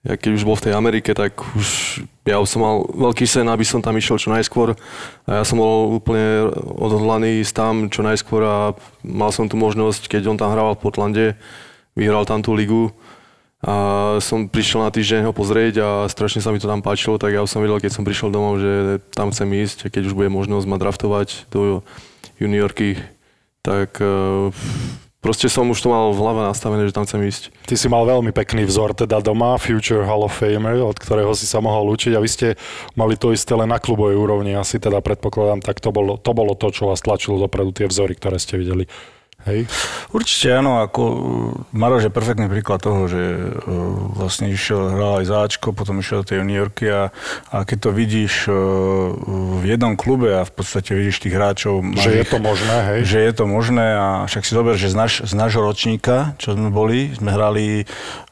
ja 0.05 0.13
keď 0.21 0.37
už 0.37 0.45
bol 0.45 0.53
v 0.53 0.69
tej 0.69 0.73
Amerike, 0.77 1.17
tak 1.17 1.33
už 1.57 1.97
ja 2.29 2.37
som 2.45 2.61
mal 2.61 2.85
veľký 2.93 3.25
sen, 3.25 3.49
aby 3.49 3.65
som 3.65 3.81
tam 3.81 3.97
išiel 3.97 4.21
čo 4.21 4.29
najskôr. 4.29 4.77
A 5.25 5.41
ja 5.41 5.43
som 5.45 5.57
bol 5.57 5.97
úplne 5.97 6.53
odhodlaný 6.61 7.41
ísť 7.41 7.53
tam 7.57 7.73
čo 7.89 8.05
najskôr 8.05 8.41
a 8.45 8.57
mal 9.01 9.33
som 9.33 9.49
tu 9.49 9.57
možnosť, 9.57 10.05
keď 10.05 10.29
on 10.29 10.37
tam 10.37 10.53
hrával 10.53 10.77
v 10.77 10.83
Portlande, 10.85 11.25
vyhral 11.97 12.21
tam 12.29 12.45
tú 12.45 12.53
ligu. 12.53 12.93
A 13.63 13.73
som 14.19 14.51
prišiel 14.51 14.83
na 14.83 14.91
týždeň 14.91 15.31
ho 15.31 15.33
pozrieť 15.33 15.73
a 15.79 15.89
strašne 16.11 16.43
sa 16.43 16.51
mi 16.51 16.59
to 16.59 16.67
tam 16.67 16.83
páčilo, 16.83 17.15
tak 17.15 17.31
ja 17.31 17.41
už 17.41 17.49
som 17.49 17.63
vedel, 17.63 17.79
keď 17.79 17.91
som 17.95 18.03
prišiel 18.03 18.29
domov, 18.29 18.59
že 18.59 18.99
tam 19.15 19.31
chcem 19.31 19.47
ísť 19.47 19.87
a 19.87 19.91
keď 19.93 20.11
už 20.11 20.17
bude 20.17 20.27
možnosť 20.27 20.65
ma 20.67 20.77
draftovať 20.77 21.49
do 21.49 21.81
juniorky, 22.35 22.99
tak 23.63 23.97
eh, 24.03 24.51
proste 25.23 25.49
som 25.49 25.65
už 25.71 25.81
to 25.81 25.89
mal 25.89 26.13
v 26.13 26.21
hlave 26.21 26.41
nastavené, 26.45 26.85
že 26.85 26.93
tam 26.93 27.09
chcem 27.09 27.25
ísť. 27.25 27.49
Ty 27.65 27.75
si 27.79 27.87
mal 27.89 28.05
veľmi 28.05 28.29
pekný 28.29 28.67
vzor 28.69 28.93
teda 28.93 29.23
doma, 29.23 29.57
Future 29.57 30.05
Hall 30.05 30.27
of 30.27 30.35
Famer, 30.35 30.83
od 30.85 30.99
ktorého 30.99 31.33
si 31.33 31.49
sa 31.49 31.63
mohol 31.63 31.89
učiť 31.95 32.13
a 32.13 32.21
vy 32.21 32.29
ste 32.29 32.47
mali 32.93 33.17
to 33.17 33.33
isté 33.33 33.57
len 33.57 33.71
na 33.71 33.81
klubovej 33.81 34.19
úrovni, 34.19 34.53
asi 34.53 34.77
teda 34.77 35.01
predpokladám, 35.01 35.65
tak 35.65 35.81
to 35.81 35.89
bolo, 35.89 36.21
to 36.21 36.31
bolo 36.37 36.53
to, 36.53 36.69
čo 36.69 36.91
vás 36.91 37.01
tlačilo 37.01 37.41
dopredu, 37.41 37.73
tie 37.73 37.89
vzory, 37.89 38.13
ktoré 38.13 38.37
ste 38.37 38.61
videli. 38.61 38.85
Hej? 39.45 39.69
Určite 40.09 40.57
áno, 40.57 40.81
ako 40.81 41.01
Maroš 41.69 42.09
je 42.09 42.11
perfektný 42.13 42.49
príklad 42.49 42.81
toho, 42.81 43.05
že 43.05 43.21
uh, 43.21 43.53
vlastne 44.17 44.49
išiel, 44.49 44.89
hral 44.89 45.21
aj 45.21 45.29
záčko, 45.29 45.69
potom 45.69 46.01
išiel 46.01 46.25
do 46.25 46.27
tej 46.27 46.41
juniorky 46.41 46.89
a, 46.89 47.13
a 47.53 47.57
keď 47.61 47.77
to 47.85 47.89
vidíš 47.93 48.49
uh, 48.49 48.55
v 49.61 49.63
jednom 49.69 49.93
klube 49.93 50.33
a 50.33 50.41
v 50.41 50.53
podstate 50.53 50.97
vidíš 50.97 51.21
tých 51.21 51.37
hráčov... 51.37 51.85
Že 51.93 52.25
je 52.25 52.25
to 52.25 52.39
možné, 52.41 52.77
hej? 52.89 52.99
Že 53.05 53.19
je 53.21 53.33
to 53.37 53.45
možné 53.45 53.87
a 53.93 54.07
však 54.25 54.43
si 54.43 54.51
zober, 54.57 54.73
že 54.81 54.89
z, 54.89 54.97
naš, 54.97 55.13
z 55.21 55.33
nášho 55.37 55.61
ročníka, 55.61 56.33
čo 56.41 56.57
sme 56.57 56.73
boli, 56.73 57.13
sme 57.13 57.29
hrali 57.29 57.85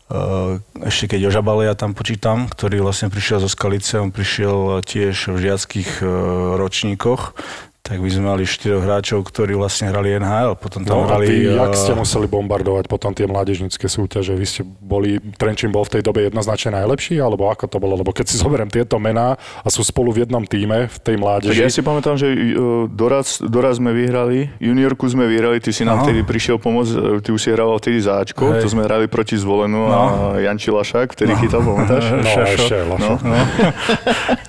uh, 0.09 0.57
ešte 0.81 1.13
keď 1.13 1.29
Ožabalia 1.29 1.77
tam 1.77 1.93
počítam, 1.93 2.49
ktorý 2.49 2.81
vlastne 2.81 3.13
prišiel 3.13 3.37
zo 3.37 3.49
Skalice, 3.49 4.01
on 4.01 4.09
prišiel 4.09 4.81
tiež 4.81 5.29
v 5.29 5.37
žiackých 5.37 6.01
uh, 6.01 6.09
ročníkoch, 6.57 7.37
tak 7.83 7.99
by 7.99 8.07
sme 8.07 8.23
mali 8.25 8.47
štyroch 8.47 8.79
hráčov, 8.79 9.27
ktorí 9.27 9.59
vlastne 9.59 9.91
hrali 9.91 10.15
NHL. 10.15 10.55
Potom 10.55 10.87
tam 10.87 11.03
No 11.03 11.03
a 11.03 11.19
hrali... 11.19 11.27
vy, 11.27 11.51
jak 11.51 11.75
eh, 11.75 11.75
ste 11.75 11.91
museli 11.91 12.31
bombardovať 12.31 12.87
potom 12.87 13.11
tie 13.11 13.27
mládežnické 13.27 13.91
súťaže? 13.91 14.31
Vy 14.33 14.45
ste 14.47 14.61
boli, 14.63 15.19
Trenčín 15.35 15.67
bol 15.67 15.83
v 15.83 15.99
tej 15.99 16.01
dobe 16.01 16.23
jednoznačne 16.23 16.79
najlepší, 16.79 17.19
alebo 17.19 17.51
ako 17.51 17.67
to 17.67 17.83
bolo? 17.83 17.99
Lebo 17.99 18.15
keď 18.15 18.31
si 18.31 18.39
zoberiem 18.43 18.71
tieto 18.71 19.03
mená 19.03 19.35
a 19.35 19.67
sú 19.67 19.83
spolu 19.83 20.15
v 20.15 20.23
jednom 20.23 20.47
týme, 20.47 20.87
v 20.87 20.97
tej 20.97 21.15
Tak 21.15 21.23
mládeži, 21.27 21.59
ja 21.59 21.67
si 21.67 21.83
pamätám, 21.83 22.15
že 22.15 22.31
uh, 22.31 22.87
doraz, 22.87 23.43
doraz 23.43 23.83
sme 23.83 23.91
vyhrali, 23.91 24.47
juniorku 24.63 25.03
sme 25.03 25.27
vyhrali, 25.27 25.59
ty 25.59 25.75
si 25.75 25.83
nám 25.83 25.99
Aha. 25.99 26.03
vtedy 26.07 26.23
prišiel 26.23 26.63
pomôcť, 26.63 26.91
uh, 26.95 27.19
ty 27.19 27.35
už 27.35 27.39
si 27.43 27.51
hral 27.51 27.67
vtedy 27.83 27.99
záčko, 27.99 28.47
Hej. 28.47 28.63
to 28.63 28.67
sme 28.71 28.87
hrali 28.87 29.11
proti 29.11 29.35
Zvolenu 29.35 29.83
No. 29.83 29.91
a 29.91 29.99
Janči 30.39 30.71
Lašák, 30.71 31.11
vtedy 31.11 31.35
chytal, 31.35 31.59
pamätáš? 31.59 32.15
no 32.15 32.31
Šašo. 32.31 32.63
ešte, 32.63 32.75
Lašo. 32.87 33.13
No. 33.27 33.35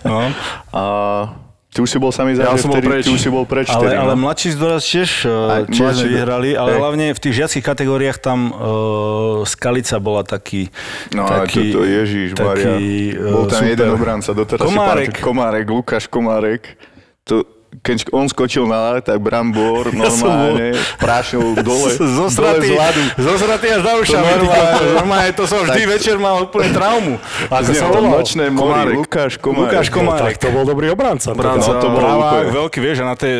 No, 0.06 0.18
A 0.78 0.82
ty 1.74 1.82
už 1.82 1.90
si 1.90 1.98
bol 1.98 2.14
samý 2.14 2.38
Ja 2.38 2.54
záže, 2.54 2.62
som 2.62 2.70
bol 2.70 2.78
vtedy, 2.78 2.86
preč. 2.86 3.02
ty 3.02 3.10
už 3.10 3.20
si 3.20 3.30
bol 3.34 3.44
preč 3.50 3.66
ale, 3.66 3.82
vtedy, 3.82 3.94
ale 3.98 4.12
no. 4.14 4.22
mladší 4.22 4.48
z 4.54 4.58
doraz 4.62 4.82
tiež, 4.86 5.10
uh, 5.26 5.66
tiež 5.66 5.90
sme 5.98 6.08
vyhrali, 6.14 6.50
ale 6.54 6.70
hej. 6.70 6.78
hlavne 6.78 7.06
v 7.10 7.18
tých 7.18 7.34
žiackých 7.42 7.64
kategóriách 7.66 8.18
tam 8.22 8.54
uh, 8.54 9.42
Skalica 9.42 9.98
bola 9.98 10.22
taký... 10.22 10.70
No 11.10 11.26
a 11.26 11.42
taký, 11.42 11.74
toto, 11.74 11.82
Ježiš, 11.82 12.38
Maria. 12.38 12.78
taký, 12.78 13.18
uh, 13.18 13.34
Bol 13.34 13.44
tam 13.50 13.60
super. 13.66 13.72
jeden 13.74 13.88
obranca, 13.90 14.30
doteraz 14.30 14.62
Komárek. 14.62 14.78
si 14.78 15.18
pamätám, 15.18 15.26
Komárek, 15.26 15.66
Lukáš 15.66 16.04
Komárek. 16.06 16.62
To, 17.26 17.42
keď 17.80 18.12
on 18.12 18.26
skočil 18.26 18.64
na 18.64 19.00
tak 19.00 19.18
Brambor 19.18 19.88
normálne 19.96 20.76
prášil 20.96 21.56
dole, 21.56 21.90
dole 21.98 22.14
Zosratý, 22.28 22.68
z 22.68 22.72
ľadu. 22.72 23.02
zosratý 23.16 23.66
až 23.68 23.80
za 23.80 23.92
ušami. 23.96 24.24
normálne- 24.36 24.92
Normálne, 24.94 25.30
to 25.32 25.44
som 25.44 25.58
vždy 25.62 25.80
Tak- 25.80 25.90
večer 25.90 26.16
mal 26.16 26.36
úplne 26.42 26.68
traumu. 26.70 27.14
Ako 27.46 27.64
Z 27.66 27.76
sa 27.76 27.86
volal? 27.88 28.10
nočné 28.14 28.44
mori, 28.46 28.62
Komárek. 28.62 28.96
Lukáš 28.96 29.32
Komárek. 29.36 29.64
Lukáš 29.64 29.86
No, 29.86 29.94
Komárek. 29.96 30.24
tak 30.24 30.36
to 30.38 30.48
bol 30.50 30.64
dobrý 30.64 30.86
obranca. 30.88 31.28
Obranca, 31.30 31.66
teda. 31.66 31.80
to 31.80 31.88
Pravák, 31.90 32.32
úplne. 32.44 32.54
veľký, 32.54 32.78
vieš, 32.78 32.96
a 33.00 33.06
na 33.06 33.16
tej, 33.16 33.34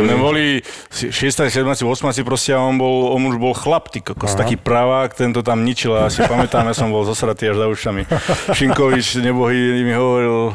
my 0.00 0.14
boli 0.16 0.44
6, 0.90 1.12
7, 1.12 1.50
8 1.84 1.86
proste 2.22 2.50
a 2.50 2.58
on, 2.58 2.74
bol, 2.74 3.10
on 3.10 3.22
už 3.24 3.36
bol 3.36 3.52
chlap, 3.52 3.88
ty 3.88 4.00
kokos, 4.00 4.32
taký 4.32 4.56
pravák, 4.56 5.12
ten 5.12 5.30
to 5.30 5.40
tam 5.40 5.60
ničil 5.60 5.92
a 5.92 6.06
ja 6.06 6.10
si 6.10 6.22
pamätám, 6.22 6.64
ja 6.64 6.74
som 6.74 6.88
bol 6.88 7.02
zosratý 7.02 7.50
až 7.50 7.58
za 7.58 7.66
ušami. 7.66 8.02
Šinkovič, 8.50 9.18
nebohý, 9.18 9.56
mi 9.82 9.92
hovoril, 9.92 10.54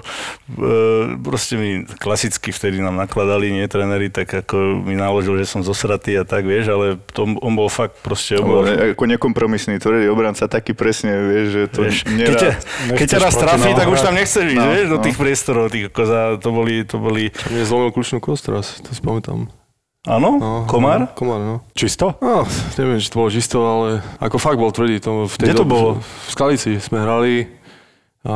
e, 0.49 0.69
proste 1.17 1.53
mi 1.55 1.69
klasicky 1.95 2.49
vtedy 2.49 2.79
nám 2.79 2.97
nakladali, 3.21 3.53
nie 3.53 3.65
tréneri, 3.65 4.09
tak 4.09 4.33
ako 4.35 4.57
mi 4.79 4.93
naložil, 4.93 5.37
že 5.37 5.45
som 5.47 5.61
zosratý 5.61 6.17
a 6.17 6.23
tak, 6.23 6.41
vieš, 6.41 6.69
ale 6.69 6.85
to, 7.07 7.29
on 7.37 7.53
bol 7.53 7.69
fakt 7.69 8.01
proste, 8.01 8.33
on 8.35 8.43
bol, 8.43 8.61
Bol 8.61 8.97
ako 8.97 9.05
nekompromisný, 9.07 9.77
tvrdý 9.77 10.09
obranca, 10.09 10.49
taký 10.49 10.73
presne, 10.73 11.13
vieš, 11.13 11.47
že 11.47 11.61
to 11.67 11.79
Vieš, 11.83 11.97
keď, 12.01 12.13
nerad. 12.17 12.41
ťa, 12.41 12.51
keď 12.95 13.05
ťa 13.07 13.19
raz 13.19 13.33
trafí, 13.35 13.69
tak 13.71 13.87
už 13.87 13.99
tam 13.99 14.13
nechceš 14.13 14.45
ísť, 14.47 14.57
No, 14.57 14.73
vieš, 14.73 14.87
do 14.87 14.97
no. 14.97 15.03
tých 15.03 15.15
priestorov, 15.15 15.69
tých 15.69 15.85
koza, 15.87 16.35
to 16.35 16.49
boli, 16.49 16.81
to 16.81 16.97
boli, 16.97 17.29
Mne 17.47 17.61
zlomil 17.61 17.89
kľúčnú 17.91 18.17
kost 18.17 18.47
raz, 18.47 18.81
to 18.81 18.89
si 18.89 18.99
pamätám. 18.99 19.45
áno, 20.03 20.29
No, 20.35 20.51
komár? 20.65 20.97
No, 20.99 21.07
komár, 21.13 21.39
no. 21.39 21.55
Čisto? 21.71 22.17
No, 22.17 22.49
neviem, 22.73 22.97
či 22.97 23.05
to 23.07 23.21
bolo 23.21 23.29
čisto, 23.29 23.57
ale 23.61 23.87
ako 24.17 24.35
fakt 24.35 24.57
bol 24.57 24.69
tvrdý. 24.69 24.97
To 24.99 25.29
v 25.29 25.35
tej 25.35 25.45
Kde 25.45 25.53
to 25.53 25.61
dobe- 25.61 25.69
bolo? 25.71 25.89
V 26.01 26.27
Skalici 26.27 26.81
sme 26.81 26.97
hrali 26.99 27.45
a 28.21 28.35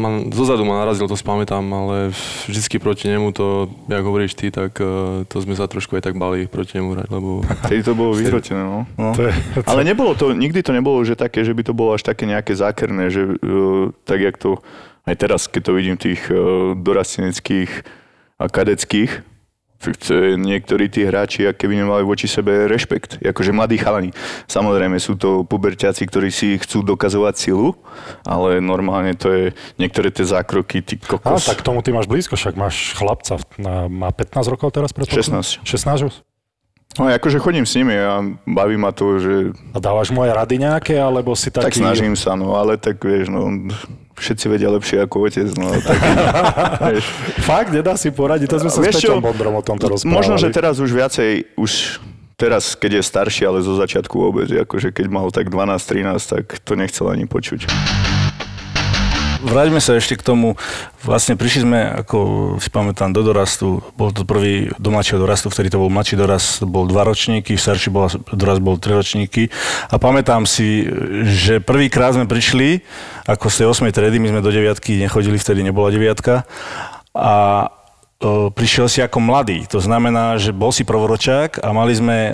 man, 0.00 0.32
zozadu 0.32 0.64
ma 0.64 0.80
narazil, 0.80 1.04
to 1.04 1.12
si 1.12 1.20
pamätám, 1.20 1.60
ale 1.68 2.08
vždycky 2.48 2.80
proti 2.80 3.04
nemu 3.04 3.36
to, 3.36 3.68
jak 3.84 4.00
hovoríš 4.00 4.32
ty, 4.32 4.48
tak 4.48 4.80
eh, 4.80 5.28
to 5.28 5.36
sme 5.44 5.52
sa 5.52 5.68
trošku 5.68 5.92
aj 6.00 6.08
tak 6.08 6.16
bali 6.16 6.48
proti 6.48 6.80
nemu 6.80 6.88
hrať, 6.96 7.08
lebo 7.12 7.44
Vtedy 7.68 7.84
to 7.84 7.92
bolo 7.92 8.16
vyhrotené, 8.16 8.64
no. 8.64 8.88
No. 8.96 9.12
To 9.12 9.28
je, 9.28 9.32
Ale 9.70 9.84
nebolo 9.84 10.16
to, 10.16 10.32
nikdy 10.32 10.64
to 10.64 10.72
nebolo, 10.72 11.04
že 11.04 11.20
také, 11.20 11.44
že 11.44 11.52
by 11.52 11.62
to 11.68 11.76
bolo 11.76 11.92
až 11.92 12.00
také 12.00 12.24
nejaké 12.24 12.56
zákerné, 12.56 13.12
že 13.12 13.28
uh, 13.28 13.92
tak 14.08 14.24
jak 14.24 14.40
to 14.40 14.64
aj 15.04 15.14
teraz, 15.20 15.52
keď 15.52 15.62
to 15.68 15.72
vidím 15.76 15.96
tých 16.00 16.24
uh, 16.32 16.72
dorasteneckých 16.72 17.70
a 18.40 18.48
kadeckých, 18.48 19.20
to 19.20 19.29
niektorí 20.36 20.92
tí 20.92 21.08
hráči, 21.08 21.48
ak 21.48 21.56
keby 21.56 21.80
nemali 21.80 22.04
voči 22.04 22.28
sebe 22.28 22.68
rešpekt. 22.68 23.24
Akože 23.24 23.56
mladí 23.56 23.80
chalani. 23.80 24.12
Samozrejme 24.44 25.00
sú 25.00 25.16
to 25.16 25.48
puberťáci, 25.48 26.04
ktorí 26.04 26.28
si 26.28 26.60
chcú 26.60 26.84
dokazovať 26.84 27.34
silu, 27.40 27.72
ale 28.28 28.60
normálne 28.60 29.16
to 29.16 29.32
je 29.32 29.44
niektoré 29.80 30.12
tie 30.12 30.28
zákroky, 30.28 30.84
ty 30.84 31.00
kokos. 31.00 31.48
tak 31.48 31.64
tomu 31.64 31.80
ty 31.80 31.96
máš 31.96 32.04
blízko, 32.04 32.36
však 32.36 32.54
máš 32.60 32.92
chlapca, 32.92 33.40
má 33.88 34.12
15 34.12 34.52
rokov 34.52 34.68
teraz? 34.76 34.92
predpokladám? 34.92 35.40
16. 35.40 35.64
16 35.64 36.08
už? 36.12 36.14
No 36.98 37.06
akože 37.06 37.38
chodím 37.38 37.62
s 37.62 37.78
nimi 37.78 37.94
a 37.94 38.18
baví 38.50 38.74
ma 38.74 38.90
to, 38.90 39.22
že 39.22 39.34
A 39.70 39.78
dávaš 39.78 40.10
moje 40.10 40.34
rady 40.34 40.58
nejaké, 40.58 40.98
alebo 40.98 41.38
si 41.38 41.54
tak 41.54 41.70
taký... 41.70 41.86
snažím 41.86 42.18
sa, 42.18 42.34
no 42.34 42.58
ale 42.58 42.74
tak 42.82 42.98
vieš, 42.98 43.30
no 43.30 43.46
všetci 44.20 44.46
vedia 44.52 44.68
lepšie 44.68 45.02
ako 45.02 45.26
otec, 45.26 45.48
no 45.56 45.72
tak 45.88 45.98
vieš. 46.92 47.06
Fakt, 47.40 47.72
nedá 47.72 47.96
si 47.96 48.12
poradiť, 48.12 48.46
to 48.52 48.56
sme 48.60 48.70
sa 48.70 48.78
s 48.78 48.84
Vieš 48.84 48.94
čo? 49.00 49.16
Peťom 49.16 49.24
Bondrom 49.24 49.54
o 49.56 49.62
tomto 49.64 49.88
rozprávali. 49.88 50.14
Možno, 50.14 50.34
že 50.36 50.52
teraz 50.52 50.76
už 50.76 50.92
viacej, 50.92 51.56
už 51.56 51.98
teraz, 52.36 52.76
keď 52.76 53.00
je 53.00 53.02
starší, 53.04 53.42
ale 53.48 53.64
zo 53.64 53.76
začiatku 53.76 54.12
vôbec, 54.12 54.48
akože 54.52 54.92
keď 54.92 55.06
mal 55.08 55.28
tak 55.32 55.48
12-13, 55.48 56.20
tak 56.20 56.44
to 56.60 56.72
nechcel 56.76 57.08
ani 57.08 57.24
počuť. 57.24 57.68
Vráťme 59.40 59.80
sa 59.80 59.96
ešte 59.96 60.20
k 60.20 60.26
tomu, 60.26 60.60
vlastne 61.00 61.32
prišli 61.32 61.64
sme, 61.64 61.80
ako 62.04 62.18
si 62.60 62.68
pamätám, 62.68 63.08
do 63.16 63.24
dorastu, 63.24 63.80
bol 63.96 64.12
to 64.12 64.28
prvý 64.28 64.68
do 64.76 64.92
mladšieho 64.92 65.16
dorastu, 65.16 65.48
vtedy 65.48 65.72
to 65.72 65.80
bol 65.80 65.88
mladší 65.88 66.20
dorast, 66.20 66.60
bol 66.68 66.84
dva 66.84 67.08
ročníky, 67.08 67.56
starší 67.56 67.88
bol, 67.88 68.12
dorast 68.36 68.60
bol 68.60 68.76
tri 68.76 68.92
ročníky. 68.92 69.48
A 69.88 69.96
pamätám 69.96 70.44
si, 70.44 70.84
že 71.24 71.56
prvýkrát 71.64 72.20
sme 72.20 72.28
prišli, 72.28 72.84
ako 73.24 73.48
z 73.48 73.64
tej 73.64 73.66
8. 73.88 73.96
tredy, 73.96 74.20
my 74.20 74.28
sme 74.28 74.44
do 74.44 74.52
deviatky 74.52 75.00
nechodili, 75.00 75.40
vtedy 75.40 75.64
nebola 75.64 75.88
deviatka. 75.88 76.44
A 77.16 77.64
prišiel 78.52 78.86
si 78.92 79.00
ako 79.00 79.16
mladý. 79.16 79.64
To 79.72 79.80
znamená, 79.80 80.36
že 80.36 80.52
bol 80.52 80.68
si 80.76 80.84
prvoročák 80.84 81.64
a 81.64 81.72
mali 81.72 81.96
sme 81.96 82.28
e, 82.28 82.32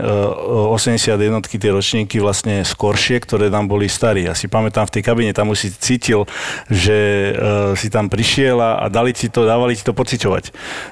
80 0.74 1.14
jednotky 1.14 1.62
tie 1.62 1.70
ročníky 1.70 2.18
vlastne 2.18 2.66
skoršie, 2.66 3.22
ktoré 3.22 3.54
tam 3.54 3.70
boli 3.70 3.86
starí. 3.86 4.26
Ja 4.26 4.34
si 4.34 4.50
pamätám 4.50 4.90
v 4.90 4.98
tej 4.98 5.02
kabine, 5.06 5.30
tam 5.30 5.54
už 5.54 5.58
si 5.62 5.68
cítil, 5.70 6.26
že 6.66 7.30
e, 7.30 7.78
si 7.78 7.86
tam 7.86 8.10
prišiel 8.10 8.58
a, 8.58 8.90
dali 8.90 9.14
ti 9.14 9.30
to, 9.30 9.46
dávali 9.46 9.78
ti 9.78 9.86
to 9.86 9.94
pociťovať. 9.94 10.44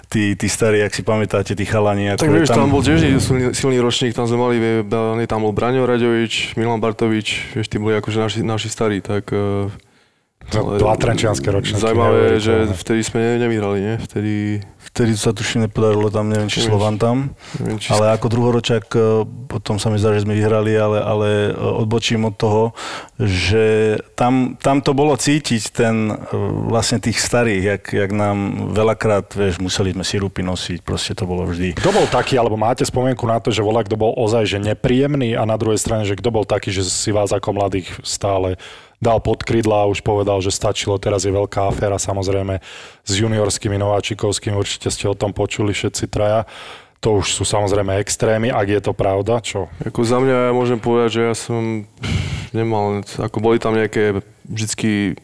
Tí, 0.06 0.38
tí 0.38 0.46
starí, 0.46 0.78
ak 0.86 0.94
si 0.94 1.02
pamätáte, 1.02 1.58
tí 1.58 1.66
chalani. 1.66 2.14
Tak 2.14 2.30
vieš, 2.30 2.54
tam 2.54 2.70
bol 2.70 2.78
tiež 2.78 3.18
silný, 3.18 3.50
silný 3.50 3.82
ročník, 3.82 4.14
tam 4.14 4.30
sme 4.30 4.38
mali, 4.38 4.56
tam 5.26 5.42
bol 5.42 5.50
Braňo 5.50 5.90
Raďovič, 5.90 6.54
Milan 6.54 6.78
Bartovič, 6.78 7.58
vieš, 7.58 7.66
tí 7.66 7.82
boli 7.82 7.98
akože 7.98 8.18
naši, 8.22 8.40
naši 8.46 8.68
starí, 8.70 9.02
tak... 9.02 9.26
dva 10.52 10.94
trenčianske 10.98 11.48
ročníky, 11.48 11.80
Zaujímavé, 11.80 12.40
že 12.42 12.68
neuveriteľné. 12.68 12.80
vtedy 12.80 13.00
sme 13.00 13.18
ne, 13.20 13.32
nevyhrali, 13.40 13.78
nie? 13.80 13.94
Vtedy, 14.04 14.34
Vtedy 14.94 15.18
sa 15.18 15.34
tuším 15.34 15.66
nepodarilo 15.66 16.06
tam, 16.06 16.30
neviem, 16.30 16.46
či. 16.46 16.62
Slovan 16.62 17.02
tam. 17.02 17.34
neviem, 17.58 17.82
či... 17.82 17.90
Ale 17.90 18.14
ako 18.14 18.30
druhoročák, 18.30 18.86
e, 18.94 19.26
potom 19.50 19.74
sa 19.74 19.90
mi 19.90 19.98
zdá, 19.98 20.14
že 20.14 20.22
sme 20.22 20.38
vyhrali, 20.38 20.70
ale, 20.78 21.02
ale 21.02 21.28
e, 21.50 21.82
odbočím 21.82 22.30
od 22.30 22.38
toho, 22.38 22.62
že 23.18 23.98
tam, 24.14 24.54
tam 24.54 24.78
to 24.78 24.94
bolo 24.94 25.18
cítiť 25.18 25.62
ten 25.74 26.14
e, 26.14 26.38
vlastne 26.70 27.02
tých 27.02 27.18
starých, 27.18 27.62
jak, 27.64 27.84
jak 27.90 28.10
nám 28.14 28.70
veľakrát, 28.70 29.34
vieš, 29.34 29.58
museli 29.58 29.98
sme 29.98 30.06
sirupy 30.06 30.46
nosiť, 30.46 30.86
proste 30.86 31.18
to 31.18 31.26
bolo 31.26 31.42
vždy. 31.50 31.74
Kto 31.74 31.90
bol 31.90 32.06
taký, 32.06 32.38
alebo 32.38 32.54
máte 32.54 32.86
spomienku 32.86 33.26
na 33.26 33.42
to, 33.42 33.50
že 33.50 33.66
volá, 33.66 33.82
kto 33.82 33.98
bol 33.98 34.14
ozaj 34.14 34.46
že 34.46 34.62
nepríjemný 34.62 35.34
a 35.34 35.42
na 35.42 35.58
druhej 35.58 35.82
strane, 35.82 36.06
že 36.06 36.14
kto 36.14 36.30
bol 36.30 36.46
taký, 36.46 36.70
že 36.70 36.86
si 36.86 37.10
vás 37.10 37.34
ako 37.34 37.50
mladých 37.50 37.90
stále 38.06 38.60
dal 39.02 39.18
pod 39.20 39.42
krydla 39.42 39.84
a 39.86 39.90
už 39.90 40.02
povedal, 40.02 40.38
že 40.40 40.54
stačilo, 40.54 41.00
teraz 41.00 41.26
je 41.26 41.32
veľká 41.34 41.70
aféra 41.70 41.98
samozrejme 41.98 42.60
s 43.04 43.12
juniorskými 43.12 43.78
nováčikovskými, 43.78 44.54
určite 44.54 44.90
ste 44.90 45.10
o 45.10 45.18
tom 45.18 45.34
počuli 45.34 45.74
všetci 45.74 46.04
traja. 46.10 46.46
To 47.04 47.20
už 47.20 47.36
sú 47.36 47.44
samozrejme 47.44 48.00
extrémy, 48.00 48.48
ak 48.48 48.66
je 48.68 48.80
to 48.80 48.92
pravda, 48.96 49.44
čo? 49.44 49.68
Ako 49.84 50.08
za 50.08 50.16
mňa 50.24 50.48
ja 50.48 50.52
môžem 50.56 50.80
povedať, 50.80 51.20
že 51.20 51.22
ja 51.28 51.34
som 51.36 51.84
nemal, 52.56 53.04
ako 53.20 53.38
boli 53.44 53.60
tam 53.60 53.76
nejaké 53.76 54.24
vždycky 54.48 55.20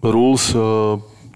rules, 0.00 0.54
eh, 0.56 0.60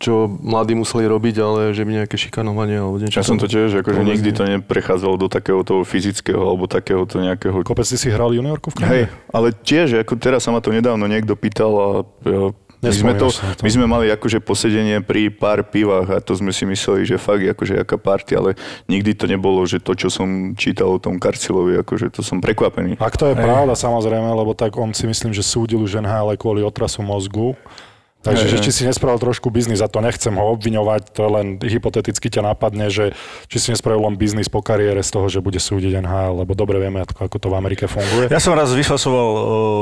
čo 0.03 0.27
mladí 0.27 0.75
museli 0.75 1.07
robiť, 1.07 1.37
ale 1.39 1.61
že 1.71 1.87
by 1.87 2.03
nejaké 2.03 2.19
šikanovanie 2.19 2.83
alebo 2.83 2.99
niečo. 2.99 3.15
Ja 3.15 3.23
som 3.23 3.39
to 3.39 3.47
tiež, 3.47 3.87
akože 3.87 4.03
nikdy 4.03 4.35
to 4.35 4.43
neprechádzalo 4.59 5.15
do 5.15 5.31
takého 5.31 5.63
toho 5.63 5.87
fyzického 5.87 6.43
alebo 6.43 6.67
takého 6.67 7.07
to 7.07 7.23
nejakého... 7.23 7.63
Kopec 7.63 7.87
si 7.87 7.95
si 7.95 8.11
hral 8.11 8.35
juniorku 8.35 8.75
v? 8.75 8.83
Hej, 8.83 9.05
ale 9.31 9.55
tiež, 9.55 10.03
ako 10.03 10.19
teraz 10.19 10.43
sa 10.43 10.51
ma 10.51 10.59
to 10.59 10.75
nedávno 10.75 11.07
niekto 11.07 11.39
pýtal 11.39 11.73
a 11.79 11.89
ja, 12.27 12.51
my 12.83 12.91
sme, 12.91 13.15
to, 13.15 13.31
my 13.63 13.71
sme 13.71 13.87
mali 13.87 14.11
akože 14.11 14.43
posedenie 14.43 15.07
pri 15.07 15.31
pár 15.31 15.63
pivách 15.63 16.09
a 16.11 16.19
to 16.19 16.35
sme 16.35 16.51
si 16.51 16.67
mysleli, 16.67 17.07
že 17.07 17.15
fakt 17.15 17.47
akože 17.47 17.79
aká 17.79 17.95
party, 17.95 18.35
ale 18.35 18.51
nikdy 18.91 19.15
to 19.15 19.31
nebolo, 19.31 19.63
že 19.63 19.79
to, 19.79 19.95
čo 19.95 20.11
som 20.11 20.59
čítal 20.59 20.91
o 20.91 20.99
tom 20.99 21.23
Karcilovi, 21.23 21.79
akože 21.79 22.11
to 22.11 22.27
som 22.27 22.43
prekvapený. 22.43 22.99
Ak 22.99 23.15
to 23.15 23.31
je 23.31 23.39
pravda, 23.39 23.79
samozrejme, 23.79 24.27
lebo 24.35 24.51
tak 24.59 24.75
on 24.75 24.91
si 24.91 25.07
myslím, 25.07 25.31
že 25.31 25.47
súdil 25.47 25.79
už 25.79 26.03
NHL 26.03 26.35
kvôli 26.35 26.67
otrasu 26.67 27.07
mozgu. 27.07 27.55
Takže, 28.23 28.55
hej. 28.55 28.63
či 28.63 28.71
si 28.71 28.83
nespravil 28.87 29.19
trošku 29.19 29.51
biznis, 29.51 29.83
a 29.83 29.91
to 29.91 29.99
nechcem 29.99 30.31
ho 30.39 30.55
obviňovať, 30.55 31.03
to 31.11 31.23
len 31.27 31.59
hypoteticky 31.59 32.31
ťa 32.31 32.55
napadne, 32.55 32.87
že 32.87 33.19
či 33.51 33.57
si 33.59 33.69
nespravil 33.75 33.99
len 34.07 34.15
biznis 34.15 34.47
po 34.47 34.63
kariére 34.63 35.03
z 35.03 35.11
toho, 35.11 35.27
že 35.27 35.43
bude 35.43 35.59
súdiť 35.59 35.99
NHL, 35.99 36.47
lebo 36.47 36.55
dobre 36.55 36.79
vieme, 36.79 37.03
ako, 37.03 37.27
ako 37.27 37.37
to 37.43 37.49
v 37.51 37.59
Amerike 37.59 37.85
funguje. 37.91 38.31
Ja 38.31 38.39
som 38.39 38.55
raz 38.55 38.71
vyfasoval 38.71 39.29
o, 39.29 39.41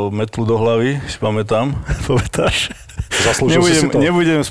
metlu 0.08 0.48
do 0.48 0.56
hlavy, 0.56 1.04
si 1.04 1.20
pamätám, 1.20 1.76
pamätáš? 2.08 2.72
Zaslúžil 3.08 3.60
nebudem, 3.60 3.80
si 3.80 3.86
to. 3.88 3.98
nebudem 4.00 4.40
uh, 4.40 4.48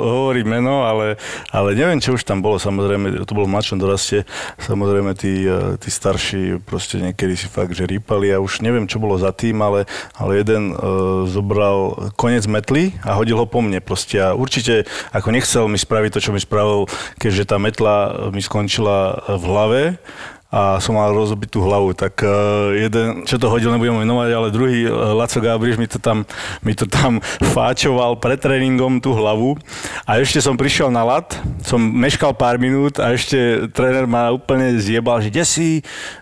hovoriť 0.00 0.44
meno, 0.48 0.88
ale, 0.88 1.20
ale 1.52 1.76
neviem, 1.76 2.00
čo 2.00 2.16
už 2.16 2.24
tam 2.24 2.40
bolo, 2.40 2.56
samozrejme, 2.56 3.24
to 3.24 3.32
bolo 3.36 3.46
v 3.48 3.54
mladšom 3.56 3.78
doraste, 3.80 4.24
samozrejme 4.60 5.12
tí, 5.16 5.44
uh, 5.44 5.76
tí 5.76 5.88
starší 5.92 6.60
proste 6.64 7.00
niekedy 7.00 7.36
si 7.36 7.46
fakt, 7.48 7.76
že 7.76 7.88
rýpali. 7.88 8.32
A 8.32 8.40
už 8.40 8.64
neviem, 8.64 8.88
čo 8.88 9.02
bolo 9.02 9.20
za 9.20 9.30
tým, 9.32 9.60
ale, 9.60 9.84
ale 10.16 10.40
jeden 10.40 10.72
uh, 10.72 11.24
zobral 11.28 12.10
koniec 12.16 12.48
metly 12.48 12.96
a 13.04 13.16
hodil 13.16 13.36
ho 13.36 13.46
po 13.46 13.60
mne 13.60 13.84
proste. 13.84 14.20
A 14.20 14.32
určite 14.32 14.88
ako 15.12 15.28
nechcel 15.32 15.64
mi 15.68 15.76
spraviť 15.76 16.10
to, 16.16 16.20
čo 16.24 16.30
mi 16.32 16.40
spravil, 16.40 16.88
keďže 17.20 17.48
tá 17.48 17.56
metla 17.60 18.28
mi 18.32 18.40
skončila 18.40 19.28
v 19.28 19.44
hlave, 19.44 19.82
a 20.50 20.82
som 20.82 20.98
mal 20.98 21.14
rozbitú 21.14 21.62
hlavu, 21.62 21.94
tak 21.94 22.26
uh, 22.26 22.74
jeden, 22.74 23.22
čo 23.22 23.38
to 23.38 23.46
hodil, 23.46 23.70
nebudem 23.70 24.02
menovať, 24.02 24.30
ale 24.34 24.48
druhý, 24.50 24.82
uh, 24.90 25.14
Laco 25.14 25.38
Gabriš, 25.38 25.78
mi 25.78 25.86
to 25.86 26.02
tam, 26.02 26.26
mi 26.66 26.74
to 26.74 26.90
tam 26.90 27.22
fáčoval 27.54 28.18
pred 28.18 28.42
tréningom 28.42 28.98
tú 28.98 29.14
hlavu. 29.14 29.54
A 30.02 30.18
ešte 30.18 30.42
som 30.42 30.58
prišiel 30.58 30.90
na 30.90 31.06
lat, 31.06 31.38
som 31.62 31.78
meškal 31.78 32.34
pár 32.34 32.58
minút 32.58 32.98
a 32.98 33.14
ešte 33.14 33.70
tréner 33.70 34.10
ma 34.10 34.34
úplne 34.34 34.74
zjebal, 34.82 35.22
že 35.22 35.30
kde 35.30 35.44
si, 35.46 35.68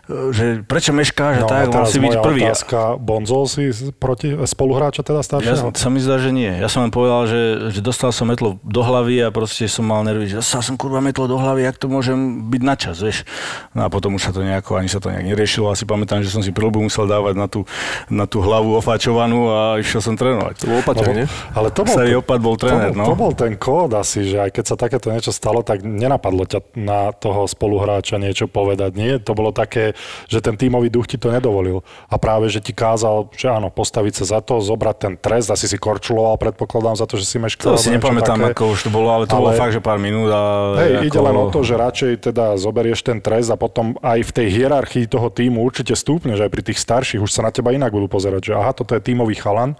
že 0.08 0.64
prečo 0.64 0.90
meškáš 0.90 1.40
a 1.40 1.42
No, 1.42 1.46
tak, 1.46 1.60
a 1.60 1.66
mal 1.66 1.74
teraz 1.74 1.88
si 1.92 1.98
byť 1.98 2.14
prvý. 2.18 2.42
otázka, 2.44 2.96
Bonzol 2.96 3.44
si 3.44 3.68
proti, 3.92 4.32
spoluhráča 4.34 5.00
teda 5.00 5.20
Ja, 5.20 5.26
staršieho? 5.28 5.68
sa 5.70 5.88
mi 5.88 5.98
zdá, 5.98 6.16
že 6.16 6.30
nie. 6.30 6.48
Ja 6.48 6.66
som 6.66 6.80
len 6.80 6.88
povedal, 6.88 7.28
že, 7.28 7.40
že 7.70 7.80
dostal 7.80 8.08
som 8.08 8.24
metlo 8.24 8.56
do 8.60 8.80
hlavy 8.80 9.20
a 9.20 9.28
proste 9.28 9.66
som 9.66 9.84
mal 9.84 10.00
nervy, 10.00 10.26
že 10.26 10.40
dostal 10.40 10.60
som 10.60 10.74
kurva 10.74 10.98
metlo 10.98 11.24
do 11.24 11.36
hlavy, 11.36 11.62
jak 11.62 11.76
to 11.76 11.86
môžem 11.86 12.16
byť 12.48 12.62
na 12.62 12.74
čas, 12.74 12.96
vieš. 12.98 13.28
No 13.72 13.84
a 13.84 13.88
potom 13.88 14.12
už 14.12 14.22
sa 14.22 14.32
to 14.32 14.40
nejako, 14.40 14.74
ani 14.74 14.88
sa 14.88 14.96
to 14.96 15.08
nejak 15.08 15.28
neriešilo. 15.28 15.68
Asi 15.68 15.84
pamätám, 15.84 16.24
že 16.24 16.32
som 16.32 16.40
si 16.40 16.50
prilbu 16.50 16.80
musel 16.80 17.04
dávať 17.04 17.34
na 17.36 17.46
tú, 17.46 17.68
na 18.08 18.24
tú 18.24 18.40
hlavu 18.40 18.72
ofáčovanú 18.74 19.46
a 19.46 19.76
išiel 19.76 20.00
som 20.00 20.16
trénovať. 20.16 20.56
To 20.58 20.66
bol 20.66 20.80
opaťak, 20.80 21.12
nie? 21.12 21.26
Ale 21.52 21.68
to 21.68 21.84
bol, 21.84 21.92
Starý 21.92 22.16
opat 22.16 22.40
bol 22.40 22.56
tréner, 22.56 22.90
to, 22.90 22.96
bol, 22.96 22.98
no. 22.98 23.04
to 23.04 23.14
bol 23.14 23.32
ten 23.34 23.52
kód 23.54 23.92
asi, 23.92 24.24
že 24.24 24.40
aj 24.40 24.50
keď 24.56 24.64
sa 24.64 24.76
takéto 24.80 25.12
niečo 25.12 25.30
stalo, 25.30 25.60
tak 25.60 25.84
nenapadlo 25.84 26.48
ťa 26.48 26.60
na 26.80 27.12
toho 27.12 27.44
spoluhráča 27.44 28.16
niečo 28.16 28.48
povedať. 28.48 28.96
Nie, 28.96 29.12
to 29.18 29.34
bolo 29.34 29.52
také, 29.52 29.97
že 30.26 30.38
ten 30.38 30.54
tímový 30.54 30.88
duch 30.88 31.06
ti 31.06 31.16
to 31.16 31.30
nedovolil. 31.30 31.82
A 32.06 32.16
práve, 32.16 32.48
že 32.48 32.58
ti 32.58 32.70
kázal, 32.72 33.28
že 33.34 33.48
áno, 33.48 33.68
postaviť 33.68 34.22
sa 34.22 34.38
za 34.38 34.40
to, 34.40 34.58
zobrať 34.58 34.96
ten 34.98 35.14
trest, 35.16 35.48
asi 35.48 35.66
si 35.66 35.76
korčuloval, 35.76 36.36
predpokladám, 36.38 36.96
za 36.96 37.06
to, 37.06 37.16
že 37.16 37.26
si 37.26 37.36
To 37.38 37.44
meškal. 37.44 37.74
si 37.78 37.88
alebo 37.88 37.88
niečo 37.88 37.96
nepamätám, 37.98 38.38
také. 38.38 38.52
ako 38.54 38.64
už 38.74 38.80
to 38.84 38.90
bolo, 38.90 39.08
ale 39.10 39.24
to 39.26 39.34
bolo 39.36 39.50
Ale- 39.52 39.60
fakt, 39.60 39.72
že 39.74 39.82
pár 39.82 39.98
minút. 39.98 40.28
A 40.30 40.42
Hej, 40.80 40.92
ako... 40.94 41.06
ide 41.08 41.20
len 41.22 41.36
o 41.36 41.46
to, 41.48 41.60
že 41.62 41.74
radšej 41.74 42.12
teda 42.30 42.44
zoberieš 42.56 43.00
ten 43.02 43.18
trest 43.18 43.48
a 43.48 43.56
potom 43.56 43.94
aj 44.00 44.18
v 44.22 44.30
tej 44.30 44.46
hierarchii 44.52 45.06
toho 45.06 45.28
týmu 45.30 45.60
určite 45.60 45.94
stúpneš, 45.94 46.42
aj 46.42 46.50
pri 46.50 46.62
tých 46.62 46.78
starších 46.78 47.20
už 47.22 47.30
sa 47.30 47.42
na 47.42 47.50
teba 47.54 47.70
inak 47.70 47.90
budú 47.90 48.06
pozerať, 48.06 48.50
že 48.50 48.52
aha, 48.54 48.72
toto 48.72 48.94
je 48.94 49.00
tímový 49.00 49.34
chalan, 49.38 49.74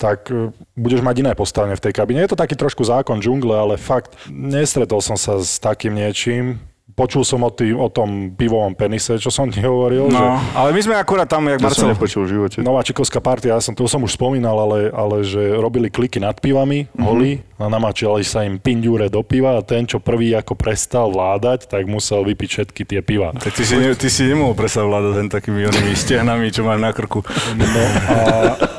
tak 0.00 0.26
e, 0.34 0.50
budeš 0.74 0.98
mať 1.04 1.14
iné 1.22 1.32
postavenie 1.38 1.78
v 1.78 1.84
tej 1.84 1.92
kabine. 1.94 2.24
Je 2.24 2.32
to 2.32 2.38
taký 2.38 2.58
trošku 2.58 2.82
zákon 2.82 3.22
džungle, 3.22 3.54
ale 3.54 3.74
fakt 3.78 4.14
nestretol 4.26 4.98
som 4.98 5.14
sa 5.14 5.38
s 5.38 5.62
takým 5.62 5.94
niečím. 5.94 6.58
Počul 6.92 7.22
som 7.22 7.40
o, 7.40 7.48
tý, 7.48 7.72
o 7.72 7.86
tom 7.86 8.08
pivovom 8.30 8.72
penise, 8.72 9.16
čo 9.16 9.28
som 9.28 9.46
ti 9.46 9.60
hovoril, 9.60 10.06
že 10.06 10.14
No, 10.14 10.36
ale 10.52 10.70
my 10.70 10.80
sme 10.82 10.94
akurát 10.94 11.24
tam, 11.24 11.44
jak 11.46 11.56
To 11.56 11.66
som 11.66 11.88
Marcel... 11.88 11.88
nepočul 11.90 12.22
v 12.22 12.30
živote. 12.30 12.58
Nováčikovská 12.58 13.18
partia, 13.18 13.52
ja 13.52 13.60
som, 13.60 13.72
to 13.72 13.84
som 13.84 13.98
už 13.98 14.12
spomínal, 14.12 14.54
ale, 14.54 14.88
ale 14.88 15.22
že 15.22 15.40
robili 15.52 15.88
kliky 15.88 16.16
nad 16.16 16.34
pivami, 16.34 16.92
Mhm. 16.92 17.00
holí, 17.02 17.32
a 17.56 17.66
namačili 17.66 18.20
sa 18.20 18.42
im 18.42 18.58
pindúre 18.58 19.06
do 19.06 19.22
piva 19.22 19.54
a 19.54 19.62
ten, 19.62 19.82
čo 19.82 19.98
prvý 19.98 20.34
ako 20.34 20.52
prestal 20.52 21.08
vládať, 21.08 21.64
tak 21.66 21.86
musel 21.86 22.22
vypiť 22.24 22.48
všetky 22.50 22.82
tie 22.84 23.00
piva. 23.00 23.30
Tak 23.32 23.54
ty 23.54 23.62
si, 23.62 23.74
ne, 23.74 23.94
ty 23.94 24.08
si 24.08 24.22
nemohol 24.24 24.52
presať 24.52 24.82
vládať 24.82 25.12
len 25.14 25.28
takými 25.28 25.62
onými 25.64 25.94
stehnami, 25.94 26.50
čo 26.50 26.60
máš 26.60 26.78
na 26.78 26.90
krku. 26.90 27.22
No, 27.54 27.82
a, 28.04 28.18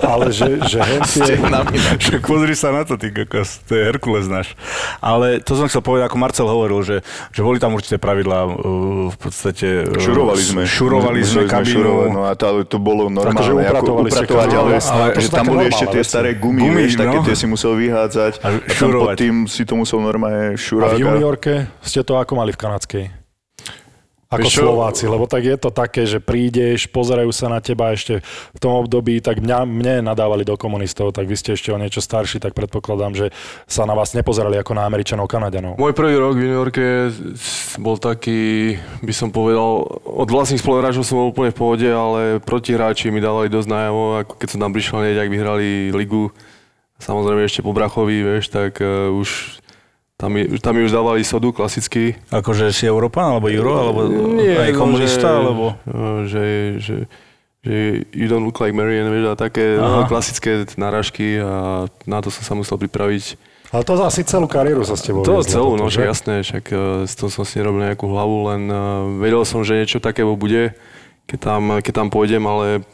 ale 0.05 0.29
že, 0.29 0.59
že 0.61 0.79
hentie, 0.79 1.39
Však 1.95 2.21
pozri 2.21 2.53
sa 2.53 2.69
na 2.69 2.83
to, 2.83 2.95
ty 2.95 3.09
kokos, 3.09 3.63
to 3.63 3.73
je 3.73 3.83
Herkules 3.83 4.27
náš. 4.27 4.51
Ale 4.99 5.39
to 5.39 5.55
som 5.55 5.65
chcel 5.65 5.79
povedať, 5.79 6.05
ako 6.05 6.17
Marcel 6.17 6.45
hovoril, 6.45 6.83
že, 6.83 6.97
že 7.31 7.39
boli 7.39 7.57
tam 7.57 7.71
určité 7.71 7.95
pravidlá, 8.03 8.39
uh, 8.43 9.07
v 9.07 9.17
podstate... 9.17 9.67
uh, 9.87 9.95
Šurovali 9.95 10.43
sme. 10.43 10.61
Šurovali 10.67 11.19
sme 11.23 11.47
Museli 11.47 11.53
kabínu. 11.55 12.11
no 12.11 12.21
a 12.27 12.35
to, 12.35 12.67
to 12.67 12.77
bolo 12.77 13.07
normálne. 13.07 13.39
Akože 13.39 13.53
upratovali 13.55 14.09
ste 14.11 14.25
upratovať, 14.27 14.49
ale, 14.59 14.71
ale 14.83 15.05
že 15.15 15.29
tam 15.31 15.45
také 15.47 15.51
boli 15.55 15.63
ešte 15.71 15.85
tie 15.87 16.03
staré 16.03 16.29
gumy, 16.35 16.59
Gumy, 16.67 16.75
vieš, 16.83 16.99
také 16.99 17.17
no. 17.17 17.23
tie 17.23 17.35
si 17.39 17.45
musel 17.47 17.71
vyhádzať. 17.79 18.33
A 18.43 18.47
A, 18.59 18.73
tam 18.75 18.89
pod 18.91 19.15
tým 19.15 19.47
si 19.47 19.63
to 19.63 19.73
musel 19.79 20.03
normálne 20.03 20.53
a 20.53 20.59
šurať. 20.59 20.99
v 20.99 21.03
juniorke 21.07 21.53
ste 21.79 22.03
to 22.03 22.19
ako 22.19 22.35
mali 22.35 22.51
v 22.51 22.59
kanadskej? 22.59 23.22
Ako 24.39 24.49
čo? 24.49 24.61
Slováci, 24.65 25.05
lebo 25.05 25.29
tak 25.29 25.45
je 25.45 25.57
to 25.59 25.69
také, 25.69 26.09
že 26.09 26.17
prídeš, 26.17 26.89
pozerajú 26.89 27.29
sa 27.29 27.51
na 27.51 27.61
teba 27.61 27.93
ešte 27.93 28.25
v 28.25 28.59
tom 28.59 28.81
období, 28.81 29.21
tak 29.21 29.39
mňa, 29.39 29.59
mne 29.69 29.95
nadávali 30.05 30.41
do 30.41 30.57
komunistov, 30.57 31.13
tak 31.13 31.29
vy 31.29 31.35
ste 31.37 31.53
ešte 31.53 31.69
o 31.69 31.77
niečo 31.77 32.01
starší, 32.01 32.41
tak 32.41 32.57
predpokladám, 32.57 33.13
že 33.13 33.27
sa 33.69 33.85
na 33.85 33.93
vás 33.93 34.17
nepozerali 34.17 34.57
ako 34.57 34.73
na 34.73 34.89
Američanov, 34.89 35.29
Kanaďanov. 35.29 35.77
Môj 35.77 35.93
prvý 35.93 36.17
rok 36.17 36.33
v 36.35 36.49
juniorke 36.49 36.85
bol 37.77 38.01
taký, 38.01 38.75
by 39.05 39.13
som 39.13 39.29
povedal, 39.29 39.85
od 40.03 40.29
vlastných 40.29 40.61
spoluhráčov 40.61 41.05
som 41.05 41.21
bol 41.21 41.29
úplne 41.29 41.53
v 41.53 41.59
pohode, 41.59 41.89
ale 41.89 42.41
protihráči 42.41 43.13
mi 43.13 43.21
dávali 43.21 43.53
dosť 43.53 43.69
najavo, 43.69 44.03
ako 44.25 44.33
keď 44.41 44.47
som 44.49 44.59
tam 44.61 44.71
prišiel 44.73 44.97
hneď, 45.05 45.17
ak 45.21 45.29
vyhrali 45.29 45.69
ligu, 45.93 46.33
samozrejme 46.99 47.43
ešte 47.43 47.61
po 47.61 47.75
Brachovi, 47.75 48.23
vieš, 48.23 48.49
tak 48.49 48.79
uh, 48.79 49.11
už 49.11 49.59
tam 50.23 50.31
tam 50.63 50.73
už 50.79 50.95
dávali 50.95 51.19
sodu 51.27 51.51
klasicky. 51.51 52.15
Akože 52.31 52.71
si 52.71 52.87
Európan, 52.87 53.35
alebo 53.35 53.51
Euro, 53.51 53.75
alebo 53.75 53.99
aj 54.39 54.71
no, 54.71 54.79
komunista, 54.79 55.27
že, 55.27 55.39
alebo... 55.43 55.65
no, 55.83 56.23
Že, 56.23 56.43
že, 56.79 56.95
že 57.59 57.75
you 58.15 58.31
don't 58.31 58.47
look 58.47 58.63
like 58.63 58.71
Marian, 58.71 59.11
vieš, 59.11 59.35
a 59.35 59.35
také 59.35 59.75
no, 59.75 60.07
Aha. 60.07 60.07
klasické 60.07 60.63
náražky 60.79 61.43
a 61.43 61.85
na 62.07 62.23
to 62.23 62.31
som 62.31 62.47
sa 62.47 62.53
musel 62.55 62.79
pripraviť. 62.79 63.35
Ale 63.75 63.83
to 63.83 63.99
asi 63.99 64.23
celú 64.23 64.47
kariéru 64.47 64.85
sa 64.85 64.95
s 64.95 65.03
tebou 65.03 65.25
To 65.25 65.43
celú, 65.43 65.75
no 65.75 65.89
že? 65.89 65.99
však 65.99 66.07
jasné, 66.07 66.35
však 66.45 66.65
uh, 66.71 66.79
s 67.09 67.17
tom 67.17 67.27
som 67.27 67.43
si 67.43 67.59
nerobil 67.59 67.83
nejakú 67.83 68.05
hlavu, 68.05 68.53
len 68.53 68.61
uh, 68.69 69.09
vedel 69.19 69.43
som, 69.43 69.65
že 69.65 69.75
niečo 69.75 69.99
také 69.99 70.23
bude, 70.23 70.77
keď 71.27 71.39
tam, 71.41 71.61
keď 71.81 71.93
tam 71.99 72.07
pôjdem, 72.13 72.43
ale 72.45 72.85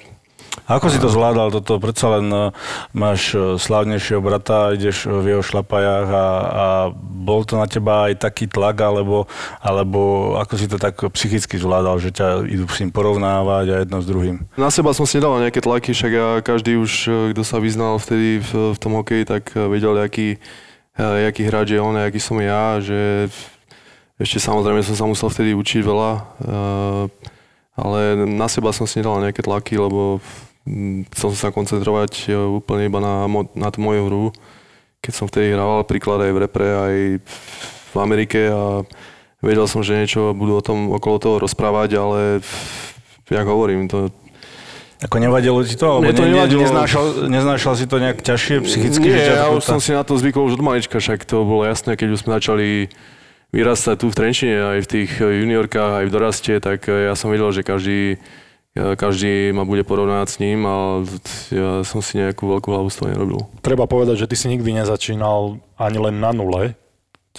A 0.70 0.78
Ako 0.78 0.94
si 0.94 1.02
to 1.02 1.10
zvládal 1.10 1.50
toto? 1.50 1.82
Predsa 1.82 2.20
len 2.20 2.30
uh, 2.30 2.54
máš 2.94 3.34
uh, 3.34 3.58
slávnejšieho 3.58 4.22
brata, 4.22 4.78
ideš 4.78 5.10
uh, 5.10 5.18
v 5.22 5.34
jeho 5.34 5.44
šlapajách 5.46 6.08
a, 6.14 6.28
a 6.46 6.66
bol 6.94 7.42
to 7.42 7.58
na 7.58 7.66
teba 7.66 8.06
aj 8.10 8.22
taký 8.22 8.46
tlak, 8.46 8.78
alebo, 8.82 9.26
alebo 9.62 10.34
ako 10.38 10.54
si 10.62 10.70
to 10.70 10.78
tak 10.78 10.98
psychicky 11.14 11.58
zvládal, 11.58 11.98
že 11.98 12.14
ťa 12.14 12.46
idú 12.46 12.70
s 12.70 12.86
ním 12.86 12.94
porovnávať 12.94 13.66
a 13.70 13.76
jedno 13.82 13.98
s 14.02 14.08
druhým? 14.08 14.38
na 14.56 14.70
seba 14.70 14.94
som 14.94 15.10
si 15.10 15.18
nedával 15.18 15.42
nejaké 15.42 15.62
tlaky, 15.62 15.92
však 15.98 16.12
ja, 16.12 16.28
každý 16.46 16.78
už, 16.78 16.92
kto 17.34 17.42
sa 17.42 17.58
vyznal 17.58 17.98
vtedy 17.98 18.44
v, 18.44 18.52
v 18.76 18.78
tom 18.78 18.94
hokeji, 18.94 19.26
tak 19.26 19.52
vedel, 19.56 19.98
aký, 19.98 20.38
jaký 20.98 21.42
hráč 21.50 21.74
je 21.74 21.82
on 21.82 21.98
a 21.98 22.06
aký 22.06 22.22
som 22.22 22.38
ja, 22.38 22.78
že 22.78 23.32
ešte 24.20 24.38
samozrejme 24.38 24.84
som 24.84 24.96
sa 25.00 25.06
musel 25.08 25.32
vtedy 25.32 25.56
učiť 25.56 25.82
veľa, 25.82 26.12
ale 27.80 28.28
na 28.28 28.48
seba 28.52 28.76
som 28.76 28.86
si 28.86 29.00
nedal 29.00 29.24
nejaké 29.24 29.42
tlaky, 29.42 29.80
lebo 29.80 30.20
chcel 31.16 31.34
som 31.34 31.40
sa 31.40 31.56
koncentrovať 31.56 32.30
uh, 32.30 32.60
úplne 32.60 32.92
iba 32.92 33.00
na, 33.02 33.26
na 33.56 33.70
tú 33.74 33.82
moju 33.82 34.02
hru. 34.06 34.26
Keď 35.00 35.14
som 35.16 35.26
vtedy 35.26 35.56
hrával 35.56 35.88
príklad 35.88 36.20
aj 36.28 36.32
v 36.36 36.42
repre, 36.44 36.68
aj 36.68 36.96
v 37.90 37.96
Amerike 37.98 38.52
a 38.52 38.84
vedel 39.40 39.66
som, 39.66 39.80
že 39.80 39.96
niečo 39.96 40.36
budú 40.36 40.60
o 40.60 40.66
tom 40.66 40.92
okolo 40.92 41.18
toho 41.18 41.36
rozprávať, 41.40 41.90
ale 41.96 42.20
jak 43.30 43.48
hovorím, 43.48 43.88
to, 43.88 44.12
Ako 45.00 45.16
nevadilo 45.24 45.64
ti 45.64 45.80
to? 45.80 46.04
Mne 46.04 46.12
to 46.12 46.28
ne, 46.28 46.28
ne, 46.28 46.34
nevadilo. 46.36 46.62
neznášal, 46.68 47.06
neznášal 47.32 47.74
si 47.80 47.86
to 47.88 48.04
nejak 48.04 48.20
ťažšie 48.20 48.56
psychicky? 48.68 49.08
Nie, 49.08 49.32
že 49.32 49.34
ja 49.40 49.48
už 49.56 49.64
som 49.64 49.80
si 49.80 49.96
na 49.96 50.04
to 50.04 50.20
zvykol 50.20 50.52
už 50.52 50.60
od 50.60 50.64
malička, 50.66 51.00
však 51.00 51.24
to 51.24 51.48
bolo 51.48 51.64
jasné, 51.64 51.96
keď 51.96 52.08
už 52.20 52.20
sme 52.28 52.36
začali 52.36 52.92
vyrastať 53.50 53.96
tu 53.98 54.06
v 54.10 54.18
Trenčine, 54.18 54.78
aj 54.78 54.80
v 54.86 54.92
tých 54.92 55.12
juniorkách, 55.18 56.04
aj 56.04 56.06
v 56.06 56.14
doraste, 56.14 56.54
tak 56.62 56.86
ja 56.86 57.14
som 57.18 57.34
vedel, 57.34 57.50
že 57.50 57.66
každý, 57.66 58.22
ja, 58.78 58.94
každý 58.94 59.50
ma 59.54 59.66
bude 59.66 59.82
porovnať 59.82 60.28
s 60.30 60.36
ním 60.38 60.70
a 60.70 61.02
ja 61.50 61.82
som 61.82 62.00
si 62.06 62.22
nejakú 62.22 62.46
veľkú 62.46 62.70
hlavu 62.70 62.90
z 62.94 62.96
toho 63.02 63.08
nerobil. 63.10 63.40
Treba 63.66 63.90
povedať, 63.90 64.26
že 64.26 64.30
ty 64.30 64.36
si 64.38 64.48
nikdy 64.54 64.86
nezačínal 64.86 65.58
ani 65.82 65.98
len 65.98 66.22
na 66.22 66.30
nule. 66.30 66.78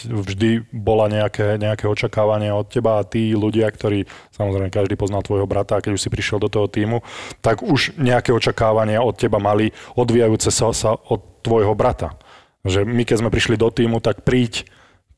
Vždy 0.01 0.71
bola 0.71 1.11
nejaké, 1.11 1.59
nejaké 1.59 1.91
očakávanie 1.91 2.55
od 2.55 2.71
teba 2.71 3.03
a 3.03 3.07
tí 3.07 3.35
ľudia, 3.35 3.67
ktorí, 3.69 4.07
samozrejme 4.33 4.71
každý 4.71 4.95
poznal 4.95 5.27
tvojho 5.27 5.51
brata 5.51 5.83
keď 5.83 5.99
už 5.99 6.03
si 6.07 6.15
prišiel 6.15 6.39
do 6.39 6.47
toho 6.47 6.71
týmu, 6.71 7.03
tak 7.43 7.61
už 7.61 7.99
nejaké 7.99 8.31
očakávania 8.31 9.03
od 9.03 9.19
teba 9.19 9.43
mali 9.43 9.75
odvíjajúce 9.99 10.55
sa, 10.55 10.71
sa 10.71 10.95
od 10.95 11.43
tvojho 11.43 11.75
brata. 11.75 12.15
Že 12.63 12.87
my 12.87 13.03
keď 13.03 13.17
sme 13.19 13.35
prišli 13.35 13.59
do 13.59 13.69
týmu, 13.69 13.99
tak 13.99 14.23
príď, 14.23 14.65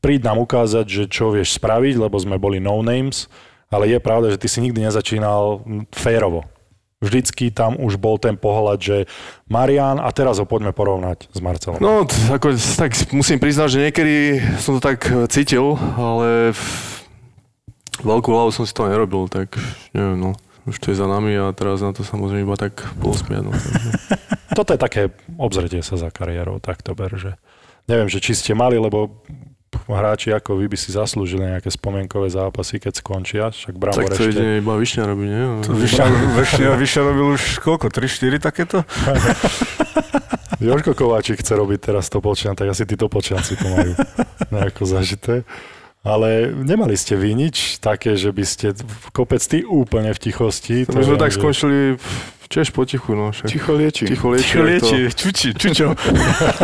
príď 0.02 0.28
nám 0.28 0.42
ukázať, 0.42 0.84
že 0.84 1.04
čo 1.06 1.30
vieš 1.30 1.56
spraviť, 1.56 1.96
lebo 1.96 2.18
sme 2.18 2.36
boli 2.36 2.58
no 2.58 2.82
names, 2.82 3.30
ale 3.70 3.88
je 3.88 4.02
pravda, 4.02 4.34
že 4.34 4.42
ty 4.42 4.50
si 4.50 4.58
nikdy 4.60 4.84
nezačínal 4.84 5.62
férovo 5.94 6.44
vždycky 7.02 7.50
tam 7.50 7.74
už 7.82 7.98
bol 7.98 8.16
ten 8.16 8.38
pohľad, 8.38 8.78
že 8.78 8.96
Marian, 9.50 9.98
a 9.98 10.08
teraz 10.14 10.38
ho 10.38 10.46
poďme 10.46 10.70
porovnať 10.70 11.26
s 11.34 11.42
Marcelom. 11.42 11.82
No, 11.82 12.06
ako, 12.06 12.54
tak 12.78 12.94
musím 13.10 13.42
priznať, 13.42 13.68
že 13.74 13.82
niekedy 13.90 14.14
som 14.62 14.78
to 14.78 14.80
tak 14.80 15.02
e, 15.10 15.26
cítil, 15.26 15.74
ale 15.98 16.54
veľkú 18.06 18.30
hlavu 18.30 18.54
som 18.54 18.62
si 18.62 18.70
to 18.70 18.86
nerobil, 18.86 19.26
tak 19.26 19.58
neviem, 19.90 20.30
no. 20.30 20.30
Už 20.62 20.78
to 20.78 20.94
je 20.94 21.02
za 21.02 21.10
nami 21.10 21.34
a 21.34 21.50
teraz 21.50 21.82
na 21.82 21.90
to 21.90 22.06
sa 22.06 22.14
môžem 22.14 22.46
iba 22.46 22.54
tak. 22.54 22.86
No, 23.02 23.10
takže. 23.50 23.50
Toto 24.58 24.70
je 24.70 24.78
také 24.78 25.02
obzretie 25.34 25.82
sa 25.82 25.98
za 25.98 26.14
kariérou, 26.14 26.62
tak 26.62 26.86
to 26.86 26.94
ber, 26.94 27.10
že 27.18 27.34
neviem, 27.90 28.06
že 28.06 28.22
či 28.22 28.38
ste 28.38 28.54
mali, 28.54 28.78
lebo 28.78 29.10
hráči 29.88 30.32
ako 30.32 30.60
vy 30.60 30.68
by 30.68 30.76
si 30.76 30.92
zaslúžili 30.92 31.44
nejaké 31.44 31.72
spomienkové 31.72 32.28
zápasy, 32.28 32.78
keď 32.78 32.92
skončia, 33.00 33.44
však 33.50 33.74
Brambor 33.76 34.08
tak 34.08 34.18
to 34.18 34.28
ešte... 34.28 34.36
ide 34.36 34.46
iba 34.60 34.72
Višňa 34.76 35.04
robí, 35.08 35.26
nie? 35.26 35.44
Vyššia 36.76 37.02
robil 37.08 37.26
už 37.36 37.42
koľko? 37.64 37.88
3-4 37.88 38.38
takéto? 38.40 38.84
Jožko 40.62 40.94
Kováčik 40.94 41.42
chce 41.42 41.58
robiť 41.58 41.90
teraz 41.90 42.06
to 42.06 42.22
tak 42.22 42.66
asi 42.70 42.86
títo 42.86 43.10
počítamci 43.10 43.58
to 43.58 43.66
majú 43.66 43.92
nejako 44.54 44.82
zažité. 44.86 45.42
Ale 46.02 46.50
nemali 46.50 46.98
ste 46.98 47.14
vy 47.14 47.30
nič 47.34 47.78
také, 47.78 48.18
že 48.18 48.34
by 48.34 48.42
ste 48.42 48.74
v 48.74 49.06
kopec 49.14 49.38
ty 49.38 49.62
úplne 49.62 50.10
v 50.10 50.18
tichosti. 50.18 50.82
My 50.90 51.02
sme 51.02 51.14
tak 51.18 51.30
že- 51.30 51.38
skončili 51.38 51.94
tiež 52.52 52.68
potichu, 52.76 53.16
no. 53.16 53.32
Však. 53.32 53.48
Ticho 53.48 53.72
lieči. 53.72 54.04
Ticho 54.04 54.28
lieči. 54.28 54.60
Jak 54.60 54.66
lieči? 54.68 54.98
Čuči, 55.16 55.48
čučo. 55.56 55.96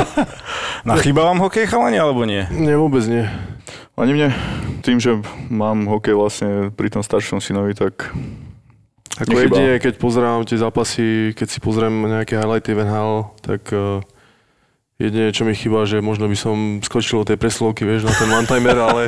Na 0.88 1.00
chýba 1.00 1.24
vám 1.24 1.40
hokej 1.40 1.64
chalani, 1.64 1.96
alebo 1.96 2.28
nie? 2.28 2.44
To... 2.44 2.52
Nie, 2.52 2.76
vôbec 2.76 3.08
nie. 3.08 3.24
Ani 3.96 4.12
mne, 4.14 4.28
tým, 4.84 5.00
že 5.00 5.16
mám 5.48 5.88
hokej 5.88 6.14
vlastne 6.14 6.50
pri 6.70 6.92
tom 6.92 7.02
staršom 7.02 7.40
synovi, 7.40 7.74
tak 7.74 8.12
Ako 9.18 9.34
jedine, 9.34 9.82
keď 9.82 9.98
pozerám 9.98 10.46
tie 10.46 10.60
zápasy, 10.60 11.34
keď 11.34 11.48
si 11.50 11.58
pozriem 11.58 12.06
nejaké 12.06 12.38
highlighty 12.38 12.70
v 12.76 12.86
NHL, 12.86 13.14
tak 13.42 13.66
uh, 13.74 13.98
jedine, 15.02 15.34
čo 15.34 15.42
mi 15.42 15.58
chýba, 15.58 15.82
že 15.82 15.98
možno 15.98 16.30
by 16.30 16.36
som 16.38 16.78
skočil 16.78 17.26
do 17.26 17.34
tej 17.34 17.38
preslovky, 17.42 17.82
vieš, 17.82 18.06
na 18.06 18.14
ten 18.14 18.30
one-timer, 18.30 18.78
ale 18.78 19.02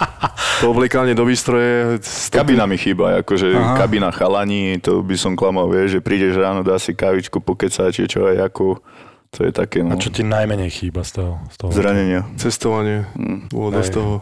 to 0.64 0.72
obliekanie 0.72 1.12
do 1.12 1.28
výstroje... 1.28 2.00
kabina 2.32 2.64
mi 2.64 2.80
chýba, 2.80 3.20
akože 3.20 3.52
Aha. 3.52 3.76
kabina 3.76 4.08
chalani, 4.08 4.80
to 4.80 5.04
by 5.04 5.12
som 5.20 5.36
klamal, 5.36 5.68
vieš, 5.68 5.96
že 5.96 6.00
prídeš 6.00 6.40
ráno, 6.40 6.64
dá 6.64 6.80
si 6.80 6.96
kavičku, 6.96 7.44
pokecať, 7.44 7.92
či 7.92 8.08
čo 8.08 8.24
aj 8.24 8.48
ako, 8.48 8.80
to 9.28 9.44
je 9.44 9.52
také, 9.52 9.84
A 9.84 9.92
no, 9.92 10.00
čo 10.00 10.08
ti 10.08 10.24
najmenej 10.24 10.72
chýba 10.72 11.04
z 11.04 11.20
toho? 11.20 11.32
Z 11.52 11.56
toho 11.60 11.70
zranenia. 11.76 12.24
Cestovanie, 12.40 13.04
bolo 13.52 13.76
dosť 13.76 13.90
Hej. 13.92 13.96
toho. 14.00 14.14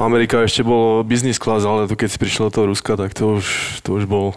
Amerika 0.00 0.40
ešte 0.42 0.64
bolo 0.66 1.04
business 1.06 1.36
class, 1.38 1.62
ale 1.62 1.86
tu 1.86 1.94
keď 1.94 2.08
si 2.10 2.18
prišiel 2.18 2.48
do 2.48 2.52
toho 2.56 2.66
Ruska, 2.72 2.98
tak 2.98 3.14
to 3.14 3.38
už, 3.38 3.46
to 3.86 4.00
už 4.00 4.10
bol... 4.10 4.34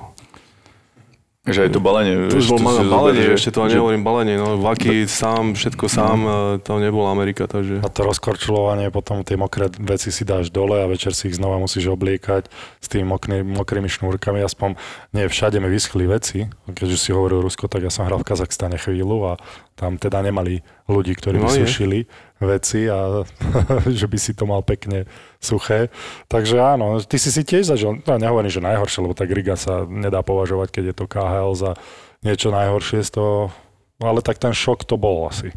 Že 1.44 1.68
aj 1.68 1.72
to 1.76 1.84
balenie, 1.84 2.32
To 2.32 2.40
už 2.40 2.48
bol 2.48 2.60
zober, 2.64 2.88
balenie, 2.88 3.24
že- 3.28 3.36
ešte 3.36 3.52
to 3.52 3.68
že- 3.68 3.76
nehovorím 3.76 4.00
balenie, 4.00 4.40
no 4.40 4.56
vaky 4.56 5.04
sám, 5.04 5.52
všetko 5.52 5.86
sám, 5.86 6.18
No. 6.18 6.32
e, 6.56 6.64
to 6.64 6.80
nebola 6.80 7.12
Amerika, 7.12 7.44
takže... 7.46 7.84
A 7.84 7.92
to 7.92 8.08
rozkorčulovanie, 8.08 8.88
potom 8.88 9.28
tie 9.28 9.36
mokré 9.36 9.68
veci 9.78 10.08
si 10.08 10.24
dáš 10.24 10.48
dole 10.48 10.80
a 10.80 10.88
večer 10.88 11.12
si 11.12 11.28
ich 11.28 11.36
znova 11.36 11.60
musíš 11.60 11.92
obliekať 11.92 12.48
s 12.80 12.88
tými 12.88 13.04
mokrý, 13.06 13.44
mokrými 13.44 13.92
šnúrkami. 13.92 14.40
Aspoň 14.40 14.80
nie 15.12 15.28
všade 15.28 15.60
mi 15.60 15.68
vyschli 15.68 16.08
veci. 16.08 16.48
Keď 16.64 16.88
už 16.88 17.00
si 17.02 17.12
hovoril 17.12 17.44
Rusko, 17.44 17.68
tak 17.68 17.84
ja 17.84 17.92
som 17.92 18.08
hral 18.08 18.24
v 18.24 18.28
Kazachstane 18.30 18.80
chvíľu 18.80 19.28
a 19.28 19.42
tam 19.76 20.00
teda 20.00 20.24
nemali 20.24 20.64
ľudí, 20.88 21.12
ktorí 21.12 21.44
by 21.44 21.50
No 21.50 21.52
sušili 21.60 22.08
veci 22.40 22.88
a 22.88 23.28
že 24.00 24.08
by 24.08 24.16
si 24.16 24.32
to 24.32 24.48
mal 24.48 24.64
pekne 24.64 25.04
suché. 25.44 25.80
Takže 26.28 26.56
áno, 26.58 26.98
ty 27.04 27.20
si 27.20 27.30
si 27.30 27.44
tiež 27.44 27.70
zažil, 27.70 28.00
no 28.00 28.14
nehovorím, 28.16 28.50
že 28.50 28.64
najhoršie, 28.64 29.04
lebo 29.04 29.14
tak 29.14 29.30
Riga 29.30 29.54
sa 29.54 29.84
nedá 29.84 30.24
považovať, 30.24 30.72
keď 30.72 30.84
je 30.90 30.96
to 30.96 31.06
KHL 31.06 31.54
za 31.54 31.72
niečo 32.24 32.50
najhoršie 32.50 33.04
z 33.04 33.12
toho, 33.14 33.52
ale 34.00 34.24
tak 34.24 34.40
ten 34.40 34.56
šok 34.56 34.88
to 34.88 34.96
bol 34.96 35.28
asi. 35.28 35.52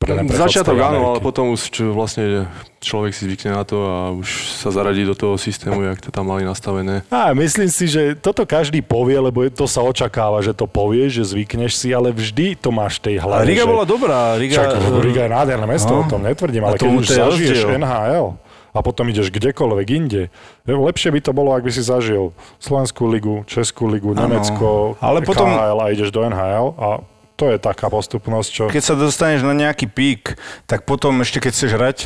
Pre 0.00 0.16
Začiatok 0.16 0.80
áno, 0.80 1.12
ale 1.12 1.20
potom 1.20 1.52
už 1.52 1.60
čo, 1.68 1.92
vlastne 1.92 2.48
človek 2.80 3.12
si 3.12 3.28
zvykne 3.28 3.52
na 3.52 3.68
to 3.68 3.76
a 3.84 3.96
už 4.16 4.48
sa 4.56 4.72
zaradí 4.72 5.04
do 5.04 5.12
toho 5.12 5.36
systému, 5.36 5.84
jak 5.84 6.00
to 6.00 6.08
tam 6.08 6.24
mali 6.24 6.40
nastavené. 6.40 7.04
Á, 7.12 7.36
myslím 7.36 7.68
si, 7.68 7.84
že 7.84 8.16
toto 8.16 8.48
každý 8.48 8.80
povie, 8.80 9.20
lebo 9.20 9.44
to 9.52 9.68
sa 9.68 9.84
očakáva, 9.84 10.40
že 10.40 10.56
to 10.56 10.64
povieš, 10.64 11.20
že 11.20 11.24
zvykneš 11.36 11.76
si, 11.76 11.92
ale 11.92 12.16
vždy 12.16 12.56
to 12.56 12.72
máš 12.72 12.96
v 13.04 13.12
tej 13.12 13.16
hlave. 13.20 13.44
A 13.44 13.48
Riga 13.52 13.64
že... 13.64 13.72
bola 13.76 13.84
dobrá. 13.84 14.20
Riga, 14.40 14.56
Čak, 14.56 15.04
Riga 15.04 15.20
je 15.28 15.32
nádherné 15.36 15.66
mesto, 15.68 15.92
No. 15.92 16.00
o 16.00 16.08
tom 16.08 16.24
netvrdím, 16.24 16.64
A 16.64 16.72
ale 16.72 16.76
to- 16.80 16.88
keď 16.88 16.92
už 16.96 17.04
je 17.04 17.16
zažiješ 17.20 17.58
rozdiel. 17.60 17.76
NHL 17.84 18.26
a 18.70 18.78
potom 18.80 19.10
ideš 19.10 19.34
kdekoľvek 19.34 19.88
inde, 19.90 20.22
lepšie 20.66 21.10
by 21.10 21.20
to 21.20 21.32
bolo, 21.34 21.54
ak 21.54 21.66
by 21.66 21.72
si 21.74 21.82
zažil 21.82 22.30
Slovenskú 22.62 23.10
ligu, 23.10 23.42
Českú 23.50 23.90
ligu, 23.90 24.14
Áno. 24.14 24.26
Nemecko, 24.30 24.94
Ale 25.02 25.22
potom- 25.26 25.50
KHL 25.50 25.78
a 25.82 25.86
ideš 25.90 26.10
do 26.14 26.22
NHL 26.22 26.66
a 26.78 26.88
to 27.34 27.48
je 27.48 27.56
taká 27.56 27.88
postupnosť, 27.88 28.48
čo... 28.52 28.62
Keď 28.68 28.84
sa 28.84 28.94
dostaneš 28.94 29.40
na 29.48 29.56
nejaký 29.56 29.88
pík, 29.88 30.36
tak 30.68 30.84
potom 30.84 31.24
ešte 31.24 31.40
keď 31.40 31.52
chceš 31.56 31.70
hrať, 31.72 31.98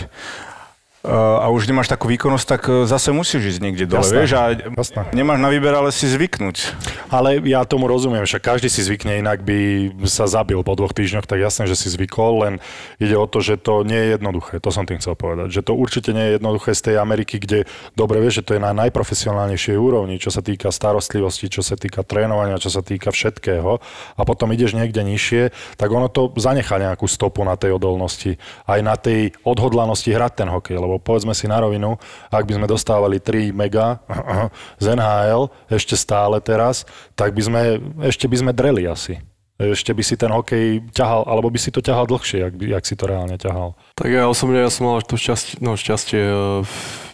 a 1.05 1.53
už 1.53 1.69
nemáš 1.69 1.93
takú 1.93 2.09
výkonnosť, 2.09 2.47
tak 2.49 2.63
uh, 2.65 2.89
zase 2.89 3.13
musíš 3.13 3.57
ísť 3.57 3.61
niekde 3.61 3.85
dole, 3.85 4.01
Jasné, 4.01 4.17
vieš, 4.25 4.33
a 4.41 4.43
jasné. 4.57 5.01
nemáš 5.13 5.37
na 5.37 5.53
výber, 5.53 5.77
ale 5.77 5.93
si 5.93 6.09
zvyknúť. 6.09 6.73
Ale 7.13 7.45
ja 7.45 7.61
tomu 7.69 7.85
rozumiem, 7.85 8.25
však 8.25 8.41
každý 8.41 8.73
si 8.73 8.81
zvykne, 8.81 9.21
inak 9.21 9.45
by 9.45 9.93
sa 10.09 10.25
zabil 10.25 10.57
po 10.65 10.73
dvoch 10.73 10.97
týždňoch, 10.97 11.29
tak 11.29 11.45
jasné, 11.45 11.69
že 11.69 11.77
si 11.77 11.93
zvykol, 11.93 12.49
len 12.49 12.55
ide 12.97 13.13
o 13.21 13.29
to, 13.29 13.45
že 13.45 13.61
to 13.61 13.85
nie 13.85 14.01
je 14.01 14.09
jednoduché. 14.17 14.65
To 14.65 14.73
som 14.73 14.89
tým 14.89 14.97
chcel 14.97 15.13
povedať. 15.13 15.53
Že 15.53 15.63
to 15.69 15.73
určite 15.77 16.11
nie 16.17 16.25
je 16.25 16.33
jednoduché 16.41 16.73
z 16.73 16.83
tej 16.89 16.97
Ameriky, 16.97 17.37
kde 17.37 17.69
dobre 17.93 18.25
vieš, 18.25 18.41
že 18.41 18.47
to 18.49 18.53
je 18.57 18.65
na 18.65 18.73
najprofesionálnejšej 18.73 19.77
úrovni, 19.77 20.17
čo 20.17 20.33
sa 20.33 20.41
týka 20.41 20.73
starostlivosti, 20.73 21.53
čo 21.53 21.61
sa 21.61 21.77
týka 21.77 22.01
trénovania, 22.01 22.57
čo 22.57 22.73
sa 22.73 22.81
týka 22.81 23.13
všetkého. 23.13 23.77
A 24.17 24.23
potom 24.25 24.49
ideš 24.57 24.73
niekde 24.73 25.05
nižšie, 25.05 25.53
tak 25.77 25.93
ono 25.93 26.09
to 26.09 26.33
zanechá 26.41 26.81
nejakú 26.81 27.05
stopu 27.05 27.45
na 27.45 27.61
tej 27.61 27.77
odolnosti, 27.77 28.41
aj 28.65 28.81
na 28.81 28.97
tej 28.97 29.37
odhodlanosti 29.45 30.09
hrať 30.09 30.33
ten 30.41 30.49
hokej. 30.49 30.81
Lebo 30.81 30.94
povedzme 30.99 31.33
si 31.33 31.47
na 31.47 31.63
rovinu, 31.63 31.97
ak 32.31 32.45
by 32.45 32.59
sme 32.59 32.67
dostávali 32.67 33.19
3 33.23 33.55
mega 33.55 34.03
z 34.83 34.87
NHL 34.95 35.51
ešte 35.71 35.95
stále 35.95 36.39
teraz, 36.43 36.89
tak 37.15 37.33
by 37.33 37.43
sme, 37.43 37.61
ešte 38.05 38.27
by 38.27 38.37
sme 38.41 38.53
dreli 38.53 38.85
asi. 38.89 39.19
Ešte 39.55 39.95
by 39.95 40.03
si 40.03 40.19
ten 40.19 40.35
hokej 40.35 40.91
ťahal, 40.91 41.31
alebo 41.31 41.47
by 41.47 41.63
si 41.63 41.71
to 41.71 41.79
ťahal 41.79 42.11
dlhšie, 42.11 42.43
jak, 42.43 42.55
by, 42.59 42.75
jak 42.75 42.85
si 42.85 42.99
to 42.99 43.07
reálne 43.07 43.39
ťahal. 43.39 43.79
Tak 43.95 44.11
ja 44.11 44.27
osobne, 44.27 44.59
ja 44.59 44.67
som 44.67 44.91
mal 44.91 44.99
to 44.99 45.15
šťastie, 45.15 45.63
no 45.63 45.79
šťastie, 45.79 46.19
e, 46.19 46.67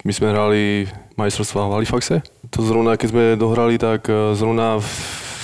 my 0.08 0.12
sme 0.16 0.32
hrali 0.32 0.88
majstrovstvá 1.20 1.68
v 1.68 1.74
Halifaxe. 1.76 2.24
To 2.56 2.64
zrovna, 2.64 2.96
keď 2.96 3.08
sme 3.12 3.24
dohrali, 3.36 3.76
tak 3.76 4.08
e, 4.08 4.32
zrovna 4.32 4.80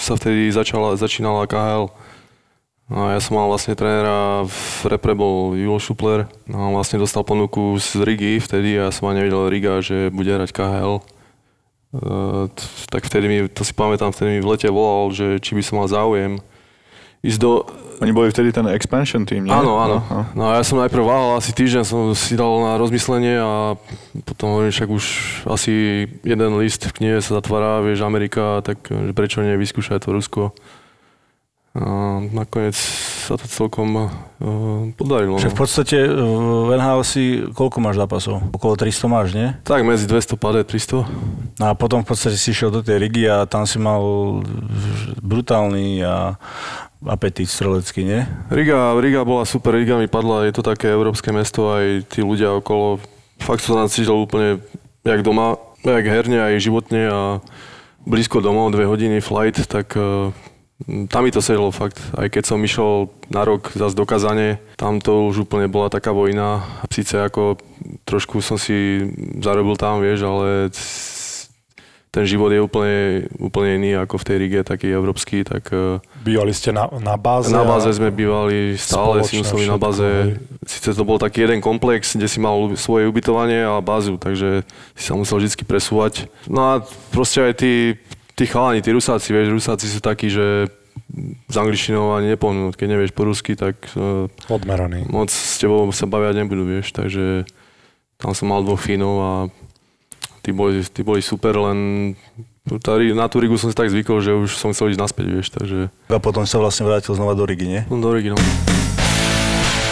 sa 0.01 0.17
vtedy 0.17 0.49
začala, 0.49 0.97
začínala 0.97 1.45
KHL. 1.45 1.93
No 2.87 3.11
a 3.11 3.19
ja 3.19 3.21
som 3.21 3.35
mal 3.35 3.51
vlastne 3.51 3.75
trénera 3.75 4.47
v 4.47 4.87
repre 4.87 5.19
bol 5.19 5.59
Julo 5.59 5.83
Šupler. 5.83 6.31
No 6.47 6.71
vlastne 6.71 7.03
dostal 7.03 7.27
ponuku 7.27 7.75
z 7.83 7.99
Rigi 8.07 8.39
vtedy 8.39 8.79
a 8.79 8.89
ja 8.89 8.95
som 8.95 9.11
ani 9.11 9.27
nevedel 9.27 9.51
Riga, 9.51 9.83
že 9.83 10.15
bude 10.15 10.31
hrať 10.31 10.55
KHL. 10.55 11.03
T- 12.55 12.69
tak 12.87 13.03
vtedy 13.11 13.27
mi, 13.27 13.39
to 13.51 13.67
si 13.67 13.75
pamätám, 13.75 14.15
vtedy 14.15 14.39
mi 14.39 14.41
v 14.45 14.51
lete 14.55 14.71
volal, 14.71 15.11
že 15.11 15.43
či 15.43 15.59
by 15.59 15.63
som 15.67 15.83
mal 15.83 15.91
záujem 15.91 16.39
ísť 17.27 17.39
do, 17.43 17.67
Oni 17.99 18.13
boli 18.13 18.29
vtedy 18.29 18.53
ten 18.53 18.69
expansion 18.71 19.25
team, 19.25 19.49
nie? 19.49 19.53
Áno, 19.53 19.81
áno. 19.81 20.05
No, 20.07 20.21
no. 20.37 20.45
Ja 20.53 20.61
som 20.61 20.77
najprv 20.79 21.01
váhal, 21.01 21.41
asi 21.41 21.51
týždeň 21.57 21.83
som 21.83 22.13
si 22.13 22.37
dal 22.37 22.53
na 22.61 22.77
rozmyslenie 22.77 23.41
a 23.41 23.75
potom 24.29 24.53
hovorím, 24.53 24.71
však 24.71 24.89
už 24.93 25.05
asi 25.49 26.05
jeden 26.21 26.61
list 26.61 26.85
v 26.85 26.93
knihe 26.93 27.19
sa 27.25 27.41
zatvára, 27.41 27.81
vieš, 27.81 28.05
Amerika, 28.05 28.61
tak 28.61 28.79
prečo 29.17 29.41
nie 29.41 29.57
vyskúšať 29.57 30.05
to 30.05 30.13
Rusko. 30.13 30.43
A 31.77 31.85
nakoniec 32.33 32.73
sa 32.73 33.37
to 33.37 33.45
celkom 33.45 33.89
uh, 33.95 34.09
podarilo. 34.97 35.37
Že 35.37 35.53
v 35.53 35.55
No. 35.55 35.61
podstate 35.61 35.99
uh, 36.01 36.17
v 36.65 36.71
NHL 36.73 37.03
si 37.05 37.23
koľko 37.53 37.79
máš 37.79 38.01
zápasov? 38.01 38.41
Okolo 38.49 38.81
300 38.81 39.05
máš, 39.07 39.29
nie? 39.31 39.53
Tak 39.61 39.85
medzi 39.85 40.09
200 40.09 40.41
pade 40.41 40.65
300. 40.65 41.05
No 41.57 41.65
a 41.69 41.77
potom 41.77 42.01
v 42.01 42.09
podstate 42.09 42.35
si 42.35 42.51
išiel 42.51 42.73
do 42.73 42.81
tej 42.81 42.97
Rigi 42.99 43.29
a 43.29 43.45
tam 43.45 43.69
si 43.69 43.77
mal 43.77 44.01
brutálny 45.21 46.01
a 46.01 46.41
apetit 47.05 47.47
strelecký, 47.47 48.03
nie? 48.03 48.25
Riga, 48.49 48.97
Riga 48.97 49.23
bola 49.23 49.45
super, 49.45 49.77
Riga 49.77 49.95
mi 49.95 50.09
padla, 50.09 50.49
je 50.49 50.55
to 50.55 50.65
také 50.65 50.89
európske 50.89 51.29
mesto, 51.29 51.71
aj 51.71 52.09
tí 52.09 52.25
ľudia 52.25 52.57
okolo, 52.57 52.99
fakt 53.39 53.61
som 53.61 53.77
tam 53.77 53.87
cítil 53.87 54.17
úplne 54.17 54.59
jak 55.05 55.21
doma, 55.21 55.61
jak 55.85 56.03
herne, 56.03 56.41
aj 56.41 56.57
životne 56.59 57.03
a 57.05 57.21
blízko 58.03 58.41
domov, 58.41 58.73
dve 58.73 58.89
hodiny 58.89 59.21
flight, 59.21 59.61
tak 59.69 59.93
uh, 59.95 60.33
tam 60.85 61.25
mi 61.25 61.33
to 61.33 61.41
sedlo 61.41 61.73
fakt. 61.73 61.97
Aj 62.13 62.29
keď 62.29 62.45
som 62.45 62.61
išiel 62.61 63.09
na 63.33 63.49
rok 63.49 63.73
zase 63.73 63.97
do 63.97 64.05
Kazane, 64.05 64.61
tam 64.77 65.01
to 65.01 65.25
už 65.33 65.49
úplne 65.49 65.73
bola 65.73 65.89
taká 65.89 66.13
vojna. 66.13 66.63
Sice 66.93 67.25
ako 67.25 67.57
trošku 68.05 68.45
som 68.45 68.61
si 68.61 69.09
zarobil 69.41 69.81
tam, 69.81 70.05
vieš, 70.05 70.29
ale 70.29 70.69
ten 72.17 72.25
život 72.25 72.49
je 72.49 72.65
úplne, 72.65 73.29
úplne 73.37 73.77
iný 73.77 73.91
ako 74.01 74.17
v 74.17 74.25
tej 74.25 74.37
Rige, 74.41 74.61
taký 74.65 74.89
európsky, 74.89 75.45
tak... 75.45 75.69
e, 75.69 76.01
Bývali 76.25 76.57
ste 76.57 76.73
na, 76.73 76.89
na 76.97 77.13
báze? 77.21 77.53
Na 77.53 77.61
báze 77.61 77.93
sme 77.93 78.09
bývali, 78.09 78.73
stále 78.81 79.21
si 79.21 79.37
spoločné 79.37 79.41
museli 79.45 79.65
na 79.69 79.77
báze. 79.77 80.09
Sice 80.65 80.97
to 80.97 81.05
bol 81.05 81.21
taký 81.21 81.45
jeden 81.45 81.61
komplex, 81.61 82.17
kde 82.17 82.25
si 82.25 82.41
mal 82.41 82.73
svoje 82.81 83.05
ubytovanie 83.05 83.69
a 83.69 83.85
bázu, 83.85 84.17
takže 84.17 84.65
si 84.97 85.05
sa 85.05 85.13
musel 85.13 85.45
vždy 85.45 85.69
presúvať. 85.69 86.33
No 86.49 86.61
a 86.65 86.73
proste 87.13 87.45
aj 87.45 87.53
tí, 87.61 88.01
tí 88.37 88.45
chalani, 88.45 88.85
tí 88.85 88.93
rusáci, 88.93 89.33
vieš, 89.33 89.49
rusáci 89.49 89.89
sú 89.89 90.05
takí, 90.05 90.29
že 90.29 90.69
s 91.49 91.55
angličtinou 91.57 92.13
ani 92.13 92.37
nepohnú. 92.37 92.73
Keď 92.73 92.87
nevieš 92.89 93.13
po 93.17 93.25
rusky, 93.25 93.57
tak 93.57 93.77
uh, 93.97 94.29
Odmeraný. 94.53 95.09
moc 95.09 95.33
s 95.33 95.57
tebou 95.57 95.89
sa 95.93 96.05
baviať 96.05 96.45
nebudú, 96.45 96.69
vieš, 96.69 96.93
takže 96.93 97.49
tam 98.21 98.37
som 98.37 98.53
mal 98.53 98.61
dvoch 98.61 98.81
Fínov 98.81 99.17
a 99.21 99.33
tí 100.45 100.53
boli, 100.53 100.85
tí 100.85 101.01
boli 101.01 101.21
super, 101.25 101.57
len 101.57 102.13
tá, 102.85 102.97
na 103.01 103.29
tú 103.29 103.41
Rigu 103.41 103.57
som 103.57 103.73
si 103.73 103.77
tak 103.77 103.93
zvykol, 103.93 104.21
že 104.21 104.33
už 104.37 104.57
som 104.57 104.73
chcel 104.73 104.93
ísť 104.93 105.01
naspäť, 105.01 105.27
vieš, 105.33 105.49
takže 105.53 105.89
A 106.13 106.21
potom 106.21 106.45
sa 106.49 106.61
vlastne 106.61 106.89
vrátil 106.89 107.17
znova 107.17 107.37
do 107.37 107.45
Rigi, 107.45 107.69
nie? 107.69 107.83
no 107.89 108.01
do 108.01 108.11
Rigy, 108.13 108.33
no. 108.33 108.39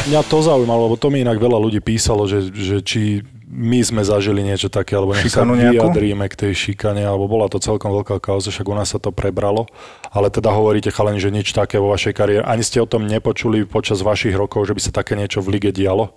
Mňa 0.05 0.21
to 0.29 0.45
zaujímalo, 0.45 0.93
lebo 0.93 0.97
to 1.01 1.09
mi 1.09 1.25
inak 1.25 1.41
veľa 1.41 1.57
ľudí 1.57 1.81
písalo, 1.81 2.29
že, 2.29 2.53
že 2.53 2.85
či 2.85 3.25
my 3.55 3.78
sme 3.86 4.02
zažili 4.02 4.43
niečo 4.43 4.66
také, 4.66 4.98
alebo 4.98 5.14
nech 5.14 5.31
sa 5.31 5.47
vyjadríme 5.47 6.26
k 6.26 6.35
tej 6.35 6.52
šikane, 6.52 7.06
alebo 7.06 7.31
bola 7.31 7.47
to 7.47 7.62
celkom 7.62 7.94
veľká 8.02 8.18
kauza, 8.18 8.51
však 8.51 8.66
u 8.66 8.74
nás 8.74 8.90
sa 8.90 8.98
to 8.98 9.14
prebralo. 9.14 9.70
Ale 10.10 10.26
teda 10.35 10.51
hovoríte, 10.51 10.90
chalani, 10.90 11.22
že 11.22 11.31
nič 11.31 11.55
také 11.55 11.78
vo 11.78 11.94
vašej 11.94 12.12
kariére. 12.18 12.43
Ani 12.43 12.66
ste 12.66 12.82
o 12.82 12.90
tom 12.90 13.06
nepočuli 13.06 13.62
počas 13.62 14.02
vašich 14.02 14.35
rokov, 14.35 14.66
že 14.66 14.74
by 14.74 14.81
sa 14.82 14.90
také 14.90 15.14
niečo 15.14 15.39
v 15.39 15.55
lige 15.55 15.70
dialo? 15.70 16.10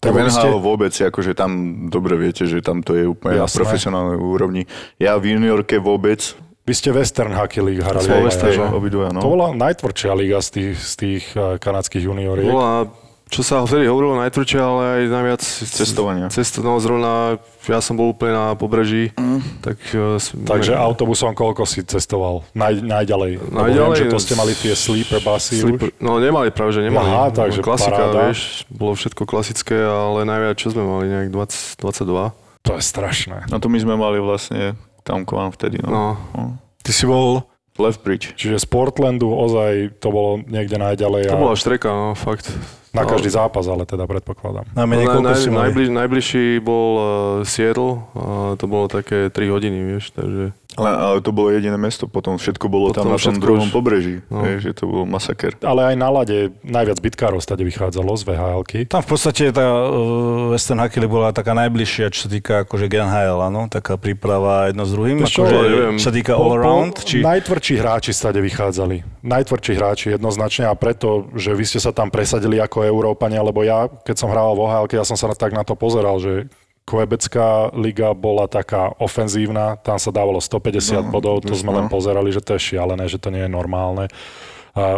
Tak 0.00 0.14
vy 0.14 0.30
ste- 0.32 0.48
vôbec, 0.48 0.94
akože 0.94 1.34
tam 1.36 1.84
dobre 1.92 2.16
viete, 2.16 2.46
že 2.46 2.62
tam 2.64 2.80
to 2.80 2.94
je 2.94 3.04
úplne 3.04 3.42
na 3.42 3.50
Jasné. 3.50 3.58
profesionálnej 3.60 4.18
úrovni. 4.18 4.62
Ja 4.96 5.18
v 5.20 5.36
juniorke 5.36 5.76
vôbec, 5.76 6.38
Vy 6.68 6.76
ste 6.76 6.92
Western 6.92 7.32
Hockey 7.32 7.64
League 7.64 7.80
hrali. 7.80 8.04
Sme 8.04 8.28
Western, 8.28 8.52
že? 8.52 8.60
no. 8.60 8.76
obidvoja, 8.76 9.08
no. 9.08 9.24
To 9.24 9.32
bola 9.32 9.56
najtvrdšia 9.56 10.12
liga 10.12 10.36
z 10.44 10.48
tých, 10.52 10.76
z 10.76 10.92
tých 11.00 11.24
eh, 11.32 11.56
kanadských 11.56 12.04
junioriek. 12.04 12.44
Bola, 12.44 12.92
čo 13.28 13.40
sa 13.40 13.60
vtedy 13.60 13.84
hovorilo 13.84 14.16
najtvrdšie, 14.18 14.58
ale 14.58 14.82
aj 14.82 15.02
najviac... 15.06 15.42
Cestovania. 15.62 16.26
Cesto, 16.28 16.60
no 16.60 16.76
zrovna, 16.76 17.36
ja 17.64 17.78
som 17.78 17.94
bol 17.94 18.10
úplne 18.10 18.32
na 18.32 18.46
pobreží, 18.52 19.12
tak... 19.60 19.76
eh, 19.88 20.16
sme- 20.16 20.44
Takže 20.44 20.72
autobusom 20.72 21.32
koľko 21.32 21.62
si 21.62 21.80
cestoval? 21.82 22.42
Naj, 22.52 22.80
najďalej. 22.80 23.30
Najďalej, 23.46 23.94
Viem, 23.94 24.00
že 24.00 24.08
to 24.08 24.18
ste 24.18 24.34
mali 24.34 24.52
tie 24.52 24.72
sleeper 24.72 25.20
basy 25.20 25.58
Sleeper, 25.58 25.88
už. 25.88 25.98
no 25.98 26.16
nemali 26.16 26.48
práve, 26.48 26.72
že 26.72 26.82
nemali. 26.82 27.04
Aha, 27.06 27.28
takže 27.30 27.60
Klasika, 27.60 27.92
paráda. 28.08 28.26
vieš, 28.26 28.64
bolo 28.66 28.92
všetko 28.92 29.22
klasické, 29.22 29.76
ale 29.78 30.24
najviac, 30.24 30.56
čo 30.56 30.68
sme 30.68 30.82
mali, 30.82 31.06
nejak 31.06 31.28
20, 31.28 31.78
22. 31.78 32.32
To 32.64 32.72
je 32.74 32.82
strašné. 32.82 33.46
No 33.46 33.56
to 33.56 33.66
my 33.66 33.78
sme 33.78 33.94
mali 33.94 34.18
vlastne 34.18 34.72
tam 35.00 35.22
k 35.22 35.30
vám 35.30 35.50
vtedy, 35.50 35.78
no. 35.78 35.88
No, 35.88 36.04
no. 36.32 36.42
Ty 36.78 36.90
si 36.90 37.04
bol 37.04 37.44
Lethbridge. 37.78 38.34
Čiže 38.34 38.58
z 38.58 38.66
Portlandu 38.66 39.30
ozaj 39.30 39.96
to 40.02 40.10
bolo 40.10 40.42
niekde 40.42 40.76
najďalej 40.76 41.30
a 41.30 41.32
to 41.34 41.40
bola 41.40 41.56
štreka, 41.56 41.88
no, 41.88 42.18
fakt. 42.18 42.50
na 42.90 43.06
no. 43.06 43.08
každý 43.08 43.30
zápas, 43.30 43.64
ale 43.70 43.86
teda 43.86 44.04
predpokladám. 44.10 44.66
No, 44.74 44.82
koľko 44.84 45.22
naj, 45.22 45.38
si 45.38 45.48
naj, 45.48 45.70
najbliž, 45.70 45.88
najbližší 45.94 46.46
bol 46.58 46.90
uh, 46.98 47.04
Seattle, 47.46 48.02
a 48.18 48.58
to 48.58 48.64
bolo 48.66 48.90
také 48.90 49.30
3 49.30 49.54
hodiny, 49.54 49.78
vieš, 49.94 50.10
takže... 50.10 50.50
Ale, 50.76 50.92
ale 50.92 51.18
to 51.24 51.32
bolo 51.32 51.48
jediné 51.48 51.80
mesto, 51.80 52.04
potom 52.04 52.36
všetko 52.36 52.68
bolo 52.68 52.92
tam 52.92 53.08
Potom 53.08 53.16
na 53.16 53.16
tom 53.16 53.24
všetko 53.24 53.40
druhom 53.40 53.66
už- 53.66 53.74
pobreží. 53.74 54.14
No. 54.28 54.44
Vieš, 54.44 54.60
že 54.68 54.72
to 54.76 54.84
bol 54.84 55.08
masaker. 55.08 55.56
Ale 55.64 55.80
aj 55.90 55.96
na 55.96 56.08
lade 56.12 56.52
najviac 56.60 57.00
bitkárov 57.00 57.40
stade 57.40 57.64
vychádzalo 57.64 58.12
z 58.12 58.22
VHL-ky. 58.28 58.80
Tam 58.84 59.00
v 59.00 59.08
podstate 59.08 59.48
tá 59.48 59.64
uh, 59.64 60.52
Western 60.52 60.84
Hockey 60.84 61.00
League 61.00 61.08
bola 61.08 61.32
taká 61.32 61.56
najbližšia, 61.56 62.12
čo 62.12 62.28
sa 62.28 62.30
týka 62.30 62.54
akože 62.68 62.84
Gen 62.92 63.08
HL, 63.08 63.48
áno? 63.48 63.64
Taká 63.72 63.96
príprava 63.96 64.68
jedno 64.68 64.84
s 64.84 64.92
druhým, 64.92 65.24
čo, 65.24 65.48
akože, 65.48 65.56
neviem. 65.56 65.96
čo 65.96 66.04
sa 66.04 66.12
týka 66.12 66.32
all 66.36 66.52
around, 66.60 67.00
či... 67.00 67.24
Najtvrdší 67.24 67.74
hráči 67.80 68.12
stade 68.12 68.38
vychádzali. 68.44 69.24
Najtvrdší 69.24 69.72
hráči 69.72 70.06
jednoznačne 70.20 70.68
a 70.68 70.76
preto, 70.76 71.32
že 71.32 71.56
vy 71.56 71.64
ste 71.64 71.80
sa 71.80 71.96
tam 71.96 72.12
presadili 72.12 72.60
ako 72.60 72.84
Európania, 72.84 73.40
lebo 73.40 73.64
ja, 73.64 73.88
keď 73.88 74.20
som 74.20 74.28
hrával 74.28 74.52
vo 74.52 74.68
HL, 74.68 74.84
ja 74.92 75.08
som 75.08 75.16
sa 75.16 75.32
tak 75.32 75.56
na 75.56 75.64
to 75.64 75.72
pozeral, 75.72 76.20
že 76.20 76.44
Quebecká 76.88 77.68
liga 77.76 78.16
bola 78.16 78.48
taká 78.48 78.96
ofenzívna, 78.96 79.76
tam 79.84 80.00
sa 80.00 80.08
dávalo 80.08 80.40
150 80.40 81.04
No, 81.04 81.12
bodov, 81.12 81.44
to 81.44 81.52
sme 81.52 81.76
len 81.76 81.92
pozerali, 81.92 82.32
že 82.32 82.40
to 82.40 82.56
je 82.56 82.72
šialené, 82.72 83.04
že 83.12 83.20
to 83.20 83.28
nie 83.28 83.44
je 83.44 83.52
normálne. 83.52 84.08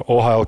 OHL 0.07 0.47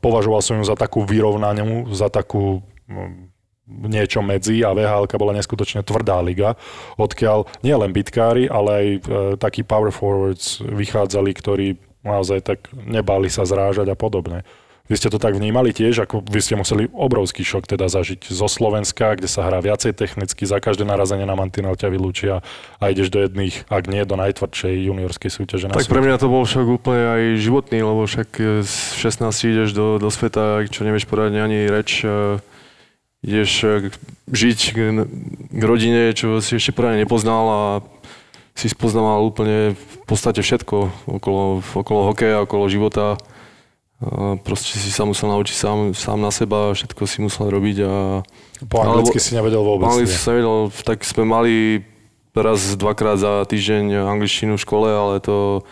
považoval 0.00 0.40
som 0.40 0.56
ju 0.56 0.64
za 0.64 0.78
takú 0.78 1.04
vyrovnanú, 1.04 1.92
za 1.92 2.08
takú 2.08 2.64
mm, 2.88 3.28
niečo 3.68 4.24
medzi 4.24 4.64
a 4.64 4.72
VHL 4.72 5.04
bola 5.20 5.36
neskutočne 5.36 5.84
tvrdá 5.84 6.24
liga, 6.24 6.56
odkiaľ 6.96 7.44
nie 7.60 7.76
len 7.76 7.92
bitkári, 7.92 8.48
ale 8.48 8.70
aj 8.72 8.86
e, 8.88 8.98
takí 9.36 9.60
power 9.60 9.92
forwards 9.92 10.64
vychádzali, 10.64 11.30
ktorí 11.36 11.66
naozaj 12.00 12.40
tak 12.40 12.58
nebáli 12.72 13.28
sa 13.28 13.44
zrážať 13.44 13.92
a 13.92 13.96
podobne. 13.98 14.46
Vy 14.88 14.96
ste 14.96 15.12
to 15.12 15.20
tak 15.20 15.36
vnímali 15.36 15.76
tiež, 15.76 16.08
ako 16.08 16.24
vy 16.24 16.40
ste 16.40 16.56
museli 16.56 16.88
obrovský 16.88 17.44
šok 17.44 17.68
teda 17.68 17.92
zažiť 17.92 18.32
zo 18.32 18.48
Slovenska, 18.48 19.20
kde 19.20 19.28
sa 19.28 19.44
hrá 19.44 19.60
viacej 19.60 19.92
technicky, 19.92 20.48
za 20.48 20.64
každé 20.64 20.88
narazenie 20.88 21.28
na 21.28 21.36
mantinel 21.36 21.76
ťa 21.76 21.92
vylúčia 21.92 22.40
a 22.80 22.84
ideš 22.88 23.12
do 23.12 23.20
jedných, 23.20 23.68
ak 23.68 23.84
nie 23.84 24.00
do 24.08 24.16
najtvrdšej 24.16 24.74
juniorskej 24.88 25.28
súťaže 25.28 25.68
na 25.68 25.76
Tak 25.76 25.92
pre 25.92 26.00
mňa 26.00 26.16
to 26.16 26.32
bol 26.32 26.48
však 26.48 26.64
úplne 26.64 27.04
aj 27.04 27.22
životný, 27.36 27.84
lebo 27.84 28.08
však 28.08 28.28
e, 28.40 28.44
z 28.64 28.74
16 28.96 29.28
ideš 29.52 29.76
do, 29.76 30.00
do 30.00 30.08
sveta, 30.08 30.64
čo 30.72 30.88
nevieš 30.88 31.04
poradne 31.04 31.44
ani 31.44 31.68
reč, 31.68 32.00
e, 32.00 32.40
ideš 33.20 33.50
e, 33.68 33.92
žiť 34.32 34.58
k, 34.72 34.78
k 35.52 35.62
rodine, 35.68 36.16
čo 36.16 36.40
si 36.40 36.56
ešte 36.56 36.72
poradne 36.72 37.04
nepoznal 37.04 37.44
a 37.44 37.62
si 38.56 38.72
spoznával 38.72 39.20
úplne 39.22 39.76
v 39.76 39.96
podstate 40.08 40.40
všetko 40.40 41.06
okolo, 41.06 41.60
okolo 41.76 42.00
hokeja, 42.08 42.42
okolo 42.42 42.72
života. 42.72 43.20
A 43.98 44.38
proste 44.38 44.78
si 44.78 44.94
sa 44.94 45.02
musel 45.02 45.26
naučiť 45.26 45.56
sám, 45.58 45.78
sám 45.90 46.22
na 46.22 46.30
seba, 46.30 46.70
všetko 46.70 47.02
si 47.02 47.18
musel 47.18 47.50
robiť 47.50 47.76
a 47.82 48.22
Po 48.70 48.78
anglicky 48.78 49.18
Alebo- 49.18 49.26
si 49.26 49.32
nevedel 49.34 49.62
vôbec. 49.66 49.90
Mali 49.90 50.06
nie. 50.06 50.14
sa 50.14 50.30
vedel, 50.30 50.70
tak 50.86 51.02
sme 51.02 51.26
mali 51.26 51.54
raz, 52.30 52.78
dvakrát 52.78 53.18
za 53.18 53.42
týždeň 53.50 54.06
angličtinu 54.06 54.54
v 54.54 54.62
škole, 54.62 54.86
ale 54.86 55.18
to, 55.18 55.66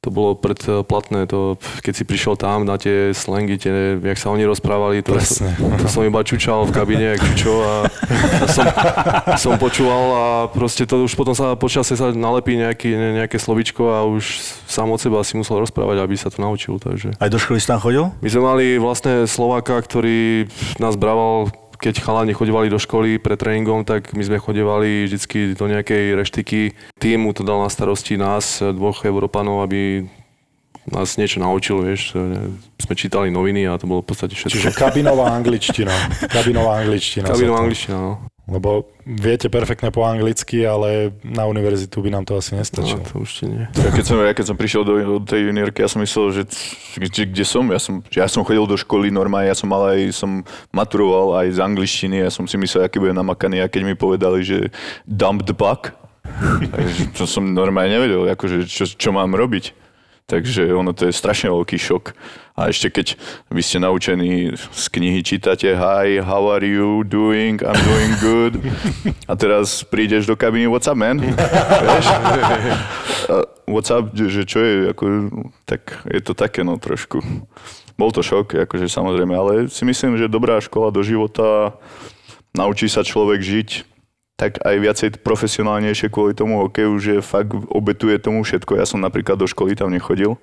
to 0.00 0.08
bolo 0.08 0.32
predplatné. 0.32 1.28
To, 1.28 1.60
keď 1.84 1.92
si 1.92 2.04
prišiel 2.08 2.34
tam 2.40 2.64
na 2.64 2.80
tie 2.80 3.12
slangy, 3.12 3.60
tie, 3.60 4.00
jak 4.00 4.16
sa 4.16 4.32
oni 4.32 4.48
rozprávali, 4.48 5.04
to, 5.04 5.12
Presne. 5.12 5.52
to 5.76 5.92
som 5.92 6.08
iba 6.08 6.24
čučal 6.24 6.64
v 6.64 6.72
kabine, 6.72 7.04
jak 7.16 7.20
čučo 7.20 7.52
a 7.60 7.74
ja 8.08 8.46
som, 8.56 8.64
som 9.36 9.52
počúval 9.60 10.04
a 10.16 10.24
proste 10.48 10.88
to 10.88 11.04
už 11.04 11.12
potom 11.12 11.36
sa 11.36 11.52
počasie 11.52 12.00
sa 12.00 12.16
nalepí 12.16 12.56
nejaký, 12.56 12.96
ne- 12.96 13.20
nejaké 13.20 13.36
slovičko 13.36 13.92
a 13.92 14.08
už 14.08 14.40
sám 14.64 14.88
od 14.88 14.96
seba 14.96 15.20
si 15.20 15.36
musel 15.36 15.60
rozprávať, 15.60 16.00
aby 16.00 16.16
sa 16.16 16.32
to 16.32 16.40
naučil. 16.40 16.80
Takže. 16.80 17.20
Aj 17.20 17.28
do 17.28 17.36
školy 17.36 17.60
si 17.60 17.68
tam 17.68 17.84
chodil? 17.84 18.08
My 18.24 18.28
sme 18.32 18.42
mali 18.42 18.64
vlastne 18.80 19.28
Slováka, 19.28 19.76
ktorý 19.84 20.48
nás 20.80 20.96
braval, 20.96 21.52
keď 21.80 22.04
chalani 22.04 22.36
chodevali 22.36 22.68
do 22.68 22.76
školy 22.76 23.16
pred 23.16 23.40
tréningom, 23.40 23.88
tak 23.88 24.12
my 24.12 24.20
sme 24.20 24.36
chodevali 24.36 25.08
vždycky 25.08 25.56
do 25.56 25.64
nejakej 25.64 26.12
reštiky. 26.12 26.60
Tým 27.00 27.24
mu 27.24 27.32
to 27.32 27.40
dal 27.40 27.64
na 27.64 27.72
starosti 27.72 28.20
nás, 28.20 28.60
dvoch 28.60 29.02
Európanov, 29.08 29.64
aby 29.64 30.04
nás 30.88 31.16
niečo 31.16 31.40
naučil, 31.40 31.80
vieš. 31.80 32.12
Sme 32.76 32.94
čítali 32.96 33.32
noviny 33.32 33.64
a 33.64 33.80
to 33.80 33.88
bolo 33.88 34.04
v 34.04 34.12
podstate 34.12 34.36
všetko. 34.36 34.56
Čiže 34.56 34.70
kabinová 34.76 35.32
angličtina. 35.32 35.92
Kabinová 36.36 36.84
angličtina. 36.84 37.26
Kabinová 37.32 37.58
angličtina, 37.64 37.96
no. 37.96 38.12
Lebo 38.50 38.90
viete 39.06 39.46
perfektne 39.46 39.94
po 39.94 40.02
anglicky, 40.02 40.66
ale 40.66 41.14
na 41.22 41.46
univerzitu 41.46 42.02
by 42.02 42.10
nám 42.10 42.24
to 42.26 42.34
asi 42.34 42.58
no. 42.58 42.60
nestačilo. 42.60 43.06
to 43.06 43.22
určite 43.22 43.46
nie. 43.46 43.64
Ja 43.78 43.90
keď 43.94 44.04
som, 44.04 44.16
ja 44.18 44.34
keď 44.34 44.46
som 44.50 44.56
prišiel 44.58 44.82
do, 44.82 44.94
do 44.98 45.16
tej 45.22 45.46
juniorky, 45.46 45.86
ja 45.86 45.88
som 45.88 46.02
myslel, 46.02 46.26
že, 46.34 46.42
že 46.98 47.24
kde 47.30 47.44
som, 47.46 47.64
ja 47.70 47.78
som, 47.78 48.02
ja 48.10 48.26
som 48.26 48.42
chodil 48.42 48.66
do 48.66 48.74
školy 48.74 49.14
normálne, 49.14 49.46
ja 49.46 49.54
som 49.54 49.70
mal 49.70 49.94
aj, 49.94 50.10
som 50.10 50.42
maturoval 50.74 51.46
aj 51.46 51.54
z 51.54 51.58
angličtiny, 51.62 52.26
ja 52.26 52.30
som 52.34 52.50
si 52.50 52.58
myslel, 52.58 52.90
aký 52.90 52.98
bude 52.98 53.14
namakaný 53.14 53.62
a 53.62 53.70
keď 53.70 53.82
mi 53.86 53.94
povedali, 53.94 54.42
že 54.42 54.74
dump 55.06 55.46
the 55.46 55.54
buck, 55.54 55.94
to 57.16 57.24
som 57.30 57.54
normálne 57.54 57.94
nevedel, 57.94 58.26
akože 58.34 58.66
čo, 58.66 58.84
čo 58.90 59.10
mám 59.14 59.32
robiť. 59.38 59.89
Takže 60.30 60.70
ono 60.70 60.94
to 60.94 61.10
je 61.10 61.12
strašne 61.12 61.50
veľký 61.50 61.74
šok. 61.74 62.14
A 62.54 62.70
ešte 62.70 62.86
keď 62.86 63.18
vy 63.50 63.62
ste 63.66 63.82
naučení 63.82 64.54
z 64.54 64.84
knihy 64.94 65.26
čítate 65.26 65.74
Hi, 65.74 66.22
how 66.22 66.46
are 66.54 66.62
you 66.62 67.02
doing? 67.02 67.58
I'm 67.66 67.74
doing 67.74 68.12
good. 68.22 68.54
A 69.26 69.34
teraz 69.34 69.82
prídeš 69.82 70.30
do 70.30 70.38
kabiny, 70.38 70.70
what's 70.70 70.86
up 70.86 70.94
man? 70.94 71.18
Vieš? 71.18 72.06
What's 73.66 73.90
up, 73.90 74.14
že 74.14 74.46
čo 74.46 74.62
je, 74.62 74.74
ako, 74.94 75.04
tak 75.66 76.06
je 76.06 76.22
to 76.22 76.38
také 76.38 76.62
no 76.62 76.78
trošku. 76.78 77.18
Bol 77.98 78.14
to 78.14 78.22
šok, 78.22 78.66
akože 78.70 78.86
samozrejme, 78.86 79.34
ale 79.34 79.52
si 79.66 79.82
myslím, 79.82 80.14
že 80.14 80.30
dobrá 80.30 80.62
škola 80.62 80.94
do 80.94 81.02
života, 81.02 81.74
naučí 82.54 82.86
sa 82.86 83.02
človek 83.02 83.42
žiť 83.42 83.89
tak 84.40 84.56
aj 84.64 84.76
viacej 84.80 85.08
profesionálnejšie 85.20 86.08
kvôli 86.08 86.32
tomu 86.32 86.64
hokeju, 86.64 86.96
že 86.96 87.14
fakt 87.20 87.52
obetuje 87.68 88.16
tomu 88.16 88.40
všetko. 88.40 88.80
Ja 88.80 88.88
som 88.88 89.04
napríklad 89.04 89.36
do 89.36 89.44
školy 89.44 89.76
tam 89.76 89.92
nechodil, 89.92 90.40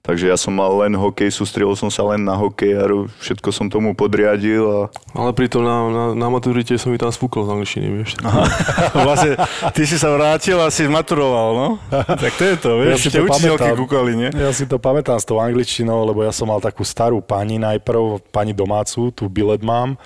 Takže 0.00 0.32
ja 0.32 0.36
som 0.40 0.56
mal 0.56 0.72
len 0.80 0.96
hokej, 0.96 1.28
sústredil 1.28 1.76
som 1.76 1.92
sa 1.92 2.00
len 2.08 2.24
na 2.24 2.32
hokej 2.32 2.72
a 2.72 2.88
všetko 3.20 3.52
som 3.52 3.68
tomu 3.68 3.92
podriadil 3.92 4.64
a 4.64 4.80
Ale 5.12 5.36
pritom 5.36 5.60
na, 5.60 5.76
na, 5.92 6.04
na 6.16 6.26
maturite 6.32 6.72
som 6.80 6.88
mi 6.88 6.96
tam 6.96 7.12
spúkol 7.12 7.44
z 7.44 7.52
angličtiny, 7.52 7.88
vieš. 8.00 8.16
vlastne, 9.06 9.36
ty 9.76 9.84
si 9.84 10.00
sa 10.00 10.08
vrátil 10.16 10.56
a 10.56 10.72
si 10.72 10.88
maturoval, 10.88 11.48
no? 11.52 11.68
tak 11.92 12.32
to 12.32 12.42
je 12.48 12.56
to, 12.56 12.70
vieš, 12.80 12.96
Ja 12.96 12.96
si 12.96 13.10
to 13.12 13.28
učiteľky 13.28 13.60
pamätám. 13.60 13.76
kúkali, 13.76 14.12
nie? 14.16 14.30
Ja 14.32 14.50
si 14.56 14.64
to 14.64 14.80
pamätám 14.80 15.20
s 15.20 15.28
tou 15.28 15.36
angličtinou, 15.36 16.08
lebo 16.08 16.24
ja 16.24 16.32
som 16.32 16.48
mal 16.48 16.64
takú 16.64 16.80
starú 16.80 17.20
pani 17.20 17.60
najprv, 17.60 18.24
pani 18.32 18.56
domácu, 18.56 19.12
tu 19.12 19.28
bilet 19.28 19.60
mám 19.60 20.00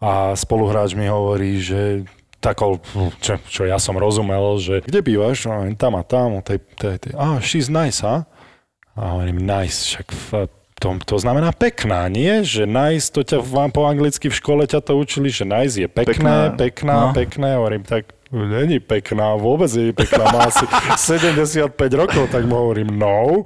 a 0.00 0.32
spoluhráč 0.32 0.96
mi 0.96 1.04
hovorí, 1.04 1.60
že 1.60 2.08
takou, 2.44 2.78
čo, 3.18 3.40
čo 3.48 3.64
ja 3.64 3.80
som 3.80 3.96
rozumel, 3.96 4.60
že 4.60 4.84
kde 4.84 5.00
bývaš? 5.00 5.48
No, 5.48 5.64
tam 5.74 5.96
a 5.96 6.04
tam, 6.04 6.44
tej, 6.44 6.60
tej, 6.76 7.00
tej. 7.00 7.12
Ah, 7.16 7.40
she's 7.40 7.66
nice, 7.66 8.04
ha? 8.04 8.28
A 8.94 9.18
hovorím, 9.18 9.42
nice, 9.42 9.90
však 9.90 10.06
v, 10.06 10.28
to, 10.78 10.88
to 11.02 11.16
znamená 11.18 11.50
pekná, 11.50 12.06
nie? 12.06 12.46
Že 12.46 12.70
nice, 12.70 13.10
to 13.10 13.26
ťa 13.26 13.42
vám 13.42 13.74
po 13.74 13.90
anglicky 13.90 14.30
v 14.30 14.38
škole 14.38 14.62
ťa 14.62 14.78
to 14.80 14.94
učili, 14.94 15.34
že 15.34 15.42
nice 15.42 15.74
je 15.74 15.90
pekné, 15.90 16.14
Pekná. 16.14 16.54
pekná, 16.54 16.96
No. 17.00 17.10
pekné. 17.10 17.48
Hovorím, 17.58 17.82
tak 17.82 18.13
není 18.32 18.80
pekná, 18.80 19.36
vôbec 19.36 19.68
nie 19.76 19.90
je 19.90 19.94
pekná, 19.94 20.24
má 20.32 20.48
asi 20.48 20.64
75 20.96 21.76
rokov, 21.94 22.30
tak 22.32 22.48
mu 22.48 22.56
hovorím 22.56 22.96
no. 22.96 23.44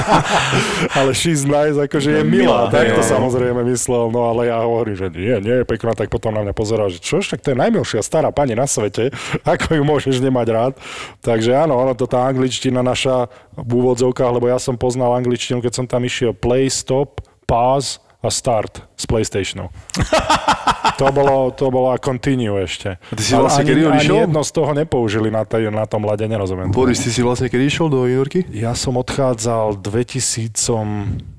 ale 0.98 1.10
she's 1.16 1.48
nice, 1.48 1.76
akože 1.76 2.20
je 2.20 2.22
milá, 2.24 2.68
Milá, 2.68 2.72
tak 2.72 2.92
to 2.92 3.02
hej. 3.02 3.10
samozrejme 3.12 3.60
myslel, 3.72 4.12
no 4.12 4.30
ale 4.30 4.52
ja 4.52 4.62
hovorím, 4.62 4.96
že 4.96 5.08
nie, 5.10 5.34
nie 5.42 5.56
je 5.62 5.64
pekná, 5.66 5.92
tak 5.96 6.08
potom 6.12 6.32
na 6.32 6.46
mňa 6.46 6.54
pozeral, 6.54 6.88
že 6.92 7.02
čo, 7.02 7.18
však 7.18 7.42
to 7.42 7.52
je 7.52 7.56
najmilšia 7.56 8.00
stará 8.04 8.30
pani 8.30 8.54
na 8.54 8.68
svete, 8.68 9.10
ako 9.56 9.76
ju 9.76 9.82
môžeš 9.82 10.22
nemať 10.22 10.46
rád. 10.52 10.72
Takže 11.20 11.52
áno, 11.56 11.76
ono 11.76 11.92
to 11.98 12.06
tá 12.06 12.24
angličtina 12.24 12.80
naša 12.80 13.26
v 13.58 13.70
úvodzovkách, 13.82 14.30
lebo 14.32 14.46
ja 14.46 14.60
som 14.62 14.78
poznal 14.78 15.16
angličtinu, 15.18 15.58
keď 15.58 15.72
som 15.82 15.86
tam 15.88 16.06
išiel 16.06 16.36
play, 16.36 16.70
stop, 16.70 17.24
pause 17.48 18.05
a 18.22 18.28
start 18.30 18.82
z 18.96 19.04
PlayStationu. 19.06 19.68
To 20.96 21.12
bolo, 21.12 21.52
to 21.52 21.68
bolo 21.68 21.92
a 21.92 22.00
continue 22.00 22.56
ešte. 22.64 22.96
A 22.96 23.12
ty 23.12 23.20
si 23.20 23.36
vlastne 23.36 23.68
ani, 23.68 23.68
kedy 23.68 23.80
ani 23.84 23.90
odišiel? 24.00 24.16
jedno 24.24 24.40
z 24.40 24.50
toho 24.56 24.70
nepoužili 24.72 25.28
na, 25.28 25.44
tej, 25.44 25.68
na 25.68 25.84
tom 25.84 26.08
lade, 26.08 26.24
nerozumiem. 26.24 26.72
Boris, 26.72 27.04
ty 27.04 27.12
si 27.12 27.20
vlastne 27.20 27.52
kedy 27.52 27.68
išiel 27.68 27.92
do 27.92 28.08
juniorky? 28.08 28.48
Ja 28.48 28.72
som 28.72 28.96
odchádzal 28.96 29.76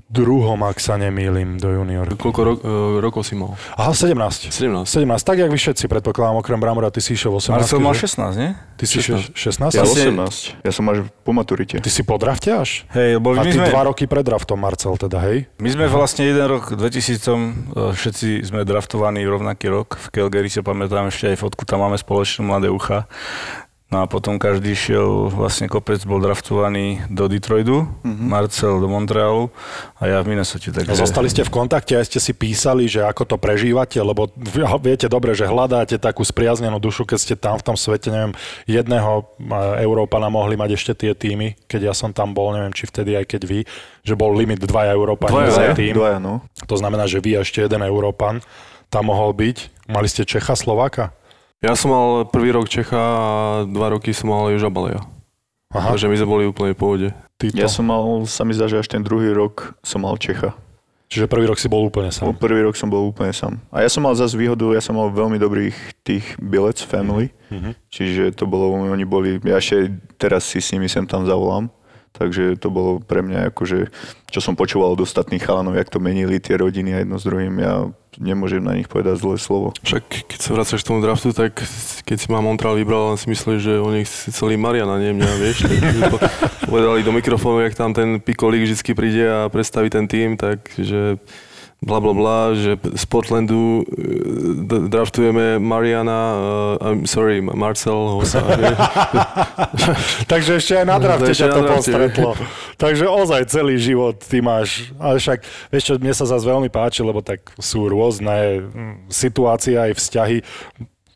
2002, 0.08 0.24
ak 0.64 0.78
sa 0.78 0.96
nemýlim, 0.96 1.56
do 1.56 1.68
junior. 1.70 2.08
Koľko 2.08 2.40
ro- 2.40 2.56
e, 2.56 2.72
rokov 2.98 3.22
si 3.22 3.36
mal? 3.36 3.60
Aha, 3.76 3.92
17. 3.92 4.48
17. 4.48 4.88
17, 4.88 5.04
tak 5.20 5.36
jak 5.36 5.46
vy 5.46 5.58
všetci, 5.58 5.84
predpokladám, 5.84 6.40
okrem 6.40 6.56
Bramora, 6.56 6.88
ty 6.88 6.98
si 6.98 7.12
išiel 7.12 7.28
v 7.30 7.44
18. 7.44 7.60
Marcel 7.60 7.78
mal 7.78 7.92
že? 7.92 8.08
16, 8.08 8.34
nie? 8.34 8.50
Ty 8.74 8.84
si 8.84 8.96
16? 8.98 9.36
16? 9.36 9.68
ja 9.70 9.84
Vlastne- 9.84 10.08
18. 10.08 10.64
Ja 10.64 10.72
som 10.72 10.84
až 10.86 10.96
po 11.20 11.30
maturite. 11.30 11.76
Ty 11.76 11.90
si 11.92 12.00
po 12.00 12.16
drafte 12.16 12.48
až? 12.50 12.88
Hej, 12.90 13.20
lebo 13.20 13.36
A 13.36 13.44
my 13.44 13.52
ty 13.52 13.60
sme, 13.60 13.68
dva 13.68 13.82
roky 13.84 14.08
pred 14.08 14.24
draftom, 14.24 14.56
Marcel, 14.56 14.96
teda, 14.96 15.20
hej? 15.20 15.44
my 15.56 15.68
sme 15.68 15.84
vlastne 15.86 16.24
jeden 16.24 16.46
rok, 16.46 16.72
2000, 16.72 17.28
e, 17.68 17.92
všetci 17.92 18.28
sme 18.44 18.64
draftovaní 18.64 19.20
rovnaký 19.22 19.68
rok. 19.68 20.00
V 20.00 20.08
Calgary 20.08 20.48
si 20.48 20.64
pamätám 20.64 21.12
ešte 21.12 21.28
aj 21.28 21.36
fotku, 21.36 21.68
tam 21.68 21.84
máme 21.84 22.00
spoločné 22.00 22.40
mladé 22.40 22.72
ucha. 22.72 23.04
No 23.88 24.04
a 24.04 24.06
potom 24.06 24.36
každý 24.36 24.76
šiel, 24.76 25.32
vlastne 25.32 25.64
kopec 25.64 25.96
bol 26.04 26.20
draftovaný 26.20 27.08
do 27.08 27.24
Detroitu, 27.24 27.88
mm-hmm. 27.88 28.28
Marcel 28.28 28.84
do 28.84 28.84
Montrealu 28.84 29.48
a 29.96 30.04
ja 30.04 30.20
v 30.20 30.36
Minnesota. 30.36 30.68
A 30.68 30.84
Takže... 30.84 31.08
zostali 31.08 31.32
ste 31.32 31.40
v 31.40 31.48
kontakte 31.48 31.96
a 31.96 32.04
ste 32.04 32.20
si 32.20 32.36
písali, 32.36 32.84
že 32.84 33.00
ako 33.00 33.24
to 33.24 33.36
prežívate, 33.40 33.96
lebo 33.96 34.28
viete 34.84 35.08
dobre, 35.08 35.32
že 35.32 35.48
hľadáte 35.48 35.96
takú 35.96 36.20
spriaznenú 36.20 36.76
dušu, 36.76 37.08
keď 37.08 37.16
ste 37.16 37.32
tam 37.32 37.56
v 37.56 37.64
tom 37.64 37.80
svete, 37.80 38.12
neviem, 38.12 38.36
jedného 38.68 39.24
e, 39.24 39.80
Európana 39.80 40.28
mohli 40.28 40.60
mať 40.60 40.76
ešte 40.76 40.92
tie 41.08 41.16
týmy, 41.16 41.56
keď 41.64 41.88
ja 41.88 41.94
som 41.96 42.12
tam 42.12 42.36
bol, 42.36 42.52
neviem, 42.52 42.76
či 42.76 42.84
vtedy 42.84 43.16
aj 43.16 43.24
keď 43.24 43.42
vy, 43.48 43.64
že 44.04 44.12
bol 44.12 44.36
limit 44.36 44.60
dvaja 44.68 44.92
Európani 44.92 45.32
Dvaja, 45.32 45.52
za 45.56 45.64
tým. 45.72 45.96
Dvaja, 45.96 46.20
no. 46.20 46.44
To 46.68 46.76
znamená, 46.76 47.08
že 47.08 47.24
vy 47.24 47.40
a 47.40 47.44
ešte 47.44 47.64
jeden 47.64 47.80
Európan 47.80 48.44
tam 48.92 49.08
mohol 49.08 49.32
byť. 49.32 49.88
Mali 49.88 50.12
ste 50.12 50.28
Čecha, 50.28 50.52
Slováka? 50.52 51.16
Ja 51.58 51.74
som 51.74 51.90
mal 51.90 52.22
prvý 52.24 52.54
rok 52.54 52.70
Čecha 52.70 52.94
a 52.94 53.26
dva 53.66 53.90
roky 53.90 54.14
som 54.14 54.30
mal 54.30 54.46
Joža 54.48 54.70
Baleja. 54.70 55.02
Aha, 55.68 55.90
Takže 55.90 56.06
my 56.06 56.14
sme 56.14 56.28
boli 56.30 56.44
úplne 56.46 56.70
v 56.70 56.78
pohode. 56.78 57.08
Ja 57.50 57.66
som 57.66 57.82
mal, 57.84 58.00
sa 58.24 58.46
mi 58.46 58.54
zdá, 58.54 58.70
že 58.70 58.78
až 58.78 58.86
ten 58.86 59.02
druhý 59.02 59.34
rok 59.34 59.74
som 59.82 60.00
mal 60.00 60.14
Čecha. 60.16 60.54
Čiže 61.08 61.26
prvý 61.26 61.48
rok 61.48 61.56
si 61.56 61.66
bol 61.66 61.82
úplne 61.82 62.12
sám. 62.12 62.36
prvý 62.36 62.62
rok 62.62 62.76
som 62.76 62.86
bol 62.86 63.02
úplne 63.02 63.32
sám. 63.32 63.58
A 63.68 63.80
ja 63.80 63.88
som 63.88 64.04
mal 64.04 64.14
zase 64.14 64.36
výhodu, 64.36 64.70
ja 64.70 64.78
som 64.78 64.92
mal 64.92 65.08
veľmi 65.08 65.34
dobrých 65.34 65.74
tých 66.04 66.36
bilec 66.38 66.78
family, 66.78 67.32
Mhm. 67.50 67.74
čiže 67.88 68.22
to 68.32 68.44
bolo, 68.44 68.76
oni 68.86 69.02
boli, 69.02 69.40
ja 69.42 69.56
ešte 69.56 69.88
teraz 70.14 70.44
si 70.44 70.60
s 70.60 70.70
nimi 70.70 70.86
sem 70.86 71.02
tam 71.02 71.24
zavolám, 71.24 71.72
takže 72.18 72.58
to 72.58 72.68
bolo 72.68 72.98
pre 72.98 73.22
mňa 73.22 73.54
akože, 73.54 73.94
čo 74.28 74.40
som 74.42 74.58
počúval 74.58 74.92
od 74.92 75.06
ostatných 75.06 75.40
chalanov, 75.40 75.78
jak 75.78 75.88
to 75.88 76.02
menili 76.02 76.42
tie 76.42 76.58
rodiny 76.58 76.90
a 76.92 76.98
jedno 77.06 77.16
s 77.16 77.24
druhým, 77.24 77.54
ja 77.62 77.86
nemôžem 78.18 78.58
na 78.58 78.74
nich 78.74 78.90
povedať 78.90 79.22
zlé 79.22 79.38
slovo. 79.38 79.70
Však 79.86 80.26
keď 80.26 80.38
sa 80.42 80.50
vracaš 80.52 80.82
k 80.82 80.88
tomu 80.90 80.98
draftu, 81.00 81.30
tak 81.30 81.62
keď 82.02 82.16
si 82.18 82.26
ma 82.28 82.42
Montreal 82.42 82.74
vybral, 82.74 83.14
si 83.14 83.30
myslel, 83.30 83.62
že 83.62 83.78
oni 83.78 84.02
chceli 84.04 84.58
Mariana, 84.58 84.98
nie 84.98 85.14
mňa, 85.14 85.30
vieš. 85.38 85.58
Povedali 86.72 87.06
do 87.06 87.14
mikrofónu, 87.14 87.62
jak 87.62 87.78
tam 87.78 87.94
ten 87.94 88.18
pikolík 88.18 88.66
vždy 88.66 88.92
príde 88.92 89.24
a 89.24 89.46
predstaví 89.48 89.88
ten 89.88 90.10
tým, 90.10 90.34
takže 90.34 91.22
bla 91.78 92.02
bla 92.02 92.10
bla, 92.10 92.38
že 92.58 92.74
z 92.74 93.04
Portlandu 93.06 93.86
e, 93.86 94.90
draftujeme 94.90 95.62
Mariana, 95.62 96.20
uh, 96.80 96.86
I'm 96.90 97.06
sorry, 97.06 97.38
Marcel 97.38 98.18
Hosa. 98.18 98.42
Takže 100.32 100.58
ešte 100.58 100.74
aj 100.74 100.86
na 100.90 100.98
drafte 100.98 101.30
Ešte 101.30 101.46
ťa 101.46 101.54
to 101.54 101.62
drafte. 101.62 101.74
postretlo. 101.78 102.30
Takže 102.82 103.06
ozaj 103.06 103.46
celý 103.46 103.78
život 103.78 104.18
ty 104.18 104.42
máš. 104.42 104.90
Ale 104.98 105.22
však, 105.22 105.38
vieš 105.70 105.84
čo, 105.86 105.94
mne 106.02 106.14
sa 106.18 106.26
zase 106.26 106.42
veľmi 106.42 106.66
páči, 106.66 107.06
lebo 107.06 107.22
tak 107.22 107.46
sú 107.62 107.86
rôzne 107.86 108.66
mm, 108.66 108.94
situácie 109.06 109.78
aj 109.78 109.94
vzťahy. 109.94 110.36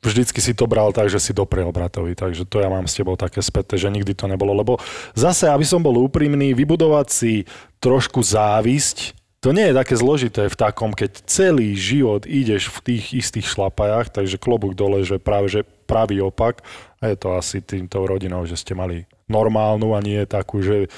Vždycky 0.02 0.38
si 0.42 0.54
to 0.54 0.66
bral 0.70 0.94
tak, 0.94 1.10
že 1.10 1.18
si 1.18 1.34
dopriel 1.34 1.74
bratovi. 1.74 2.14
Takže 2.14 2.46
to 2.46 2.62
ja 2.62 2.70
mám 2.70 2.86
s 2.86 2.94
tebou 2.94 3.18
také 3.18 3.42
späté, 3.42 3.74
že 3.78 3.90
nikdy 3.90 4.14
to 4.14 4.30
nebolo. 4.30 4.54
Lebo 4.54 4.78
zase, 5.18 5.50
aby 5.50 5.66
som 5.66 5.82
bol 5.82 5.94
úprimný, 5.98 6.54
vybudovať 6.54 7.06
si 7.10 7.32
trošku 7.82 8.22
závisť, 8.22 9.21
to 9.42 9.50
nie 9.50 9.66
je 9.68 9.74
také 9.74 9.98
zložité 9.98 10.46
v 10.46 10.54
takom, 10.54 10.94
keď 10.94 11.26
celý 11.26 11.74
život 11.74 12.30
ideš 12.30 12.70
v 12.70 12.78
tých 12.94 13.04
istých 13.10 13.50
šlapajách, 13.50 14.14
takže 14.14 14.38
klobúk 14.38 14.78
dole, 14.78 15.02
že 15.02 15.18
práve 15.18 15.50
že 15.50 15.66
pravý 15.90 16.22
opak 16.22 16.62
a 17.02 17.10
je 17.10 17.16
to 17.18 17.34
asi 17.34 17.58
týmto 17.58 18.06
rodinou, 18.06 18.46
že 18.46 18.54
ste 18.54 18.78
mali 18.78 19.02
normálnu 19.26 19.98
a 19.98 20.00
nie 20.00 20.22
takú, 20.30 20.62
že 20.62 20.86
e, 20.86 20.88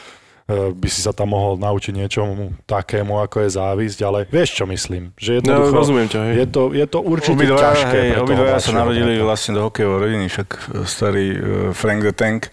by 0.77 0.89
si 0.93 1.01
sa 1.01 1.17
tam 1.17 1.33
mohol 1.33 1.57
naučiť 1.57 1.97
niečomu 1.97 2.53
takému, 2.69 3.17
ako 3.25 3.49
je 3.49 3.51
závisť, 3.57 3.99
ale 4.05 4.29
vieš, 4.29 4.61
čo 4.61 4.69
myslím? 4.69 5.17
Že 5.17 5.41
No, 5.49 5.65
rozumiem 5.73 6.13
ťa, 6.13 6.21
hej. 6.29 6.35
je 6.45 6.47
to, 6.53 6.63
je 6.77 6.87
to 6.87 6.99
určite 7.01 7.41
Obidvaja, 7.41 7.65
ťažké 7.65 7.97
hej, 7.97 8.21
obidvaja 8.21 8.61
sa 8.61 8.73
narodili 8.77 9.25
vlastne 9.25 9.57
do 9.57 9.73
hokejovej 9.73 9.99
rodiny, 10.05 10.27
však 10.29 10.49
e, 10.53 10.59
starý 10.85 11.27
e, 11.33 11.39
Frank 11.73 12.05
the 12.05 12.13
Tank, 12.13 12.53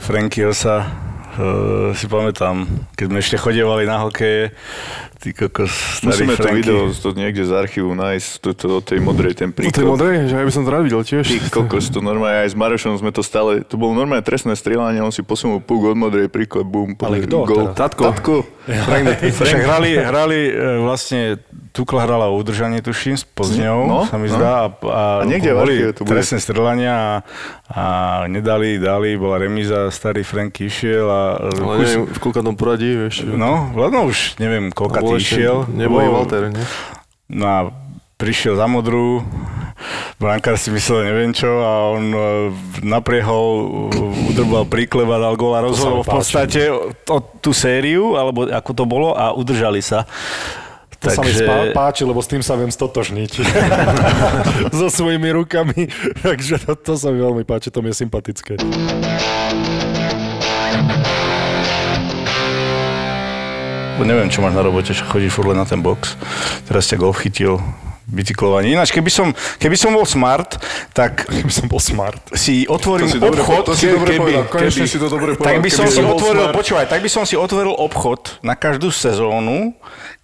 Franky 0.00 0.48
Osa, 0.48 0.88
e, 1.36 1.46
si 1.92 2.06
pamätám, 2.06 2.64
keď 2.92 3.06
sme 3.06 3.18
ešte 3.18 3.36
chodievali 3.36 3.84
na 3.84 4.00
hokeje, 4.00 4.50
ty 5.16 5.30
kokos, 5.30 5.70
starý 6.00 6.24
Musíme 6.24 6.32
to 6.32 6.38
Franky. 6.38 6.56
video 6.58 6.78
to 6.90 7.08
niekde 7.12 7.42
z 7.42 7.52
archívu 7.52 7.92
nájsť, 7.92 8.28
to, 8.38 8.48
to, 8.52 8.64
do 8.66 8.78
tej 8.80 8.98
modrej, 8.98 9.32
ten 9.34 9.48
No 9.48 9.56
to 9.56 9.62
je 9.62 9.70
príkop. 9.70 9.88
modré, 9.88 10.08
že 10.24 10.34
ja 10.34 10.44
by 10.44 10.52
som 10.52 10.62
to 10.62 10.70
rád 10.70 10.82
videl 10.84 11.02
tiež. 11.02 11.24
Ty 11.26 11.38
kokos, 11.48 11.84
to 11.88 11.98
normálne 12.00 12.44
aj 12.44 12.52
s 12.52 12.56
Marošom 12.56 12.96
sme 12.96 13.10
to 13.10 13.20
stále, 13.20 13.60
to 13.62 13.74
bolo 13.74 13.92
normálne 13.92 14.20
trestné 14.20 14.52
strieľanie, 14.52 15.00
on 15.00 15.10
si 15.10 15.20
posunul 15.20 15.60
puk 15.60 15.86
od 15.86 15.96
modrej, 15.96 16.28
príklep, 16.28 16.64
bum, 16.64 16.92
Ale 16.96 17.22
kto 17.22 17.36
gol. 17.42 17.56
teda? 17.68 17.72
Tatko. 17.74 18.02
Tatko. 18.06 18.34
Však 18.66 19.60
hrali, 19.68 19.94
hrali 19.94 20.40
e, 20.46 20.52
vlastne, 20.82 21.40
Tukla 21.76 22.00
hrala 22.02 22.26
o 22.26 22.34
udržanie, 22.34 22.80
tuším, 22.80 23.14
s 23.14 23.28
Pozňou, 23.28 23.84
No, 23.84 23.98
sa 24.02 24.16
mi 24.16 24.26
no. 24.26 24.34
zdá. 24.34 24.50
A, 24.58 24.66
a, 24.72 25.02
A 25.20 25.24
niekde 25.24 25.52
boli 25.52 25.92
to 25.92 26.02
bude. 26.02 26.08
trestné 26.10 26.40
strelania 26.40 26.94
a, 26.96 27.12
a 27.68 27.82
nedali, 28.24 28.80
dali, 28.80 29.12
bola 29.14 29.36
remíza, 29.36 29.86
starý 29.90 30.24
Frank 30.24 30.56
išiel 30.56 31.04
a... 31.04 31.22
Ale 31.36 31.52
kus- 31.76 31.92
neviem, 31.92 32.02
v 32.08 32.18
koľkatom 32.18 32.54
poradí, 32.54 32.88
vieš. 32.88 33.28
No, 33.28 33.68
no 33.70 33.98
už 34.02 34.40
neviem, 34.40 34.72
koľka 34.72 35.04
ty 35.04 35.20
išiel. 35.20 35.68
Nebol 35.68 36.00
Bol- 36.00 36.14
Walter, 36.16 36.48
nie? 36.48 36.64
No 37.28 37.44
a 37.44 37.58
prišiel 38.16 38.56
za 38.56 38.64
modrú, 38.64 39.20
brankár 40.16 40.56
si 40.56 40.72
myslel 40.72 41.04
neviem 41.04 41.30
čo 41.30 41.60
a 41.60 41.92
on 41.92 42.04
e, 42.08 42.20
napriehol, 42.80 43.46
e, 43.92 43.98
udrbal 44.32 44.64
príklep 44.64 45.04
a 45.04 45.20
dal 45.20 45.36
gól 45.36 45.52
a 45.52 45.60
rozhodol 45.60 46.00
v 46.00 46.08
podstate 46.14 46.72
o, 46.72 46.88
o 46.88 47.18
tú 47.20 47.52
sériu, 47.52 48.16
alebo 48.16 48.48
ako 48.48 48.70
to 48.72 48.84
bolo 48.84 49.12
a 49.12 49.30
udržali 49.30 49.84
sa. 49.84 50.08
To 51.06 51.14
sa 51.14 51.22
mi 51.22 51.30
spá- 51.30 51.70
páči, 51.70 52.02
lebo 52.02 52.18
s 52.18 52.26
tým 52.26 52.42
sa 52.42 52.58
viem 52.58 52.74
stotožniť. 52.74 53.32
so 54.78 54.90
svojimi 54.90 55.30
rukami. 55.30 55.86
Takže 56.26 56.66
to, 56.66 56.74
to 56.74 56.92
sa 56.98 57.14
mi 57.14 57.22
veľmi 57.22 57.46
páči, 57.46 57.70
to 57.70 57.78
mi 57.78 57.94
je 57.94 58.02
sympatické. 58.02 58.58
Neviem, 63.96 64.30
čo 64.30 64.38
máš 64.38 64.54
na 64.54 64.62
robote, 64.62 64.94
čo 64.94 65.02
chodíš 65.02 65.34
furt 65.34 65.50
len 65.50 65.58
na 65.58 65.66
ten 65.66 65.82
box. 65.82 66.14
Teraz 66.66 66.86
ťa 66.90 66.98
golf 67.00 67.22
chytil, 67.22 67.58
bicyklovanie. 68.06 68.70
Ináč, 68.70 68.90
keby 68.90 69.08
som, 69.08 69.26
keby 69.58 69.74
som 69.74 69.90
bol 69.90 70.02
smart, 70.02 70.56
tak 70.90 71.26
Keby 71.26 71.50
som 71.50 71.66
bol 71.66 71.78
smart. 71.78 72.22
si 72.32 72.62
otvorím 72.64 73.06
To 73.06 73.12
si 73.12 73.18
dobre 73.18 73.38
obchod, 73.38 73.56
po- 73.56 73.66
to 73.66 73.74
si 73.74 73.86
dobre 73.86 74.14
povedal. 74.14 74.44
Konečne 74.46 74.70
keby, 74.80 74.88
si 74.88 74.96
to 74.96 75.08
dobre 75.08 75.30
tak 75.32 75.38
povedal. 75.42 75.58
by 75.58 75.70
som 75.70 75.84
Keby 75.84 75.92
si 75.92 76.02
otvoril, 76.06 76.44
smart. 76.44 76.54
počúvaj, 76.54 76.86
tak 76.86 77.00
by 77.00 77.10
som 77.10 77.22
si 77.22 77.34
otvoril 77.34 77.74
obchod 77.74 78.20
na 78.40 78.54
každú 78.54 78.88
sezónu, 78.88 79.74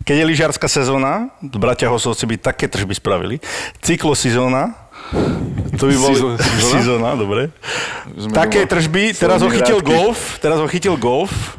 keď 0.00 0.14
je 0.16 0.24
lyžiarská 0.24 0.66
sezóna, 0.66 1.30
bratia 1.42 1.86
Hosovci 1.86 2.22
by 2.24 2.36
také 2.40 2.66
tržby 2.66 2.94
spravili, 2.94 3.36
cyklosezóna, 3.82 4.78
to 5.74 5.84
by 5.84 5.96
bol 5.96 6.10
Sezó- 6.10 6.38
sezóna? 6.38 6.70
sezóna, 6.72 7.10
dobre. 7.12 7.42
Sme 8.08 8.30
Také 8.30 8.62
tržby, 8.64 9.12
teraz 9.12 9.42
ho 9.42 9.50
chytil 9.50 9.78
golf, 9.78 10.38
teraz 10.38 10.56
ho 10.56 10.66
chytil 10.66 10.94
golf, 10.96 11.58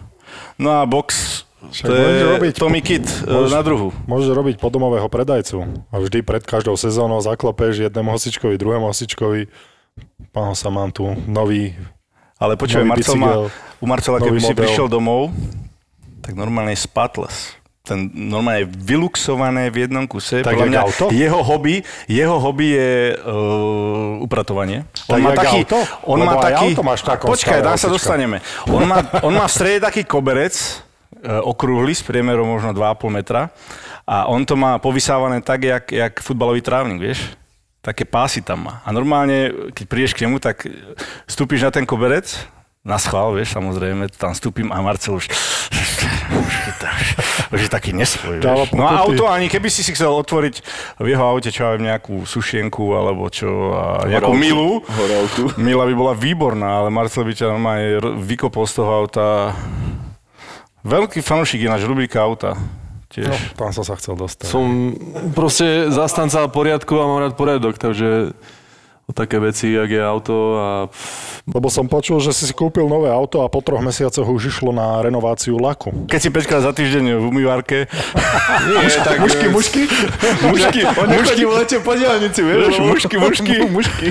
no 0.56 0.72
a 0.72 0.84
box, 0.84 1.43
Však 1.72 1.86
to 1.88 1.94
je 1.94 2.24
robiť- 2.36 2.56
Tommy 2.60 2.82
Kit 2.82 3.06
e, 3.06 3.30
môže- 3.30 3.56
na 3.56 3.64
druhu. 3.64 3.96
Môžeš 4.04 4.34
robiť 4.34 4.56
podomového 4.60 5.08
predajcu. 5.08 5.64
A 5.92 5.96
vždy 5.96 6.20
pred 6.20 6.44
každou 6.44 6.76
sezónou 6.76 7.22
zaklopeš 7.24 7.88
jednému 7.88 8.12
hosičkovi, 8.12 8.60
druhému 8.60 8.90
hosičkovi. 8.90 9.48
Pán 10.34 10.50
Hosa, 10.50 10.74
mám 10.74 10.90
tu 10.90 11.06
nový 11.30 11.78
Ale 12.42 12.58
Nový 12.58 12.84
Marcel 12.84 13.16
má, 13.16 13.48
u 13.80 13.86
Marcela, 13.86 14.18
keby 14.20 14.42
si 14.42 14.52
model. 14.52 14.60
prišiel 14.66 14.88
domov, 14.90 15.32
tak 16.20 16.34
normálne 16.36 16.74
je 16.76 16.82
spotless. 16.82 17.56
Ten 17.84 18.08
normálne 18.12 18.64
je 18.64 18.70
vyluxované 18.80 19.68
v 19.68 19.88
jednom 19.88 20.08
kuse. 20.08 20.40
Tak 20.40 20.56
Podľa 20.56 20.68
mňa 20.72 20.80
auto? 20.88 21.06
Jeho 21.12 21.40
hobby, 21.44 21.84
jeho 22.08 22.40
hobby 22.40 22.80
je 22.80 22.92
uh, 23.20 24.24
upratovanie. 24.24 24.88
Tak 25.04 25.20
jak 25.20 25.36
auto? 25.52 25.80
On 26.08 26.16
má 26.24 26.32
Lebo 26.32 26.40
aj 26.40 26.44
taký, 26.48 26.68
auto 26.72 26.84
máš 26.84 27.02
takom 27.04 27.28
počkaj, 27.28 27.60
tam 27.60 27.76
sa 27.76 27.90
dostaneme. 27.92 28.40
On 28.72 28.88
má, 28.88 29.04
on 29.20 29.36
má 29.36 29.46
v 29.48 29.54
strede 29.54 29.80
taký 29.84 30.08
koberec, 30.08 30.56
okrúhly, 31.24 31.96
s 31.96 32.04
priemerom 32.04 32.46
možno 32.46 32.76
2,5 32.76 33.10
metra. 33.10 33.50
A 34.04 34.28
on 34.28 34.44
to 34.44 34.60
má 34.60 34.76
povysávané 34.84 35.40
tak, 35.40 35.64
jak, 35.64 35.86
jak 35.88 36.14
futbalový 36.20 36.60
trávnik, 36.60 37.00
vieš? 37.00 37.34
Také 37.84 38.04
pásy 38.04 38.44
tam 38.44 38.68
má. 38.68 38.84
A 38.84 38.92
normálne, 38.92 39.72
keď 39.72 39.86
prídeš 39.88 40.16
k 40.16 40.28
nemu, 40.28 40.40
tak 40.40 40.68
vstúpiš 41.28 41.68
na 41.68 41.72
ten 41.72 41.88
koberec, 41.88 42.28
na 42.84 43.00
schvál, 43.00 43.32
vieš, 43.32 43.56
samozrejme, 43.56 44.12
tam 44.12 44.36
vstúpim 44.36 44.68
a 44.68 44.84
Marcel 44.84 45.16
už, 45.16 45.32
už, 47.56 47.60
je 47.64 47.72
taký 47.72 47.96
nesvoj, 47.96 48.44
vieš. 48.44 48.76
No 48.76 48.84
a 48.84 49.08
auto, 49.08 49.32
ani 49.32 49.48
keby 49.48 49.72
si 49.72 49.88
si 49.88 49.96
chcel 49.96 50.12
otvoriť 50.12 50.56
v 51.00 51.08
jeho 51.08 51.24
aute, 51.24 51.48
čo 51.48 51.72
aj 51.72 51.80
nejakú 51.80 52.28
sušienku, 52.28 52.84
alebo 52.92 53.32
čo, 53.32 53.72
a 53.72 54.04
nejakú 54.04 54.36
Horálku. 54.36 54.44
milu, 54.44 54.72
Horálku. 54.84 55.44
Mila 55.56 55.88
by 55.88 55.94
bola 55.96 56.12
výborná, 56.12 56.84
ale 56.84 56.92
Marcel 56.92 57.24
by 57.24 57.32
ťa 57.32 57.56
normálne 57.56 58.04
vykopol 58.20 58.68
z 58.68 58.74
toho 58.84 58.92
auta. 58.92 59.56
Veľký 60.84 61.24
fanúšik 61.24 61.64
je 61.64 61.70
náš 61.72 61.88
rubrika 61.88 62.20
auta. 62.20 62.60
Tiež. 63.08 63.30
No, 63.30 63.38
tam 63.56 63.70
som 63.72 63.86
sa 63.88 63.96
chcel 63.96 64.20
dostať. 64.20 64.50
Som 64.50 64.98
proste 65.38 65.88
zastanca 65.94 66.44
poriadku 66.50 66.98
a 66.98 67.06
mám 67.08 67.22
rád 67.24 67.40
poriadok, 67.40 67.78
takže 67.80 68.34
o 69.04 69.12
také 69.12 69.40
veci, 69.40 69.72
jak 69.76 69.90
je 69.92 70.02
auto 70.04 70.36
a 70.60 70.68
Lebo 71.44 71.68
som 71.68 71.92
počul, 71.92 72.24
že 72.24 72.32
si 72.32 72.48
si 72.48 72.56
kúpil 72.56 72.88
nové 72.88 73.12
auto 73.12 73.44
a 73.44 73.52
po 73.52 73.60
troch 73.60 73.84
mesiacoch 73.84 74.24
už 74.24 74.48
išlo 74.48 74.72
na 74.72 75.04
renováciu 75.04 75.60
laku. 75.60 75.92
Keď 76.08 76.20
si 76.24 76.30
5 76.32 76.48
krát 76.48 76.64
za 76.64 76.72
týždeň 76.72 77.20
v 77.20 77.26
umývárke, 77.28 77.92
nie, 78.72 78.88
tak... 79.04 79.20
Mušky, 79.20 79.52
mušky? 79.58 79.84
mušky, 80.40 80.82
On 80.88 81.12
nechodí 81.12 81.44
v 81.44 81.52
lete 81.52 81.78
po 81.84 81.92
diálnici, 82.00 82.40
vieš? 82.40 82.80
mušky, 82.96 83.16
mušky, 83.20 83.56
mušky. 83.68 84.08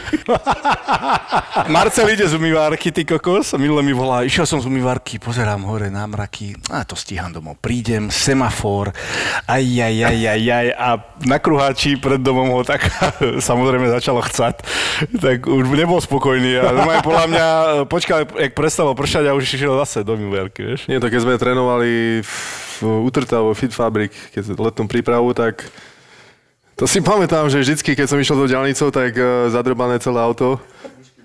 Marcel 1.72 2.12
ide 2.12 2.28
z 2.28 2.36
umývárky, 2.36 2.92
ty 2.92 3.08
kokos, 3.08 3.54
a 3.54 3.56
minule 3.56 3.80
mi 3.80 3.96
volá, 3.96 4.28
išiel 4.28 4.44
som 4.44 4.60
z 4.60 4.68
umývárky, 4.68 5.16
pozerám 5.16 5.64
hore 5.64 5.88
na 5.88 6.04
mraky, 6.04 6.52
a 6.68 6.84
to 6.84 6.92
stíham 7.00 7.32
domov, 7.32 7.56
prídem, 7.64 8.12
semafor, 8.12 8.92
aj, 9.48 9.64
aj, 9.64 9.96
aj, 10.04 10.18
aj, 10.20 10.42
aj, 10.52 10.68
a 10.76 10.88
na 11.24 11.40
kruháči 11.40 11.96
pred 11.96 12.20
domom 12.20 12.52
ho 12.52 12.60
tak 12.60 12.92
samozrejme 13.40 13.88
začalo 13.88 14.20
chcať, 14.20 14.60
tak 15.24 15.46
už 15.48 15.64
nebol 15.74 15.98
spokojný 15.98 16.58
a 16.60 16.72
normálne 16.72 17.04
podľa 17.04 17.26
mňa 17.28 17.46
počkal, 17.86 18.28
jak 18.28 18.52
prestalo 18.52 18.92
pršať 18.94 19.30
a 19.30 19.36
už 19.36 19.46
išiel 19.46 19.74
zase 19.82 20.06
do 20.06 20.14
umývárky, 20.14 20.62
vieš. 20.62 20.86
Nie, 20.86 21.02
to 21.02 21.10
keď 21.10 21.20
sme 21.22 21.40
trénovali 21.40 22.22
v, 22.22 22.34
Utrtavo 22.82 23.54
Fit 23.54 23.70
Fabric, 23.70 24.10
keď 24.34 24.58
letnú 24.58 24.90
prípravu, 24.90 25.30
tak 25.34 25.62
to 26.74 26.88
si 26.90 26.98
pamätám, 26.98 27.46
že 27.46 27.62
vždycky, 27.62 27.94
keď 27.94 28.06
som 28.10 28.18
išiel 28.18 28.42
do 28.42 28.50
diálnicou, 28.50 28.90
tak 28.90 29.14
uh, 29.14 29.46
zadrbané 29.52 30.02
celé 30.02 30.18
auto 30.18 30.58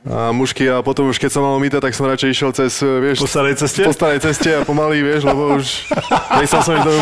a 0.06 0.32
mušky 0.32 0.70
a 0.70 0.86
potom 0.86 1.10
už 1.10 1.18
keď 1.18 1.32
som 1.34 1.44
mal 1.44 1.58
myta, 1.58 1.82
tak 1.82 1.98
som 1.98 2.06
radšej 2.06 2.30
išiel 2.32 2.52
cez, 2.54 2.80
eh, 2.80 2.88
vieš, 3.02 3.24
Po 3.24 3.30
starej 3.30 3.56
ceste? 3.58 3.82
po 3.84 3.94
starej 3.96 4.20
ceste 4.24 4.50
a 4.54 4.62
pomaly, 4.62 5.02
vieš, 5.04 5.26
lebo 5.26 5.58
už 5.58 5.68
nechcel 6.40 6.62
som 6.62 6.74
ísť 6.78 6.86
do 6.86 6.94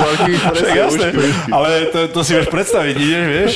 jasné, 0.73 1.07
ale 1.51 1.69
to, 1.91 1.99
to 2.09 2.19
si 2.23 2.31
vieš 2.33 2.47
predstaviť, 2.49 2.95
ideš, 2.95 3.25
vieš, 3.27 3.53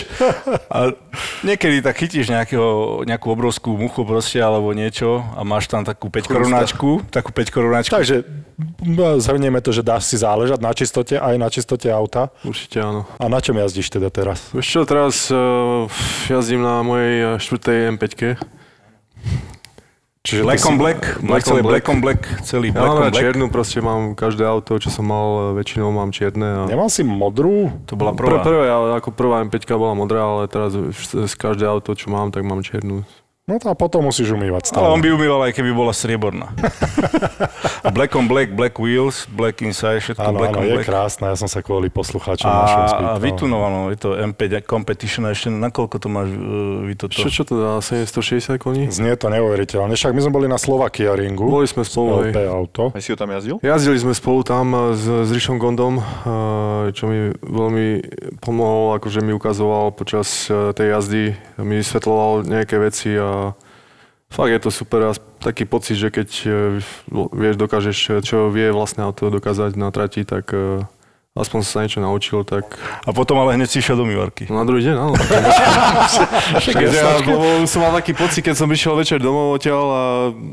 a 0.69 0.93
niekedy 1.41 1.81
tak 1.81 1.95
chytíš 1.97 2.29
nejakého, 2.29 3.01
nejakú 3.07 3.27
obrovskú 3.31 3.73
muchu 3.73 4.05
proste, 4.05 4.37
alebo 4.43 4.69
niečo 4.75 5.23
a 5.33 5.41
máš 5.47 5.65
tam 5.71 5.81
takú 5.81 6.11
5 6.11 6.29
korunáčku, 6.29 6.89
takú 7.09 7.33
5 7.33 7.49
korunáčku. 7.55 7.93
Takže 7.95 8.27
no, 8.85 9.17
zhrnieme 9.17 9.63
to, 9.63 9.73
že 9.73 9.81
dáš 9.81 10.11
si 10.11 10.19
záležať 10.19 10.59
na 10.61 10.71
čistote 10.75 11.15
aj 11.17 11.35
na 11.39 11.49
čistote 11.49 11.87
auta. 11.89 12.29
Určite 12.45 12.81
áno. 12.81 13.09
A 13.17 13.25
na 13.27 13.39
čom 13.41 13.57
jazdíš 13.57 13.89
teda 13.89 14.09
teraz? 14.13 14.51
Vieš 14.53 14.67
čo, 14.67 14.81
teraz 14.85 15.27
uh, 15.33 15.89
jazdím 16.29 16.61
na 16.61 16.81
mojej 16.85 17.15
eh, 17.17 17.27
štvrtej 17.41 17.77
M5. 17.97 18.13
Čiže 20.19 20.43
Black 20.43 20.61
on 20.67 20.75
black, 20.75 20.99
black, 21.23 21.41
celý 21.47 21.63
black 21.63 21.85
on 21.87 21.99
black, 22.03 22.21
celý 22.43 22.69
Ja 22.69 22.83
black 22.83 22.91
on 22.91 23.01
black. 23.07 23.15
čiernu, 23.17 23.45
proste 23.47 23.79
mám 23.79 24.13
každé 24.19 24.43
auto, 24.43 24.75
čo 24.75 24.91
som 24.91 25.07
mal, 25.07 25.55
eh, 25.55 25.63
väčšinou 25.63 25.95
mám 25.95 26.11
čierne. 26.11 26.43
A... 26.43 26.61
Nemal 26.67 26.91
si 26.91 27.07
modrú? 27.07 27.71
To 27.87 27.95
bola 27.95 28.11
Prvé, 28.11 28.35
prvá. 28.35 28.43
prvé, 28.43 28.65
ale 28.67 28.87
ako 28.99 29.15
prvá 29.15 29.39
M5 29.47 29.63
bola 29.79 29.95
modrá, 29.95 30.19
ale 30.21 30.51
teraz 30.51 30.75
z 30.75 31.23
z 31.23 31.33
každé 31.33 31.63
auto, 31.65 31.95
čo 31.95 32.11
mám, 32.11 32.35
tak 32.35 32.43
mám 32.43 32.59
čiernu. 32.61 33.07
No 33.49 33.57
a 33.57 33.73
potom 33.73 34.05
musíš 34.05 34.29
umývať 34.29 34.77
Ale 34.77 34.93
on 34.93 35.01
stále. 35.01 35.01
by 35.01 35.09
umýval 35.09 35.41
aj 35.49 35.57
keby 35.57 35.73
bola 35.73 35.89
strieborná. 35.89 36.53
Black 37.97 38.13
on 38.13 38.27
black, 38.29 38.53
black 38.53 38.77
wheels, 38.77 39.25
black 39.25 39.65
inside, 39.65 40.03
všetko 40.03 40.21
Áno, 40.21 40.37
black 40.37 40.53
áno, 40.53 40.61
on 40.61 40.65
je 40.67 40.75
black. 40.77 40.85
krásne, 40.85 41.25
ja 41.31 41.37
som 41.39 41.49
sa 41.49 41.63
kvôli 41.63 41.89
poslucháčom 41.89 42.45
našom 42.45 42.77
A, 42.77 42.85
a 42.85 42.91
spýtal. 42.91 43.17
vytunovano, 43.23 43.79
je 43.89 43.97
to 43.97 44.09
M5 44.13 44.43
Competition, 44.67 45.25
a 45.25 45.33
ešte 45.33 45.49
na 45.49 45.71
koľko 45.71 45.97
to 45.97 46.07
máš 46.11 46.29
uh, 46.29 46.85
vy 46.85 46.93
toto? 46.93 47.15
Čo, 47.15 47.31
čo 47.31 47.43
to 47.47 47.57
dá? 47.57 47.79
760 47.81 48.59
koní? 48.61 48.91
Znie 48.91 49.15
to 49.15 49.31
neuveriteľne. 49.31 49.95
Však 49.95 50.13
my 50.13 50.21
sme 50.21 50.33
boli 50.35 50.45
na 50.45 50.59
Slovakia 50.59 51.15
ringu. 51.17 51.47
Boli 51.49 51.65
sme 51.65 51.81
spolu, 51.81 52.29
LP 52.29 52.37
auto. 52.45 52.91
A 52.93 52.99
si 53.01 53.09
ho 53.09 53.17
tam 53.17 53.31
jazdil? 53.31 53.57
Jazdili 53.63 53.97
sme 53.97 54.13
spolu 54.13 54.43
tam 54.43 54.65
eh, 54.75 54.79
s, 54.93 55.03
s 55.07 55.29
Rišom 55.31 55.57
Gondom, 55.57 55.97
eh, 55.97 56.03
čo 56.93 57.07
mi 57.07 57.31
veľmi 57.33 57.87
pomohol, 58.43 58.99
akože 58.99 59.23
mi 59.23 59.31
ukazoval 59.33 59.95
počas 59.95 60.45
tej 60.49 60.87
jazdy, 60.93 61.23
mi 61.57 61.79
vysvetloval 61.79 62.43
nejaké 62.45 62.75
veci 62.77 63.15
a 63.15 63.29
fakt 64.29 64.51
je 64.53 64.59
to 64.61 64.69
super 64.69 65.01
a 65.09 65.11
taký 65.41 65.65
pocit, 65.65 65.97
že 65.97 66.13
keď 66.13 66.29
eh, 66.45 66.51
vieš, 67.33 67.55
dokážeš, 67.57 67.97
eh, 68.09 68.21
čo 68.21 68.53
vie 68.53 68.69
vlastné 68.69 69.03
auto 69.03 69.33
dokázať 69.33 69.73
na 69.75 69.89
trati, 69.89 70.21
tak 70.23 70.53
eh, 70.53 70.85
aspoň 71.39 71.59
sa 71.63 71.85
niečo 71.85 72.03
naučil, 72.03 72.43
tak 72.43 72.75
A 73.07 73.15
potom 73.15 73.39
ale 73.39 73.55
hneď 73.55 73.71
si 73.71 73.79
išiel 73.79 73.95
do 73.95 74.03
umývarky. 74.03 74.51
na 74.51 74.67
druhý 74.67 74.83
deň, 74.91 74.95
áno. 74.97 75.15
Ja, 76.89 77.23
som 77.63 77.79
mal 77.85 77.95
taký 77.95 78.11
pocit, 78.11 78.43
keď 78.43 78.59
som 78.59 78.67
išiel 78.67 78.97
večer 78.97 79.23
domov 79.23 79.55
odtiaľ 79.55 79.85
a 79.87 80.03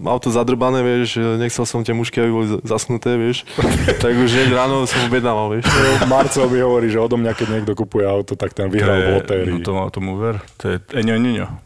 auto 0.06 0.30
zadrbané, 0.30 0.86
vieš, 0.86 1.18
nechcel 1.40 1.66
som 1.66 1.82
tie 1.82 1.96
mušky, 1.96 2.22
aby 2.22 2.30
boli 2.30 2.46
zasnuté, 2.62 3.18
vieš, 3.18 3.42
tak 4.02 4.14
už 4.14 4.30
hneď 4.30 4.50
ráno 4.54 4.86
som 4.86 5.10
objednával, 5.10 5.58
vieš. 5.58 5.66
Marcel 6.06 6.46
mi 6.46 6.62
hovorí, 6.62 6.86
že 6.86 7.02
odo 7.02 7.18
mňa, 7.18 7.32
keď 7.34 7.46
niekto 7.50 7.72
kupuje 7.74 8.06
auto, 8.06 8.38
tak 8.38 8.54
ten 8.54 8.70
vyhral 8.70 9.00
v 9.02 9.10
lotérii. 9.18 9.58
No 9.58 9.90
to, 9.90 9.98
tomu 9.98 10.20
ver. 10.20 10.38
To 10.62 10.70
je 10.70 10.76
Eňo 10.94 11.18
Niňo. 11.18 11.65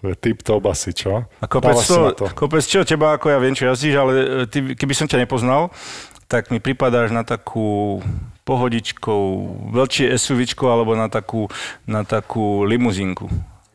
To 0.00 0.08
je 0.08 0.16
tip 0.16 0.40
top 0.40 0.64
asi, 0.72 0.96
čo? 0.96 1.28
A 1.28 1.44
kopec, 1.44 1.76
si 1.76 1.92
na 1.92 2.16
to, 2.16 2.24
kopec 2.32 2.64
čo, 2.64 2.88
teba 2.88 3.20
ako 3.20 3.28
ja 3.28 3.38
viem, 3.38 3.52
čo 3.52 3.68
jazdíš, 3.68 3.94
ale 4.00 4.12
e, 4.16 4.24
ty, 4.48 4.72
keby 4.72 4.96
som 4.96 5.04
ťa 5.04 5.28
nepoznal, 5.28 5.68
tak 6.24 6.48
mi 6.48 6.56
pripadáš 6.56 7.12
na 7.12 7.20
takú 7.20 8.00
pohodičkou, 8.48 9.22
veľšie 9.76 10.08
SUVčko 10.16 10.72
alebo 10.72 10.96
na 10.96 11.12
takú, 11.12 11.52
na 11.84 12.00
takú 12.02 12.64
limuzínku. 12.64 13.28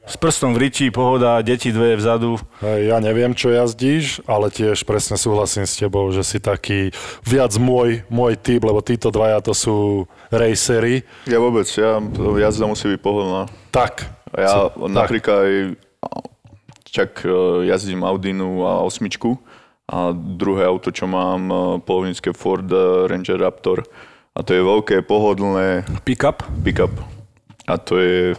S 0.06 0.22
prstom 0.22 0.54
v 0.54 0.70
riči, 0.70 0.94
pohoda, 0.94 1.42
deti 1.42 1.74
dve 1.74 1.98
vzadu. 1.98 2.38
Ja 2.62 3.02
neviem, 3.02 3.34
čo 3.34 3.50
jazdíš, 3.50 4.22
ale 4.30 4.54
tiež 4.54 4.86
presne 4.86 5.18
súhlasím 5.18 5.66
s 5.66 5.82
tebou, 5.82 6.06
že 6.14 6.22
si 6.22 6.38
taký 6.38 6.94
viac 7.26 7.58
môj, 7.58 8.06
môj 8.06 8.38
typ, 8.38 8.62
lebo 8.62 8.86
títo 8.86 9.10
dvaja 9.10 9.42
to 9.42 9.58
sú 9.58 10.06
racery. 10.30 11.02
Ja 11.26 11.42
vôbec, 11.42 11.66
ja, 11.74 11.98
to 11.98 12.38
jazda 12.38 12.70
musí 12.70 12.86
byť 12.94 13.02
pohodlná. 13.02 13.50
Tak. 13.74 14.06
A 14.30 14.36
ja 14.38 14.50
Co- 14.54 14.86
napríklad 14.86 15.38
aj 15.42 15.54
čak 16.86 17.26
e, 17.26 17.30
jazdím 17.68 18.04
Audinu 18.04 18.64
a 18.68 18.82
osmičku 18.82 19.38
a 19.86 20.12
druhé 20.14 20.66
auto, 20.66 20.90
čo 20.90 21.06
mám, 21.06 21.42
e, 21.52 21.56
polovnícke 21.84 22.34
Ford 22.34 22.68
Ranger 23.08 23.40
Raptor 23.40 23.84
a 24.36 24.40
to 24.44 24.52
je 24.52 24.62
veľké, 24.64 25.04
pohodlné 25.08 25.88
Pick-up. 26.04 26.44
pick-up 26.64 26.92
a 27.68 27.78
to 27.78 27.98
je 27.98 28.36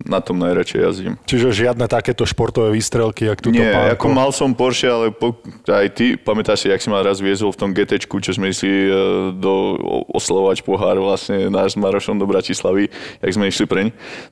Na 0.00 0.24
tom 0.24 0.40
najradšej 0.40 0.80
jazdím. 0.80 1.14
Čiže 1.28 1.52
žiadne 1.52 1.84
takéto 1.84 2.24
športové 2.24 2.72
výstrelky, 2.72 3.28
jak 3.28 3.44
tu 3.44 3.52
Nie, 3.52 3.68
pánko. 3.68 3.92
ako 4.00 4.06
mal 4.08 4.30
som 4.32 4.56
Porsche, 4.56 4.88
ale 4.88 5.12
po, 5.12 5.36
aj 5.68 5.92
ty, 5.92 6.16
pamätáš 6.16 6.64
si, 6.64 6.66
jak 6.72 6.80
si 6.80 6.88
ma 6.88 7.04
raz 7.04 7.20
viezol 7.20 7.52
v 7.52 7.60
tom 7.60 7.70
GT, 7.76 8.00
čo 8.08 8.32
sme 8.32 8.48
išli 8.48 8.88
e, 8.88 8.90
do 9.36 9.76
oslovať 10.08 10.64
pohár 10.64 10.96
vlastne 10.96 11.52
náš 11.52 11.76
s 11.76 11.80
Marošom 11.80 12.16
do 12.16 12.24
Bratislavy, 12.24 12.88
jak 13.20 13.32
sme 13.36 13.52
išli 13.52 13.68
preň, 13.68 13.86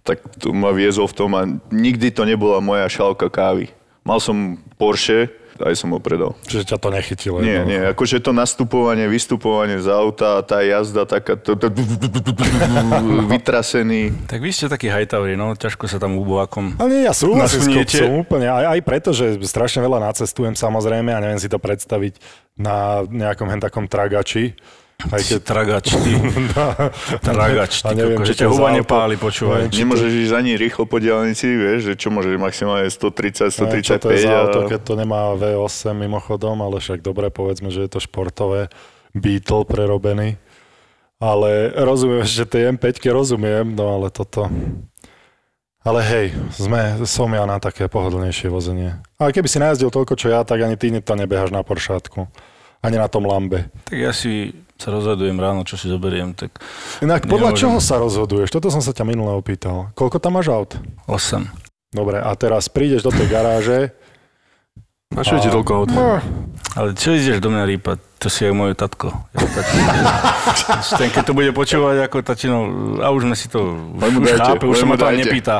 tak 0.08 0.24
tu 0.40 0.56
ma 0.56 0.72
viezol 0.72 1.04
v 1.04 1.16
tom 1.20 1.30
a 1.36 1.44
nikdy 1.68 2.16
to 2.16 2.24
nebola 2.24 2.64
moja 2.64 2.88
šálka 2.88 3.28
kávy. 3.28 3.68
Mal 4.08 4.24
som 4.24 4.56
Porsche, 4.80 5.28
aj 5.62 5.74
som 5.74 5.90
ho 5.94 6.00
predal. 6.00 6.34
Čiže 6.46 6.74
ťa 6.74 6.78
to 6.78 6.88
nechytilo. 6.90 7.36
Nie, 7.42 7.62
jednoducho. 7.62 7.70
nie, 7.70 7.80
akože 7.92 8.16
to 8.22 8.32
nastupovanie, 8.34 9.06
vystupovanie 9.10 9.78
z 9.82 9.88
auta, 9.90 10.42
tá 10.42 10.62
jazda 10.62 11.04
taká, 11.04 11.38
vytrasený. 13.32 14.14
Tak 14.26 14.40
vy 14.42 14.50
ste 14.54 14.66
takí 14.70 14.88
hajtavri, 14.90 15.34
no, 15.34 15.54
ťažko 15.54 15.90
sa 15.90 15.98
tam 15.98 16.18
úbovakom. 16.18 16.78
Ale 16.78 16.88
nie, 16.90 17.02
ja 17.06 17.14
súhlasím 17.14 17.62
s 17.62 17.68
kopcom 17.68 18.10
úplne. 18.22 18.46
Aj, 18.50 18.78
aj 18.78 18.80
preto, 18.82 19.10
že 19.14 19.38
strašne 19.44 19.82
veľa 19.84 20.02
nacestujem 20.12 20.54
samozrejme 20.54 21.10
a 21.14 21.22
neviem 21.22 21.40
si 21.40 21.50
to 21.50 21.60
predstaviť 21.60 22.18
na 22.58 23.06
nejakom 23.06 23.46
hen 23.46 23.62
takom 23.62 23.86
tragači. 23.86 24.58
Aj 24.98 25.22
keď... 25.22 25.46
Tragač, 25.46 25.94
ty. 25.94 26.10
Tragač, 27.30 27.86
A 27.86 27.94
ty 27.94 28.02
neviem, 28.02 28.18
koko, 28.18 28.26
či 28.26 28.34
že 28.34 28.42
ťa 28.42 28.46
to 28.50 28.52
huba 28.58 28.68
nepáli, 28.74 29.14
počúvaj. 29.14 29.70
Neviem, 29.70 29.78
Nemôžeš 29.86 30.12
ísť 30.26 30.34
ani 30.34 30.52
rýchlo 30.58 30.90
po 30.90 30.98
diálnici, 30.98 31.46
vieš, 31.46 31.78
že 31.86 31.92
čo 31.94 32.10
môžeš 32.10 32.34
maximálne 32.34 32.90
130, 32.90 33.46
Neviem, 33.46 33.86
čo 33.86 33.94
to 33.94 34.10
je 34.10 34.26
135 34.26 34.26
za 34.26 34.34
a... 34.34 34.38
auto, 34.42 34.58
keď 34.66 34.80
to 34.82 34.94
nemá 34.98 35.38
V8 35.38 35.94
mimochodom, 35.94 36.58
ale 36.66 36.82
však 36.82 36.98
dobre, 37.06 37.30
povedzme, 37.30 37.70
že 37.70 37.86
je 37.86 37.90
to 37.94 38.02
športové 38.02 38.74
Beetle 39.14 39.62
prerobený. 39.70 40.34
Ale 41.22 41.70
rozumiem, 41.78 42.26
že 42.26 42.42
tej 42.42 42.74
M5 42.74 42.98
rozumiem, 43.14 43.70
no 43.78 44.02
ale 44.02 44.10
toto... 44.10 44.50
Ale 45.86 46.02
hej, 46.02 46.34
sme, 46.58 47.06
som 47.06 47.30
ja 47.30 47.46
na 47.46 47.62
také 47.62 47.86
pohodlnejšie 47.86 48.50
vozenie. 48.50 48.98
Ale 49.14 49.30
keby 49.30 49.46
si 49.46 49.62
najazdil 49.62 49.94
toľko, 49.94 50.18
čo 50.18 50.26
ja, 50.26 50.42
tak 50.42 50.58
ani 50.58 50.74
ty 50.74 50.90
to 50.90 51.14
nebeháš 51.14 51.54
na 51.54 51.62
Poršátku. 51.62 52.26
Ani 52.82 52.98
na 52.98 53.06
tom 53.06 53.24
Lambe. 53.24 53.70
Tak 53.86 53.94
ja 53.94 54.10
si 54.10 54.52
sa 54.78 54.94
rozhodujem 54.94 55.34
ráno, 55.34 55.66
čo 55.66 55.74
si 55.74 55.90
zoberiem, 55.90 56.38
tak 56.38 56.54
Inak 57.02 57.26
podľa 57.26 57.50
Nemôžem. 57.50 57.62
čoho 57.66 57.78
sa 57.82 57.98
rozhoduješ? 57.98 58.54
Toto 58.54 58.70
som 58.70 58.78
sa 58.78 58.94
ťa 58.94 59.02
minule 59.02 59.34
opýtal. 59.34 59.90
Koľko 59.98 60.22
tam 60.22 60.38
máš 60.38 60.54
aut? 60.54 60.78
8. 61.10 61.50
Dobre, 61.90 62.22
a 62.22 62.30
teraz 62.38 62.70
prídeš 62.70 63.02
do 63.02 63.10
tej 63.10 63.26
garáže. 63.26 63.90
Na 65.08 65.24
čo 65.24 65.40
je 65.40 65.48
ti 65.48 65.50
toľko 65.50 65.72
aut? 65.72 65.90
Ale 66.76 66.92
čo 66.94 67.16
ideš 67.16 67.40
do 67.40 67.48
mňa 67.48 67.64
rýpať? 67.64 67.98
To 68.18 68.28
si 68.28 68.44
je 68.44 68.52
môj 68.52 68.76
tatko. 68.76 69.08
Ja. 69.34 69.40
Ten, 71.00 71.08
keď 71.08 71.22
to 71.22 71.32
bude 71.32 71.50
počúvať 71.54 72.06
ako 72.06 72.16
tatino, 72.20 72.58
a 73.00 73.08
už 73.14 73.24
sme 73.24 73.34
si 73.38 73.46
to 73.46 73.78
už 73.94 74.34
chápe, 74.36 74.66
už 74.66 74.74
sa 74.74 74.86
ma 74.86 74.98
to 74.98 75.06
ani 75.06 75.22
dajte. 75.22 75.30
nepýta. 75.32 75.56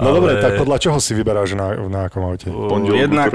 No 0.00 0.16
dobre, 0.16 0.40
tak 0.40 0.56
podľa 0.56 0.76
čoho 0.82 0.98
si 0.98 1.12
vyberáš 1.14 1.54
na, 1.54 1.76
na 1.86 2.08
akom 2.08 2.24
aute? 2.26 2.48
Pondelok, 2.48 2.96
jednak, 2.96 3.32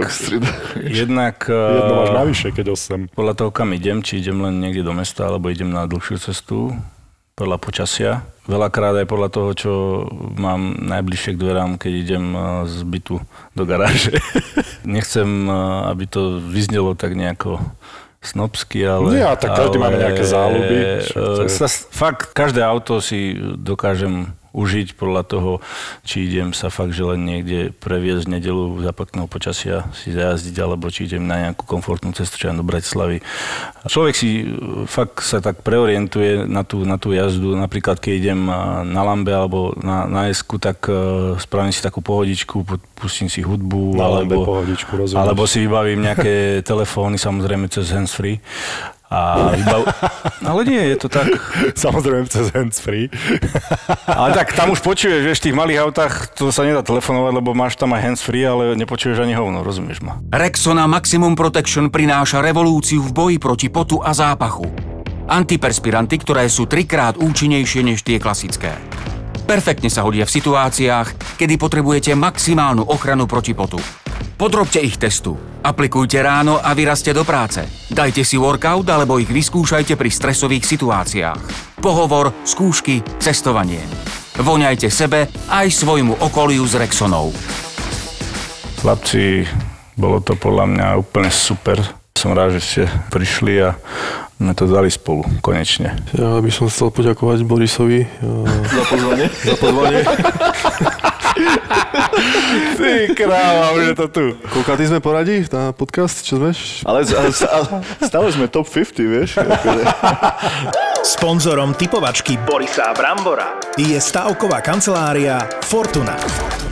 jednak 0.83 1.37
Jedno 1.77 1.93
máš 1.95 2.11
eh, 2.11 2.17
navyše, 2.17 2.47
keď 2.51 2.65
8. 2.73 3.13
podľa 3.13 3.33
toho, 3.37 3.49
kam 3.53 3.71
idem, 3.77 4.01
či 4.01 4.19
idem 4.19 4.41
len 4.41 4.57
niekde 4.57 4.83
do 4.83 4.91
mesta, 4.91 5.29
alebo 5.29 5.53
idem 5.53 5.69
na 5.69 5.85
dlhšiu 5.85 6.17
cestu, 6.17 6.73
podľa 7.37 7.57
počasia. 7.61 8.11
Veľakrát 8.47 8.95
aj 8.95 9.07
podľa 9.11 9.29
toho, 9.29 9.49
čo 9.51 9.73
mám 10.39 10.79
najbližšie 10.79 11.35
k 11.35 11.41
dverám, 11.43 11.75
keď 11.75 11.91
idem 11.93 12.25
eh, 12.31 12.41
z 12.63 12.77
bytu 12.87 13.19
do 13.53 13.63
garáže. 13.67 14.15
Nechcem, 14.87 15.27
eh, 15.45 15.53
aby 15.91 16.07
to 16.07 16.39
vyznelo 16.39 16.95
tak 16.95 17.13
nejako 17.13 17.59
snobsky, 18.23 18.81
ale... 18.87 19.19
Nie, 19.19 19.27
a 19.29 19.35
tak 19.35 19.55
každý 19.55 19.77
máme 19.77 19.99
nejaké 19.99 20.23
záľuby. 20.23 20.75
Eh, 21.11 21.51
Sa, 21.51 21.67
fakt, 21.91 22.31
každé 22.31 22.63
auto 22.63 23.03
si 23.03 23.35
dokážem 23.59 24.31
užiť 24.57 24.97
podľa 24.97 25.23
toho, 25.29 25.51
či 26.01 26.25
idem 26.25 26.49
sa 26.49 26.73
fakt, 26.73 26.97
že 26.97 27.05
len 27.05 27.21
niekde 27.21 27.69
previesť 27.77 28.25
v 28.25 28.33
nedelu 28.41 28.65
za 28.81 28.89
pekného 28.89 29.29
počasia 29.29 29.85
si 29.93 30.09
zajazdiť, 30.09 30.55
alebo 30.57 30.89
či 30.89 31.05
idem 31.05 31.29
na 31.29 31.45
nejakú 31.45 31.69
komfortnú 31.69 32.09
cestu, 32.17 32.41
čo 32.41 32.49
do 32.49 32.65
Bratislavy. 32.65 33.21
Človek 33.85 34.15
si 34.17 34.41
e, 34.41 34.45
fakt 34.89 35.21
sa 35.21 35.37
tak 35.37 35.61
preorientuje 35.61 36.49
na 36.49 36.65
tú, 36.65 36.81
na 36.81 36.97
tú 36.97 37.13
jazdu. 37.13 37.53
Napríklad, 37.53 38.01
keď 38.01 38.13
idem 38.17 38.41
a, 38.49 38.81
na 38.81 39.05
Lambe 39.05 39.29
alebo 39.29 39.77
na, 39.77 40.09
na 40.09 40.33
Esku, 40.33 40.57
tak 40.57 40.89
uh, 40.89 41.37
spravím 41.37 41.69
si 41.69 41.85
takú 41.85 42.01
pohodičku, 42.01 42.65
pu- 42.65 42.81
pustím 42.97 43.29
si 43.29 43.45
hudbu, 43.45 43.93
Na 43.93 44.09
alebo, 44.09 44.41
pohodičku, 44.41 44.97
alebo 45.13 45.45
si 45.45 45.61
vybavím 45.61 46.01
nejaké 46.01 46.35
telefóny, 46.71 47.21
samozrejme 47.21 47.69
cez 47.69 47.93
handsfree. 47.93 48.41
A 49.07 49.55
vybav... 49.55 49.87
Ale 50.51 50.61
nie, 50.67 50.83
je 50.95 50.97
to 50.99 51.07
tak. 51.07 51.31
Samozrejme 51.79 52.27
cez 52.27 52.51
handsfree. 52.51 53.07
Ale 54.19 54.35
tak 54.35 54.51
tam 54.51 54.75
už 54.75 54.83
počuješ, 54.83 55.23
vieš, 55.23 55.39
v 55.39 55.45
tých 55.51 55.55
malých 55.55 55.79
autách 55.87 56.35
to 56.35 56.51
sa 56.51 56.67
nedá 56.67 56.83
telefonovať, 56.83 57.33
lebo 57.39 57.55
máš 57.55 57.79
tam 57.79 57.95
aj 57.95 58.03
hands-free, 58.03 58.43
ale 58.43 58.75
nepočuješ 58.75 59.23
ani 59.23 59.35
hovno, 59.35 59.63
rozumieš 59.63 60.03
ma? 60.03 60.19
Rexona 60.31 60.87
Maximum 60.91 61.39
Protection 61.39 61.87
prináša 61.87 62.43
revolúciu 62.43 62.99
v 62.99 63.11
boji 63.15 63.37
proti 63.39 63.67
potu 63.71 64.03
a 64.03 64.11
zápachu. 64.11 64.67
Antiperspiranty, 65.27 66.23
ktoré 66.23 66.47
sú 66.47 66.67
trikrát 66.67 67.19
účinnejšie 67.19 67.83
než 67.83 68.03
tie 68.03 68.19
klasické. 68.19 68.75
Perfektne 69.47 69.87
sa 69.87 70.03
hodia 70.03 70.27
v 70.27 70.35
situáciách, 70.35 71.39
kedy 71.39 71.55
potrebujete 71.55 72.11
maximálnu 72.15 72.83
ochranu 72.83 73.27
proti 73.27 73.55
potu. 73.55 73.79
Podrobte 74.37 74.77
ich 74.85 75.01
testu. 75.01 75.33
Aplikujte 75.65 76.21
ráno 76.21 76.61
a 76.61 76.77
vyrazte 76.77 77.09
do 77.09 77.25
práce. 77.25 77.65
Dajte 77.89 78.21
si 78.21 78.37
workout 78.37 78.85
alebo 78.85 79.17
ich 79.17 79.25
vyskúšajte 79.25 79.97
pri 79.97 80.13
stresových 80.13 80.61
situáciách. 80.61 81.41
Pohovor, 81.81 82.29
skúšky, 82.45 83.01
cestovanie. 83.17 83.81
Voňajte 84.37 84.93
sebe 84.93 85.25
aj 85.49 85.73
svojmu 85.73 86.21
okoliu 86.21 86.61
s 86.69 86.77
Rexonou. 86.77 87.33
Chlapci, 88.77 89.41
bolo 89.97 90.21
to 90.21 90.37
podľa 90.37 90.69
mňa 90.69 90.87
úplne 91.01 91.33
super. 91.33 91.81
Som 92.13 92.37
rád, 92.37 92.61
že 92.61 92.61
ste 92.61 92.83
prišli 93.09 93.57
a 93.65 93.73
sme 94.37 94.53
to 94.53 94.69
dali 94.69 94.93
spolu, 94.93 95.25
konečne. 95.41 95.97
Ja 96.13 96.37
by 96.37 96.49
som 96.53 96.69
chcel 96.69 96.93
poďakovať 96.93 97.41
Borisovi 97.41 98.05
eh, 98.05 98.09
Za 98.69 98.83
pozvanie. 98.85 99.25
za 99.33 99.55
pozvanie. 99.57 100.01
Ty 102.79 103.13
kráva, 103.13 103.73
už 103.75 103.83
je 103.93 103.95
to 103.95 104.07
tu. 104.07 104.25
Koľkátý 104.51 104.83
sme 104.87 104.99
poradí 104.99 105.43
na 105.49 105.71
podcast, 105.73 106.21
čo 106.23 106.37
sme? 106.39 106.51
Ale, 106.85 107.03
ale, 107.07 107.29
ale 107.31 107.65
stále 108.03 108.27
sme 108.33 108.45
top 108.49 108.67
50, 108.67 109.01
vieš? 109.05 109.29
Akože. 109.39 109.83
Sponzorom 111.07 111.71
typovačky 111.77 112.35
Borisa 112.43 112.91
Brambora 112.91 113.55
je 113.79 113.95
stavková 113.95 114.59
kancelária 114.59 115.39
Fortuna. 115.63 116.17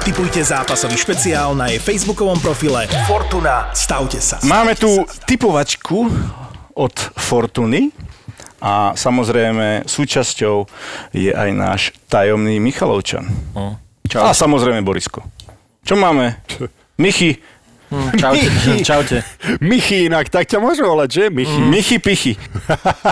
Typujte 0.03 0.43
zápasový 0.43 0.99
špeciál 0.99 1.55
na 1.57 1.71
jej 1.71 1.79
facebookovom 1.81 2.37
profile 2.37 2.85
Fortuna. 3.09 3.71
Stavte 3.71 4.19
sa. 4.19 4.37
Máme 4.43 4.75
tu 4.77 4.91
typovačku 5.25 6.11
od 6.75 6.95
Fortuny 7.15 7.89
a 8.61 8.93
samozrejme 8.93 9.87
súčasťou 9.87 10.55
je 11.15 11.31
aj 11.31 11.49
náš 11.55 11.81
tajomný 12.11 12.59
Michalovčan. 12.59 13.25
Čau. 14.05 14.21
A 14.21 14.37
samozrejme 14.37 14.85
Borisko. 14.85 15.25
Čo 15.85 15.93
máme? 15.93 16.41
Michy. 16.97 17.37
Čaute. 18.17 18.49
Michy. 18.49 18.73
Čaute. 18.89 19.17
Michy 19.61 20.09
inak, 20.09 20.33
tak 20.33 20.49
ťa 20.49 20.57
môžu 20.57 20.89
volať, 20.89 21.09
že? 21.13 21.23
Michy. 21.29 21.61
Michy 21.61 21.97
Pichy. 22.01 22.33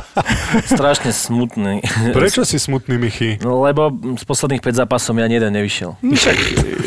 Strašne 0.73 1.13
smutný. 1.13 1.85
Prečo 2.09 2.41
si 2.41 2.57
smutný, 2.57 2.97
Michy? 2.97 3.37
No, 3.45 3.61
lebo 3.61 3.93
z 4.17 4.25
posledných 4.25 4.65
5 4.65 4.81
zápasov 4.83 5.13
mi 5.13 5.21
ani 5.21 5.37
jeden 5.37 5.53
nevyšiel. 5.53 5.93
Však, 6.01 6.37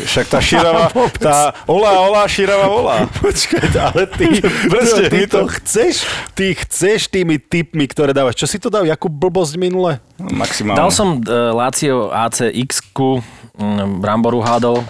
však 0.03 0.25
tá 0.27 0.39
širava, 0.43 0.91
tá 1.23 1.55
olá, 1.63 1.95
olá, 2.03 2.27
širava, 2.27 2.67
olá. 2.67 3.07
Počkaj, 3.23 3.71
ale 3.79 4.03
ty, 4.11 4.43
Proste, 4.67 5.07
ty 5.07 5.23
to- 5.23 5.47
chceš, 5.47 6.03
ty 6.35 6.51
chceš 6.59 7.07
tými 7.07 7.39
tipmi, 7.39 7.87
ktoré 7.87 8.11
dávaš. 8.11 8.35
Čo 8.35 8.51
si 8.51 8.57
to 8.59 8.67
dal, 8.67 8.83
jakú 8.83 9.07
blbosť 9.07 9.55
minule? 9.55 10.03
Maximálne. 10.19 10.75
Dal 10.75 10.91
som 10.91 11.23
uh, 11.23 11.55
Lazio 11.55 12.11
ACX-ku, 12.11 13.23
mm, 13.57 13.99
Bramboru 13.99 14.39
hádol, 14.39 14.85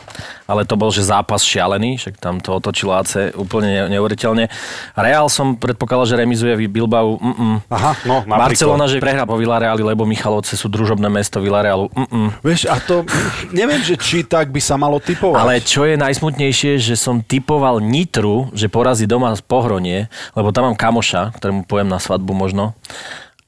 ale 0.48 0.64
to 0.64 0.80
bol, 0.80 0.88
že 0.88 1.03
zápas 1.03 1.44
šialený, 1.44 1.99
však 1.99 2.23
tam 2.23 2.39
to 2.39 2.56
otočilo 2.56 2.95
AC 2.95 3.35
úplne 3.35 3.68
ne- 3.68 3.88
neuveriteľne. 3.99 4.48
Real 4.95 5.27
som 5.27 5.60
predpokladal, 5.60 6.07
že 6.07 6.15
remizuje 6.15 6.56
v 6.56 6.72
Bilbao. 6.72 7.19
Mm-mm. 7.19 7.68
Aha, 7.68 7.91
no, 8.07 8.23
napríklad. 8.23 8.56
Barcelona, 8.56 8.85
že 8.88 9.03
prehrá 9.03 9.27
po 9.27 9.35
Villareali, 9.35 9.84
lebo 9.84 10.07
Michalovce 10.07 10.56
sú 10.56 10.72
družobné 10.72 11.11
mesto 11.11 11.44
Villarealu. 11.44 11.91
Mm-mm. 11.91 12.39
Vieš, 12.44 12.72
a 12.72 12.80
to, 12.80 13.03
neviem, 13.52 13.84
že 13.84 13.99
či 13.99 14.23
tak 14.23 14.52
by 14.56 14.64
sa 14.64 14.80
malo 14.80 15.03
typovať. 15.03 15.35
Ale 15.35 15.60
čo 15.60 15.84
je 15.84 15.99
najsmutnejšie, 15.99 16.80
že 16.80 16.95
som 16.95 17.19
typoval 17.19 17.84
Nitru, 17.84 18.48
že 18.56 18.72
porazí 18.72 19.03
doma 19.03 19.35
z 19.35 19.44
Pohronie, 19.44 20.07
lebo 20.31 20.56
tam 20.56 20.72
mám 20.72 20.80
kamoša, 20.80 21.35
ktorému 21.35 21.68
pojem 21.68 21.91
na 21.91 21.99
svadbu 21.99 22.31
možno. 22.31 22.72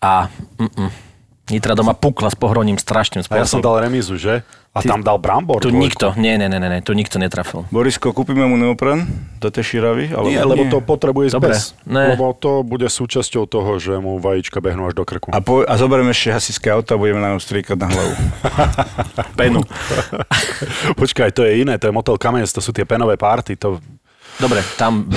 A 0.04 0.28
mm-mm. 0.60 0.91
Nitra 1.50 1.74
doma 1.74 1.98
pukla 1.98 2.30
s 2.30 2.38
pohroním 2.38 2.78
strašným 2.78 3.26
A 3.26 3.41
ja 3.41 3.50
som 3.50 3.58
spôsobom. 3.58 3.66
dal 3.66 3.76
remizu, 3.90 4.22
že? 4.22 4.46
A 4.70 4.86
Ty- 4.86 4.94
tam 4.94 5.02
dal 5.02 5.18
Brambor. 5.18 5.66
Tu 5.66 5.74
dvojku. 5.74 5.82
nikto, 5.82 6.06
nie, 6.14 6.38
nie, 6.38 6.46
nie, 6.46 6.62
nie, 6.62 6.70
nie, 6.70 6.80
tu 6.86 6.94
nikto 6.94 7.18
netrafil. 7.18 7.66
Borisko, 7.74 8.14
kúpime 8.14 8.46
mu 8.46 8.54
neopren 8.54 9.02
do 9.41 9.50
tej 9.50 9.66
širavy? 9.66 10.14
Alebo... 10.14 10.30
Nie, 10.30 10.46
lebo 10.46 10.62
to 10.70 10.78
potrebuje 10.78 11.34
Dobre, 11.34 11.58
zbes. 11.58 11.74
ne. 11.90 12.14
Lebo 12.14 12.38
to 12.38 12.62
bude 12.62 12.86
súčasťou 12.86 13.50
toho, 13.50 13.82
že 13.82 13.98
mu 13.98 14.22
vajíčka 14.22 14.62
behnú 14.62 14.86
až 14.86 14.94
do 14.94 15.10
krku. 15.10 15.34
A, 15.34 15.41
po, 15.41 15.66
a 15.66 15.74
zoberieme 15.74 16.14
ešte 16.14 16.30
hasičské 16.30 16.70
auto 16.70 16.94
a 16.96 17.02
budeme 17.02 17.18
na 17.18 17.34
ňu 17.34 17.41
striekať 17.41 17.78
na 17.82 17.88
hlavu. 17.90 18.14
Penu. 19.41 19.66
Počkaj, 21.02 21.34
to 21.34 21.50
je 21.50 21.66
iné, 21.66 21.82
to 21.82 21.90
je 21.90 21.94
motel 21.94 22.16
Kamenec, 22.22 22.54
to 22.54 22.62
sú 22.62 22.70
tie 22.70 22.86
penové 22.86 23.18
párty. 23.18 23.58
To... 23.58 23.82
Dobre, 24.38 24.61
tam 24.77 25.10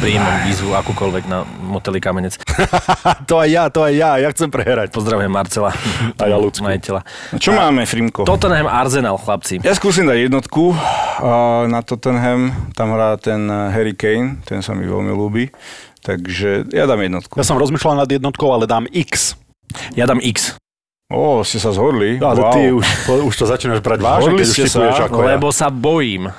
príjmem 0.00 0.48
výzvu 0.48 0.72
akúkoľvek 0.72 1.24
na 1.28 1.44
moteli 1.44 2.00
Kamenec. 2.00 2.40
to 3.28 3.36
aj 3.36 3.48
ja, 3.50 3.64
to 3.68 3.84
aj 3.84 3.92
ja, 3.92 4.10
ja 4.16 4.28
chcem 4.32 4.48
prehrať. 4.48 4.94
Pozdravujem 4.94 5.28
Marcela, 5.28 5.74
A 6.16 6.24
ja 6.24 6.38
ľudsku. 6.40 6.64
majiteľa. 6.64 7.04
Čo 7.36 7.52
máme, 7.52 7.84
Frimko? 7.84 8.24
Tottenham 8.24 8.70
Arsenal, 8.70 9.20
chlapci. 9.20 9.60
Ja 9.60 9.76
skúsim 9.76 10.08
dať 10.08 10.30
jednotku 10.30 10.72
a 11.20 11.66
na 11.68 11.84
Tottenham. 11.84 12.72
Tam 12.72 12.94
hrá 12.94 13.18
ten 13.20 13.44
eh, 13.50 13.74
Harry 13.74 13.92
Kane, 13.92 14.40
ten 14.46 14.62
sa 14.64 14.72
mi 14.72 14.88
veľmi 14.88 15.12
ľúbi. 15.12 15.52
Takže 16.00 16.72
ja 16.72 16.88
dám 16.88 17.04
jednotku. 17.04 17.36
Ja 17.36 17.44
som 17.44 17.60
rozmýšľal 17.60 18.04
nad 18.04 18.08
jednotkou, 18.08 18.48
ale 18.48 18.64
dám 18.64 18.88
X. 18.88 19.36
Ja 19.92 20.08
dám 20.08 20.18
X, 20.24 20.59
Ó, 21.10 21.42
ste 21.42 21.58
sa 21.58 21.74
zhodli. 21.74 22.22
Ale 22.22 22.38
wow. 22.38 22.54
ty 22.54 22.70
už, 22.70 22.86
už 23.26 23.34
to 23.34 23.44
začínaš 23.50 23.82
brať 23.82 23.98
vážne, 23.98 24.38
keď 24.38 24.46
už 24.46 24.70
sa, 24.70 25.10
ako 25.10 25.20
lebo 25.26 25.50
sa 25.50 25.66
bojím. 25.66 26.30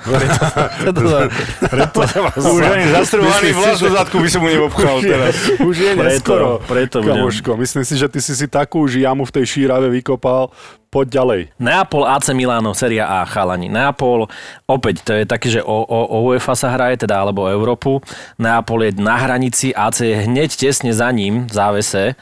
Už 2.56 2.64
ani 2.64 2.88
zastrvovaný 2.88 3.52
vlas 3.52 3.76
do 3.84 3.92
zadku 3.92 4.16
by 4.24 4.28
som 4.32 4.40
mu 4.40 4.48
neobchal 4.48 5.04
teraz. 5.04 5.36
ja. 5.36 5.60
Už 5.60 5.76
je 5.76 5.92
Preto- 5.92 6.08
neskoro. 6.08 6.48
preto 6.64 7.04
budem- 7.04 7.20
Kamoško, 7.20 7.52
myslím 7.60 7.84
si, 7.84 8.00
že 8.00 8.08
ty 8.08 8.24
si 8.24 8.32
si 8.32 8.48
takú 8.48 8.88
už 8.88 8.96
jamu 8.96 9.28
v 9.28 9.32
tej 9.36 9.44
šírave 9.44 9.92
vykopal. 9.92 10.48
Poď 10.92 11.08
ďalej. 11.08 11.40
Neapol, 11.56 12.04
AC 12.04 12.36
Milano, 12.36 12.76
Seria 12.76 13.08
A, 13.08 13.24
chalani. 13.24 13.72
Neapol, 13.72 14.28
opäť, 14.68 15.00
to 15.00 15.16
je 15.16 15.24
také, 15.24 15.48
že 15.48 15.64
o, 15.64 15.88
o, 15.88 16.00
o 16.04 16.18
UEFA 16.28 16.52
sa 16.52 16.68
hraje, 16.68 17.00
teda, 17.00 17.24
alebo 17.24 17.44
o 17.44 17.48
Európu. 17.48 18.04
Neapol 18.36 18.84
je 18.84 19.00
na 19.00 19.16
hranici, 19.16 19.72
AC 19.72 20.04
je 20.04 20.28
hneď 20.28 20.52
tesne 20.52 20.92
za 20.92 21.08
ním, 21.08 21.48
v 21.48 21.52
závese. 21.52 22.12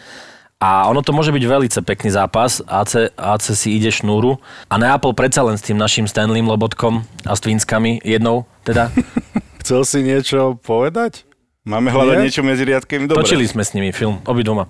A 0.61 0.93
ono 0.93 1.01
to 1.01 1.17
môže 1.17 1.33
byť 1.33 1.41
veľmi 1.41 1.69
pekný 1.73 2.13
zápas. 2.13 2.61
AC, 2.69 3.09
AC 3.17 3.45
si 3.57 3.81
ide 3.81 3.89
šnúru. 3.89 4.37
A 4.69 4.77
Neapol 4.77 5.17
predsa 5.17 5.41
len 5.41 5.57
s 5.57 5.65
tým 5.65 5.81
našim 5.81 6.05
Stanleym 6.05 6.45
Lobotkom 6.45 7.01
a 7.25 7.33
s 7.33 7.41
Twinskami, 7.41 8.05
jednou 8.05 8.45
teda. 8.61 8.93
Chcel 9.65 9.89
si 9.89 10.05
niečo 10.05 10.61
povedať? 10.61 11.25
Máme 11.65 11.89
hľadať 11.89 12.17
Nie? 12.17 12.25
niečo 12.29 12.45
medzi 12.45 12.69
riadkami? 12.69 13.09
Dobre. 13.09 13.25
Točili 13.25 13.49
sme 13.49 13.65
s 13.65 13.73
nimi 13.73 13.89
film, 13.93 14.21
obidvoma. 14.29 14.69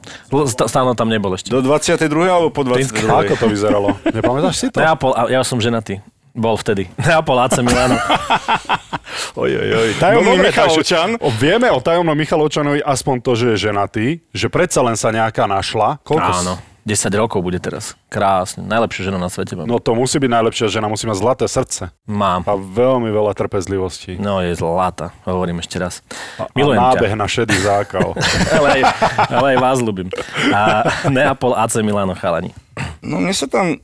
Stáno 0.67 0.95
tam 0.95 1.11
nebol 1.11 1.35
ešte. 1.35 1.51
Do 1.51 1.59
22. 1.59 2.07
alebo 2.27 2.55
po 2.55 2.63
22. 2.63 3.11
A 3.11 3.27
ako 3.27 3.35
to 3.35 3.47
vyzeralo? 3.51 3.89
Nepamätáš 4.15 4.55
si 4.63 4.67
to? 4.71 4.79
Neapol, 4.79 5.15
ja 5.27 5.43
som 5.43 5.59
ženatý. 5.59 5.99
Bol 6.35 6.55
vtedy. 6.55 6.87
Neapol, 7.03 7.35
AC 7.43 7.59
Milano. 7.67 7.99
Oj, 9.39 9.51
oj, 9.55 9.71
oj. 9.71 9.91
Tajomný 10.03 10.27
Dominik 10.27 10.51
Michalovčan. 10.51 11.09
Vieme 11.39 11.71
o 11.71 11.79
tajomnom 11.79 12.19
Michalovčanovi 12.19 12.83
aspoň 12.83 13.17
to, 13.23 13.33
že 13.39 13.47
je 13.55 13.57
ženatý, 13.71 14.07
že 14.35 14.51
predsa 14.51 14.83
len 14.83 14.99
sa 14.99 15.15
nejaká 15.15 15.47
našla. 15.47 16.03
Koľko? 16.03 16.33
Áno. 16.43 16.55
10 16.89 17.13
rokov 17.15 17.45
bude 17.45 17.61
teraz. 17.61 17.95
Krásne. 18.09 18.65
Najlepšia 18.67 19.13
žena 19.13 19.21
na 19.21 19.29
svete 19.29 19.55
mám. 19.55 19.69
No 19.69 19.79
to 19.79 19.93
musí 19.95 20.17
byť 20.17 20.31
najlepšia 20.33 20.67
žena, 20.73 20.89
musí 20.89 21.05
mať 21.05 21.21
zlaté 21.21 21.45
srdce 21.47 21.93
Mám. 22.09 22.49
a 22.49 22.57
veľmi 22.57 23.13
veľa 23.13 23.37
trpezlivosti. 23.37 24.17
No 24.17 24.41
je 24.41 24.57
zlata, 24.57 25.13
hovorím 25.29 25.61
ešte 25.61 25.77
raz. 25.77 26.01
A 26.41 26.49
Milujem 26.57 26.81
nábeh 26.81 27.13
ťa. 27.13 27.21
na 27.21 27.27
šedý 27.29 27.57
zákal. 27.61 28.17
ale, 28.57 28.67
aj, 28.81 28.83
ale 29.29 29.47
aj 29.55 29.59
vás 29.61 29.79
ľúbim. 29.85 30.09
A 30.51 30.89
Neapol 31.07 31.53
AC 31.53 31.85
Milano 31.85 32.17
chalani. 32.17 32.57
No 33.05 33.21
mne 33.21 33.37
sa 33.37 33.45
tam 33.45 33.77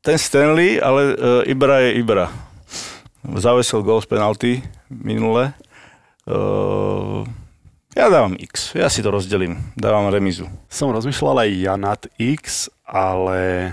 ten 0.00 0.16
Stanley, 0.16 0.78
ale 0.78 1.18
uh, 1.18 1.42
Ibra 1.42 1.90
je 1.90 2.00
Ibra. 2.00 2.30
Zavesil 3.34 3.82
gol 3.82 3.98
z 3.98 4.06
penalty 4.08 4.52
minule. 4.90 5.52
Uh, 6.28 7.24
ja 7.96 8.12
dávam 8.12 8.36
X. 8.36 8.76
Ja 8.76 8.92
si 8.92 9.00
to 9.00 9.08
rozdelím. 9.08 9.56
Dávam 9.78 10.12
remizu. 10.12 10.48
Som 10.68 10.92
rozmýšľal 10.92 11.46
aj 11.46 11.50
ja 11.56 11.74
nad 11.80 12.00
X, 12.20 12.68
ale 12.84 13.72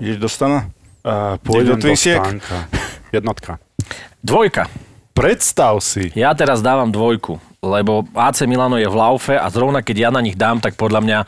Ideš 0.00 0.18
do 0.18 0.28
stana? 0.30 0.72
uh, 1.04 1.36
pôjdem 1.44 1.76
do 1.76 1.84
Twinsiek? 1.84 2.18
Jednotka. 3.14 3.62
Dvojka. 4.24 4.66
Predstav 5.14 5.78
si. 5.78 6.10
Ja 6.18 6.34
teraz 6.34 6.58
dávam 6.58 6.90
dvojku, 6.90 7.38
lebo 7.62 8.02
AC 8.18 8.42
Milano 8.50 8.74
je 8.74 8.90
v 8.90 8.98
laufe 8.98 9.34
a 9.38 9.46
zrovna 9.46 9.78
keď 9.78 9.96
ja 9.96 10.10
na 10.10 10.18
nich 10.18 10.34
dám, 10.34 10.58
tak 10.58 10.74
podľa 10.74 11.00
mňa 11.06 11.18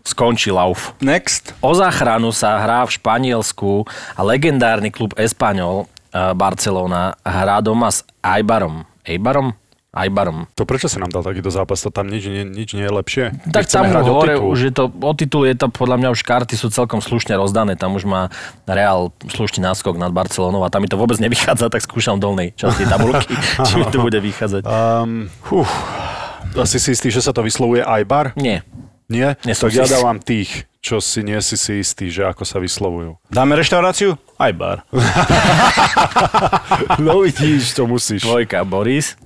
skončí 0.00 0.48
lauf. 0.48 0.96
Next. 1.04 1.52
O 1.60 1.76
záchranu 1.76 2.32
sa 2.32 2.60
hrá 2.64 2.84
v 2.88 2.96
Španielsku 2.96 3.84
a 4.16 4.20
legendárny 4.24 4.88
klub 4.88 5.12
Espanyol 5.20 5.84
eh, 5.84 5.93
Barcelona 6.14 7.18
hrá 7.26 7.58
doma 7.58 7.90
s 7.90 8.06
Aibarom. 8.22 8.86
Eibarom? 9.02 9.52
Aibarom. 9.94 10.50
To 10.58 10.66
prečo 10.66 10.90
si 10.90 10.98
nám 10.98 11.14
dal 11.14 11.22
takýto 11.22 11.54
zápas? 11.54 11.78
To 11.86 11.90
tam 11.94 12.10
nič, 12.10 12.26
nie, 12.26 12.42
nič 12.42 12.74
nie 12.74 12.82
je 12.82 12.90
lepšie. 12.90 13.24
Tak 13.54 13.70
tam 13.70 13.94
hore 14.02 14.34
už 14.42 14.58
je 14.58 14.72
to, 14.74 14.90
o 14.90 15.12
titul 15.14 15.46
je 15.46 15.54
to, 15.54 15.70
podľa 15.70 16.02
mňa 16.02 16.08
už 16.10 16.26
karty 16.26 16.58
sú 16.58 16.66
celkom 16.74 16.98
slušne 16.98 17.38
rozdané, 17.38 17.78
tam 17.78 17.94
už 17.94 18.02
má 18.02 18.26
Real 18.66 19.14
slušný 19.30 19.62
náskok 19.62 19.94
nad 19.94 20.10
Barcelonou 20.10 20.66
a 20.66 20.68
tam 20.68 20.82
mi 20.82 20.90
to 20.90 20.98
vôbec 20.98 21.14
nevychádza, 21.22 21.70
tak 21.70 21.86
skúšam 21.86 22.18
dolnej 22.18 22.50
časti 22.58 22.82
tabulky, 22.90 23.38
či 23.38 23.72
mi 23.78 23.86
to 23.86 24.02
bude 24.02 24.18
vychádzať. 24.18 24.66
Um, 24.66 25.30
uf, 25.54 25.70
asi 26.58 26.82
si 26.82 26.98
istý, 26.98 27.14
že 27.14 27.22
sa 27.22 27.30
to 27.30 27.46
vyslovuje 27.46 27.86
Aibar? 27.86 28.34
Nie. 28.34 28.66
Nie? 29.06 29.38
Nie 29.46 29.54
som 29.54 29.70
tak 29.70 29.78
ja 29.78 29.86
dávam 29.86 30.18
tých, 30.18 30.66
čo 30.84 31.00
si 31.00 31.24
nie 31.24 31.40
si 31.40 31.56
si 31.56 31.80
istý, 31.80 32.12
že 32.12 32.28
ako 32.28 32.44
sa 32.44 32.60
vyslovujú. 32.60 33.16
Dáme 33.32 33.56
reštauráciu? 33.56 34.20
Aj 34.36 34.52
bar. 34.52 34.84
No 37.00 37.24
vidíš, 37.24 37.72
to 37.72 37.88
musíš. 37.88 38.26
Dvojka 38.26 38.60
Boris. 38.68 39.16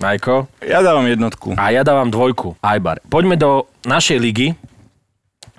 Majko. 0.00 0.48
Ja 0.64 0.80
dávam 0.80 1.04
jednotku. 1.08 1.52
A 1.60 1.72
ja 1.72 1.84
dávam 1.84 2.08
dvojku. 2.08 2.56
Ajbar. 2.64 3.04
Poďme 3.08 3.36
do 3.36 3.68
našej 3.84 4.18
ligy. 4.20 4.46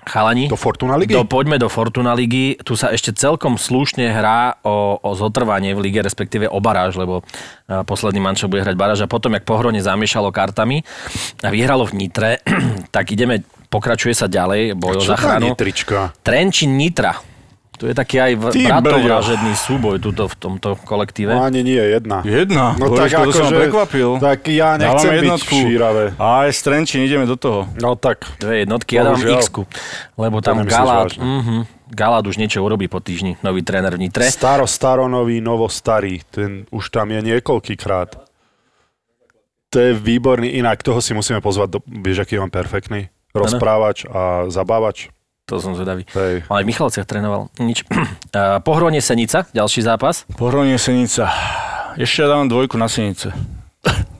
Chalani. 0.02 0.50
Do 0.50 0.58
Fortuna 0.58 0.98
ligy? 0.98 1.14
Do, 1.14 1.22
poďme 1.22 1.62
do 1.62 1.70
Fortuna 1.70 2.12
ligy. 2.12 2.58
Tu 2.60 2.74
sa 2.74 2.90
ešte 2.90 3.14
celkom 3.14 3.54
slušne 3.54 4.10
hrá 4.10 4.58
o, 4.66 4.98
o 4.98 5.10
zotrvanie 5.14 5.72
v 5.78 5.88
lige, 5.88 6.02
respektíve 6.02 6.50
o 6.50 6.58
baráž, 6.58 6.98
lebo 6.98 7.22
a, 7.70 7.86
posledný 7.86 8.18
mančo 8.18 8.50
bude 8.50 8.66
hrať 8.66 8.74
baráž 8.74 9.06
a 9.06 9.08
potom, 9.10 9.32
jak 9.38 9.46
Pohrone 9.46 9.78
zamiešalo 9.78 10.34
kartami 10.34 10.82
a 11.42 11.48
vyhralo 11.50 11.86
v 11.86 12.06
Nitre, 12.06 12.42
tak 12.94 13.14
ideme, 13.14 13.46
pokračuje 13.70 14.14
sa 14.14 14.26
ďalej, 14.26 14.74
boj 14.74 14.98
o 14.98 15.02
záchranu. 15.06 15.54
Trenčín 16.20 16.74
Nitra. 16.74 17.31
Tu 17.82 17.90
je 17.90 17.98
taký 17.98 18.22
aj 18.22 18.32
v- 18.38 18.54
bratovražedný 18.62 19.58
súboj 19.58 19.98
tuto 19.98 20.30
v 20.30 20.34
tomto 20.38 20.78
kolektíve. 20.86 21.34
No 21.34 21.42
ani 21.42 21.66
nie, 21.66 21.82
jedna. 21.82 22.22
Jedna. 22.22 22.78
No 22.78 22.94
Božko, 22.94 23.02
tak 23.02 23.10
to 23.10 23.30
som 23.34 23.50
akože- 23.50 23.58
prekvapil. 23.58 24.10
Tak 24.22 24.38
ja 24.54 24.68
nechcem 24.78 24.94
Dávame 25.02 25.10
byť 25.10 25.26
jednotku. 25.26 25.56
šíravé. 25.66 26.04
Aj 26.14 26.48
Strenčín, 26.54 27.02
ideme 27.02 27.26
do 27.26 27.34
toho. 27.34 27.66
No 27.82 27.98
tak, 27.98 28.22
Dve 28.38 28.62
jednotky, 28.62 29.02
ja 29.02 29.10
dám 29.10 29.18
Bohužiaľ. 29.18 29.42
x 29.42 29.46
lebo 30.14 30.36
tam 30.38 30.62
Galát, 30.62 31.10
mm-hmm, 31.10 31.60
Galát 31.90 32.22
už 32.22 32.38
niečo 32.38 32.62
urobí 32.62 32.86
po 32.86 33.02
týždni, 33.02 33.34
nový 33.42 33.66
tréner 33.66 33.90
v 33.98 34.06
Nitre. 34.06 34.30
staro, 34.30 34.70
staro, 34.70 35.10
nový, 35.10 35.42
novo, 35.42 35.66
starý. 35.66 36.22
Ten 36.30 36.70
už 36.70 36.86
tam 36.86 37.10
je 37.10 37.18
niekoľkýkrát. 37.34 38.14
To 39.74 39.76
je 39.82 39.90
výborný. 39.90 40.54
Inak 40.54 40.86
toho 40.86 41.02
si 41.02 41.18
musíme 41.18 41.42
pozvať, 41.42 41.68
do, 41.74 41.78
vieš, 41.82 42.22
aký 42.22 42.38
je 42.38 42.44
on 42.46 42.52
perfektný? 42.52 43.10
Rozprávač 43.34 44.06
a 44.06 44.46
zabávač. 44.52 45.10
To 45.50 45.58
som 45.58 45.74
zvedavý. 45.74 46.06
Hej. 46.14 46.46
Ale 46.46 46.62
v 46.62 46.68
Michalovciach 46.70 47.02
trénoval. 47.04 47.50
Nič. 47.58 47.82
Pohronie 48.68 49.02
Senica, 49.02 49.44
ďalší 49.50 49.82
zápas. 49.82 50.22
Pohronie 50.38 50.78
Senica. 50.78 51.26
Ešte 51.98 52.22
ja 52.22 52.30
dávam 52.30 52.46
dvojku 52.46 52.78
na 52.78 52.86
Senice. 52.86 53.34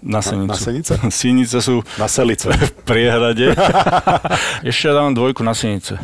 Na 0.03 0.19
Senicu. 0.19 0.51
na 0.51 0.59
Senice? 0.59 0.93
Senice 1.15 1.59
sú 1.62 1.78
Na 1.94 2.11
Selice. 2.11 2.51
v 2.69 2.73
priehrade. 2.82 3.55
Ešte 4.66 4.90
ja 4.90 4.99
dávam 4.99 5.15
dvojku 5.15 5.47
na 5.47 5.55
Senice. 5.55 5.94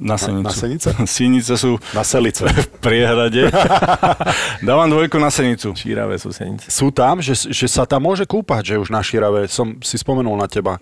Na 0.00 0.16
Senicu. 0.18 0.48
na 0.48 0.50
Senice? 0.50 0.88
Senice 1.06 1.54
sú 1.54 1.76
Na 1.92 2.02
Selice. 2.02 2.48
v 2.48 2.66
priehrade. 2.82 3.52
dávam 4.64 4.88
dvojku 4.88 5.20
na 5.20 5.28
Senicu. 5.28 5.76
Šíravé 5.76 6.16
sú 6.16 6.32
Senice. 6.32 6.72
Sú 6.72 6.88
tam, 6.90 7.20
že, 7.20 7.36
že 7.52 7.68
sa 7.68 7.84
tam 7.84 8.08
môže 8.08 8.24
kúpať, 8.24 8.74
že 8.74 8.80
už 8.80 8.88
na 8.90 9.04
Šírave. 9.04 9.46
Som 9.46 9.78
si 9.84 9.94
spomenul 9.94 10.34
na 10.34 10.48
teba. 10.50 10.80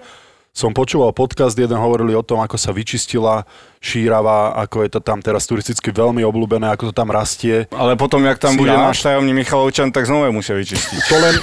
Som 0.50 0.74
počúval 0.74 1.14
podcast, 1.14 1.54
jeden 1.54 1.78
hovorili 1.78 2.10
o 2.10 2.26
tom, 2.26 2.42
ako 2.42 2.58
sa 2.58 2.74
vyčistila 2.74 3.46
Šírava, 3.78 4.50
ako 4.58 4.82
je 4.82 4.90
to 4.90 5.00
tam 5.00 5.22
teraz 5.22 5.46
turisticky 5.46 5.94
veľmi 5.94 6.26
obľúbené, 6.26 6.66
ako 6.74 6.90
to 6.90 6.94
tam 6.94 7.14
rastie. 7.14 7.70
Ale 7.70 7.94
potom, 7.94 8.18
jak 8.26 8.42
tam 8.42 8.52
Si 8.52 8.60
bude 8.60 8.74
náš 8.74 8.98
tajomný 9.00 9.30
Michalovčan, 9.30 9.94
tak 9.94 10.10
znova 10.10 10.26
ju 10.26 10.34
musia 10.34 10.58
vyčistiť. 10.58 11.00
To 11.06 11.16
len, 11.22 11.34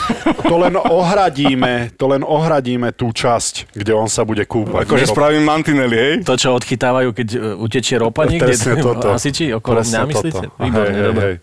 to 0.43 0.55
len 0.59 0.75
ohradíme, 0.75 1.95
to 1.95 2.05
len 2.11 2.21
ohradíme 2.21 2.91
tú 2.91 3.15
časť, 3.15 3.71
kde 3.71 3.95
on 3.95 4.11
sa 4.11 4.27
bude 4.27 4.43
kúpať. 4.43 4.83
Akože 4.83 5.07
spravím 5.07 5.47
mantinely, 5.47 5.97
hej? 5.97 6.13
To, 6.27 6.35
čo 6.35 6.51
odchytávajú, 6.59 7.09
keď 7.15 7.27
e, 7.31 7.37
utečie 7.63 7.95
ropa 7.97 8.27
niekde? 8.27 8.53
Presne 8.53 8.75
toto. 8.85 9.15
Hasiči 9.15 9.55
okolo 9.55 9.87
mňa, 9.87 10.01
myslíte? 10.03 10.45
Výborne, 10.59 10.91
Hej, 10.91 10.99
hej, 10.99 11.07
dobre. 11.07 11.25
hej. 11.25 11.35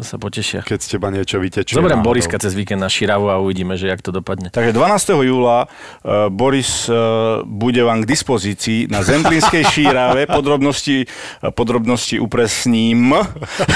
Sa 0.00 0.16
potešia. 0.16 0.64
keď 0.64 0.78
z 0.80 0.88
teba 0.96 1.12
niečo 1.12 1.36
vytečie. 1.36 1.76
Zoberiem 1.76 2.00
náhodou. 2.00 2.16
Boriska 2.16 2.36
cez 2.40 2.56
víkend 2.56 2.80
na 2.80 2.88
Širavu 2.88 3.28
a 3.28 3.36
uvidíme, 3.36 3.76
že 3.76 3.92
jak 3.92 4.00
to 4.00 4.10
dopadne. 4.10 4.48
Takže 4.48 4.72
12. 4.72 5.28
júla 5.28 5.68
uh, 5.68 6.32
Boris 6.32 6.88
uh, 6.88 7.44
bude 7.44 7.84
vám 7.84 8.02
k 8.02 8.06
dispozícii 8.08 8.88
na 8.88 9.04
Zemplínskej 9.04 9.64
šírave. 9.68 10.24
Podrobnosti, 10.24 11.04
uh, 11.04 11.52
podrobnosti 11.52 12.16
upresním. 12.16 13.12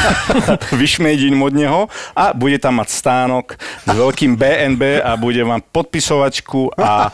Vyšmejdím 0.80 1.42
od 1.44 1.52
neho. 1.52 1.80
A 2.16 2.32
bude 2.32 2.56
tam 2.58 2.80
mať 2.80 2.88
stánok 2.88 3.60
s 3.84 3.90
veľkým 3.92 4.40
BNB 4.40 5.04
a 5.04 5.16
bude 5.20 5.44
vám 5.44 5.60
podpisovačku 5.60 6.72
a 6.80 7.12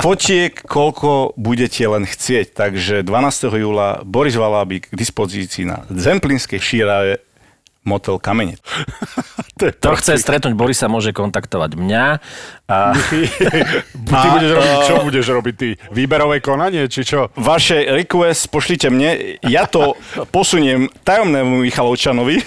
fotiek, 0.00 0.56
koľko 0.64 1.36
budete 1.36 1.84
len 1.84 2.08
chcieť. 2.08 2.56
Takže 2.56 2.94
12. 3.04 3.60
júla 3.60 4.00
Boris 4.02 4.34
Valábik 4.34 4.90
k 4.90 4.94
dispozícii 4.96 5.68
na 5.68 5.84
Zemplínskej 5.92 6.58
šírave 6.58 7.26
motel 7.86 8.18
Kamene. 8.18 8.58
To 9.56 9.96
chce 9.96 10.20
stretnúť 10.20 10.52
Borisa, 10.52 10.84
môže 10.84 11.16
kontaktovať 11.16 11.80
mňa. 11.80 12.04
A 12.68 12.92
Ty 14.12 14.26
budeš 14.36 14.52
robiť, 14.52 14.76
čo 14.84 14.94
budeš 15.00 15.26
robiť 15.32 15.54
ty? 15.56 15.68
Výberové 15.96 16.44
konanie, 16.44 16.84
či 16.92 17.08
čo? 17.08 17.32
Vaše 17.40 17.88
request 17.88 18.52
pošlite 18.52 18.92
mne, 18.92 19.40
ja 19.40 19.64
to 19.64 19.96
posuniem 20.28 20.92
tajomnému 21.08 21.64
Michalovčanovi 21.64 22.44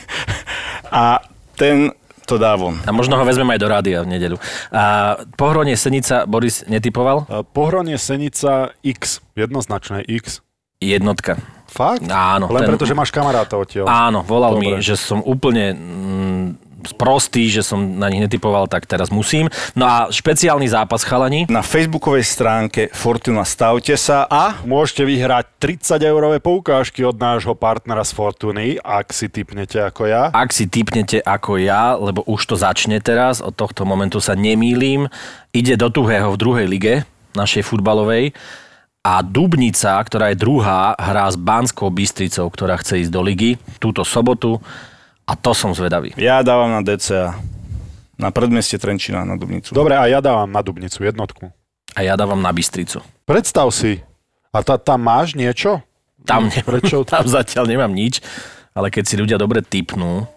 a 0.93 1.25
ten 1.57 1.97
to 2.29 2.37
dá 2.37 2.53
von. 2.53 2.77
A 2.85 2.93
možno 2.93 3.17
ho 3.17 3.25
vezmem 3.25 3.49
aj 3.49 3.59
do 3.59 3.67
rádia 3.73 4.05
v 4.05 4.13
nedeľu. 4.13 4.37
A 4.69 5.17
pohronie 5.33 5.73
Senica 5.73 6.29
Boris 6.29 6.61
netypoval? 6.69 7.25
Pohronie 7.57 7.97
Senica 7.97 8.77
X, 8.85 9.25
jednoznačné 9.33 10.05
X. 10.05 10.45
Jednotka. 10.77 11.41
Fakt? 11.69 12.03
Áno. 12.09 12.49
Len 12.49 12.65
ten- 12.65 12.69
preto, 12.73 12.83
že 12.83 12.97
máš 12.97 13.13
kamarátov 13.13 13.63
odtiaľ. 13.63 13.85
Áno, 13.87 14.25
volal 14.25 14.57
Dobre. 14.57 14.81
mi, 14.81 14.83
že 14.83 14.97
som 14.97 15.21
úplne 15.21 15.77
mm, 15.77 16.45
sprostý, 16.79 17.51
že 17.51 17.59
som 17.59 17.75
na 17.99 18.07
nich 18.07 18.23
netypoval, 18.23 18.67
tak 18.71 18.87
teraz 18.87 19.11
musím. 19.11 19.51
No 19.75 19.83
a 19.83 19.95
špeciálny 20.07 20.63
zápas 20.71 21.03
chalani. 21.03 21.43
Na 21.51 21.59
facebookovej 21.59 22.23
stránke 22.23 22.87
Fortuna 22.95 23.43
stavte 23.43 23.99
sa 23.99 24.23
a 24.25 24.63
Môžete 24.63 25.03
vyhrať 25.03 25.45
30 25.59 25.99
eurové 26.07 26.39
poukážky 26.39 27.03
od 27.03 27.19
nášho 27.19 27.51
partnera 27.51 28.03
z 28.07 28.15
Fortuny, 28.15 28.67
ak 28.79 29.11
si 29.11 29.27
typnete 29.27 29.83
ako 29.83 30.07
ja. 30.07 30.31
Ak 30.31 30.55
si 30.55 30.71
typnete 30.71 31.19
ako 31.19 31.59
ja, 31.59 31.99
lebo 31.99 32.23
už 32.23 32.47
to 32.47 32.55
začne 32.55 33.03
teraz, 33.03 33.43
od 33.43 33.55
tohto 33.55 33.83
momentu 33.83 34.23
sa 34.23 34.33
nemýlim, 34.33 35.11
ide 35.51 35.75
do 35.75 35.91
tuhého 35.91 36.31
v 36.31 36.39
druhej 36.39 36.67
lige, 36.69 36.93
našej 37.35 37.67
futbalovej, 37.67 38.31
a 38.99 39.23
Dubnica, 39.23 39.95
ktorá 40.03 40.31
je 40.35 40.37
druhá, 40.37 40.91
hrá 40.99 41.25
s 41.31 41.39
Banskou 41.39 41.87
Bystricou, 41.87 42.51
ktorá 42.51 42.75
chce 42.75 43.07
ísť 43.07 43.11
do 43.15 43.23
ligy 43.23 43.55
túto 43.79 44.03
sobotu 44.03 44.59
a 45.23 45.33
to 45.39 45.55
som 45.55 45.71
zvedavý. 45.71 46.11
ja 46.19 46.43
dávam 46.43 46.67
na 46.73 46.81
DCA. 46.83 47.37
Na 48.19 48.35
predmeste 48.35 48.75
Trenčina, 48.75 49.23
na 49.23 49.39
Dubnicu. 49.39 49.71
Dobre, 49.71 49.95
a 49.95 50.03
ja 50.11 50.19
dávam 50.19 50.51
na 50.51 50.59
Dubnicu 50.59 51.07
jednotku. 51.07 51.55
A 51.95 52.03
ja 52.03 52.19
dávam 52.19 52.35
na 52.43 52.51
Bystricu. 52.51 52.99
Predstav 53.23 53.71
si, 53.71 54.03
a 54.51 54.59
ta, 54.59 54.75
tam 54.75 55.07
máš 55.07 55.39
niečo? 55.39 55.79
Tam, 56.27 56.51
ne, 56.51 56.59
Prečo? 56.59 57.05
tam 57.07 57.23
zatiaľ 57.23 57.71
nemám 57.71 57.95
nič, 57.95 58.19
ale 58.75 58.91
keď 58.91 59.03
si 59.07 59.15
ľudia 59.15 59.39
dobre 59.39 59.63
typnú, 59.63 60.27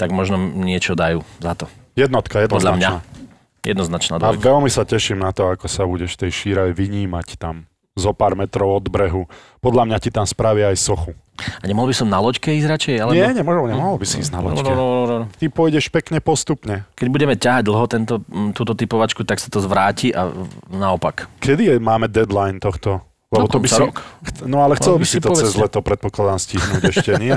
tak 0.00 0.08
možno 0.08 0.40
niečo 0.40 0.96
dajú 0.96 1.20
za 1.36 1.52
to. 1.52 1.68
Jednotka, 1.92 2.48
Podľa 2.48 2.72
mňa. 2.80 2.90
jednoznačná. 2.96 3.60
Jednoznačná 3.62 4.14
A 4.16 4.20
dvojka. 4.32 4.42
veľmi 4.48 4.70
sa 4.72 4.82
teším 4.88 5.20
na 5.20 5.36
to, 5.36 5.52
ako 5.52 5.68
sa 5.68 5.84
budeš 5.84 6.16
tej 6.16 6.32
šírave 6.32 6.72
vynímať 6.72 7.36
tam 7.36 7.68
zo 7.92 8.16
pár 8.16 8.32
metrov 8.32 8.80
od 8.80 8.86
brehu. 8.88 9.28
Podľa 9.60 9.84
mňa 9.84 9.98
ti 10.00 10.08
tam 10.08 10.24
spravia 10.24 10.72
aj 10.72 10.80
sochu. 10.80 11.12
A 11.60 11.64
nemohol 11.64 11.92
by 11.92 11.96
som 11.96 12.08
na 12.08 12.20
loďke 12.20 12.52
ísť 12.52 12.68
radšej? 12.68 12.94
Alebo... 13.00 13.16
Nie, 13.16 13.32
nemohol, 13.32 13.68
nemohol 13.68 13.96
by 14.00 14.06
si 14.08 14.20
ísť 14.20 14.32
na 14.32 14.40
No, 14.40 14.52
loďke. 14.52 14.68
no, 14.68 14.76
no, 14.76 14.84
no, 14.84 15.16
no. 15.24 15.26
Ty 15.32 15.46
pôjdeš 15.48 15.88
pekne 15.88 16.20
postupne. 16.20 16.84
Keď 16.96 17.08
budeme 17.08 17.34
ťahať 17.36 17.62
dlho 17.68 17.84
tento, 17.88 18.14
túto 18.52 18.72
typovačku, 18.72 19.24
tak 19.24 19.40
sa 19.40 19.48
to 19.48 19.60
zvráti 19.60 20.12
a 20.12 20.28
naopak. 20.68 21.28
Kedy 21.40 21.62
je, 21.68 21.74
máme 21.80 22.08
deadline 22.08 22.60
tohto? 22.60 23.00
Lebo 23.32 23.48
Do 23.48 23.56
to 23.56 23.58
by 23.64 23.68
si... 23.68 23.80
rok. 23.80 24.04
No 24.44 24.60
ale 24.60 24.76
chcel 24.76 25.00
by 25.00 25.06
si 25.08 25.16
si 25.16 25.24
to 25.24 25.32
cez 25.32 25.56
povedzte. 25.56 25.60
leto, 25.64 25.78
predpokladám, 25.80 26.36
stihnúť 26.36 26.82
ešte, 26.92 27.12
nie? 27.16 27.32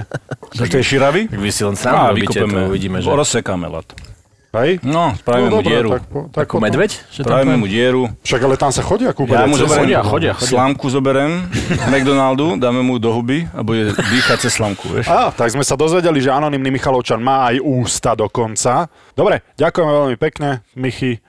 Do 0.59 0.67
tej 0.67 0.83
širavy? 0.83 1.31
Tak 1.31 1.39
vy 1.39 1.51
si 1.55 1.63
len 1.63 1.75
sám 1.79 2.11
robíte, 2.11 2.35
to 2.35 2.47
uvidíme, 2.67 2.99
že... 2.99 3.07
Rozsekáme 3.07 3.71
lat. 3.71 3.87
Hej? 4.55 4.79
No, 4.81 5.11
spravíme 5.13 5.47
mu 5.47 5.59
dobre, 5.59 5.67
dieru. 5.67 5.89
tak, 5.91 6.03
po, 6.07 6.19
tak 6.31 6.45
Ako 6.45 6.53
potom- 6.55 6.63
medveď? 6.63 6.91
Spravíme 7.11 7.55
mu 7.55 7.65
dieru. 7.65 8.07
Však 8.21 8.41
ale 8.41 8.55
tam 8.55 8.71
sa 8.71 8.79
chodia 8.79 9.11
kúpať. 9.11 9.35
Ja 9.35 9.45
mu 9.45 9.55
zoberiem 9.55 9.83
chodia, 9.83 9.99
chodia, 10.01 10.31
chodia. 10.33 10.47
slamku 10.47 10.87
zoberem 10.87 11.31
McDonaldu, 11.85 12.55
dáme 12.55 12.79
mu 12.79 12.95
do 12.95 13.11
huby 13.11 13.45
a 13.51 13.59
bude 13.59 13.91
dýchať 13.91 14.47
cez 14.47 14.55
slamku, 14.55 14.87
vieš. 14.87 15.05
Á, 15.05 15.29
tak 15.29 15.51
sme 15.51 15.61
sa 15.61 15.75
dozvedeli, 15.75 16.17
že 16.17 16.31
anonymný 16.31 16.71
Michalovčan 16.71 17.19
má 17.19 17.47
aj 17.47 17.59
ústa 17.59 18.15
dokonca. 18.15 18.87
Dobre, 19.11 19.43
ďakujeme 19.55 19.91
veľmi 19.91 20.17
pekne, 20.17 20.63
Michy. 20.73 21.19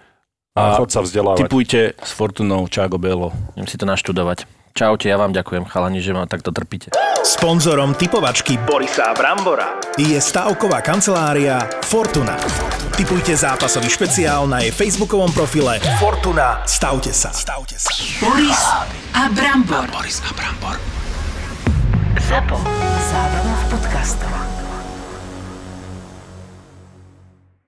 A 0.55 0.73
A 0.73 0.81
chod 0.81 0.89
sa 0.89 1.05
vzdelávať. 1.05 1.45
Typujte 1.45 1.93
s 1.93 2.11
Fortunou 2.11 2.65
Čago 2.65 2.97
Belo. 2.97 3.29
Idem 3.53 3.69
si 3.69 3.77
to 3.77 3.85
naštudovať. 3.85 4.49
Čaute, 4.77 5.09
ja 5.09 5.17
vám 5.17 5.33
ďakujem, 5.33 5.65
chalani, 5.65 6.05
že 6.05 6.13
ma 6.13 6.29
takto 6.29 6.53
trpíte. 6.53 6.93
Sponzorom 7.25 7.97
typovačky 7.97 8.61
Borisa 8.61 9.17
Brambora 9.17 9.81
je 9.97 10.21
stavková 10.21 10.85
kancelária 10.85 11.65
Fortuna. 11.81 12.37
Typujte 12.93 13.33
zápasový 13.33 13.89
špeciál 13.89 14.45
na 14.45 14.61
jej 14.61 14.77
facebookovom 14.77 15.33
profile 15.33 15.81
Fortuna. 15.97 16.61
Stavte 16.69 17.09
sa. 17.17 17.33
Stavte 17.33 17.81
sa. 17.81 17.89
Boris 18.21 18.61
a 19.17 19.33
Brambor. 19.33 19.89
Boris 19.89 20.21
a 20.21 20.31
Brambor. 20.37 20.77
Zapo. 22.29 22.61
Zábrná 23.09 23.57
v 23.57 23.65
podcastovách. 23.73 24.66